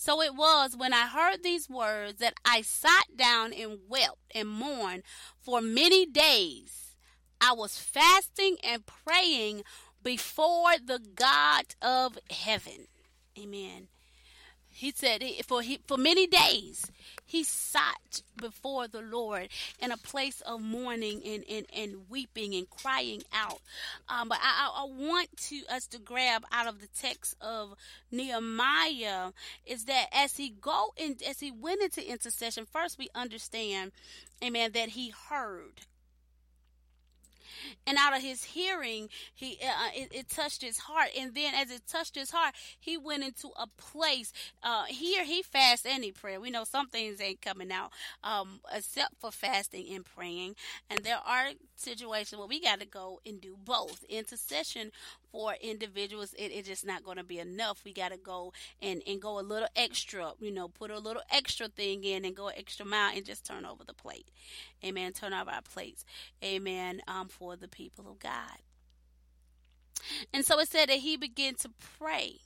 So 0.00 0.22
it 0.22 0.36
was 0.36 0.76
when 0.76 0.92
I 0.92 1.08
heard 1.08 1.42
these 1.42 1.68
words 1.68 2.20
that 2.20 2.34
I 2.44 2.62
sat 2.62 3.16
down 3.16 3.52
and 3.52 3.80
wept 3.88 4.14
and 4.32 4.48
mourned 4.48 5.02
for 5.40 5.60
many 5.60 6.06
days. 6.06 6.94
I 7.40 7.52
was 7.52 7.80
fasting 7.80 8.58
and 8.62 8.84
praying 8.86 9.64
before 10.00 10.74
the 10.82 11.00
God 11.16 11.74
of 11.82 12.16
heaven. 12.30 12.86
Amen. 13.36 13.88
He 14.68 14.92
said 14.92 15.20
for 15.44 15.62
he, 15.62 15.80
for 15.84 15.98
many 15.98 16.28
days 16.28 16.92
he 17.28 17.44
sat 17.44 18.22
before 18.36 18.88
the 18.88 19.02
Lord 19.02 19.48
in 19.80 19.92
a 19.92 19.98
place 19.98 20.40
of 20.40 20.62
mourning 20.62 21.20
and, 21.24 21.44
and, 21.48 21.66
and 21.76 22.08
weeping 22.08 22.54
and 22.54 22.68
crying 22.70 23.22
out. 23.34 23.60
Um, 24.08 24.30
but 24.30 24.38
I, 24.42 24.70
I 24.74 24.84
want 24.86 25.36
to 25.48 25.60
us 25.70 25.86
to 25.88 25.98
grab 25.98 26.44
out 26.50 26.66
of 26.66 26.80
the 26.80 26.88
text 26.98 27.36
of 27.42 27.74
Nehemiah 28.10 29.32
is 29.66 29.84
that 29.84 30.06
as 30.12 30.38
he 30.38 30.54
go 30.60 30.94
in 30.96 31.16
as 31.28 31.38
he 31.38 31.50
went 31.50 31.82
into 31.82 32.10
intercession, 32.10 32.66
first 32.72 32.98
we 32.98 33.08
understand, 33.14 33.92
amen, 34.42 34.72
that 34.72 34.88
he 34.88 35.12
heard 35.28 35.82
and 37.86 37.98
out 37.98 38.16
of 38.16 38.22
his 38.22 38.44
hearing 38.44 39.08
he 39.34 39.58
uh, 39.62 39.90
it, 39.94 40.08
it, 40.12 40.28
touched 40.28 40.62
his 40.62 40.78
heart. 40.78 41.08
And 41.18 41.34
then 41.34 41.54
as 41.54 41.70
it 41.70 41.82
touched 41.86 42.14
his 42.14 42.30
heart 42.30 42.54
he 42.78 42.96
went 42.96 43.24
into 43.24 43.48
a 43.56 43.66
place 43.76 44.32
uh, 44.62 44.84
here 44.84 45.24
he 45.24 45.42
fast 45.42 45.86
and 45.86 46.04
he 46.04 46.12
pray 46.12 46.38
we 46.38 46.50
know 46.50 46.64
some 46.64 46.88
things 46.88 47.20
ain't 47.20 47.42
coming 47.42 47.72
out 47.72 47.92
um, 48.22 48.60
except 48.72 49.14
for 49.18 49.30
fasting 49.30 49.86
and 49.94 50.04
praying. 50.04 50.54
And 50.90 51.00
there 51.00 51.20
are 51.24 51.50
situations 51.76 52.38
where 52.38 52.48
we 52.48 52.60
got 52.60 52.80
to 52.80 52.86
go 52.86 53.20
and 53.26 53.40
do 53.40 53.56
both. 53.64 54.04
Intercession 54.08 54.90
for 55.30 55.54
individuals 55.60 56.34
it, 56.34 56.52
it's 56.52 56.68
just 56.68 56.86
not 56.86 57.04
going 57.04 57.16
to 57.16 57.24
be 57.24 57.38
enough. 57.38 57.82
We 57.84 57.92
got 57.92 58.12
to 58.12 58.16
go 58.16 58.52
and, 58.80 59.02
and 59.06 59.20
go 59.20 59.38
a 59.38 59.42
little 59.42 59.68
extra 59.76 60.32
you 60.40 60.50
know 60.50 60.68
put 60.68 60.90
a 60.90 60.98
little 60.98 61.22
extra 61.30 61.68
thing 61.68 62.04
in 62.04 62.24
and 62.24 62.34
go 62.36 62.48
extra 62.48 62.84
mile 62.84 63.12
and 63.14 63.24
just 63.24 63.44
turn 63.44 63.64
over 63.64 63.84
the 63.84 63.94
plate. 63.94 64.30
Amen. 64.84 65.12
Turn 65.12 65.32
over 65.32 65.50
our 65.50 65.62
plates. 65.62 66.04
Amen. 66.44 67.00
Um, 67.06 67.28
for 67.28 67.56
the 67.56 67.68
people 67.68 68.08
of 68.10 68.18
god. 68.18 68.58
And 70.32 70.44
so 70.44 70.58
it 70.60 70.68
said 70.68 70.88
that 70.88 70.98
he 70.98 71.16
began 71.16 71.54
to 71.56 71.70
pray. 71.98 72.38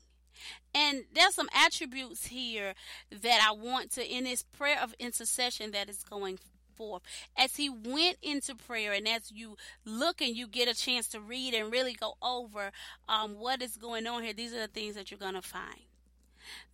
And 0.75 1.05
there's 1.15 1.35
some 1.35 1.49
attributes 1.55 2.27
here 2.27 2.75
that 3.11 3.47
I 3.47 3.53
want 3.53 3.93
to, 3.93 4.07
in 4.07 4.25
this 4.25 4.43
prayer 4.43 4.79
of 4.83 4.95
intercession 4.99 5.73
that 5.73 5.89
is 5.89 6.03
going 6.03 6.39
forth. 6.77 7.03
As 7.36 7.57
he 7.57 7.69
went 7.69 8.16
into 8.23 8.55
prayer, 8.55 8.93
and 8.93 9.07
as 9.09 9.31
you 9.32 9.57
look 9.85 10.20
and 10.20 10.36
you 10.36 10.47
get 10.47 10.69
a 10.69 10.74
chance 10.74 11.09
to 11.09 11.20
read 11.20 11.55
and 11.55 11.73
really 11.73 11.94
go 11.94 12.15
over 12.23 12.70
um, 13.09 13.39
what 13.39 13.62
is 13.62 13.77
going 13.77 14.07
on 14.07 14.23
here, 14.23 14.32
these 14.32 14.53
are 14.53 14.61
the 14.61 14.69
things 14.69 14.94
that 14.94 15.11
you're 15.11 15.19
going 15.19 15.35
to 15.35 15.43
find. 15.43 15.82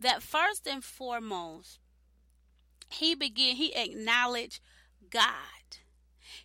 That 0.00 0.22
first 0.22 0.66
and 0.66 0.82
foremost, 0.82 1.78
he 2.90 3.14
began, 3.14 3.56
he 3.56 3.74
acknowledged 3.74 4.60
God. 5.10 5.32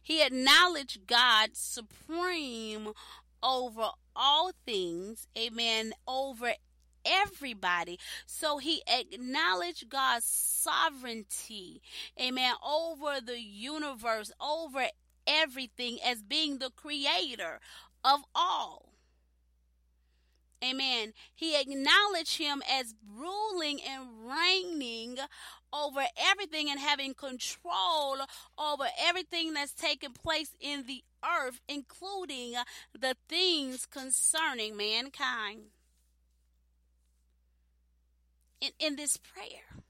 He 0.02 0.22
acknowledged 0.22 1.08
God 1.08 1.52
supreme 1.54 2.90
over 3.42 3.90
all 4.16 4.52
things, 4.66 5.28
amen, 5.38 5.94
over 6.08 6.54
everybody. 7.06 8.00
So 8.26 8.58
he 8.58 8.82
acknowledged 8.88 9.90
God's 9.90 10.26
sovereignty, 10.26 11.82
amen, 12.20 12.54
over 12.66 13.20
the 13.22 13.42
universe, 13.42 14.32
over 14.40 14.88
everything 15.26 16.00
as 16.06 16.22
being 16.22 16.60
the 16.60 16.72
creator 16.72 17.60
of 18.04 18.22
all. 18.36 18.90
Amen. 20.64 21.14
He 21.36 21.60
acknowledged 21.60 22.38
him 22.38 22.62
as 22.72 22.96
ruling 23.18 23.80
and 23.82 24.08
reigning 24.26 25.18
over 25.74 26.06
everything 26.18 26.70
and 26.70 26.80
having 26.80 27.14
control 27.14 28.18
over 28.58 28.86
everything 29.06 29.54
that's 29.54 29.74
taking 29.74 30.14
place 30.14 30.56
in 30.62 30.86
the 30.86 31.04
earth, 31.24 31.60
including 31.68 32.54
the 32.98 33.16
things 33.28 33.86
concerning 33.86 34.78
mankind. 34.78 35.64
In, 38.64 38.72
in 38.80 38.96
this 38.96 39.18
prayer. 39.18 39.84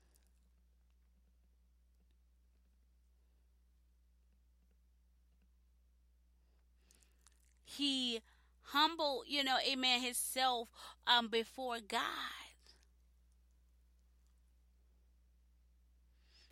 He 7.65 8.21
humbled, 8.61 9.25
you 9.27 9.43
know, 9.43 9.57
amen, 9.71 10.01
himself 10.01 10.69
um, 11.05 11.27
before 11.27 11.77
God. 11.87 12.01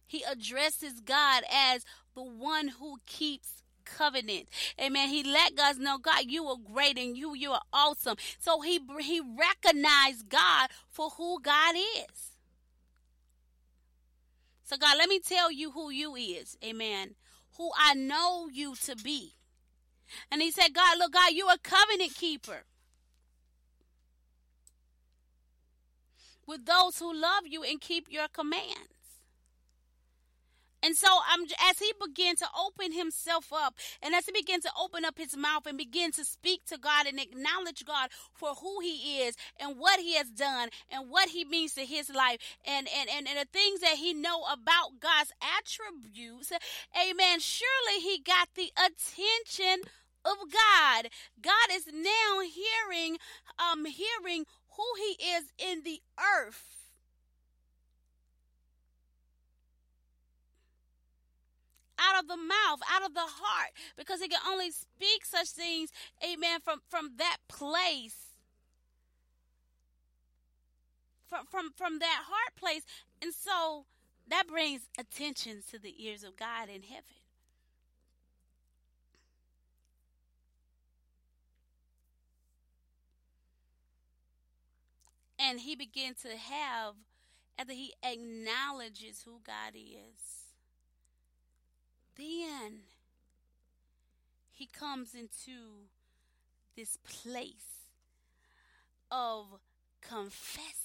He 0.06 0.23
addresses 0.30 0.99
God 0.99 1.43
as 1.52 1.85
the 2.15 2.23
one 2.23 2.68
who 2.68 2.98
keeps 3.06 3.64
covenant. 3.97 4.47
Amen. 4.80 5.09
He 5.09 5.23
let 5.23 5.55
God 5.55 5.77
know, 5.77 5.97
God, 5.97 6.26
you 6.27 6.45
are 6.45 6.57
great 6.73 6.97
and 6.97 7.18
you 7.18 7.35
you 7.35 7.51
are 7.51 7.61
awesome. 7.73 8.18
So 8.39 8.61
he 8.61 8.80
he 8.99 9.22
recognized 9.22 10.30
God 10.30 10.69
for 10.89 11.09
who 11.11 11.39
God 11.41 11.76
is. 11.76 12.31
So 14.63 14.77
God, 14.77 14.97
let 14.97 15.09
me 15.09 15.19
tell 15.19 15.51
you 15.51 15.72
who 15.72 15.89
you 15.89 16.15
is. 16.15 16.57
Amen. 16.63 17.15
Who 17.57 17.72
I 17.77 17.93
know 17.93 18.47
you 18.51 18.76
to 18.85 18.95
be. 18.95 19.34
And 20.31 20.41
he 20.41 20.51
said, 20.51 20.73
God, 20.73 20.97
look, 20.97 21.13
God, 21.13 21.31
you're 21.34 21.51
a 21.51 21.57
covenant 21.57 22.15
keeper. 22.15 22.63
With 26.47 26.65
those 26.65 26.99
who 26.99 27.13
love 27.13 27.43
you 27.45 27.63
and 27.63 27.80
keep 27.80 28.07
your 28.09 28.27
commands. 28.27 29.00
And 30.83 30.95
so 30.95 31.07
as 31.69 31.79
he 31.79 31.91
began 32.05 32.35
to 32.37 32.47
open 32.57 32.91
himself 32.91 33.53
up 33.53 33.75
and 34.01 34.15
as 34.15 34.25
he 34.25 34.31
began 34.31 34.61
to 34.61 34.71
open 34.79 35.05
up 35.05 35.17
his 35.17 35.37
mouth 35.37 35.65
and 35.67 35.77
begin 35.77 36.11
to 36.13 36.25
speak 36.25 36.65
to 36.65 36.77
God 36.77 37.05
and 37.05 37.19
acknowledge 37.19 37.85
God 37.85 38.09
for 38.33 38.53
who 38.55 38.79
he 38.81 39.21
is 39.21 39.35
and 39.59 39.77
what 39.77 39.99
he 39.99 40.15
has 40.15 40.29
done 40.29 40.69
and 40.89 41.09
what 41.09 41.29
he 41.29 41.45
means 41.45 41.73
to 41.75 41.85
his 41.85 42.09
life 42.09 42.39
and, 42.65 42.87
and, 42.97 43.09
and, 43.09 43.27
and 43.27 43.37
the 43.37 43.47
things 43.51 43.81
that 43.81 43.95
he 43.95 44.13
know 44.13 44.43
about 44.51 44.99
God's 44.99 45.31
attributes, 45.59 46.51
amen, 46.95 47.39
surely 47.39 47.99
he 48.01 48.19
got 48.19 48.49
the 48.55 48.71
attention 48.77 49.83
of 50.25 50.37
God. 50.51 51.09
God 51.41 51.69
is 51.71 51.87
now 51.87 52.41
hearing, 52.41 53.17
um, 53.59 53.85
hearing 53.85 54.45
who 54.75 54.83
he 54.97 55.25
is 55.31 55.51
in 55.57 55.83
the 55.83 56.01
earth. 56.19 56.80
Out 62.01 62.21
of 62.21 62.27
the 62.27 62.37
mouth, 62.37 62.79
out 62.91 63.05
of 63.05 63.13
the 63.13 63.19
heart, 63.21 63.71
because 63.95 64.21
he 64.21 64.27
can 64.27 64.39
only 64.47 64.71
speak 64.71 65.23
such 65.25 65.49
things, 65.49 65.91
amen, 66.23 66.59
from, 66.63 66.81
from 66.89 67.11
that 67.17 67.37
place. 67.47 68.15
From, 71.27 71.45
from 71.45 71.71
from 71.77 71.99
that 71.99 72.23
heart 72.27 72.55
place. 72.57 72.83
And 73.21 73.33
so 73.33 73.85
that 74.27 74.47
brings 74.47 74.81
attention 74.99 75.61
to 75.71 75.79
the 75.79 75.93
ears 76.05 76.23
of 76.23 76.35
God 76.35 76.67
in 76.67 76.81
heaven. 76.81 77.03
And 85.39 85.59
he 85.61 85.75
began 85.75 86.13
to 86.21 86.37
have, 86.37 86.93
after 87.57 87.73
he 87.73 87.93
acknowledges 88.03 89.23
who 89.25 89.39
God 89.45 89.73
is 89.75 90.40
then 92.17 92.81
he 94.51 94.65
comes 94.65 95.13
into 95.13 95.88
this 96.75 96.97
place 96.97 97.88
of 99.09 99.45
confessing. 100.01 100.77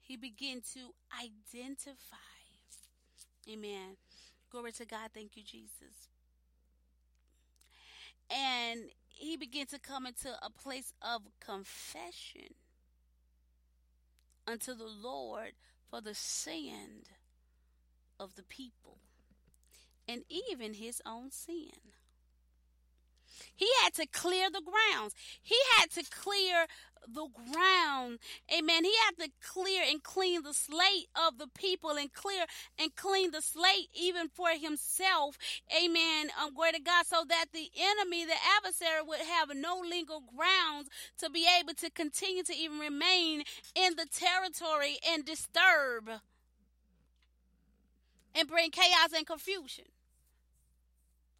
He 0.00 0.16
began 0.16 0.60
to 0.74 0.94
identify. 1.18 2.16
Amen. 3.50 3.96
Glory 4.50 4.72
to 4.72 4.84
God. 4.84 5.10
Thank 5.14 5.36
you, 5.36 5.42
Jesus. 5.42 6.08
And 8.30 8.90
he 9.08 9.36
began 9.36 9.66
to 9.66 9.78
come 9.78 10.06
into 10.06 10.30
a 10.42 10.50
place 10.50 10.92
of 11.02 11.22
confession 11.40 12.54
unto 14.46 14.74
the 14.74 14.88
Lord 14.88 15.52
for 15.92 16.00
the 16.00 16.14
sin 16.14 17.02
of 18.18 18.34
the 18.34 18.42
people 18.42 18.96
and 20.08 20.24
even 20.30 20.72
his 20.72 21.02
own 21.04 21.30
sin. 21.30 21.92
He 23.54 23.68
had 23.82 23.94
to 23.94 24.06
clear 24.06 24.50
the 24.50 24.62
grounds. 24.62 25.14
He 25.42 25.56
had 25.78 25.90
to 25.92 26.04
clear 26.10 26.66
the 27.06 27.26
ground. 27.52 28.18
Amen. 28.56 28.84
He 28.84 28.94
had 29.06 29.24
to 29.24 29.30
clear 29.42 29.82
and 29.88 30.02
clean 30.02 30.42
the 30.42 30.54
slate 30.54 31.08
of 31.16 31.38
the 31.38 31.48
people 31.48 31.90
and 31.90 32.12
clear 32.12 32.44
and 32.78 32.94
clean 32.94 33.30
the 33.30 33.42
slate 33.42 33.88
even 33.94 34.28
for 34.28 34.50
himself. 34.50 35.36
Amen. 35.76 36.30
Um, 36.40 36.54
glory 36.54 36.72
to 36.72 36.80
God. 36.80 37.06
So 37.06 37.24
that 37.28 37.46
the 37.52 37.70
enemy, 37.78 38.24
the 38.24 38.34
adversary 38.56 39.02
would 39.06 39.20
have 39.20 39.54
no 39.54 39.80
legal 39.80 40.22
grounds 40.36 40.88
to 41.18 41.30
be 41.30 41.46
able 41.60 41.74
to 41.74 41.90
continue 41.90 42.42
to 42.44 42.54
even 42.54 42.78
remain 42.78 43.42
in 43.74 43.96
the 43.96 44.06
territory 44.06 44.98
and 45.08 45.24
disturb 45.24 46.10
and 48.34 48.48
bring 48.48 48.70
chaos 48.70 49.12
and 49.14 49.26
confusion. 49.26 49.84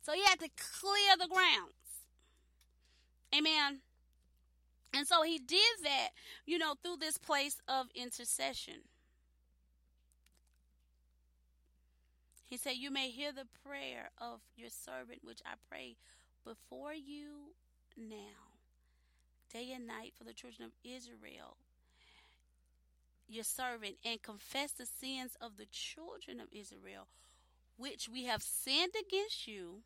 So 0.03 0.13
he 0.13 0.23
had 0.23 0.41
to 0.41 0.49
clear 0.57 1.17
the 1.19 1.29
grounds. 1.29 1.82
Amen. 3.35 3.81
And 4.95 5.07
so 5.07 5.23
he 5.23 5.39
did 5.39 5.59
that, 5.85 6.09
you 6.45 6.59
know, 6.59 6.75
through 6.83 6.97
this 6.97 7.17
place 7.17 7.61
of 7.67 7.87
intercession. 7.95 8.83
He 12.45 12.59
said, 12.59 12.75
You 12.77 12.91
may 12.91 13.09
hear 13.09 13.33
the 13.33 13.47
prayer 13.67 14.11
of 14.19 14.41
your 14.57 14.69
servant, 14.69 15.21
which 15.25 15.41
I 15.47 15.55
pray 15.71 15.97
before 16.45 16.93
you 16.93 17.55
now, 17.97 18.59
day 19.51 19.73
and 19.75 19.87
night 19.87 20.13
for 20.19 20.25
the 20.25 20.35
children 20.35 20.67
of 20.67 20.73
Israel, 20.85 21.57
your 23.27 23.45
servant, 23.45 23.97
and 24.05 24.23
confess 24.23 24.73
the 24.73 24.85
sins 24.85 25.35
of 25.41 25.57
the 25.57 25.65
children 25.65 26.41
of 26.41 26.49
Israel, 26.53 27.07
which 27.79 28.07
we 28.07 28.25
have 28.25 28.43
sinned 28.43 28.93
against 29.01 29.49
you 29.49 29.81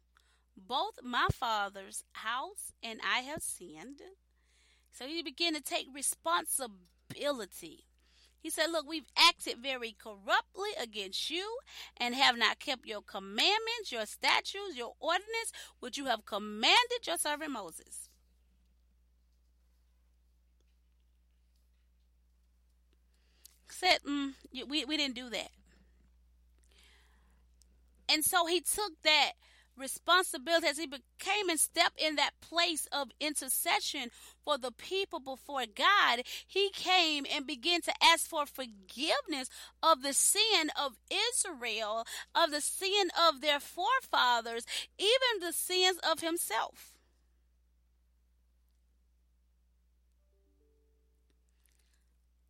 both 0.56 1.02
my 1.02 1.26
father's 1.32 2.04
house 2.12 2.72
and 2.82 3.00
I 3.02 3.20
have 3.20 3.42
sinned. 3.42 4.00
So 4.92 5.06
he 5.06 5.22
began 5.22 5.54
to 5.54 5.60
take 5.60 5.86
responsibility. 5.94 7.84
He 8.40 8.50
said, 8.50 8.70
Look, 8.70 8.88
we've 8.88 9.10
acted 9.16 9.58
very 9.62 9.96
corruptly 9.98 10.70
against 10.80 11.30
you 11.30 11.58
and 11.96 12.14
have 12.14 12.38
not 12.38 12.60
kept 12.60 12.86
your 12.86 13.02
commandments, 13.02 13.90
your 13.90 14.06
statutes, 14.06 14.76
your 14.76 14.94
ordinance, 15.00 15.52
which 15.80 15.98
you 15.98 16.06
have 16.06 16.24
commanded 16.24 17.06
your 17.06 17.18
servant 17.18 17.50
Moses. 17.50 18.08
Said, 23.68 23.98
mm, 24.08 24.32
we, 24.68 24.86
we 24.86 24.96
didn't 24.96 25.16
do 25.16 25.28
that. 25.28 25.50
And 28.08 28.24
so 28.24 28.46
he 28.46 28.60
took 28.60 28.92
that 29.02 29.32
responsibility 29.76 30.66
as 30.66 30.78
he 30.78 30.86
became 30.86 31.48
and 31.48 31.60
stepped 31.60 32.00
in 32.00 32.16
that 32.16 32.32
place 32.40 32.88
of 32.92 33.10
intercession 33.20 34.10
for 34.44 34.58
the 34.58 34.72
people 34.72 35.20
before 35.20 35.64
God, 35.66 36.22
he 36.46 36.70
came 36.70 37.26
and 37.34 37.46
began 37.46 37.80
to 37.82 37.92
ask 38.02 38.28
for 38.28 38.46
forgiveness 38.46 39.48
of 39.82 40.02
the 40.02 40.12
sin 40.12 40.70
of 40.80 40.92
Israel, 41.30 42.06
of 42.34 42.50
the 42.50 42.60
sin 42.60 43.08
of 43.28 43.40
their 43.40 43.60
forefathers, 43.60 44.64
even 44.98 45.40
the 45.46 45.52
sins 45.52 45.98
of 46.08 46.20
himself. 46.20 46.92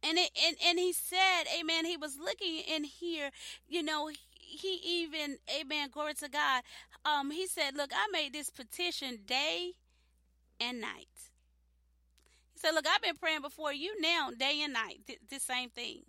And, 0.09 0.19
it, 0.19 0.31
and 0.47 0.57
and 0.65 0.79
he 0.79 0.93
said, 0.93 1.45
Amen. 1.59 1.85
He 1.85 1.97
was 1.97 2.17
looking 2.17 2.59
in 2.59 2.85
here, 2.85 3.31
you 3.69 3.83
know, 3.83 4.09
he 4.47 4.81
even, 4.85 5.39
amen, 5.61 5.89
glory 5.93 6.15
to 6.15 6.29
God. 6.29 6.63
Um, 7.07 7.31
he 7.31 7.47
said, 7.47 7.75
Look, 7.77 7.93
I 7.95 8.09
made 8.13 8.35
this 8.35 8.51
petition 8.51 9.21
day 9.27 9.73
and 10.61 10.81
night. 10.81 11.09
He 12.53 12.59
said, 12.59 12.73
Look, 12.73 12.87
I've 12.89 13.03
been 13.03 13.17
praying 13.17 13.43
before 13.43 13.73
you 13.73 14.01
now, 14.01 14.31
day 14.37 14.61
and 14.63 14.73
night, 14.73 15.03
th- 15.07 15.21
the 15.31 15.39
same 15.39 15.71
thing. 15.71 16.03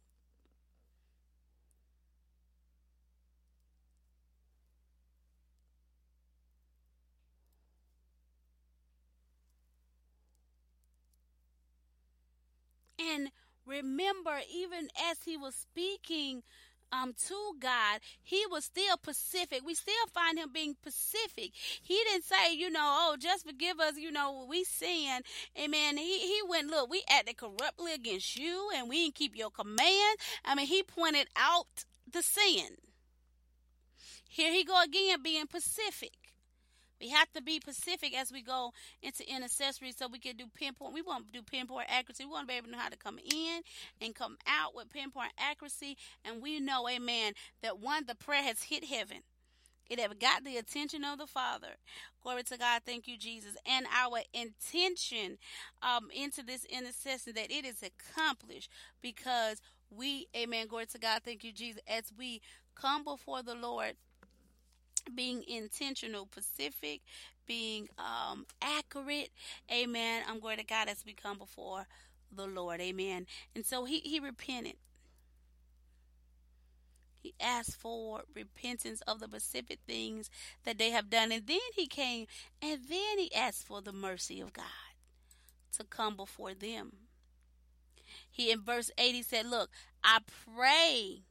And 12.99 13.31
remember, 13.65 14.39
even 14.51 14.89
as 15.09 15.23
he 15.23 15.37
was 15.37 15.55
speaking 15.55 16.43
um 16.91 17.13
to 17.27 17.53
God, 17.59 17.99
he 18.21 18.43
was 18.49 18.65
still 18.65 18.97
pacific. 18.97 19.61
We 19.65 19.75
still 19.75 19.93
find 20.13 20.37
him 20.37 20.49
being 20.53 20.75
pacific. 20.81 21.51
He 21.81 21.99
didn't 22.09 22.25
say, 22.25 22.53
you 22.55 22.69
know, 22.69 22.81
oh, 22.83 23.15
just 23.19 23.45
forgive 23.45 23.79
us, 23.79 23.97
you 23.97 24.11
know, 24.11 24.45
we 24.49 24.63
sin. 24.63 25.21
Amen. 25.57 25.97
He 25.97 26.19
he 26.19 26.41
went, 26.47 26.67
look, 26.67 26.89
we 26.89 27.03
acted 27.09 27.37
corruptly 27.37 27.93
against 27.93 28.37
you 28.37 28.69
and 28.75 28.89
we 28.89 29.03
didn't 29.03 29.15
keep 29.15 29.35
your 29.35 29.51
command. 29.51 30.17
I 30.45 30.55
mean, 30.55 30.67
he 30.67 30.83
pointed 30.83 31.27
out 31.35 31.85
the 32.11 32.21
sin. 32.21 32.77
Here 34.29 34.51
he 34.51 34.63
go 34.63 34.81
again 34.81 35.21
being 35.23 35.47
pacific. 35.47 36.26
We 36.99 37.09
have 37.09 37.31
to 37.33 37.41
be 37.41 37.59
specific 37.59 38.15
as 38.17 38.31
we 38.31 38.41
go 38.41 38.73
into 39.01 39.29
intercessory 39.29 39.91
so 39.91 40.07
we 40.07 40.19
can 40.19 40.35
do 40.35 40.45
pinpoint. 40.53 40.93
We 40.93 41.01
want 41.01 41.27
to 41.27 41.31
do 41.31 41.43
pinpoint 41.43 41.87
accuracy. 41.89 42.25
We 42.25 42.31
want 42.31 42.47
to 42.47 42.53
be 42.53 42.57
able 42.57 42.67
to 42.67 42.71
know 42.73 42.79
how 42.79 42.89
to 42.89 42.97
come 42.97 43.19
in 43.19 43.61
and 44.01 44.15
come 44.15 44.37
out 44.47 44.75
with 44.75 44.89
pinpoint 44.91 45.33
accuracy. 45.37 45.97
And 46.25 46.41
we 46.41 46.59
know, 46.59 46.87
amen, 46.89 47.33
that 47.61 47.79
one, 47.79 48.05
the 48.07 48.15
prayer 48.15 48.43
has 48.43 48.63
hit 48.63 48.85
heaven. 48.85 49.17
It 49.89 49.99
have 49.99 50.19
got 50.19 50.43
the 50.43 50.57
attention 50.57 51.03
of 51.03 51.17
the 51.17 51.27
Father. 51.27 51.75
Glory 52.21 52.43
to 52.43 52.57
God. 52.57 52.81
Thank 52.85 53.07
you, 53.07 53.17
Jesus. 53.17 53.55
And 53.65 53.85
our 53.93 54.19
intention 54.33 55.37
um, 55.81 56.09
into 56.13 56.43
this 56.43 56.65
intercession 56.65 57.33
that 57.35 57.51
it 57.51 57.65
is 57.65 57.81
accomplished 57.81 58.69
because 59.01 59.61
we, 59.89 60.27
amen, 60.35 60.67
glory 60.67 60.87
to 60.87 60.99
God. 60.99 61.21
Thank 61.23 61.43
you, 61.43 61.53
Jesus. 61.53 61.81
As 61.87 62.11
we 62.17 62.41
come 62.75 63.03
before 63.03 63.43
the 63.43 63.55
Lord 63.55 63.93
being 65.15 65.43
intentional, 65.47 66.25
pacific, 66.25 67.01
being 67.45 67.89
um, 67.97 68.45
accurate. 68.61 69.29
Amen. 69.71 70.23
I'm 70.27 70.39
going 70.39 70.57
to 70.57 70.65
God 70.65 70.89
as 70.89 71.03
we 71.05 71.13
come 71.13 71.37
before 71.37 71.87
the 72.31 72.45
Lord. 72.45 72.81
Amen. 72.81 73.25
And 73.55 73.65
so 73.65 73.85
he, 73.85 73.99
he 73.99 74.19
repented. 74.19 74.75
He 77.21 77.33
asked 77.39 77.75
for 77.75 78.21
repentance 78.35 79.01
of 79.01 79.19
the 79.19 79.27
specific 79.27 79.79
things 79.87 80.29
that 80.63 80.77
they 80.77 80.91
have 80.91 81.09
done. 81.09 81.31
And 81.31 81.47
then 81.47 81.59
he 81.75 81.87
came 81.87 82.27
and 82.61 82.79
then 82.89 83.17
he 83.17 83.33
asked 83.33 83.67
for 83.67 83.81
the 83.81 83.91
mercy 83.91 84.39
of 84.39 84.53
God 84.53 84.65
to 85.73 85.83
come 85.83 86.15
before 86.15 86.53
them. 86.53 86.93
He 88.29 88.51
in 88.51 88.61
verse 88.61 88.91
80 88.97 89.23
said, 89.23 89.45
Look, 89.47 89.69
I 90.03 90.19
pray 90.55 91.23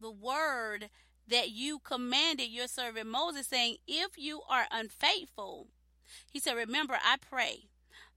the 0.00 0.10
word 0.10 0.90
that 1.28 1.50
you 1.50 1.78
commanded 1.78 2.48
your 2.48 2.66
servant 2.66 3.08
Moses, 3.08 3.46
saying, 3.46 3.76
If 3.86 4.16
you 4.16 4.42
are 4.48 4.66
unfaithful, 4.70 5.68
he 6.30 6.38
said, 6.38 6.54
Remember, 6.54 6.94
I 6.94 7.16
pray 7.16 7.68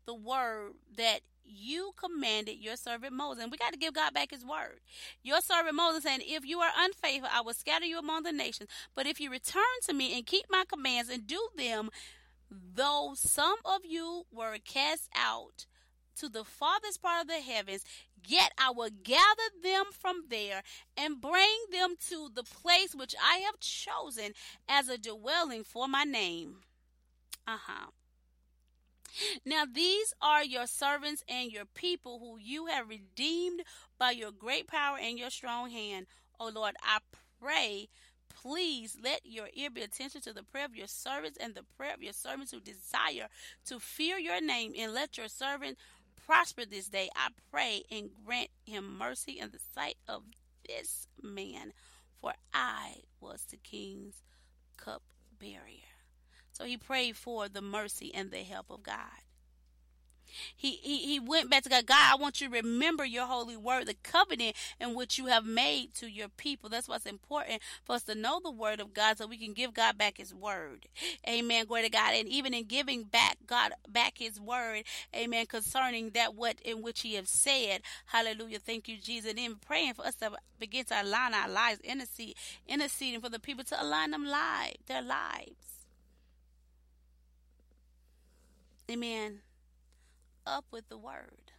the 0.05 0.15
word 0.15 0.73
that 0.97 1.21
you 1.47 1.93
commanded 1.95 2.57
your 2.57 2.75
servant 2.75 3.13
Moses. 3.13 3.43
And 3.43 3.51
we 3.51 3.57
got 3.57 3.73
to 3.73 3.79
give 3.79 3.93
God 3.93 4.13
back 4.13 4.31
his 4.31 4.43
word. 4.43 4.79
Your 5.23 5.41
servant 5.41 5.75
Moses 5.75 6.03
saying, 6.03 6.21
If 6.23 6.45
you 6.45 6.59
are 6.59 6.71
unfaithful, 6.77 7.29
I 7.31 7.41
will 7.41 7.53
scatter 7.53 7.85
you 7.85 7.99
among 7.99 8.23
the 8.23 8.31
nations. 8.31 8.69
But 8.95 9.05
if 9.05 9.19
you 9.19 9.29
return 9.29 9.63
to 9.87 9.93
me 9.93 10.15
and 10.15 10.25
keep 10.25 10.45
my 10.49 10.63
commands 10.67 11.09
and 11.09 11.27
do 11.27 11.49
them, 11.55 11.89
though 12.49 13.13
some 13.15 13.57
of 13.63 13.81
you 13.83 14.23
were 14.31 14.57
cast 14.63 15.09
out 15.15 15.65
to 16.17 16.29
the 16.29 16.43
farthest 16.43 17.01
part 17.01 17.21
of 17.21 17.27
the 17.27 17.41
heavens, 17.41 17.83
Yet 18.27 18.51
I 18.57 18.71
will 18.71 18.89
gather 19.03 19.49
them 19.61 19.85
from 19.91 20.25
there 20.29 20.63
and 20.97 21.21
bring 21.21 21.57
them 21.71 21.95
to 22.09 22.29
the 22.33 22.43
place 22.43 22.95
which 22.95 23.15
I 23.21 23.37
have 23.37 23.59
chosen 23.59 24.33
as 24.67 24.89
a 24.89 24.97
dwelling 24.97 25.63
for 25.63 25.87
my 25.87 26.03
name. 26.03 26.57
Uh 27.47 27.57
huh. 27.67 27.87
Now 29.45 29.63
these 29.71 30.13
are 30.21 30.43
your 30.43 30.67
servants 30.67 31.23
and 31.29 31.51
your 31.51 31.65
people 31.65 32.19
who 32.19 32.37
you 32.37 32.65
have 32.65 32.89
redeemed 32.89 33.61
by 33.97 34.11
your 34.11 34.31
great 34.31 34.67
power 34.67 34.97
and 35.01 35.17
your 35.17 35.29
strong 35.29 35.69
hand. 35.69 36.07
O 36.39 36.49
Lord, 36.53 36.75
I 36.83 36.97
pray, 37.39 37.87
please 38.27 38.97
let 39.01 39.21
your 39.23 39.47
ear 39.53 39.69
be 39.69 39.81
attentive 39.81 40.23
to 40.23 40.33
the 40.33 40.43
prayer 40.43 40.65
of 40.65 40.75
your 40.75 40.87
servants 40.87 41.37
and 41.39 41.55
the 41.55 41.63
prayer 41.77 41.93
of 41.93 42.03
your 42.03 42.13
servants 42.13 42.51
who 42.51 42.59
desire 42.59 43.27
to 43.67 43.79
fear 43.79 44.17
your 44.17 44.41
name, 44.41 44.73
and 44.77 44.93
let 44.93 45.17
your 45.17 45.29
servant 45.29 45.77
prosper 46.25 46.65
this 46.65 46.89
day, 46.89 47.09
I 47.15 47.29
pray, 47.51 47.83
and 47.91 48.09
grant 48.25 48.49
him 48.65 48.97
mercy 48.97 49.39
in 49.39 49.51
the 49.51 49.59
sight 49.73 49.97
of 50.07 50.23
this 50.67 51.07
man, 51.21 51.73
for 52.19 52.33
I 52.53 53.01
was 53.19 53.45
the 53.49 53.57
king's 53.57 54.21
cup 54.77 55.01
cupbearer. 55.39 55.83
So 56.51 56.65
he 56.65 56.77
prayed 56.77 57.17
for 57.17 57.49
the 57.49 57.61
mercy 57.61 58.13
and 58.13 58.31
the 58.31 58.43
help 58.43 58.69
of 58.69 58.83
God. 58.83 59.24
He, 60.55 60.71
he 60.81 60.97
he 60.97 61.19
went 61.19 61.49
back 61.49 61.63
to 61.63 61.69
God. 61.69 61.85
God, 61.85 62.13
I 62.13 62.15
want 62.15 62.41
you 62.41 62.49
to 62.49 62.53
remember 62.53 63.05
your 63.05 63.25
holy 63.25 63.57
word, 63.57 63.87
the 63.87 63.95
covenant 64.03 64.55
in 64.79 64.95
which 64.95 65.17
you 65.17 65.27
have 65.27 65.45
made 65.45 65.93
to 65.95 66.07
your 66.07 66.29
people. 66.29 66.69
That's 66.69 66.87
what's 66.87 67.05
important 67.05 67.61
for 67.83 67.95
us 67.95 68.03
to 68.03 68.15
know 68.15 68.39
the 68.43 68.51
word 68.51 68.79
of 68.79 68.93
God 68.93 69.17
so 69.17 69.27
we 69.27 69.37
can 69.37 69.53
give 69.53 69.73
God 69.73 69.97
back 69.97 70.17
his 70.17 70.33
word. 70.33 70.87
Amen. 71.27 71.65
Glory 71.65 71.83
to 71.83 71.89
God. 71.89 72.13
And 72.15 72.27
even 72.27 72.53
in 72.53 72.65
giving 72.65 73.03
back 73.03 73.37
God 73.45 73.73
back 73.87 74.17
his 74.17 74.39
word, 74.39 74.83
amen, 75.15 75.45
concerning 75.47 76.11
that 76.11 76.35
what 76.35 76.59
in 76.61 76.81
which 76.81 77.01
he 77.01 77.15
has 77.15 77.29
said. 77.29 77.81
Hallelujah. 78.07 78.59
Thank 78.59 78.87
you, 78.87 78.97
Jesus. 78.97 79.29
And 79.29 79.39
then 79.39 79.55
praying 79.55 79.93
for 79.93 80.05
us 80.05 80.15
to 80.15 80.31
begin 80.59 80.85
to 80.85 81.01
align 81.01 81.33
our 81.33 81.49
lives, 81.49 81.79
intercede, 81.81 82.35
interceding 82.67 83.21
for 83.21 83.29
the 83.29 83.39
people 83.39 83.63
to 83.65 83.81
align 83.81 84.11
them 84.11 84.25
live, 84.25 84.75
their 84.87 85.01
lives. 85.01 85.85
Amen 88.89 89.41
up 90.45 90.65
with 90.71 90.89
the 90.89 90.97
word. 90.97 91.51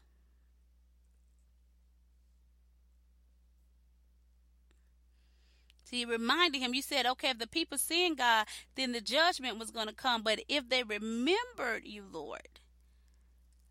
See, 5.85 6.05
reminding 6.05 6.63
him, 6.63 6.75
you 6.75 6.83
said, 6.83 7.07
okay, 7.07 7.31
if 7.31 7.39
the 7.39 7.47
people 7.47 7.79
sin 7.79 8.17
God, 8.17 8.49
then 8.75 8.91
the 8.91 9.01
judgment 9.01 9.57
was 9.59 9.71
going 9.71 9.87
to 9.87 9.95
come. 9.95 10.23
But 10.23 10.41
if 10.49 10.69
they 10.69 10.83
remembered 10.83 11.85
you, 11.85 12.03
Lord, 12.11 12.59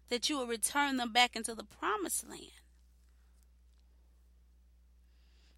that 0.09 0.29
you 0.29 0.37
will 0.37 0.47
return 0.47 0.95
them 0.95 1.11
back 1.11 1.35
into 1.35 1.53
the 1.53 1.65
promised 1.65 2.27
land. 2.29 2.61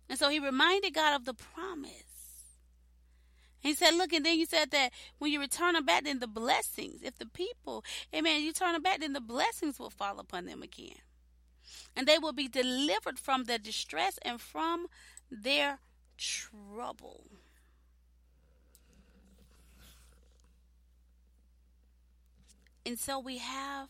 And 0.10 0.18
so 0.18 0.30
he 0.30 0.40
reminded 0.40 0.96
God 0.96 1.16
of 1.16 1.26
the 1.26 1.36
promise. 1.36 2.07
He 3.68 3.74
said, 3.74 3.96
look, 3.96 4.14
and 4.14 4.26
then 4.26 4.40
you 4.40 4.46
said 4.46 4.72
that 4.72 4.94
when 5.18 5.30
you 5.30 5.42
return 5.42 5.74
them 5.74 5.86
back, 5.86 6.06
then 6.06 6.20
the 6.20 6.28
blessings, 6.28 7.02
if 7.04 7.18
the 7.18 7.26
people, 7.26 7.84
amen, 8.16 8.42
you 8.42 8.54
turn 8.54 8.72
them 8.72 8.82
back, 8.82 9.02
then 9.02 9.12
the 9.12 9.20
blessings 9.20 9.78
will 9.78 9.90
fall 9.90 10.20
upon 10.20 10.46
them 10.46 10.64
again. 10.64 11.02
And 11.94 12.08
they 12.08 12.18
will 12.18 12.32
be 12.32 12.48
delivered 12.48 13.20
from 13.20 13.44
their 13.44 13.58
distress 13.58 14.20
and 14.22 14.40
from 14.40 14.88
their 15.30 15.80
trouble. 16.18 17.26
And 22.86 22.98
so 22.98 23.20
we 23.20 23.40
have 23.40 23.90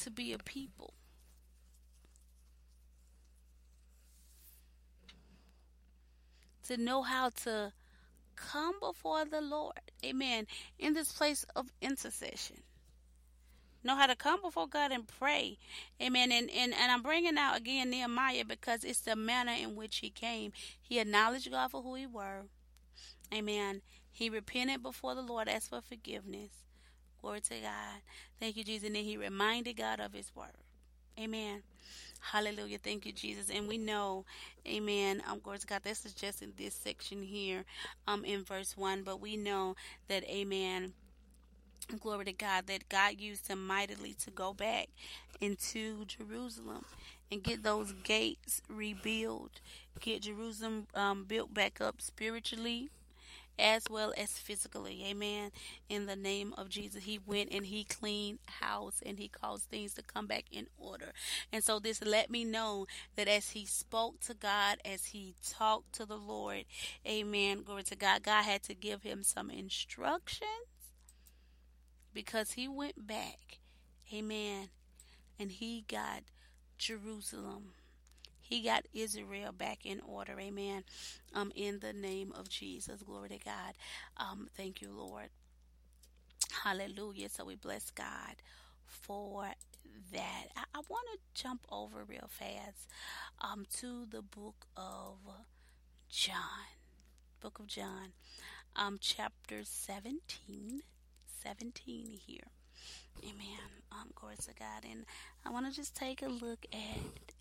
to 0.00 0.10
be 0.10 0.32
a 0.32 0.38
people. 0.38 0.94
To 6.64 6.76
know 6.76 7.02
how 7.02 7.28
to 7.44 7.72
come 8.50 8.74
before 8.80 9.24
the 9.24 9.40
Lord. 9.40 9.80
Amen. 10.04 10.46
In 10.78 10.94
this 10.94 11.12
place 11.12 11.44
of 11.54 11.72
intercession. 11.80 12.58
Know 13.84 13.96
how 13.96 14.06
to 14.06 14.14
come 14.14 14.40
before 14.42 14.68
God 14.68 14.92
and 14.92 15.06
pray. 15.06 15.58
Amen. 16.00 16.30
And, 16.30 16.48
and, 16.50 16.72
and 16.72 16.92
I'm 16.92 17.02
bringing 17.02 17.36
out 17.36 17.56
again 17.56 17.90
Nehemiah 17.90 18.44
because 18.44 18.84
it's 18.84 19.00
the 19.00 19.16
manner 19.16 19.52
in 19.52 19.74
which 19.74 19.98
he 19.98 20.10
came. 20.10 20.52
He 20.80 21.00
acknowledged 21.00 21.50
God 21.50 21.70
for 21.72 21.82
who 21.82 21.96
he 21.96 22.06
were. 22.06 22.42
Amen. 23.34 23.82
He 24.12 24.30
repented 24.30 24.82
before 24.82 25.14
the 25.14 25.22
Lord, 25.22 25.48
asked 25.48 25.70
for 25.70 25.80
forgiveness. 25.80 26.52
Glory 27.20 27.40
to 27.40 27.54
God. 27.54 28.02
Thank 28.38 28.56
you, 28.56 28.64
Jesus. 28.64 28.86
And 28.86 28.96
then 28.96 29.04
he 29.04 29.16
reminded 29.16 29.76
God 29.76 30.00
of 30.00 30.12
his 30.12 30.30
word. 30.34 30.50
Amen. 31.18 31.62
Hallelujah. 32.30 32.78
Thank 32.78 33.04
you, 33.04 33.12
Jesus. 33.12 33.50
And 33.50 33.66
we 33.66 33.76
know, 33.78 34.24
amen. 34.66 35.22
Um, 35.28 35.40
glory 35.40 35.58
to 35.58 35.66
God. 35.66 35.82
This 35.82 36.06
is 36.06 36.14
just 36.14 36.40
in 36.40 36.52
this 36.56 36.74
section 36.74 37.22
here, 37.22 37.64
um, 38.06 38.24
in 38.24 38.44
verse 38.44 38.76
one, 38.76 39.02
but 39.02 39.20
we 39.20 39.36
know 39.36 39.74
that, 40.08 40.24
amen. 40.24 40.92
Glory 42.00 42.24
to 42.26 42.32
God 42.32 42.68
that 42.68 42.88
God 42.88 43.20
used 43.20 43.48
him 43.48 43.66
mightily 43.66 44.14
to 44.14 44.30
go 44.30 44.54
back 44.54 44.88
into 45.40 46.04
Jerusalem 46.04 46.84
and 47.30 47.42
get 47.42 47.64
those 47.64 47.92
gates 48.04 48.62
rebuilt, 48.68 49.60
get 50.00 50.22
Jerusalem 50.22 50.86
um, 50.94 51.24
built 51.24 51.52
back 51.52 51.80
up 51.80 52.00
spiritually 52.00 52.88
as 53.58 53.84
well 53.90 54.12
as 54.16 54.30
physically. 54.32 55.04
Amen. 55.06 55.50
In 55.88 56.06
the 56.06 56.16
name 56.16 56.54
of 56.56 56.68
Jesus, 56.68 57.04
he 57.04 57.18
went 57.24 57.50
and 57.52 57.66
he 57.66 57.84
cleaned 57.84 58.38
house 58.60 59.02
and 59.04 59.18
he 59.18 59.28
caused 59.28 59.64
things 59.64 59.94
to 59.94 60.02
come 60.02 60.26
back 60.26 60.44
in 60.50 60.66
order. 60.78 61.12
And 61.52 61.62
so 61.62 61.78
this 61.78 62.02
let 62.04 62.30
me 62.30 62.44
know 62.44 62.86
that 63.16 63.28
as 63.28 63.50
he 63.50 63.66
spoke 63.66 64.20
to 64.20 64.34
God, 64.34 64.78
as 64.84 65.06
he 65.06 65.34
talked 65.46 65.92
to 65.94 66.06
the 66.06 66.16
Lord, 66.16 66.64
amen. 67.06 67.62
Glory 67.62 67.84
to 67.84 67.96
God. 67.96 68.22
God 68.22 68.42
had 68.42 68.62
to 68.64 68.74
give 68.74 69.02
him 69.02 69.22
some 69.22 69.50
instructions 69.50 70.50
because 72.12 72.52
he 72.52 72.68
went 72.68 73.06
back. 73.06 73.58
Amen. 74.12 74.68
And 75.38 75.52
he 75.52 75.84
got 75.88 76.22
Jerusalem 76.78 77.72
he 78.52 78.60
got 78.60 78.84
Israel 78.92 79.50
back 79.50 79.86
in 79.86 80.00
order. 80.06 80.38
Amen. 80.38 80.84
Um, 81.34 81.52
in 81.54 81.78
the 81.78 81.94
name 81.94 82.34
of 82.38 82.50
Jesus. 82.50 83.02
Glory 83.02 83.30
to 83.30 83.38
God. 83.38 83.72
Um, 84.18 84.48
thank 84.54 84.82
you, 84.82 84.90
Lord. 84.90 85.30
Hallelujah. 86.62 87.30
So 87.30 87.46
we 87.46 87.54
bless 87.54 87.90
God 87.90 88.36
for 88.84 89.46
that. 90.12 90.48
I, 90.54 90.64
I 90.74 90.80
want 90.90 91.06
to 91.14 91.42
jump 91.42 91.64
over 91.70 92.04
real 92.06 92.28
fast 92.28 92.88
um, 93.40 93.64
to 93.78 94.04
the 94.10 94.20
book 94.20 94.66
of 94.76 95.16
John. 96.10 96.36
Book 97.40 97.58
of 97.58 97.66
John, 97.66 98.12
um, 98.76 98.98
chapter 99.00 99.62
17. 99.64 100.82
17 101.42 102.18
here. 102.26 102.44
Amen. 103.24 103.82
Um, 103.90 104.10
glory 104.14 104.36
to 104.36 104.54
God. 104.58 104.84
And 104.88 105.06
I 105.46 105.50
want 105.50 105.68
to 105.70 105.74
just 105.74 105.96
take 105.96 106.20
a 106.22 106.28
look 106.28 106.66
at 106.72 107.32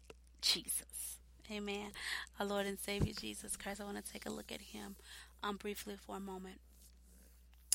Jesus. 0.41 1.17
Amen. 1.51 1.91
Our 2.39 2.45
Lord 2.45 2.65
and 2.65 2.79
Savior 2.79 3.13
Jesus 3.19 3.55
Christ. 3.57 3.81
I 3.81 3.83
want 3.83 4.03
to 4.03 4.11
take 4.11 4.25
a 4.25 4.31
look 4.31 4.51
at 4.51 4.61
him 4.61 4.95
um 5.43 5.57
briefly 5.57 5.95
for 5.97 6.17
a 6.17 6.19
moment. 6.19 6.59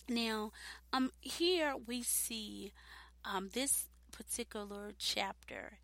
Now, 0.09 0.53
um 0.93 1.13
here 1.21 1.75
we 1.87 2.03
see 2.03 2.73
um 3.25 3.51
this 3.53 3.89
particular 4.13 4.93
chapter 4.99 5.79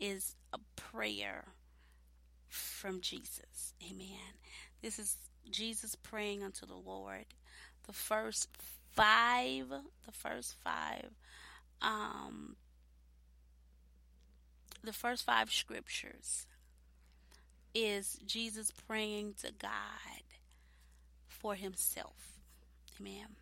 is 0.00 0.34
a 0.52 0.58
prayer 0.76 1.48
from 2.48 3.00
Jesus. 3.00 3.74
Amen. 3.88 4.34
This 4.82 4.98
is 4.98 5.16
Jesus 5.50 5.94
praying 5.94 6.42
unto 6.42 6.66
the 6.66 6.74
Lord. 6.74 7.26
The 7.86 7.92
first 7.92 8.48
five, 8.92 9.68
the 9.68 10.12
first 10.12 10.56
five 10.62 11.10
um 11.80 12.56
the 14.82 14.92
first 14.92 15.24
five 15.24 15.50
scriptures 15.50 16.46
is 17.74 18.18
Jesus 18.26 18.70
praying 18.70 19.34
to 19.42 19.52
God 19.52 20.22
for 21.26 21.54
himself. 21.54 22.38
Amen. 23.00 23.36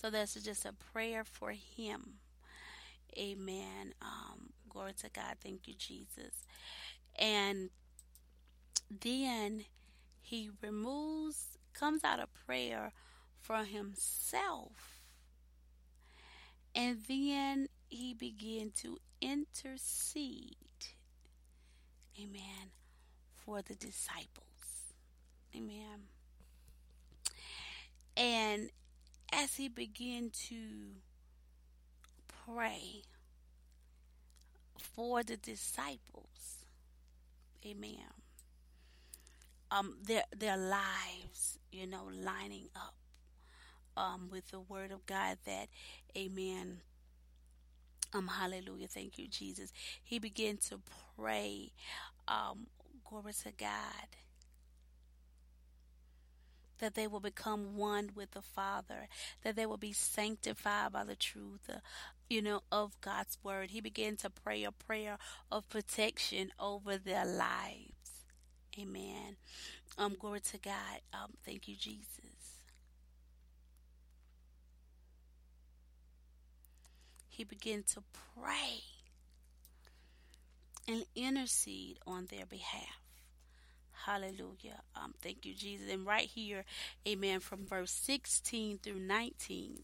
So 0.00 0.10
that's 0.10 0.34
just 0.34 0.64
a 0.64 0.72
prayer 0.72 1.24
for 1.24 1.50
him. 1.52 2.14
Amen. 3.18 3.94
Um, 4.00 4.50
glory 4.68 4.92
to 4.94 5.10
God. 5.10 5.36
Thank 5.42 5.66
you, 5.66 5.74
Jesus. 5.74 6.46
And 7.18 7.70
then 8.90 9.64
he 10.20 10.50
removes, 10.62 11.58
comes 11.72 12.04
out 12.04 12.20
of 12.20 12.28
prayer 12.46 12.92
for 13.38 13.64
himself. 13.64 15.02
And 16.74 16.98
then 17.08 17.68
he 17.88 18.14
began 18.14 18.70
to 18.82 18.98
intercede, 19.20 20.56
amen, 22.18 22.72
for 23.34 23.62
the 23.62 23.74
disciples. 23.74 24.46
Amen. 25.54 26.08
And 28.16 28.70
as 29.32 29.56
he 29.56 29.68
began 29.68 30.30
to 30.48 30.56
pray 32.46 33.02
for 34.76 35.22
the 35.22 35.36
disciples, 35.36 36.64
amen, 37.64 38.12
um, 39.70 39.96
their 40.02 40.24
their 40.36 40.56
lives, 40.56 41.58
you 41.70 41.86
know, 41.86 42.08
lining 42.12 42.68
up 42.74 42.94
um, 43.96 44.28
with 44.30 44.48
the 44.50 44.60
word 44.60 44.90
of 44.90 45.06
God 45.06 45.38
that, 45.44 45.68
amen, 46.16 46.80
um, 48.12 48.28
hallelujah. 48.28 48.88
Thank 48.88 49.18
you, 49.18 49.28
Jesus. 49.28 49.72
He 50.02 50.18
began 50.18 50.56
to 50.68 50.80
pray. 51.16 51.72
Um, 52.26 52.66
glory 53.08 53.32
to 53.44 53.52
God. 53.52 54.16
That 56.78 56.94
they 56.94 57.06
will 57.06 57.20
become 57.20 57.76
one 57.76 58.10
with 58.14 58.30
the 58.30 58.40
Father, 58.40 59.08
that 59.42 59.54
they 59.54 59.66
will 59.66 59.76
be 59.76 59.92
sanctified 59.92 60.92
by 60.92 61.04
the 61.04 61.16
truth, 61.16 61.68
uh, 61.68 61.80
you 62.28 62.40
know, 62.40 62.62
of 62.72 62.98
God's 63.02 63.36
word. 63.42 63.70
He 63.70 63.80
began 63.82 64.16
to 64.16 64.30
pray 64.30 64.64
a 64.64 64.72
prayer 64.72 65.18
of 65.52 65.68
protection 65.68 66.52
over 66.58 66.96
their 66.96 67.26
lives. 67.26 68.24
Amen. 68.78 69.36
Um, 69.98 70.16
glory 70.18 70.40
to 70.40 70.58
God. 70.58 71.00
Um, 71.12 71.32
thank 71.44 71.68
you, 71.68 71.76
Jesus. 71.76 72.29
He 77.40 77.44
began 77.44 77.82
to 77.82 78.02
pray 78.38 78.82
and 80.86 81.06
intercede 81.16 81.98
on 82.06 82.26
their 82.26 82.44
behalf. 82.44 83.00
Hallelujah. 84.04 84.82
Um, 84.94 85.14
thank 85.22 85.46
you, 85.46 85.54
Jesus. 85.54 85.90
And 85.90 86.04
right 86.04 86.26
here, 86.26 86.66
amen, 87.08 87.40
from 87.40 87.64
verse 87.64 87.92
16 87.92 88.80
through 88.82 89.00
19, 89.00 89.78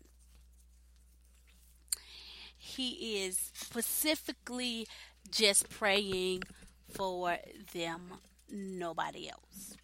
he 2.58 3.24
is 3.24 3.52
specifically 3.54 4.86
just 5.30 5.70
praying 5.70 6.42
for 6.90 7.38
them, 7.72 8.02
nobody 8.50 9.30
else. 9.30 9.78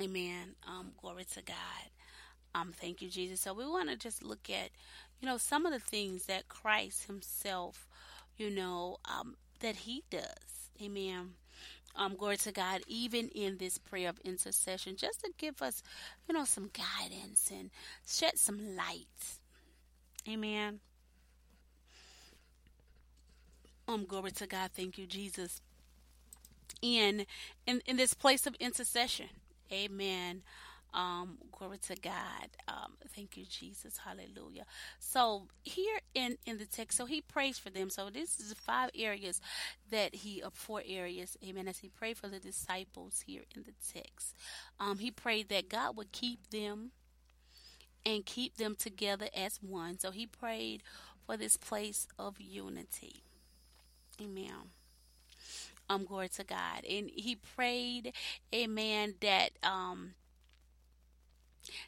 Amen. 0.00 0.54
Um, 0.66 0.92
glory 0.98 1.26
to 1.34 1.42
God. 1.42 1.56
Um, 2.54 2.72
thank 2.72 3.02
you, 3.02 3.10
Jesus. 3.10 3.40
So 3.40 3.52
we 3.52 3.66
want 3.66 3.90
to 3.90 3.96
just 3.96 4.22
look 4.22 4.48
at, 4.48 4.70
you 5.24 5.30
know, 5.30 5.38
some 5.38 5.64
of 5.64 5.72
the 5.72 5.80
things 5.80 6.26
that 6.26 6.50
Christ 6.50 7.06
Himself, 7.06 7.88
you 8.36 8.50
know, 8.50 8.98
um, 9.06 9.36
that 9.60 9.74
He 9.74 10.02
does. 10.10 10.68
Amen. 10.82 11.30
Um, 11.96 12.14
glory 12.14 12.36
to 12.36 12.52
God, 12.52 12.82
even 12.86 13.30
in 13.30 13.56
this 13.56 13.78
prayer 13.78 14.10
of 14.10 14.18
intercession, 14.22 14.96
just 14.96 15.20
to 15.20 15.30
give 15.38 15.62
us, 15.62 15.82
you 16.28 16.34
know, 16.34 16.44
some 16.44 16.68
guidance 16.74 17.50
and 17.50 17.70
shed 18.06 18.38
some 18.38 18.76
light. 18.76 19.38
Amen. 20.28 20.80
Um, 23.88 24.04
glory 24.04 24.32
to 24.32 24.46
God. 24.46 24.72
Thank 24.74 24.98
you, 24.98 25.06
Jesus. 25.06 25.62
In 26.82 27.24
in 27.66 27.80
in 27.86 27.96
this 27.96 28.12
place 28.12 28.46
of 28.46 28.54
intercession. 28.56 29.30
Amen. 29.72 30.42
Um, 30.94 31.38
glory 31.50 31.78
to 31.88 31.96
God. 31.96 32.48
Um, 32.68 32.92
thank 33.14 33.36
you, 33.36 33.44
Jesus. 33.44 33.98
Hallelujah. 33.98 34.64
So 35.00 35.48
here 35.64 35.98
in 36.14 36.38
in 36.46 36.58
the 36.58 36.66
text, 36.66 36.96
so 36.96 37.04
he 37.04 37.20
prays 37.20 37.58
for 37.58 37.70
them. 37.70 37.90
So 37.90 38.10
this 38.10 38.38
is 38.38 38.54
five 38.54 38.90
areas 38.96 39.40
that 39.90 40.14
he, 40.14 40.40
uh, 40.42 40.50
four 40.52 40.82
areas. 40.86 41.36
Amen. 41.44 41.66
As 41.66 41.78
he 41.78 41.88
prayed 41.88 42.16
for 42.16 42.28
the 42.28 42.38
disciples 42.38 43.24
here 43.26 43.42
in 43.56 43.64
the 43.64 43.74
text, 43.92 44.36
um, 44.78 44.98
he 44.98 45.10
prayed 45.10 45.48
that 45.48 45.68
God 45.68 45.96
would 45.96 46.12
keep 46.12 46.50
them 46.50 46.92
and 48.06 48.24
keep 48.24 48.56
them 48.56 48.76
together 48.76 49.28
as 49.34 49.58
one. 49.62 49.98
So 49.98 50.12
he 50.12 50.26
prayed 50.26 50.82
for 51.26 51.36
this 51.36 51.56
place 51.56 52.06
of 52.18 52.40
unity. 52.40 53.22
Amen. 54.22 54.70
Um, 55.88 56.04
glory 56.04 56.28
to 56.30 56.44
God. 56.44 56.84
And 56.88 57.10
he 57.12 57.36
prayed, 57.36 58.12
amen, 58.54 59.14
that 59.20 59.50
um 59.62 60.14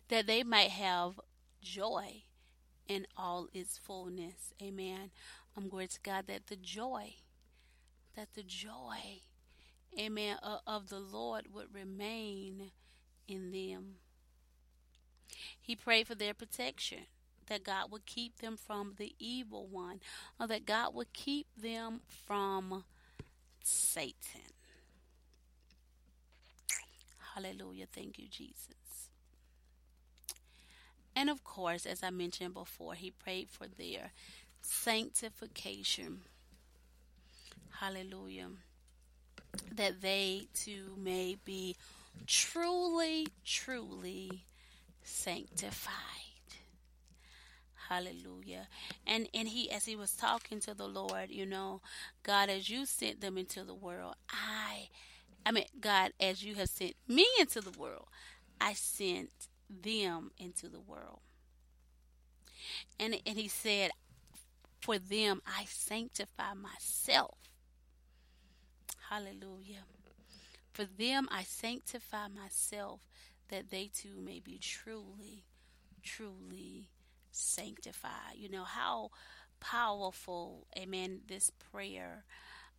that 0.08 0.26
they 0.26 0.42
might 0.42 0.70
have 0.70 1.20
joy 1.60 2.22
in 2.88 3.06
all 3.16 3.48
its 3.52 3.78
fullness. 3.78 4.52
Amen. 4.62 5.10
I'm 5.56 5.68
glory 5.68 5.88
to 5.88 6.00
God 6.02 6.26
that 6.28 6.46
the 6.46 6.56
joy, 6.56 7.14
that 8.14 8.34
the 8.34 8.42
joy, 8.42 9.22
amen, 9.98 10.36
of, 10.42 10.60
of 10.66 10.88
the 10.88 11.00
Lord 11.00 11.46
would 11.52 11.74
remain 11.74 12.70
in 13.26 13.50
them. 13.50 13.96
He 15.60 15.74
prayed 15.74 16.06
for 16.06 16.14
their 16.14 16.34
protection, 16.34 17.06
that 17.48 17.64
God 17.64 17.90
would 17.90 18.06
keep 18.06 18.38
them 18.38 18.56
from 18.56 18.94
the 18.98 19.14
evil 19.18 19.66
one, 19.66 20.00
or 20.38 20.46
that 20.46 20.66
God 20.66 20.94
would 20.94 21.12
keep 21.12 21.46
them 21.56 22.00
from 22.26 22.84
Satan. 23.62 24.52
Hallelujah. 27.34 27.86
Thank 27.92 28.18
you, 28.18 28.28
Jesus. 28.30 28.85
And 31.16 31.30
of 31.30 31.43
course, 31.43 31.86
as 31.86 32.02
I 32.02 32.10
mentioned 32.10 32.52
before, 32.52 32.93
he 32.93 33.10
prayed 33.10 33.48
for 33.48 33.66
their 33.66 34.12
sanctification. 34.60 36.20
Hallelujah. 37.80 38.48
That 39.74 40.02
they 40.02 40.48
too 40.52 40.94
may 40.98 41.38
be 41.43 41.74
truly, 42.26 43.28
truly 43.47 44.44
sanctified. 45.02 45.93
Hallelujah. 47.88 48.68
And 49.06 49.28
and 49.32 49.48
he 49.48 49.70
as 49.70 49.86
he 49.86 49.97
was 49.97 50.12
talking 50.12 50.60
to 50.60 50.74
the 50.74 50.88
Lord, 50.88 51.30
you 51.30 51.47
know, 51.47 51.80
God 52.24 52.51
as 52.51 52.68
you 52.68 52.84
sent 52.84 53.22
them 53.22 53.38
into 53.38 53.64
the 53.64 53.74
world, 53.74 54.16
I 54.28 54.88
I 55.47 55.52
mean 55.52 55.66
God 55.80 56.12
as 56.20 56.44
you 56.44 56.56
have 56.56 56.68
sent 56.68 56.94
me 57.09 57.26
into 57.40 57.60
the 57.62 57.78
world, 57.78 58.09
I 58.60 58.74
sent 58.74 59.30
them 59.68 60.30
into 60.38 60.68
the 60.68 60.80
world. 60.80 61.20
And 62.98 63.16
and 63.26 63.38
he 63.38 63.48
said, 63.48 63.90
For 64.80 64.98
them 64.98 65.43
I 65.47 65.64
sanctify 65.66 66.55
myself. 66.55 67.38
Hallelujah. 69.09 69.84
For 70.72 70.84
them 70.84 71.28
I 71.30 71.43
sanctify 71.44 72.28
myself 72.28 73.01
that 73.48 73.70
they 73.70 73.86
too 73.88 74.20
may 74.20 74.40
be 74.40 74.59
truly, 74.59 75.44
truly 76.02 76.90
sanctified. 77.30 78.34
You 78.36 78.51
know 78.51 78.64
how 78.64 79.10
powerful, 79.60 80.66
amen, 80.76 81.22
this 81.28 81.51
prayer 81.51 82.24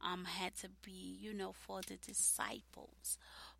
um 0.01 0.25
had 0.25 0.55
to 0.57 0.69
be, 0.83 1.17
you 1.19 1.33
know, 1.33 1.51
for 1.53 1.81
the 1.81 1.97
disciples, 1.97 3.17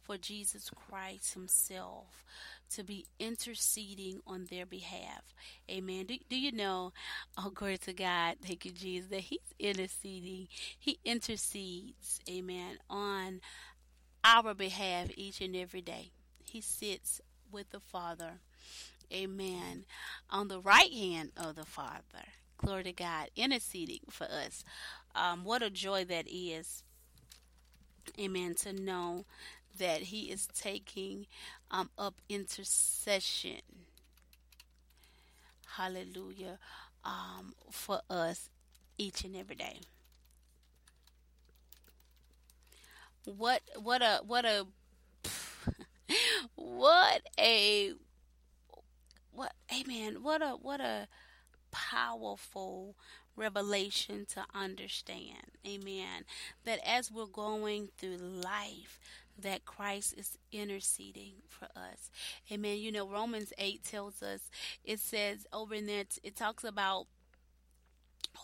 for 0.08 0.18
Jesus 0.18 0.70
Christ 0.70 1.34
himself 1.34 2.24
to 2.72 2.84
be 2.84 3.06
interceding 3.20 4.22
on 4.26 4.48
their 4.50 4.66
behalf. 4.66 5.36
Amen. 5.70 6.06
Do, 6.06 6.18
do 6.30 6.40
you 6.40 6.52
know, 6.52 6.94
oh 7.38 7.50
glory 7.50 7.78
to 7.80 7.94
God, 7.94 8.38
thank 8.42 8.66
you 8.66 8.72
Jesus, 8.72 9.10
that 9.10 9.20
he's 9.20 9.40
interceding. 9.60 10.48
He 10.80 11.00
intercedes, 11.04 12.22
amen, 12.30 12.80
on 12.90 13.42
our 14.24 14.54
behalf 14.54 15.10
each 15.16 15.42
and 15.42 15.56
every 15.56 15.82
day. 15.82 16.12
He 16.46 16.62
sits 16.62 17.22
with 17.52 17.70
the 17.72 17.80
Father. 17.80 18.40
Amen. 19.14 19.86
On 20.30 20.48
the 20.48 20.60
right 20.60 20.92
hand 20.92 21.32
of 21.38 21.56
the 21.56 21.66
Father. 21.66 22.26
Glory 22.58 22.84
to 22.84 22.94
God. 22.94 23.30
Interceding 23.36 24.02
for 24.10 24.26
us. 24.26 24.64
Um, 25.16 25.44
what 25.44 25.62
a 25.62 25.70
joy 25.70 26.06
that 26.06 26.26
is. 26.28 26.84
Amen. 28.20 28.56
To 28.56 28.74
know 28.74 29.26
that 29.78 30.04
He 30.04 30.32
is 30.32 30.48
taking 30.48 31.28
um, 31.72 31.90
up 31.98 32.16
intercession. 32.30 33.62
Hallelujah. 35.76 36.60
Um, 37.04 37.54
for 37.70 38.02
us 38.10 38.50
each 38.98 39.24
and 39.24 39.36
every 39.36 39.56
day. 39.56 39.80
What 43.26 43.62
what 43.82 44.02
a 44.02 44.22
what 44.26 44.46
a 44.46 44.66
what 46.56 47.22
a 47.40 47.94
what 49.32 49.54
amen 49.74 50.24
what 50.24 50.42
a 50.42 50.52
what 50.52 50.80
a 50.80 51.08
powerful 51.72 52.96
revelation 53.36 54.26
to 54.26 54.44
understand 54.56 55.52
amen 55.68 56.24
that 56.64 56.80
as 56.88 57.12
we're 57.12 57.26
going 57.26 57.90
through 57.98 58.18
life 58.18 59.00
that 59.42 59.66
Christ 59.66 60.16
is 60.18 60.38
interceding 60.52 61.34
for 61.48 61.66
us. 61.76 62.10
Amen. 62.52 62.78
You 62.78 62.92
know 62.92 63.08
Romans 63.08 63.54
8 63.58 63.84
tells 63.84 64.22
us 64.24 64.50
it 64.84 65.00
says 65.00 65.46
over 65.54 65.76
in 65.76 65.86
there 65.86 66.06
it 66.24 66.36
talks 66.36 66.64
about 66.64 67.08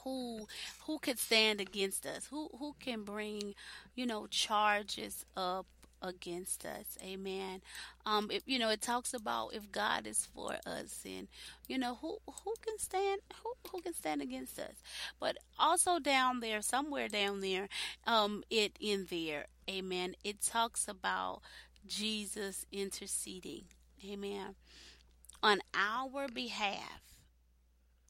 who 0.04 0.48
who 0.86 1.00
could 1.00 1.20
stand 1.20 1.62
against 1.62 2.06
us 2.06 2.28
who 2.28 2.50
who 2.60 2.76
can 2.80 3.04
bring 3.04 3.54
you 3.96 4.06
know 4.06 4.28
charges 4.28 5.26
up 5.38 5.66
against 6.02 6.66
us. 6.66 6.98
Amen. 7.02 7.62
Um 8.06 8.30
if 8.30 8.44
you 8.46 8.60
know 8.60 8.70
it 8.70 8.82
talks 8.82 9.14
about 9.14 9.54
if 9.54 9.72
god 9.72 10.06
is 10.06 10.28
for 10.36 10.58
us 10.66 11.02
and 11.06 11.30
you 11.70 11.78
know 11.78 11.96
who 11.96 12.18
who 12.28 12.54
can 12.62 12.78
stand 12.78 13.22
who 13.42 13.54
who 13.72 13.82
can 13.82 13.94
stand 13.94 14.22
against 14.22 14.60
us? 14.60 14.76
But 15.20 15.38
also 15.58 16.00
down 16.00 16.42
there 16.42 16.62
somewhere 16.62 17.08
down 17.08 17.40
there 17.40 17.70
um 18.06 18.44
it 18.50 18.76
in 18.82 19.08
there 19.10 19.46
amen 19.70 20.16
it 20.24 20.42
talks 20.42 20.88
about 20.88 21.42
jesus 21.88 22.66
interceding 22.72 23.66
amen 24.06 24.56
on 25.44 25.60
our 25.76 26.28
behalf 26.28 27.02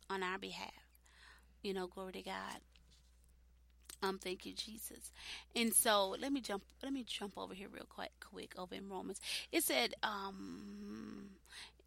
on 0.09 0.23
our 0.23 0.37
behalf 0.37 0.71
you 1.63 1.73
know, 1.73 1.87
glory 1.87 2.13
to 2.13 2.21
God. 2.21 2.59
Um, 4.03 4.19
thank 4.19 4.45
you, 4.45 4.53
Jesus. 4.53 5.11
And 5.55 5.73
so 5.73 6.15
let 6.19 6.33
me 6.33 6.41
jump 6.41 6.63
let 6.83 6.91
me 6.91 7.03
jump 7.07 7.37
over 7.37 7.53
here 7.53 7.69
real 7.69 7.87
quick 7.89 8.11
quick 8.19 8.53
over 8.57 8.75
in 8.75 8.89
Romans. 8.89 9.21
It 9.51 9.63
said, 9.63 9.93
um 10.03 11.29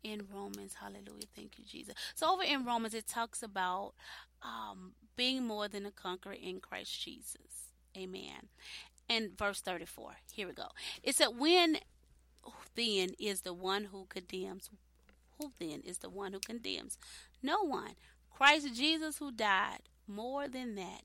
in 0.03 0.23
Romans, 0.33 0.77
hallelujah, 0.81 1.27
thank 1.35 1.59
you, 1.59 1.65
Jesus. 1.65 1.95
So 2.15 2.33
over 2.33 2.43
in 2.43 2.65
Romans 2.65 2.95
it 2.95 3.07
talks 3.07 3.43
about 3.43 3.93
um 4.43 4.93
being 5.15 5.47
more 5.47 5.69
than 5.69 5.85
a 5.85 5.91
conqueror 5.91 6.33
in 6.35 6.61
Christ 6.61 7.03
Jesus. 7.03 7.71
Amen. 7.97 8.49
And 9.09 9.37
verse 9.37 9.61
34. 9.61 10.17
Here 10.33 10.49
we 10.49 10.53
go. 10.53 10.69
It 11.03 11.15
said, 11.15 11.39
When 11.39 11.79
then 12.75 13.11
is 13.19 13.43
the 13.43 13.55
one 13.55 13.85
who 13.85 14.07
condemns? 14.09 14.71
Who 15.39 15.53
then 15.59 15.83
is 15.85 15.99
the 15.99 16.11
one 16.11 16.33
who 16.33 16.41
condemns? 16.41 16.99
No 17.43 17.63
one. 17.63 17.93
Christ 18.31 18.75
Jesus, 18.75 19.19
who 19.19 19.33
died, 19.33 19.81
more 20.07 20.49
than 20.49 20.75
that, 20.75 21.03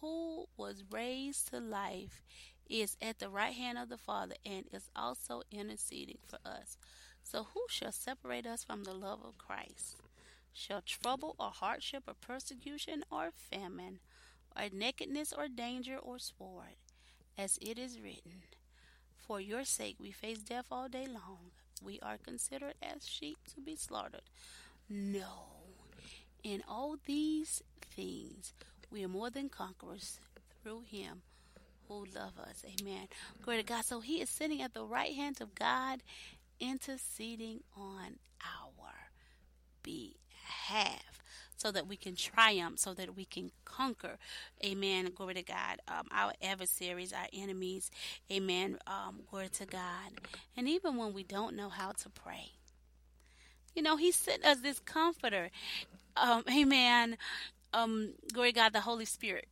who 0.00 0.46
was 0.56 0.84
raised 0.90 1.48
to 1.48 1.60
life, 1.60 2.22
is 2.68 2.96
at 3.02 3.18
the 3.18 3.28
right 3.28 3.54
hand 3.54 3.78
of 3.78 3.88
the 3.88 3.98
Father 3.98 4.36
and 4.44 4.64
is 4.72 4.88
also 4.94 5.42
interceding 5.50 6.18
for 6.26 6.38
us. 6.44 6.78
So, 7.22 7.48
who 7.54 7.62
shall 7.68 7.92
separate 7.92 8.46
us 8.46 8.64
from 8.64 8.84
the 8.84 8.92
love 8.92 9.20
of 9.24 9.38
Christ? 9.38 9.96
Shall 10.52 10.82
trouble 10.82 11.34
or 11.38 11.50
hardship 11.50 12.04
or 12.06 12.14
persecution 12.14 13.04
or 13.10 13.30
famine 13.32 13.98
or 14.56 14.68
nakedness 14.72 15.32
or 15.36 15.48
danger 15.48 15.96
or 15.96 16.18
sword? 16.18 16.76
As 17.36 17.58
it 17.60 17.78
is 17.78 18.00
written, 18.00 18.42
For 19.16 19.40
your 19.40 19.64
sake 19.64 19.96
we 19.98 20.12
face 20.12 20.38
death 20.38 20.66
all 20.70 20.88
day 20.88 21.06
long. 21.06 21.50
We 21.82 21.98
are 22.00 22.16
considered 22.16 22.74
as 22.82 23.06
sheep 23.06 23.38
to 23.54 23.60
be 23.60 23.76
slaughtered. 23.76 24.22
No. 24.88 25.64
In 26.42 26.62
all 26.68 26.96
these 27.06 27.62
things, 27.94 28.52
we 28.90 29.04
are 29.04 29.08
more 29.08 29.30
than 29.30 29.48
conquerors 29.48 30.20
through 30.62 30.82
him 30.82 31.22
who 31.88 32.06
love 32.14 32.38
us. 32.38 32.64
Amen. 32.80 33.08
Glory 33.42 33.58
to 33.58 33.64
God. 33.66 33.84
So 33.84 34.00
he 34.00 34.20
is 34.20 34.30
sitting 34.30 34.62
at 34.62 34.74
the 34.74 34.84
right 34.84 35.14
hand 35.14 35.40
of 35.40 35.54
God, 35.54 36.02
interceding 36.60 37.60
on 37.76 38.18
our 38.42 39.10
behalf 39.82 41.23
so 41.56 41.70
that 41.70 41.86
we 41.86 41.96
can 41.96 42.14
triumph, 42.16 42.78
so 42.78 42.94
that 42.94 43.16
we 43.16 43.24
can 43.24 43.50
conquer. 43.64 44.18
Amen. 44.64 45.10
Glory 45.14 45.34
to 45.34 45.42
God. 45.42 45.80
Um, 45.88 46.06
our 46.10 46.32
adversaries, 46.42 47.12
our 47.12 47.26
enemies. 47.32 47.90
Amen. 48.30 48.78
Um, 48.86 49.20
glory 49.30 49.48
to 49.50 49.66
God. 49.66 50.12
And 50.56 50.68
even 50.68 50.96
when 50.96 51.12
we 51.12 51.22
don't 51.22 51.56
know 51.56 51.68
how 51.68 51.92
to 51.92 52.08
pray, 52.10 52.52
you 53.74 53.82
know, 53.82 53.96
He 53.96 54.12
sent 54.12 54.44
us 54.44 54.58
this 54.58 54.78
comforter. 54.80 55.50
Um, 56.16 56.44
amen. 56.50 57.16
Um, 57.72 58.14
glory 58.32 58.52
to 58.52 58.56
God, 58.56 58.72
the 58.72 58.80
Holy 58.80 59.04
Spirit. 59.04 59.46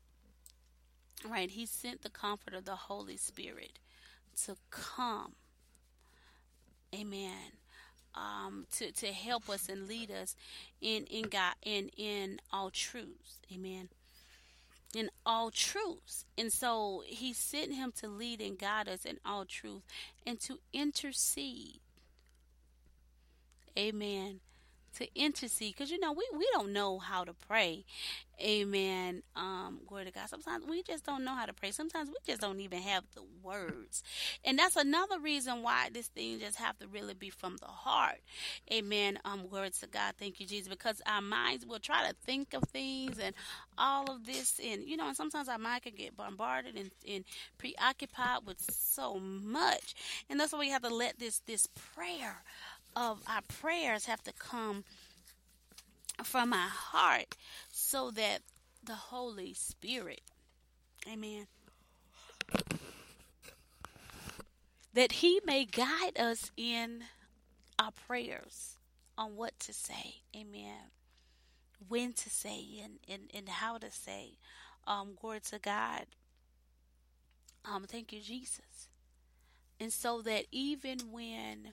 Right. 1.28 1.50
He 1.50 1.66
sent 1.66 2.02
the 2.02 2.10
comforter, 2.10 2.60
the 2.60 2.76
Holy 2.76 3.16
Spirit, 3.16 3.78
to 4.44 4.56
come. 4.70 5.32
Amen 6.94 7.52
um, 8.14 8.66
to 8.72 8.92
to 8.92 9.06
help 9.08 9.48
us 9.48 9.68
and 9.68 9.88
lead 9.88 10.10
us 10.10 10.36
in 10.80 11.04
in 11.04 11.24
God 11.24 11.54
in 11.62 11.90
in 11.96 12.40
all 12.52 12.70
truths. 12.70 13.38
Amen. 13.52 13.88
In 14.94 15.08
all 15.24 15.50
truths, 15.50 16.26
and 16.36 16.52
so 16.52 17.02
He 17.06 17.32
sent 17.32 17.74
Him 17.74 17.92
to 17.96 18.08
lead 18.08 18.40
and 18.42 18.58
guide 18.58 18.88
us 18.88 19.06
in 19.06 19.18
all 19.24 19.46
truth 19.46 19.82
and 20.26 20.38
to 20.40 20.58
intercede. 20.72 21.80
Amen 23.78 24.40
to 24.96 25.08
intercede 25.14 25.74
because 25.74 25.90
you 25.90 25.98
know 25.98 26.12
we, 26.12 26.26
we 26.36 26.46
don't 26.52 26.72
know 26.72 26.98
how 26.98 27.24
to 27.24 27.32
pray. 27.34 27.84
Amen. 28.40 29.22
Um 29.36 29.80
glory 29.86 30.06
to 30.06 30.10
god. 30.10 30.28
Sometimes 30.28 30.66
we 30.66 30.82
just 30.82 31.04
don't 31.04 31.24
know 31.24 31.34
how 31.34 31.46
to 31.46 31.52
pray. 31.52 31.70
Sometimes 31.70 32.08
we 32.08 32.16
just 32.26 32.40
don't 32.40 32.60
even 32.60 32.80
have 32.80 33.04
the 33.14 33.22
words. 33.42 34.02
And 34.44 34.58
that's 34.58 34.76
another 34.76 35.20
reason 35.20 35.62
why 35.62 35.90
this 35.92 36.08
thing 36.08 36.40
just 36.40 36.56
have 36.56 36.76
to 36.78 36.88
really 36.88 37.14
be 37.14 37.30
from 37.30 37.56
the 37.58 37.66
heart. 37.66 38.18
Amen. 38.72 39.18
Um 39.24 39.46
glory 39.48 39.70
to 39.70 39.86
god. 39.86 40.14
Thank 40.18 40.40
you 40.40 40.46
jesus. 40.46 40.68
Because 40.68 41.00
our 41.06 41.22
minds 41.22 41.64
will 41.66 41.78
try 41.78 42.08
to 42.08 42.14
think 42.24 42.54
of 42.54 42.64
things 42.64 43.18
and 43.18 43.34
all 43.78 44.10
of 44.10 44.26
this. 44.26 44.60
And 44.64 44.82
you 44.82 44.96
know 44.96 45.06
and 45.06 45.16
sometimes 45.16 45.48
our 45.48 45.58
mind 45.58 45.82
can 45.82 45.94
get 45.94 46.16
bombarded 46.16 46.76
and, 46.76 46.90
and 47.08 47.24
preoccupied 47.58 48.40
with 48.44 48.60
so 48.60 49.20
much. 49.20 49.94
And 50.28 50.40
that's 50.40 50.52
why 50.52 50.58
we 50.58 50.70
have 50.70 50.82
to 50.82 50.94
let 50.94 51.18
this 51.18 51.40
this 51.46 51.66
prayer 51.94 52.42
of 52.96 53.22
our 53.26 53.42
prayers 53.48 54.06
have 54.06 54.22
to 54.24 54.32
come 54.32 54.84
from 56.22 56.52
our 56.52 56.68
heart 56.68 57.36
so 57.70 58.10
that 58.10 58.40
the 58.84 58.94
Holy 58.94 59.54
Spirit, 59.54 60.20
amen, 61.10 61.46
that 64.94 65.12
He 65.12 65.40
may 65.44 65.64
guide 65.64 66.18
us 66.18 66.50
in 66.56 67.04
our 67.78 67.92
prayers 67.92 68.76
on 69.16 69.36
what 69.36 69.58
to 69.60 69.72
say, 69.72 70.16
amen, 70.36 70.90
when 71.88 72.12
to 72.12 72.30
say, 72.30 72.64
and, 72.82 72.98
and, 73.08 73.30
and 73.34 73.48
how 73.48 73.78
to 73.78 73.90
say. 73.90 74.38
Um, 74.86 75.16
glory 75.20 75.40
to 75.50 75.58
God. 75.60 76.06
Um, 77.64 77.84
thank 77.84 78.12
you, 78.12 78.20
Jesus. 78.20 78.88
And 79.78 79.92
so 79.92 80.22
that 80.22 80.46
even 80.50 80.98
when 81.12 81.72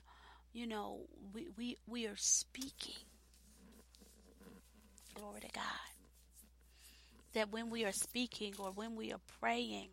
you 0.52 0.66
know, 0.66 1.00
we, 1.32 1.48
we, 1.56 1.76
we 1.86 2.06
are 2.06 2.16
speaking. 2.16 2.96
Glory 5.14 5.40
to 5.40 5.48
God. 5.52 5.64
That 7.34 7.52
when 7.52 7.70
we 7.70 7.84
are 7.84 7.92
speaking 7.92 8.54
or 8.58 8.70
when 8.72 8.96
we 8.96 9.12
are 9.12 9.20
praying, 9.40 9.88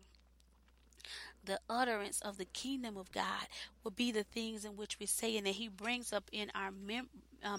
the 1.48 1.60
utterance 1.68 2.20
of 2.20 2.36
the 2.36 2.44
kingdom 2.44 2.96
of 2.96 3.10
God 3.10 3.48
will 3.82 3.90
be 3.90 4.12
the 4.12 4.22
things 4.22 4.64
in 4.66 4.76
which 4.76 4.98
we 5.00 5.06
say, 5.06 5.36
and 5.36 5.46
that 5.46 5.54
He 5.54 5.68
brings 5.68 6.12
up 6.12 6.28
in 6.30 6.50
our 6.54 6.70
mem- 6.70 7.08
uh, 7.42 7.56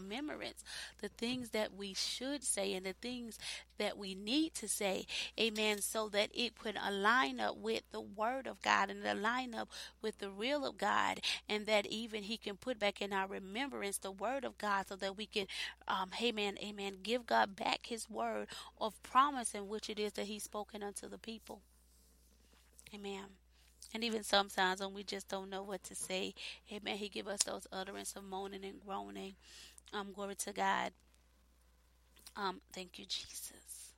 the 1.02 1.10
things 1.10 1.50
that 1.50 1.74
we 1.76 1.94
should 1.94 2.44
say 2.44 2.74
and 2.74 2.86
the 2.86 2.94
things 2.94 3.40
that 3.80 3.98
we 3.98 4.14
need 4.14 4.54
to 4.54 4.68
say. 4.68 5.06
Amen. 5.40 5.82
So 5.82 6.08
that 6.10 6.30
it 6.34 6.58
could 6.58 6.78
align 6.86 7.40
up 7.40 7.58
with 7.58 7.84
the 7.92 8.02
Word 8.02 8.46
of 8.46 8.62
God 8.62 8.92
and 8.92 9.06
align 9.06 9.56
up 9.56 9.70
with 10.02 10.20
the 10.20 10.30
will 10.30 10.66
of 10.66 10.78
God, 10.78 11.22
and 11.50 11.66
that 11.66 11.88
even 11.88 12.24
He 12.24 12.38
can 12.38 12.58
put 12.58 12.80
back 12.80 13.02
in 13.02 13.12
our 13.12 13.28
remembrance 13.28 13.98
the 13.98 14.12
Word 14.12 14.46
of 14.46 14.58
God 14.60 14.88
so 14.88 14.96
that 14.98 15.18
we 15.18 15.26
can, 15.26 15.48
um, 15.88 16.12
amen, 16.22 16.58
amen, 16.64 16.98
give 17.02 17.26
God 17.26 17.56
back 17.56 17.88
His 17.88 18.08
word 18.10 18.48
of 18.80 19.02
promise 19.02 19.56
in 19.56 19.68
which 19.68 19.90
it 19.90 19.98
is 20.00 20.14
that 20.14 20.28
He's 20.28 20.44
spoken 20.44 20.84
unto 20.84 21.10
the 21.10 21.18
people. 21.18 21.62
Amen. 22.94 23.39
And 23.94 24.04
even 24.04 24.24
sometimes 24.24 24.82
when 24.82 24.94
we 24.94 25.04
just 25.04 25.28
don't 25.30 25.50
know 25.50 25.64
what 25.64 25.84
to 25.86 25.96
say, 25.96 26.34
Amen. 26.72 26.98
He 26.98 27.10
give 27.10 27.28
us 27.28 27.44
those 27.44 27.68
utterance 27.72 28.16
of 28.16 28.24
moaning 28.24 28.64
and 28.64 28.80
groaning. 28.86 29.34
Um, 29.94 30.12
glory 30.14 30.36
to 30.36 30.54
God. 30.54 30.92
Um, 32.36 32.62
thank 32.72 33.00
you, 33.00 33.06
Jesus. 33.06 33.94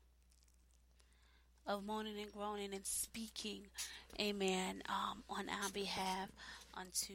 Of 1.67 1.83
moaning 1.85 2.19
and 2.19 2.31
groaning 2.31 2.73
and 2.73 2.85
speaking, 2.85 3.67
Amen. 4.19 4.81
Um, 4.87 5.23
on 5.29 5.49
our 5.49 5.69
behalf 5.69 6.29
unto 6.73 7.13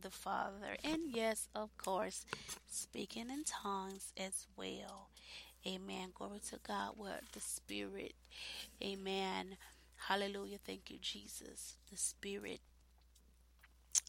the 0.00 0.10
Father, 0.10 0.76
and 0.84 1.00
yes, 1.08 1.48
of 1.54 1.76
course, 1.78 2.26
speaking 2.70 3.30
in 3.30 3.44
tongues 3.44 4.12
as 4.18 4.46
well. 4.56 5.08
Amen. 5.66 6.10
Glory 6.14 6.40
to 6.50 6.58
God. 6.66 6.92
Where 6.96 7.20
the 7.32 7.40
Spirit, 7.40 8.14
Amen 8.82 9.56
Hallelujah. 10.08 10.58
Thank 10.64 10.90
you, 10.90 10.98
Jesus. 11.00 11.76
The 11.90 11.96
Spirit 11.96 12.60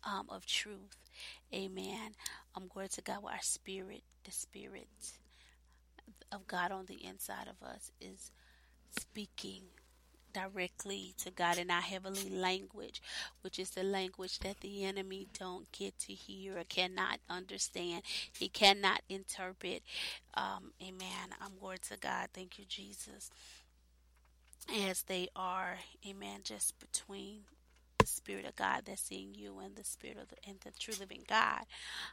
um, 0.06 0.28
of 0.30 0.46
truth. 0.46 0.98
Amen. 1.54 2.14
I'm 2.56 2.64
um, 2.64 2.70
glory 2.74 2.90
to 2.90 3.02
God 3.02 3.24
with 3.24 3.34
our 3.34 3.42
spirit, 3.42 4.04
the 4.26 4.32
Spirit 4.32 4.88
of 6.32 6.48
God 6.48 6.72
on 6.72 6.86
the 6.88 7.06
inside 7.06 7.48
of 7.50 7.66
us 7.68 7.92
is 8.02 8.32
speaking 9.00 9.64
directly 10.34 11.14
to 11.18 11.32
God 11.32 11.58
in 11.58 11.72
our 11.72 11.82
heavenly 11.82 12.30
language, 12.30 13.02
which 13.42 13.60
is 13.60 13.72
the 13.72 13.84
language 13.84 14.40
that 14.40 14.62
the 14.62 14.86
enemy 14.86 15.28
don't 15.38 15.72
get 15.74 15.98
to 16.00 16.14
hear 16.14 16.58
or 16.60 16.64
cannot 16.66 17.20
understand. 17.30 18.04
He 18.38 18.50
cannot 18.50 19.02
interpret. 19.10 19.84
Um, 20.36 20.72
amen. 20.82 21.36
I'm 21.42 21.52
glory 21.60 21.80
to 21.90 21.98
God. 21.98 22.30
Thank 22.34 22.60
you, 22.60 22.66
Jesus 22.68 23.32
as 24.90 25.04
they 25.04 25.30
are, 25.36 25.78
amen, 26.08 26.42
just 26.44 26.80
between 26.80 27.42
the 28.00 28.08
Spirit 28.08 28.46
of 28.46 28.56
God 28.56 28.84
that's 28.86 29.10
in 29.12 29.34
you 29.36 29.60
and 29.60 29.76
the 29.76 29.84
Spirit 29.84 30.18
of 30.22 30.30
the, 30.30 30.36
and 30.48 30.58
the 30.62 30.72
true 30.80 30.94
living 31.00 31.24
God. 31.28 31.64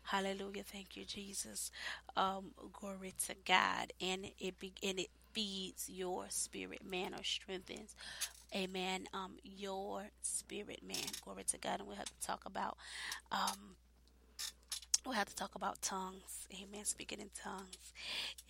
Hallelujah. 0.05 0.65
Thank 0.65 0.97
you, 0.97 1.05
Jesus. 1.05 1.71
Um, 2.17 2.53
glory 2.73 3.15
to 3.27 3.35
God. 3.47 3.93
And 4.01 4.31
it 4.39 4.59
be, 4.59 4.73
and 4.83 4.99
it 5.01 5.09
feeds 5.33 5.89
your 5.91 6.27
spirit, 6.29 6.85
man, 6.85 7.15
or 7.15 7.23
strengthens. 7.23 7.95
Amen. 8.55 9.07
Um, 9.15 9.37
your 9.45 10.05
spirit, 10.23 10.81
man. 10.87 10.97
Glory 11.25 11.45
to 11.45 11.59
God. 11.59 11.81
And 11.81 11.89
we'll 11.89 11.97
have 11.97 12.07
to 12.21 12.27
talk 12.27 12.45
about 12.47 12.77
um 13.31 13.77
we'll 15.05 15.15
have 15.15 15.29
to 15.29 15.37
talk 15.37 15.55
about 15.55 15.83
tongues. 15.83 16.47
Amen. 16.55 16.85
Speaking 16.85 17.21
in 17.21 17.31
tongues. 17.35 17.93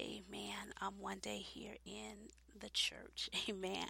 Amen. 0.00 0.72
Um 0.80 0.94
one 1.00 1.18
day 1.18 1.38
here 1.38 1.76
in 1.86 2.14
the 2.60 2.70
church. 2.70 3.30
Amen. 3.48 3.86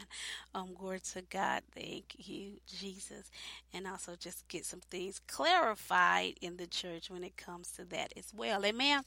Um, 0.55 0.74
glory 0.78 1.01
to 1.15 1.23
God. 1.23 1.62
Thank 1.74 2.15
you, 2.19 2.53
Jesus. 2.66 3.31
And 3.73 3.86
also 3.86 4.15
just 4.19 4.49
get 4.49 4.65
some 4.65 4.81
things 4.90 5.20
clarified 5.27 6.35
in 6.40 6.57
the 6.57 6.66
church 6.66 7.11
when 7.11 7.24
it 7.24 7.36
comes 7.36 7.73
to 7.73 7.85
that 7.86 8.12
as 8.16 8.32
well. 8.35 8.65
Amen. 8.65 9.03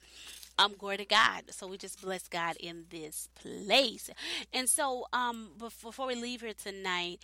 Um, 0.57 0.75
glory 0.77 0.97
to 0.97 1.05
God. 1.05 1.43
So 1.51 1.67
we 1.67 1.77
just 1.77 2.01
bless 2.01 2.27
God 2.27 2.55
in 2.59 2.85
this 2.89 3.29
place. 3.35 4.09
And 4.53 4.69
so, 4.69 5.07
um, 5.13 5.51
before 5.57 6.07
we 6.07 6.15
leave 6.15 6.41
here 6.41 6.53
tonight, 6.53 7.19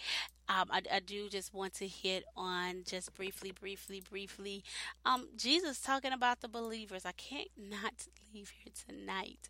um, 0.50 0.70
I, 0.72 0.82
I 0.94 1.00
do 1.02 1.28
just 1.30 1.54
want 1.54 1.74
to 1.76 1.88
hit 1.88 2.24
on 2.36 2.84
just 2.86 3.14
briefly, 3.16 3.52
briefly, 3.52 4.02
briefly. 4.10 4.64
Um, 5.06 5.28
Jesus 5.36 5.82
talking 5.82 6.14
about 6.14 6.40
the 6.42 6.48
believers. 6.48 7.06
I 7.06 7.12
can't 7.12 7.50
not 7.58 8.08
leave 8.34 8.54
here 8.64 8.74
tonight 8.88 9.50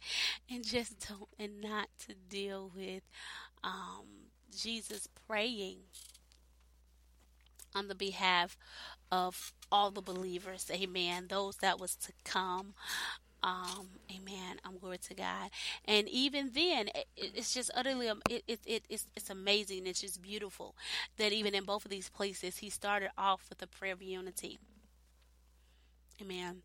and 0.49 0.65
just 0.65 1.07
don't 1.07 1.29
and 1.39 1.61
not 1.61 1.89
to 2.07 2.15
deal 2.29 2.71
with 2.77 3.03
um, 3.63 4.05
Jesus 4.55 5.07
praying 5.27 5.77
on 7.75 7.87
the 7.87 7.95
behalf 7.95 8.57
of 9.11 9.53
all 9.71 9.91
the 9.91 10.01
believers. 10.01 10.69
Amen. 10.73 11.25
Those 11.29 11.57
that 11.57 11.79
was 11.79 11.95
to 11.95 12.11
come. 12.23 12.73
Um, 13.43 13.89
amen. 14.11 14.57
I'm 14.65 14.73
um, 14.73 14.77
glory 14.79 14.97
to 14.97 15.13
God. 15.13 15.51
And 15.85 16.09
even 16.09 16.51
then, 16.53 16.87
it, 16.89 17.05
it's 17.15 17.53
just 17.53 17.69
utterly, 17.75 18.07
it, 18.29 18.43
it, 18.47 18.59
it, 18.65 18.83
it's, 18.89 19.07
it's 19.15 19.29
amazing. 19.29 19.85
It's 19.85 20.01
just 20.01 20.21
beautiful 20.21 20.75
that 21.17 21.31
even 21.31 21.53
in 21.53 21.63
both 21.63 21.85
of 21.85 21.91
these 21.91 22.09
places, 22.09 22.57
he 22.57 22.69
started 22.69 23.11
off 23.17 23.45
with 23.49 23.61
a 23.61 23.67
prayer 23.67 23.93
of 23.93 24.01
unity. 24.01 24.57
Amen. 26.21 26.63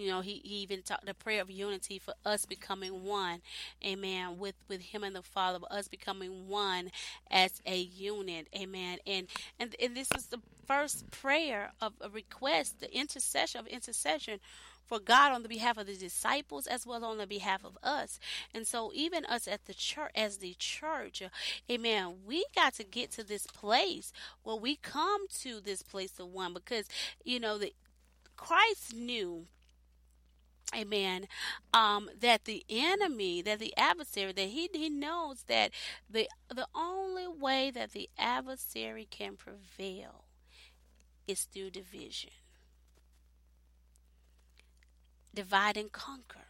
You 0.00 0.10
know, 0.10 0.20
he, 0.20 0.40
he 0.44 0.56
even 0.56 0.82
taught 0.82 1.04
the 1.04 1.14
prayer 1.14 1.42
of 1.42 1.50
unity 1.50 1.98
for 1.98 2.14
us 2.24 2.46
becoming 2.46 3.04
one, 3.04 3.40
amen, 3.84 4.38
with, 4.38 4.54
with 4.68 4.80
him 4.80 5.04
and 5.04 5.14
the 5.14 5.22
Father, 5.22 5.58
us 5.70 5.88
becoming 5.88 6.48
one 6.48 6.90
as 7.30 7.60
a 7.66 7.76
unit, 7.76 8.48
amen. 8.56 8.98
And 9.06 9.26
and 9.58 9.76
and 9.80 9.96
this 9.96 10.08
is 10.16 10.26
the 10.26 10.40
first 10.66 11.10
prayer 11.10 11.72
of 11.80 11.92
a 12.00 12.08
request, 12.08 12.80
the 12.80 12.96
intercession 12.96 13.60
of 13.60 13.66
intercession 13.66 14.40
for 14.86 14.98
God 14.98 15.32
on 15.32 15.42
the 15.44 15.48
behalf 15.48 15.78
of 15.78 15.86
the 15.86 15.94
disciples 15.94 16.66
as 16.66 16.84
well 16.84 17.04
on 17.04 17.18
the 17.18 17.26
behalf 17.26 17.64
of 17.64 17.78
us. 17.82 18.18
And 18.52 18.66
so 18.66 18.90
even 18.92 19.24
us 19.24 19.46
at 19.46 19.66
the 19.66 19.74
church 19.74 20.10
as 20.16 20.38
the 20.38 20.54
church, 20.58 21.22
amen, 21.70 22.14
we 22.26 22.44
got 22.56 22.74
to 22.74 22.84
get 22.84 23.12
to 23.12 23.22
this 23.22 23.46
place 23.46 24.12
where 24.42 24.56
we 24.56 24.76
come 24.76 25.28
to 25.42 25.60
this 25.60 25.82
place 25.82 26.18
of 26.18 26.28
one 26.28 26.54
because 26.54 26.86
you 27.24 27.38
know 27.38 27.56
the 27.56 27.72
Christ 28.36 28.94
knew 28.94 29.46
amen 30.74 31.26
um 31.74 32.08
that 32.20 32.44
the 32.44 32.64
enemy 32.68 33.42
that 33.42 33.58
the 33.58 33.76
adversary 33.76 34.32
that 34.32 34.48
he 34.48 34.68
he 34.72 34.88
knows 34.88 35.42
that 35.48 35.72
the 36.08 36.28
the 36.48 36.66
only 36.74 37.26
way 37.26 37.70
that 37.70 37.90
the 37.92 38.08
adversary 38.18 39.06
can 39.10 39.36
prevail 39.36 40.24
is 41.26 41.44
through 41.44 41.70
division 41.70 42.30
divide 45.34 45.76
and 45.76 45.90
conquer. 45.90 46.46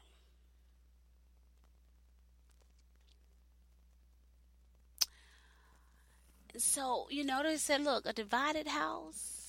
So, 6.58 7.08
you 7.10 7.24
know, 7.24 7.42
they 7.42 7.56
said, 7.56 7.80
look, 7.82 8.06
a 8.06 8.12
divided 8.12 8.68
house, 8.68 9.39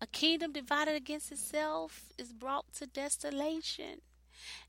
a 0.00 0.06
kingdom 0.06 0.52
divided 0.52 0.94
against 0.94 1.32
itself 1.32 2.10
is 2.18 2.32
brought 2.32 2.72
to 2.74 2.86
desolation. 2.86 4.00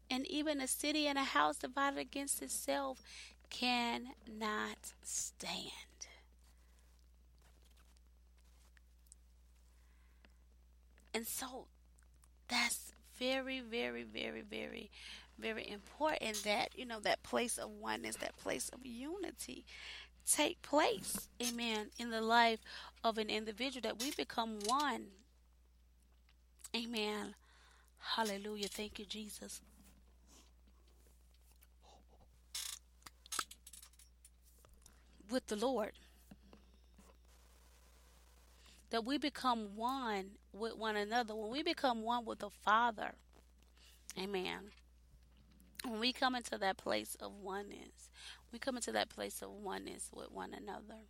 And 0.10 0.26
even 0.28 0.62
a 0.62 0.68
city 0.68 1.08
and 1.08 1.18
a 1.18 1.24
house 1.24 1.58
divided 1.58 1.99
against 1.99 2.41
itself 2.41 3.02
cannot 3.49 4.94
stand. 5.04 5.72
And 11.14 11.28
so 11.28 11.66
that's 12.48 12.94
very, 13.18 13.60
very, 13.60 14.04
very, 14.04 14.41
very, 14.41 14.91
very 15.38 15.70
important 15.70 16.44
that, 16.44 16.70
you 16.76 16.86
know, 16.86 16.99
that 17.02 17.24
place 17.24 17.58
of 17.58 17.70
oneness, 17.70 18.16
that 18.18 18.38
place 18.38 18.70
of 18.70 18.86
unity 18.86 19.66
take 20.32 20.62
place, 20.62 21.30
amen, 21.41 21.88
in 21.98 22.10
the 22.10 22.22
life 22.22 22.60
of 23.03 23.18
an 23.18 23.30
individual, 23.30 23.82
that 23.82 23.99
we 23.99 24.11
become 24.11 24.60
one. 24.65 25.07
Amen. 26.76 27.36
Hallelujah. 27.99 28.68
Thank 28.68 28.99
you, 28.99 29.06
Jesus. 29.06 29.61
With 35.30 35.48
the 35.48 35.56
Lord. 35.56 35.94
That 38.90 39.03
we 39.03 39.18
become 39.18 39.76
one 39.76 40.32
with 40.53 40.78
one 40.78 40.95
another, 40.95 41.36
when 41.36 41.52
we 41.52 41.61
become 41.61 42.03
one 42.03 42.26
with 42.26 42.40
the 42.40 42.49
Father, 42.49 43.11
amen. 44.18 44.72
When 45.86 45.99
we 45.99 46.14
come 46.14 46.36
into 46.36 46.57
that 46.57 46.78
place 46.78 47.15
of 47.19 47.34
oneness, 47.34 48.10
we 48.52 48.60
come 48.60 48.78
into 48.78 48.91
that 48.94 49.10
place 49.10 49.41
of 49.41 49.49
oneness 49.49 50.10
with 50.14 50.32
one 50.32 50.53
another. 50.53 51.02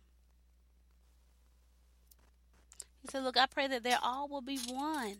He 3.00 3.08
said, 3.08 3.22
Look, 3.22 3.36
I 3.36 3.46
pray 3.46 3.68
that 3.68 3.84
they 3.84 3.94
all 4.02 4.28
will 4.28 4.40
be 4.40 4.58
one. 4.68 5.18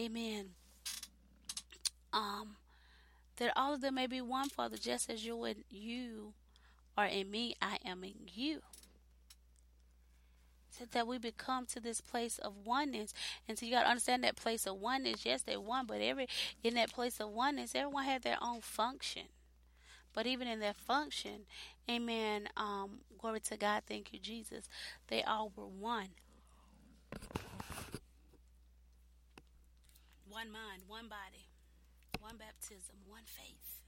Amen. 0.00 0.50
Um, 2.12 2.56
that 3.36 3.52
all 3.56 3.74
of 3.74 3.80
them 3.80 3.94
may 3.94 4.06
be 4.06 4.20
one, 4.20 4.48
Father, 4.48 4.76
just 4.76 5.10
as 5.10 5.24
you 5.24 5.44
and 5.44 5.64
you 5.70 6.32
are 6.96 7.06
in 7.06 7.30
me, 7.30 7.54
I 7.60 7.78
am 7.84 8.04
in 8.04 8.14
you 8.32 8.62
Said 10.70 10.90
that 10.92 11.06
we 11.06 11.16
become 11.18 11.64
to 11.66 11.80
this 11.80 12.02
place 12.02 12.38
of 12.38 12.54
oneness. 12.66 13.14
And 13.48 13.58
so 13.58 13.64
you 13.64 13.72
got 13.72 13.84
to 13.84 13.88
understand 13.88 14.24
that 14.24 14.36
place 14.36 14.66
of 14.66 14.76
oneness. 14.76 15.24
Yes, 15.24 15.40
they're 15.42 15.60
one, 15.60 15.86
but 15.86 16.02
every 16.02 16.26
in 16.62 16.74
that 16.74 16.92
place 16.92 17.18
of 17.18 17.30
oneness, 17.30 17.74
everyone 17.74 18.04
had 18.04 18.22
their 18.22 18.36
own 18.42 18.60
function. 18.60 19.22
But 20.12 20.26
even 20.26 20.48
in 20.48 20.60
their 20.60 20.74
function, 20.74 21.46
amen, 21.90 22.48
um, 22.58 23.00
glory 23.18 23.40
to 23.40 23.56
God, 23.56 23.84
thank 23.86 24.12
you, 24.12 24.18
Jesus, 24.18 24.68
they 25.08 25.22
all 25.22 25.50
were 25.56 25.66
one. 25.66 26.08
One 30.28 30.50
mind, 30.52 30.82
one 30.86 31.08
body, 31.08 31.48
one 32.20 32.36
baptism, 32.36 32.96
one 33.06 33.22
faith. 33.24 33.80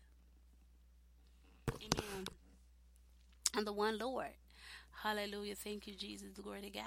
Amen. 1.75 2.25
And 3.57 3.67
the 3.67 3.73
one 3.73 3.99
Lord. 3.99 4.33
Hallelujah. 5.03 5.55
Thank 5.55 5.87
you, 5.87 5.95
Jesus. 5.95 6.31
Glory 6.43 6.63
to 6.63 6.71
God. 6.71 6.85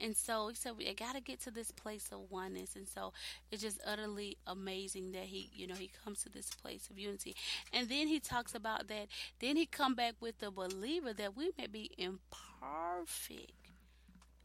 And 0.00 0.16
so 0.16 0.48
he 0.48 0.54
said, 0.54 0.72
we 0.78 0.92
got 0.94 1.16
to 1.16 1.20
get 1.20 1.40
to 1.42 1.50
this 1.50 1.72
place 1.72 2.10
of 2.12 2.30
oneness. 2.30 2.76
And 2.76 2.88
so 2.88 3.12
it's 3.50 3.62
just 3.62 3.80
utterly 3.84 4.36
amazing 4.46 5.12
that 5.12 5.24
he, 5.24 5.50
you 5.52 5.66
know, 5.66 5.74
he 5.74 5.90
comes 6.04 6.22
to 6.22 6.28
this 6.28 6.50
place 6.50 6.88
of 6.88 6.98
unity. 6.98 7.34
And 7.72 7.88
then 7.88 8.06
he 8.06 8.20
talks 8.20 8.54
about 8.54 8.86
that. 8.88 9.08
Then 9.40 9.56
he 9.56 9.66
come 9.66 9.94
back 9.94 10.14
with 10.20 10.38
the 10.38 10.50
believer 10.50 11.12
that 11.12 11.36
we 11.36 11.50
may 11.58 11.66
be 11.66 11.90
in 11.98 12.20
perfect 12.60 13.52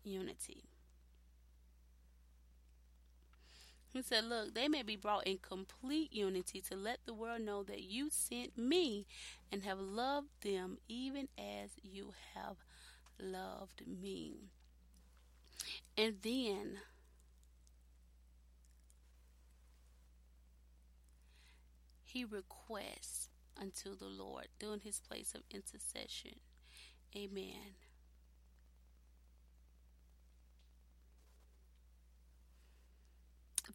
unity. 0.03 0.63
He 3.93 4.01
said, 4.01 4.23
Look, 4.23 4.55
they 4.55 4.67
may 4.67 4.81
be 4.81 4.95
brought 4.95 5.27
in 5.27 5.37
complete 5.37 6.11
unity 6.11 6.61
to 6.61 6.75
let 6.75 7.05
the 7.05 7.13
world 7.13 7.41
know 7.41 7.61
that 7.63 7.83
you 7.83 8.09
sent 8.09 8.57
me 8.57 9.05
and 9.51 9.61
have 9.63 9.79
loved 9.79 10.29
them 10.41 10.79
even 10.89 11.27
as 11.37 11.69
you 11.83 12.13
have 12.33 12.55
loved 13.19 13.83
me. 13.85 14.49
And 15.95 16.15
then 16.23 16.79
he 22.01 22.25
requests 22.25 23.29
unto 23.61 23.95
the 23.95 24.07
Lord 24.07 24.47
during 24.57 24.79
his 24.79 24.99
place 24.99 25.35
of 25.35 25.43
intercession. 25.51 26.39
Amen. 27.15 27.75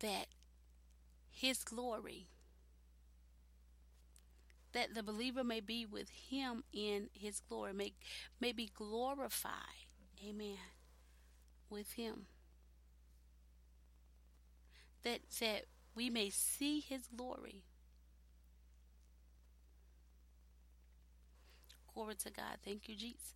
That 0.00 0.26
his 1.30 1.64
glory 1.64 2.28
that 4.72 4.94
the 4.94 5.02
believer 5.02 5.42
may 5.42 5.60
be 5.60 5.86
with 5.86 6.10
him 6.10 6.62
in 6.72 7.08
his 7.12 7.40
glory, 7.40 7.72
may, 7.72 7.92
may 8.40 8.52
be 8.52 8.70
glorified. 8.74 9.52
Amen. 10.26 10.58
With 11.70 11.92
him. 11.92 12.26
That, 15.02 15.20
that 15.40 15.64
we 15.94 16.10
may 16.10 16.30
see 16.30 16.80
his 16.80 17.08
glory. 17.14 17.64
Glory 21.94 22.14
to 22.16 22.30
God. 22.30 22.58
Thank 22.64 22.88
you, 22.88 22.94
Jesus. 22.94 23.34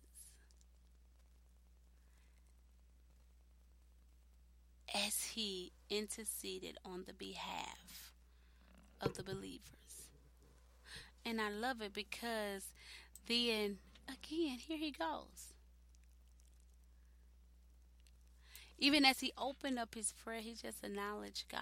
As 4.95 5.23
he 5.33 5.71
interceded 5.97 6.77
on 6.83 7.03
the 7.05 7.13
behalf 7.13 8.13
of 9.01 9.15
the 9.15 9.23
believers. 9.23 10.09
And 11.25 11.39
I 11.39 11.49
love 11.49 11.81
it 11.81 11.93
because 11.93 12.65
then 13.27 13.77
again, 14.07 14.57
here 14.59 14.77
he 14.77 14.91
goes. 14.91 15.53
Even 18.77 19.05
as 19.05 19.19
he 19.19 19.31
opened 19.37 19.79
up 19.79 19.95
his 19.95 20.11
prayer, 20.11 20.41
he 20.41 20.55
just 20.55 20.83
acknowledged 20.83 21.45
God 21.49 21.61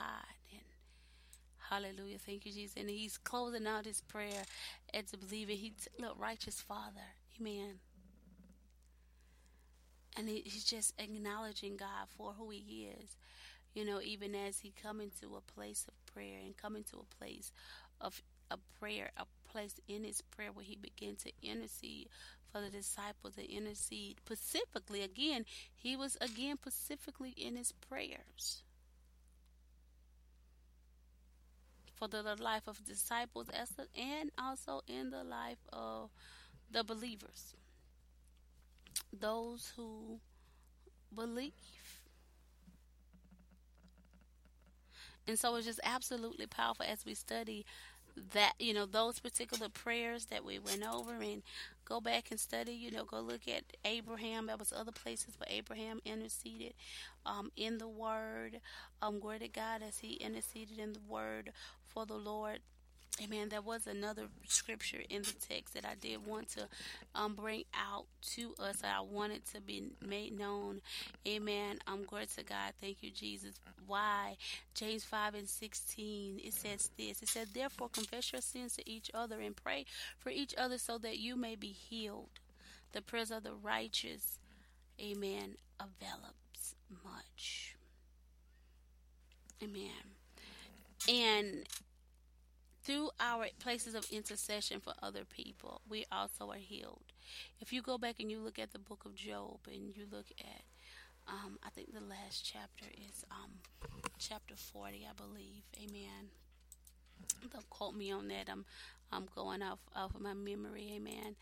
and 0.52 0.62
Hallelujah. 1.70 2.18
Thank 2.18 2.46
you, 2.46 2.52
Jesus. 2.52 2.76
And 2.76 2.90
he's 2.90 3.18
closing 3.18 3.66
out 3.66 3.86
his 3.86 4.02
prayer 4.02 4.44
and 4.94 5.08
to 5.08 5.18
believe 5.18 5.50
it. 5.50 5.56
He 5.56 5.74
look, 6.00 6.20
righteous 6.20 6.60
Father. 6.60 7.16
Amen. 7.40 7.80
And 10.18 10.28
he, 10.28 10.42
he's 10.44 10.66
just 10.66 10.94
acknowledging 11.00 11.78
God 11.78 12.10
for 12.18 12.34
who 12.38 12.50
he 12.50 12.90
is. 13.00 13.16
You 13.74 13.86
know, 13.86 14.02
even 14.02 14.36
as 14.36 14.60
he 14.60 14.74
come 14.82 15.00
into 15.00 15.36
a 15.36 15.42
place 15.42 15.86
of 15.88 16.14
prayer 16.14 16.40
and 16.44 16.58
come 16.58 16.76
into 16.76 16.98
a 16.98 17.16
place 17.16 17.52
of 18.00 18.22
a 18.50 18.58
prayer, 18.80 19.12
a 19.18 19.26
place 19.50 19.76
in 19.88 20.04
his 20.04 20.22
prayer 20.22 20.52
where 20.52 20.66
he 20.66 20.76
began 20.76 21.16
to 21.18 21.32
intercede 21.42 22.10
for 22.52 22.60
the 22.60 22.70
disciples 22.70 23.38
and 23.38 23.48
intercede 23.48 24.18
specifically. 24.26 25.02
Again, 25.04 25.46
he 25.74 25.96
was 25.96 26.18
again 26.20 26.58
specifically 26.58 27.34
in 27.38 27.56
his 27.56 27.72
prayers. 27.72 28.64
for 32.02 32.08
the 32.08 32.24
life 32.42 32.68
of 32.68 32.84
disciples 32.84 33.48
and 33.96 34.32
also 34.36 34.82
in 34.88 35.12
the 35.12 35.24
life 35.24 35.60
of 35.72 36.10
the 36.72 36.84
believers, 36.84 37.54
those 39.14 39.72
who 39.76 40.20
believe. 41.14 41.54
And 45.32 45.40
so 45.40 45.56
it's 45.56 45.66
just 45.66 45.80
absolutely 45.86 46.46
powerful 46.46 46.86
as 46.86 47.06
we 47.06 47.14
study 47.14 47.66
that 48.34 48.56
you 48.60 48.74
know 48.74 48.86
those 48.86 49.20
particular 49.20 49.70
prayers 49.70 50.26
that 50.26 50.44
we 50.44 50.60
went 50.60 50.84
over 50.86 51.14
and 51.22 51.42
go 51.86 52.02
back 52.02 52.30
and 52.30 52.38
study 52.38 52.74
you 52.74 52.92
know 52.92 53.06
go 53.06 53.22
look 53.22 53.48
at 53.48 53.64
abraham. 53.86 54.48
There 54.48 54.58
was 54.58 54.74
other 54.76 54.92
places 54.92 55.36
where 55.38 55.48
abraham 55.50 56.02
interceded 56.04 56.74
um, 57.26 57.54
in 57.56 57.78
the 57.78 57.88
word 57.88 58.60
um, 59.02 59.22
glory 59.22 59.40
to 59.40 59.48
god 59.48 59.82
as 59.82 60.00
he 60.00 60.16
interceded 60.16 60.78
in 60.78 60.92
the 60.92 61.00
word 61.08 61.54
for 61.86 62.06
the 62.06 62.16
lord 62.16 62.60
Amen. 63.20 63.50
There 63.50 63.62
was 63.62 63.88
another 63.88 64.28
scripture 64.48 65.02
in 65.10 65.22
the 65.24 65.34
text 65.48 65.74
that 65.74 65.86
I 65.86 65.96
did 66.00 66.26
want 66.26 66.50
to 66.52 66.68
um, 67.14 67.36
bring 67.36 67.66
out 67.76 68.06
to 68.36 68.54
us. 68.58 68.82
I 68.84 69.02
wanted 69.02 69.46
to 69.54 69.62
be 69.62 69.84
made 70.02 70.38
known. 70.38 70.82
Amen. 71.28 71.80
Um, 71.88 72.04
glory 72.06 72.28
to 72.38 72.44
God. 72.44 72.74
Thank 72.80 72.98
you, 73.02 73.12
Jesus. 73.12 73.60
Why? 73.86 74.38
James 74.74 75.04
5 75.04 75.36
and 75.36 75.50
16, 75.50 76.40
it 76.44 76.54
says 76.54 76.90
this. 76.98 77.22
It 77.22 77.28
said, 77.28 77.50
Therefore, 77.54 77.90
confess 77.90 78.32
your 78.32 78.42
sins 78.42 78.78
to 78.78 78.90
each 78.90 79.12
other 79.14 79.40
and 79.42 79.56
pray 79.56 79.86
for 80.18 80.30
each 80.30 80.56
other 80.58 80.78
so 80.78 80.98
that 81.00 81.20
you 81.20 81.36
may 81.36 81.56
be 81.56 81.68
healed. 81.68 82.30
The 82.94 83.02
prayers 83.02 83.32
of 83.32 83.44
the 83.44 83.54
righteous, 83.54 84.40
amen, 85.00 85.56
avails 85.80 86.76
much. 87.04 87.76
Amen. 89.62 89.92
And 91.10 91.68
through 92.84 93.10
our 93.20 93.46
places 93.60 93.94
of 93.94 94.08
intercession 94.12 94.80
for 94.80 94.94
other 95.02 95.24
people, 95.24 95.82
we 95.88 96.06
also 96.12 96.50
are 96.52 96.58
healed. 96.58 97.14
If 97.60 97.72
you 97.72 97.82
go 97.82 97.98
back 97.98 98.16
and 98.20 98.32
you 98.32 98.40
look 98.40 98.58
at 98.58 98.74
the 98.74 98.80
book 98.80 99.04
of 99.06 99.16
Job 99.16 99.60
and 99.68 99.96
you 99.96 100.06
look 100.12 100.26
at, 100.40 100.64
um, 101.28 101.60
I 101.64 101.70
think 101.70 101.94
the 101.94 102.02
last 102.02 102.44
chapter 102.44 102.86
is 103.10 103.24
um, 103.30 103.52
chapter 104.18 104.56
40, 104.56 105.08
I 105.08 105.14
believe. 105.16 105.64
Amen. 105.78 106.30
Don't 107.52 107.70
quote 107.70 107.96
me 107.96 108.12
on 108.12 108.28
that. 108.30 108.50
I'm 108.52 108.66
I'm 109.14 109.28
going 109.36 109.62
off 109.62 109.80
of 109.94 110.20
my 110.22 110.34
memory. 110.34 110.94
Amen. 110.96 111.36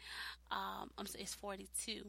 Um, 0.52 0.90
I'm 0.98 1.06
it's 1.18 1.36
42. 1.36 2.02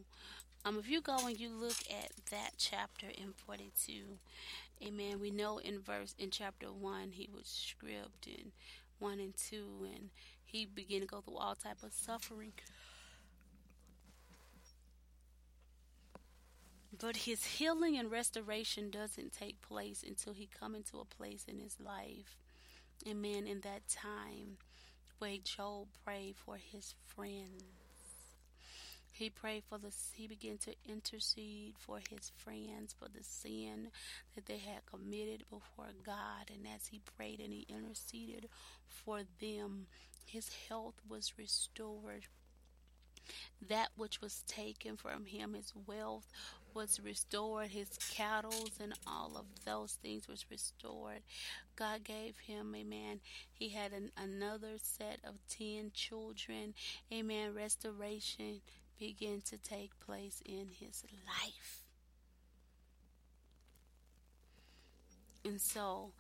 Um, 0.65 0.79
if 0.79 0.89
you 0.89 1.01
go 1.01 1.17
and 1.27 1.39
you 1.39 1.51
look 1.51 1.77
at 1.91 2.11
that 2.31 2.53
chapter 2.59 3.07
in 3.07 3.33
42, 3.47 4.19
Amen. 4.83 5.21
We 5.21 5.31
know 5.31 5.59
in 5.59 5.79
verse 5.81 6.15
in 6.19 6.31
chapter 6.31 6.67
one 6.73 7.11
he 7.13 7.29
was 7.35 7.47
stripped 7.47 8.27
and 8.27 8.53
1 9.01 9.19
and 9.19 9.37
2 9.37 9.89
and 9.95 10.11
he 10.45 10.65
began 10.65 11.01
to 11.01 11.07
go 11.07 11.21
through 11.21 11.37
all 11.37 11.55
type 11.55 11.83
of 11.83 11.93
suffering. 11.93 12.53
But 16.99 17.17
his 17.17 17.45
healing 17.45 17.97
and 17.97 18.11
restoration 18.11 18.91
doesn't 18.91 19.33
take 19.33 19.63
place 19.63 20.05
until 20.07 20.35
he 20.35 20.47
come 20.47 20.75
into 20.75 20.99
a 20.99 21.05
place 21.05 21.45
in 21.49 21.59
his 21.59 21.79
life. 21.81 22.37
Amen. 23.09 23.47
In 23.47 23.61
that 23.61 23.89
time 23.89 24.59
where 25.19 25.37
job 25.43 25.87
prayed 26.05 26.37
for 26.37 26.57
his 26.57 26.95
friends 27.07 27.80
he 29.21 29.29
prayed 29.29 29.65
for 29.69 29.77
the 29.77 29.93
he 30.15 30.27
began 30.27 30.57
to 30.57 30.75
intercede 30.89 31.75
for 31.79 31.99
his 31.99 32.33
friends 32.39 32.95
for 32.99 33.05
the 33.05 33.23
sin 33.23 33.89
that 34.35 34.47
they 34.47 34.57
had 34.57 34.87
committed 34.87 35.45
before 35.51 35.93
God. 36.05 36.49
And 36.49 36.67
as 36.75 36.87
he 36.87 37.03
prayed 37.17 37.39
and 37.39 37.53
he 37.53 37.67
interceded 37.69 38.49
for 38.87 39.21
them 39.39 39.89
his 40.25 40.49
health 40.69 40.95
was 41.07 41.35
restored. 41.37 42.29
That 43.69 43.91
which 43.95 44.23
was 44.23 44.43
taken 44.47 44.97
from 44.97 45.27
him 45.27 45.53
his 45.53 45.75
wealth 45.87 46.27
was 46.73 46.99
restored 46.99 47.69
his 47.69 47.91
cattle 48.11 48.71
and 48.81 48.95
all 49.07 49.37
of 49.37 49.67
those 49.67 49.99
things 50.03 50.29
was 50.29 50.47
restored. 50.51 51.21
God 51.77 52.05
gave 52.05 52.39
him 52.39 52.75
amen. 52.75 53.21
He 53.53 53.69
had 53.69 53.93
an, 53.93 54.13
another 54.17 54.79
set 54.81 55.19
of 55.25 55.35
10 55.51 55.91
children 55.93 56.73
amen. 57.13 57.53
Restoration 57.55 58.63
begin 59.01 59.41
to 59.47 59.57
take 59.57 59.99
place 59.99 60.43
in 60.45 60.69
his 60.79 61.03
life. 61.27 61.83
And 65.45 65.61
so 65.61 66.13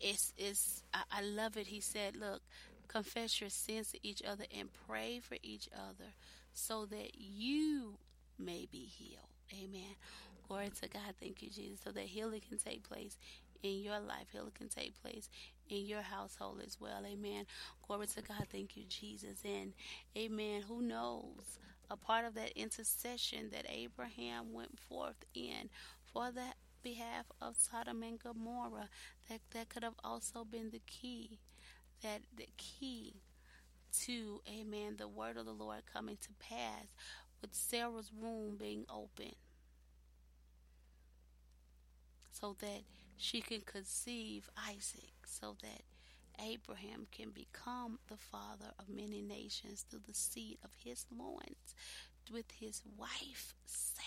it's 0.00 0.34
it's 0.36 0.82
I, 0.92 1.22
love 1.22 1.56
it. 1.56 1.68
He 1.68 1.80
said, 1.80 2.16
Look, 2.16 2.42
confess 2.88 3.40
your 3.40 3.50
sins 3.50 3.92
to 3.92 3.98
each 4.02 4.22
other 4.28 4.44
and 4.58 4.68
pray 4.88 5.20
for 5.20 5.36
each 5.42 5.68
other 5.72 6.10
so 6.52 6.84
that 6.86 7.12
you 7.14 7.94
may 8.38 8.66
be 8.70 8.84
healed. 8.84 9.22
Amen. 9.54 9.94
Glory 10.48 10.70
to 10.82 10.88
God. 10.88 11.14
Thank 11.20 11.42
you, 11.42 11.50
Jesus. 11.50 11.78
So 11.84 11.92
that 11.92 12.02
healing 12.04 12.40
can 12.48 12.58
take 12.58 12.82
place 12.82 13.16
in 13.62 13.80
your 13.80 14.00
life. 14.00 14.26
Healing 14.32 14.52
can 14.58 14.68
take 14.68 15.00
place 15.02 15.28
in 15.68 15.86
your 15.86 16.02
household 16.02 16.62
as 16.66 16.78
well. 16.80 17.04
Amen. 17.06 17.46
Glory 17.86 18.06
to 18.08 18.22
God. 18.22 18.46
Thank 18.50 18.76
you, 18.76 18.84
Jesus. 18.88 19.38
And 19.44 19.72
amen. 20.16 20.62
Who 20.66 20.82
knows? 20.82 21.58
A 21.90 21.96
part 21.96 22.24
of 22.24 22.34
that 22.34 22.52
intercession 22.56 23.50
that 23.52 23.66
Abraham 23.68 24.52
went 24.52 24.78
forth 24.78 25.24
in 25.34 25.70
for 26.12 26.30
the 26.30 26.54
behalf 26.82 27.26
of 27.40 27.56
Sodom 27.56 28.02
and 28.02 28.18
Gomorrah. 28.18 28.88
That 29.28 29.40
that 29.52 29.68
could 29.68 29.82
have 29.82 29.98
also 30.04 30.44
been 30.44 30.70
the 30.70 30.82
key, 30.86 31.38
that 32.02 32.22
the 32.36 32.48
key 32.56 33.22
to 34.04 34.40
Amen, 34.48 34.96
the 34.98 35.08
word 35.08 35.36
of 35.36 35.46
the 35.46 35.52
Lord 35.52 35.82
coming 35.92 36.18
to 36.20 36.28
pass 36.38 36.86
with 37.40 37.54
Sarah's 37.54 38.12
womb 38.12 38.56
being 38.58 38.84
open, 38.88 39.32
so 42.30 42.56
that 42.60 42.82
she 43.16 43.40
can 43.40 43.62
conceive 43.62 44.48
Isaac, 44.56 45.14
so 45.26 45.56
that 45.62 45.82
Abraham 46.40 47.06
can 47.10 47.30
become 47.30 47.98
the 48.08 48.16
father 48.16 48.72
of 48.78 48.88
many 48.88 49.20
nations 49.22 49.84
through 49.88 50.00
the 50.06 50.14
seed 50.14 50.58
of 50.64 50.70
his 50.84 51.06
loins 51.16 51.74
with 52.32 52.50
his 52.60 52.82
wife 52.96 53.54
Sarah. 53.64 54.04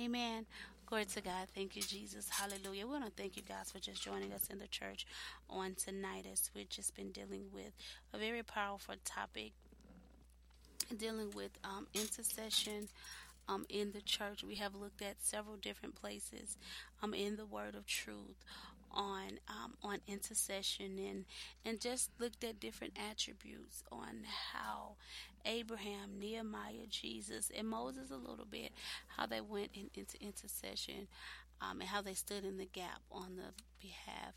Amen. 0.00 0.46
Glory 0.84 1.06
to 1.06 1.20
God. 1.20 1.48
Thank 1.54 1.74
you, 1.74 1.82
Jesus. 1.82 2.28
Hallelujah. 2.28 2.86
We 2.86 2.92
want 2.92 3.06
to 3.06 3.10
thank 3.10 3.36
you 3.36 3.42
guys 3.42 3.72
for 3.72 3.78
just 3.78 4.02
joining 4.02 4.32
us 4.32 4.46
in 4.50 4.58
the 4.58 4.68
church 4.68 5.06
on 5.48 5.74
tonight 5.74 6.26
as 6.30 6.50
we've 6.54 6.68
just 6.68 6.94
been 6.94 7.10
dealing 7.12 7.46
with 7.52 7.72
a 8.12 8.18
very 8.18 8.42
powerful 8.42 8.94
topic, 9.04 9.52
dealing 10.96 11.30
with 11.34 11.50
um, 11.64 11.86
intercession. 11.94 12.88
Um, 13.48 13.64
in 13.68 13.92
the 13.92 14.00
church, 14.00 14.42
we 14.42 14.56
have 14.56 14.74
looked 14.74 15.00
at 15.02 15.16
several 15.22 15.56
different 15.56 15.94
places 15.94 16.58
um, 17.02 17.14
in 17.14 17.36
the 17.36 17.46
Word 17.46 17.74
of 17.76 17.86
Truth 17.86 18.44
on 18.96 19.38
um, 19.48 19.74
on 19.82 19.98
intercession 20.08 20.98
and 20.98 21.24
and 21.64 21.80
just 21.80 22.10
looked 22.18 22.42
at 22.42 22.58
different 22.58 22.94
attributes 23.10 23.84
on 23.92 24.24
how 24.52 24.96
Abraham, 25.44 26.18
Nehemiah, 26.18 26.86
Jesus, 26.88 27.52
and 27.56 27.68
Moses 27.68 28.10
a 28.10 28.16
little 28.16 28.46
bit 28.50 28.72
how 29.16 29.26
they 29.26 29.40
went 29.40 29.70
in, 29.74 29.90
into 29.94 30.20
intercession 30.20 31.06
um, 31.60 31.80
and 31.80 31.88
how 31.88 32.02
they 32.02 32.14
stood 32.14 32.44
in 32.44 32.56
the 32.56 32.66
gap 32.66 33.02
on 33.12 33.36
the 33.36 33.52
behalf 33.80 34.34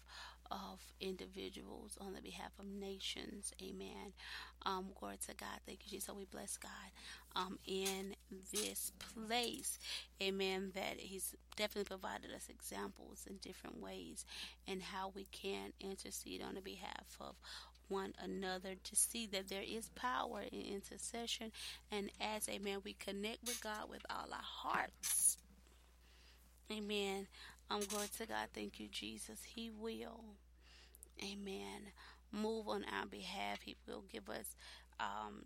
of 0.51 0.79
individuals, 0.99 1.97
on 2.01 2.13
the 2.13 2.21
behalf 2.21 2.51
of 2.59 2.65
nations. 2.65 3.53
Amen. 3.61 4.13
Um, 4.65 4.87
glory 4.99 5.17
to 5.27 5.35
God. 5.35 5.59
Thank 5.65 5.79
you, 5.85 5.91
Jesus. 5.91 6.05
So 6.05 6.13
we 6.13 6.25
bless 6.25 6.57
God 6.57 6.71
um, 7.35 7.59
in 7.65 8.15
this 8.51 8.91
place. 9.15 9.79
Amen. 10.21 10.71
That 10.75 10.95
He's 10.97 11.35
definitely 11.55 11.85
provided 11.85 12.31
us 12.35 12.47
examples 12.49 13.25
in 13.29 13.37
different 13.37 13.81
ways 13.81 14.25
and 14.67 14.81
how 14.81 15.11
we 15.15 15.25
can 15.31 15.73
intercede 15.79 16.41
on 16.41 16.55
the 16.55 16.61
behalf 16.61 17.17
of 17.19 17.35
one 17.89 18.13
another 18.23 18.75
to 18.83 18.95
see 18.95 19.25
that 19.27 19.49
there 19.49 19.63
is 19.67 19.89
power 19.89 20.41
in 20.51 20.61
intercession. 20.61 21.51
And 21.91 22.11
as, 22.21 22.47
amen, 22.47 22.79
we 22.83 22.93
connect 22.93 23.45
with 23.45 23.61
God 23.61 23.89
with 23.89 24.05
all 24.09 24.27
our 24.31 24.39
hearts. 24.41 25.37
Amen. 26.71 27.27
I'm 27.69 27.81
glory 27.81 28.07
to 28.17 28.25
God. 28.25 28.47
Thank 28.53 28.79
you, 28.79 28.87
Jesus. 28.87 29.41
He 29.43 29.69
will, 29.69 30.23
amen, 31.21 31.91
move 32.31 32.67
on 32.67 32.83
our 32.97 33.05
behalf. 33.05 33.61
He 33.61 33.75
will 33.87 34.03
give 34.11 34.27
us 34.29 34.55
um, 34.99 35.45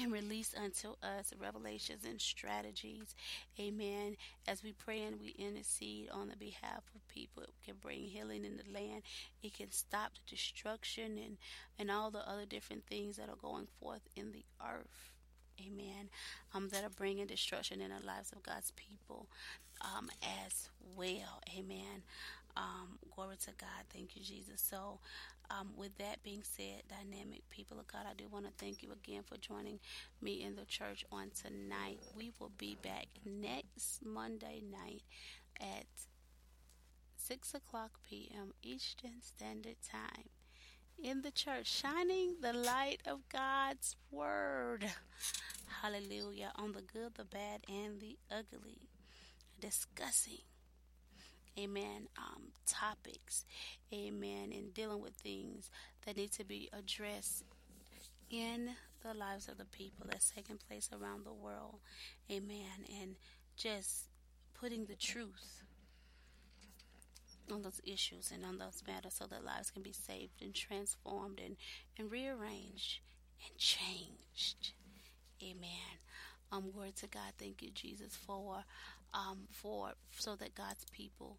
and 0.00 0.12
release 0.12 0.54
unto 0.54 0.90
us 1.02 1.32
revelations 1.40 2.04
and 2.04 2.20
strategies. 2.20 3.14
Amen. 3.58 4.16
As 4.46 4.62
we 4.62 4.72
pray 4.72 5.02
and 5.02 5.18
we 5.18 5.34
intercede 5.38 6.10
on 6.12 6.28
the 6.28 6.36
behalf 6.36 6.82
of 6.94 7.08
people, 7.08 7.42
it 7.42 7.54
can 7.64 7.76
bring 7.80 8.00
healing 8.00 8.44
in 8.44 8.58
the 8.58 8.78
land. 8.78 9.02
It 9.42 9.54
can 9.54 9.70
stop 9.70 10.12
the 10.12 10.34
destruction 10.34 11.18
and, 11.18 11.38
and 11.78 11.90
all 11.90 12.10
the 12.10 12.28
other 12.28 12.44
different 12.44 12.84
things 12.86 13.16
that 13.16 13.30
are 13.30 13.36
going 13.36 13.68
forth 13.80 14.02
in 14.14 14.32
the 14.32 14.44
earth. 14.62 15.12
Amen. 15.58 16.10
Um, 16.54 16.68
that 16.68 16.84
are 16.84 16.90
bringing 16.90 17.26
destruction 17.26 17.80
in 17.80 17.88
the 17.88 18.06
lives 18.06 18.30
of 18.32 18.42
God's 18.42 18.72
people 18.72 19.28
um, 19.80 20.10
as 20.44 20.68
well. 20.96 21.42
Amen. 21.56 22.02
Um, 22.56 22.98
glory 23.14 23.36
to 23.44 23.50
God. 23.58 23.84
Thank 23.92 24.16
you, 24.16 24.22
Jesus. 24.22 24.60
So, 24.62 24.98
um, 25.50 25.70
with 25.76 25.96
that 25.98 26.22
being 26.22 26.42
said, 26.42 26.82
dynamic 26.88 27.48
people 27.50 27.78
of 27.78 27.86
God, 27.86 28.02
I 28.10 28.14
do 28.14 28.24
want 28.30 28.46
to 28.46 28.52
thank 28.58 28.82
you 28.82 28.90
again 28.92 29.22
for 29.24 29.36
joining 29.36 29.78
me 30.20 30.42
in 30.42 30.56
the 30.56 30.64
church 30.64 31.04
on 31.12 31.30
tonight. 31.30 32.00
We 32.16 32.32
will 32.40 32.52
be 32.56 32.76
back 32.82 33.06
next 33.24 34.04
Monday 34.04 34.62
night 34.70 35.02
at 35.60 35.86
6 37.16 37.54
o'clock 37.54 38.00
p.m. 38.08 38.54
Eastern 38.62 39.20
Standard 39.20 39.76
Time 39.88 40.30
in 41.02 41.22
the 41.22 41.30
church, 41.30 41.66
shining 41.66 42.36
the 42.40 42.52
light 42.52 43.00
of 43.06 43.28
God's 43.28 43.96
Word. 44.10 44.86
Hallelujah. 45.82 46.52
On 46.56 46.72
the 46.72 46.82
good, 46.82 47.14
the 47.14 47.24
bad, 47.24 47.60
and 47.68 48.00
the 48.00 48.16
ugly. 48.30 48.78
Discussing 49.60 50.42
amen, 51.58 52.08
um, 52.18 52.48
topics, 52.66 53.44
amen, 53.92 54.52
and 54.52 54.74
dealing 54.74 55.00
with 55.00 55.14
things 55.14 55.70
that 56.04 56.16
need 56.16 56.32
to 56.32 56.44
be 56.44 56.68
addressed 56.72 57.44
in 58.30 58.70
the 59.02 59.14
lives 59.14 59.48
of 59.48 59.56
the 59.58 59.64
people 59.64 60.06
that's 60.08 60.30
taking 60.30 60.58
place 60.68 60.90
around 60.92 61.24
the 61.24 61.32
world, 61.32 61.78
amen, 62.30 62.84
and 63.00 63.16
just 63.56 64.08
putting 64.54 64.86
the 64.86 64.96
truth 64.96 65.62
on 67.50 67.62
those 67.62 67.80
issues 67.84 68.32
and 68.34 68.44
on 68.44 68.58
those 68.58 68.82
matters 68.86 69.14
so 69.14 69.24
that 69.26 69.44
lives 69.44 69.70
can 69.70 69.82
be 69.82 69.92
saved 69.92 70.42
and 70.42 70.54
transformed 70.54 71.40
and, 71.44 71.56
and 71.96 72.10
rearranged 72.10 73.00
and 73.46 73.56
changed. 73.56 74.72
Amen. 75.42 75.98
Um, 76.50 76.70
glory 76.72 76.92
to 76.96 77.06
God. 77.06 77.32
Thank 77.38 77.62
you, 77.62 77.70
Jesus, 77.70 78.16
for 78.16 78.64
um, 79.14 79.48
for 79.50 79.92
so 80.16 80.36
that 80.36 80.54
God's 80.54 80.84
people 80.92 81.38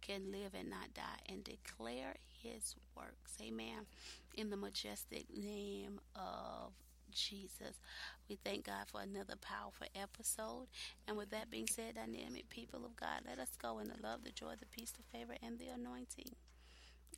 can 0.00 0.30
live 0.30 0.52
and 0.54 0.70
not 0.70 0.94
die 0.94 1.20
and 1.28 1.42
declare 1.42 2.14
His 2.42 2.74
works. 2.96 3.36
Amen. 3.42 3.86
In 4.34 4.50
the 4.50 4.56
majestic 4.56 5.26
name 5.36 6.00
of 6.14 6.72
Jesus, 7.10 7.80
we 8.28 8.36
thank 8.36 8.66
God 8.66 8.86
for 8.86 9.00
another 9.00 9.34
powerful 9.40 9.86
episode. 9.94 10.66
And 11.08 11.16
with 11.16 11.30
that 11.30 11.50
being 11.50 11.66
said, 11.66 11.94
dynamic 11.94 12.48
people 12.50 12.84
of 12.84 12.96
God, 12.96 13.22
let 13.26 13.38
us 13.38 13.56
go 13.60 13.78
in 13.78 13.88
the 13.88 14.00
love, 14.02 14.22
the 14.22 14.30
joy, 14.30 14.54
the 14.58 14.66
peace, 14.66 14.92
the 14.92 15.02
favor, 15.16 15.34
and 15.42 15.58
the 15.58 15.68
anointing 15.68 16.36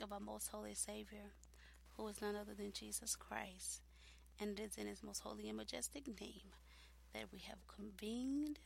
of 0.00 0.12
our 0.12 0.20
most 0.20 0.48
holy 0.48 0.74
Savior, 0.74 1.32
who 1.96 2.06
is 2.08 2.22
none 2.22 2.36
other 2.36 2.54
than 2.54 2.72
Jesus 2.72 3.16
Christ. 3.16 3.82
And 4.40 4.58
it 4.58 4.62
is 4.62 4.76
in 4.76 4.86
His 4.86 5.02
most 5.02 5.20
holy 5.20 5.48
and 5.48 5.56
majestic 5.56 6.06
name 6.20 6.52
that 7.12 7.32
we 7.32 7.40
have 7.40 7.58
convened 7.66 8.60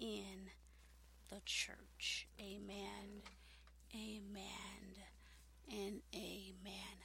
in 0.00 0.50
the 1.30 1.40
church. 1.44 2.26
Amen. 2.40 3.22
Amen. 3.94 4.82
And 5.70 6.00
amen. 6.14 6.96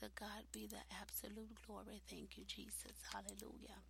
To 0.00 0.08
God 0.18 0.44
be 0.52 0.66
the 0.66 0.82
absolute 1.00 1.50
glory. 1.66 2.02
Thank 2.08 2.38
you, 2.38 2.44
Jesus. 2.46 2.96
Hallelujah. 3.12 3.80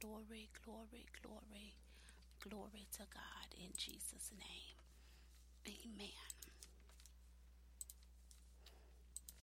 Glory, 0.00 0.48
glory, 0.64 1.06
glory. 1.22 1.74
Glory 2.42 2.86
to 2.92 3.00
God 3.12 3.54
in 3.56 3.70
Jesus' 3.76 4.30
name. 4.38 4.80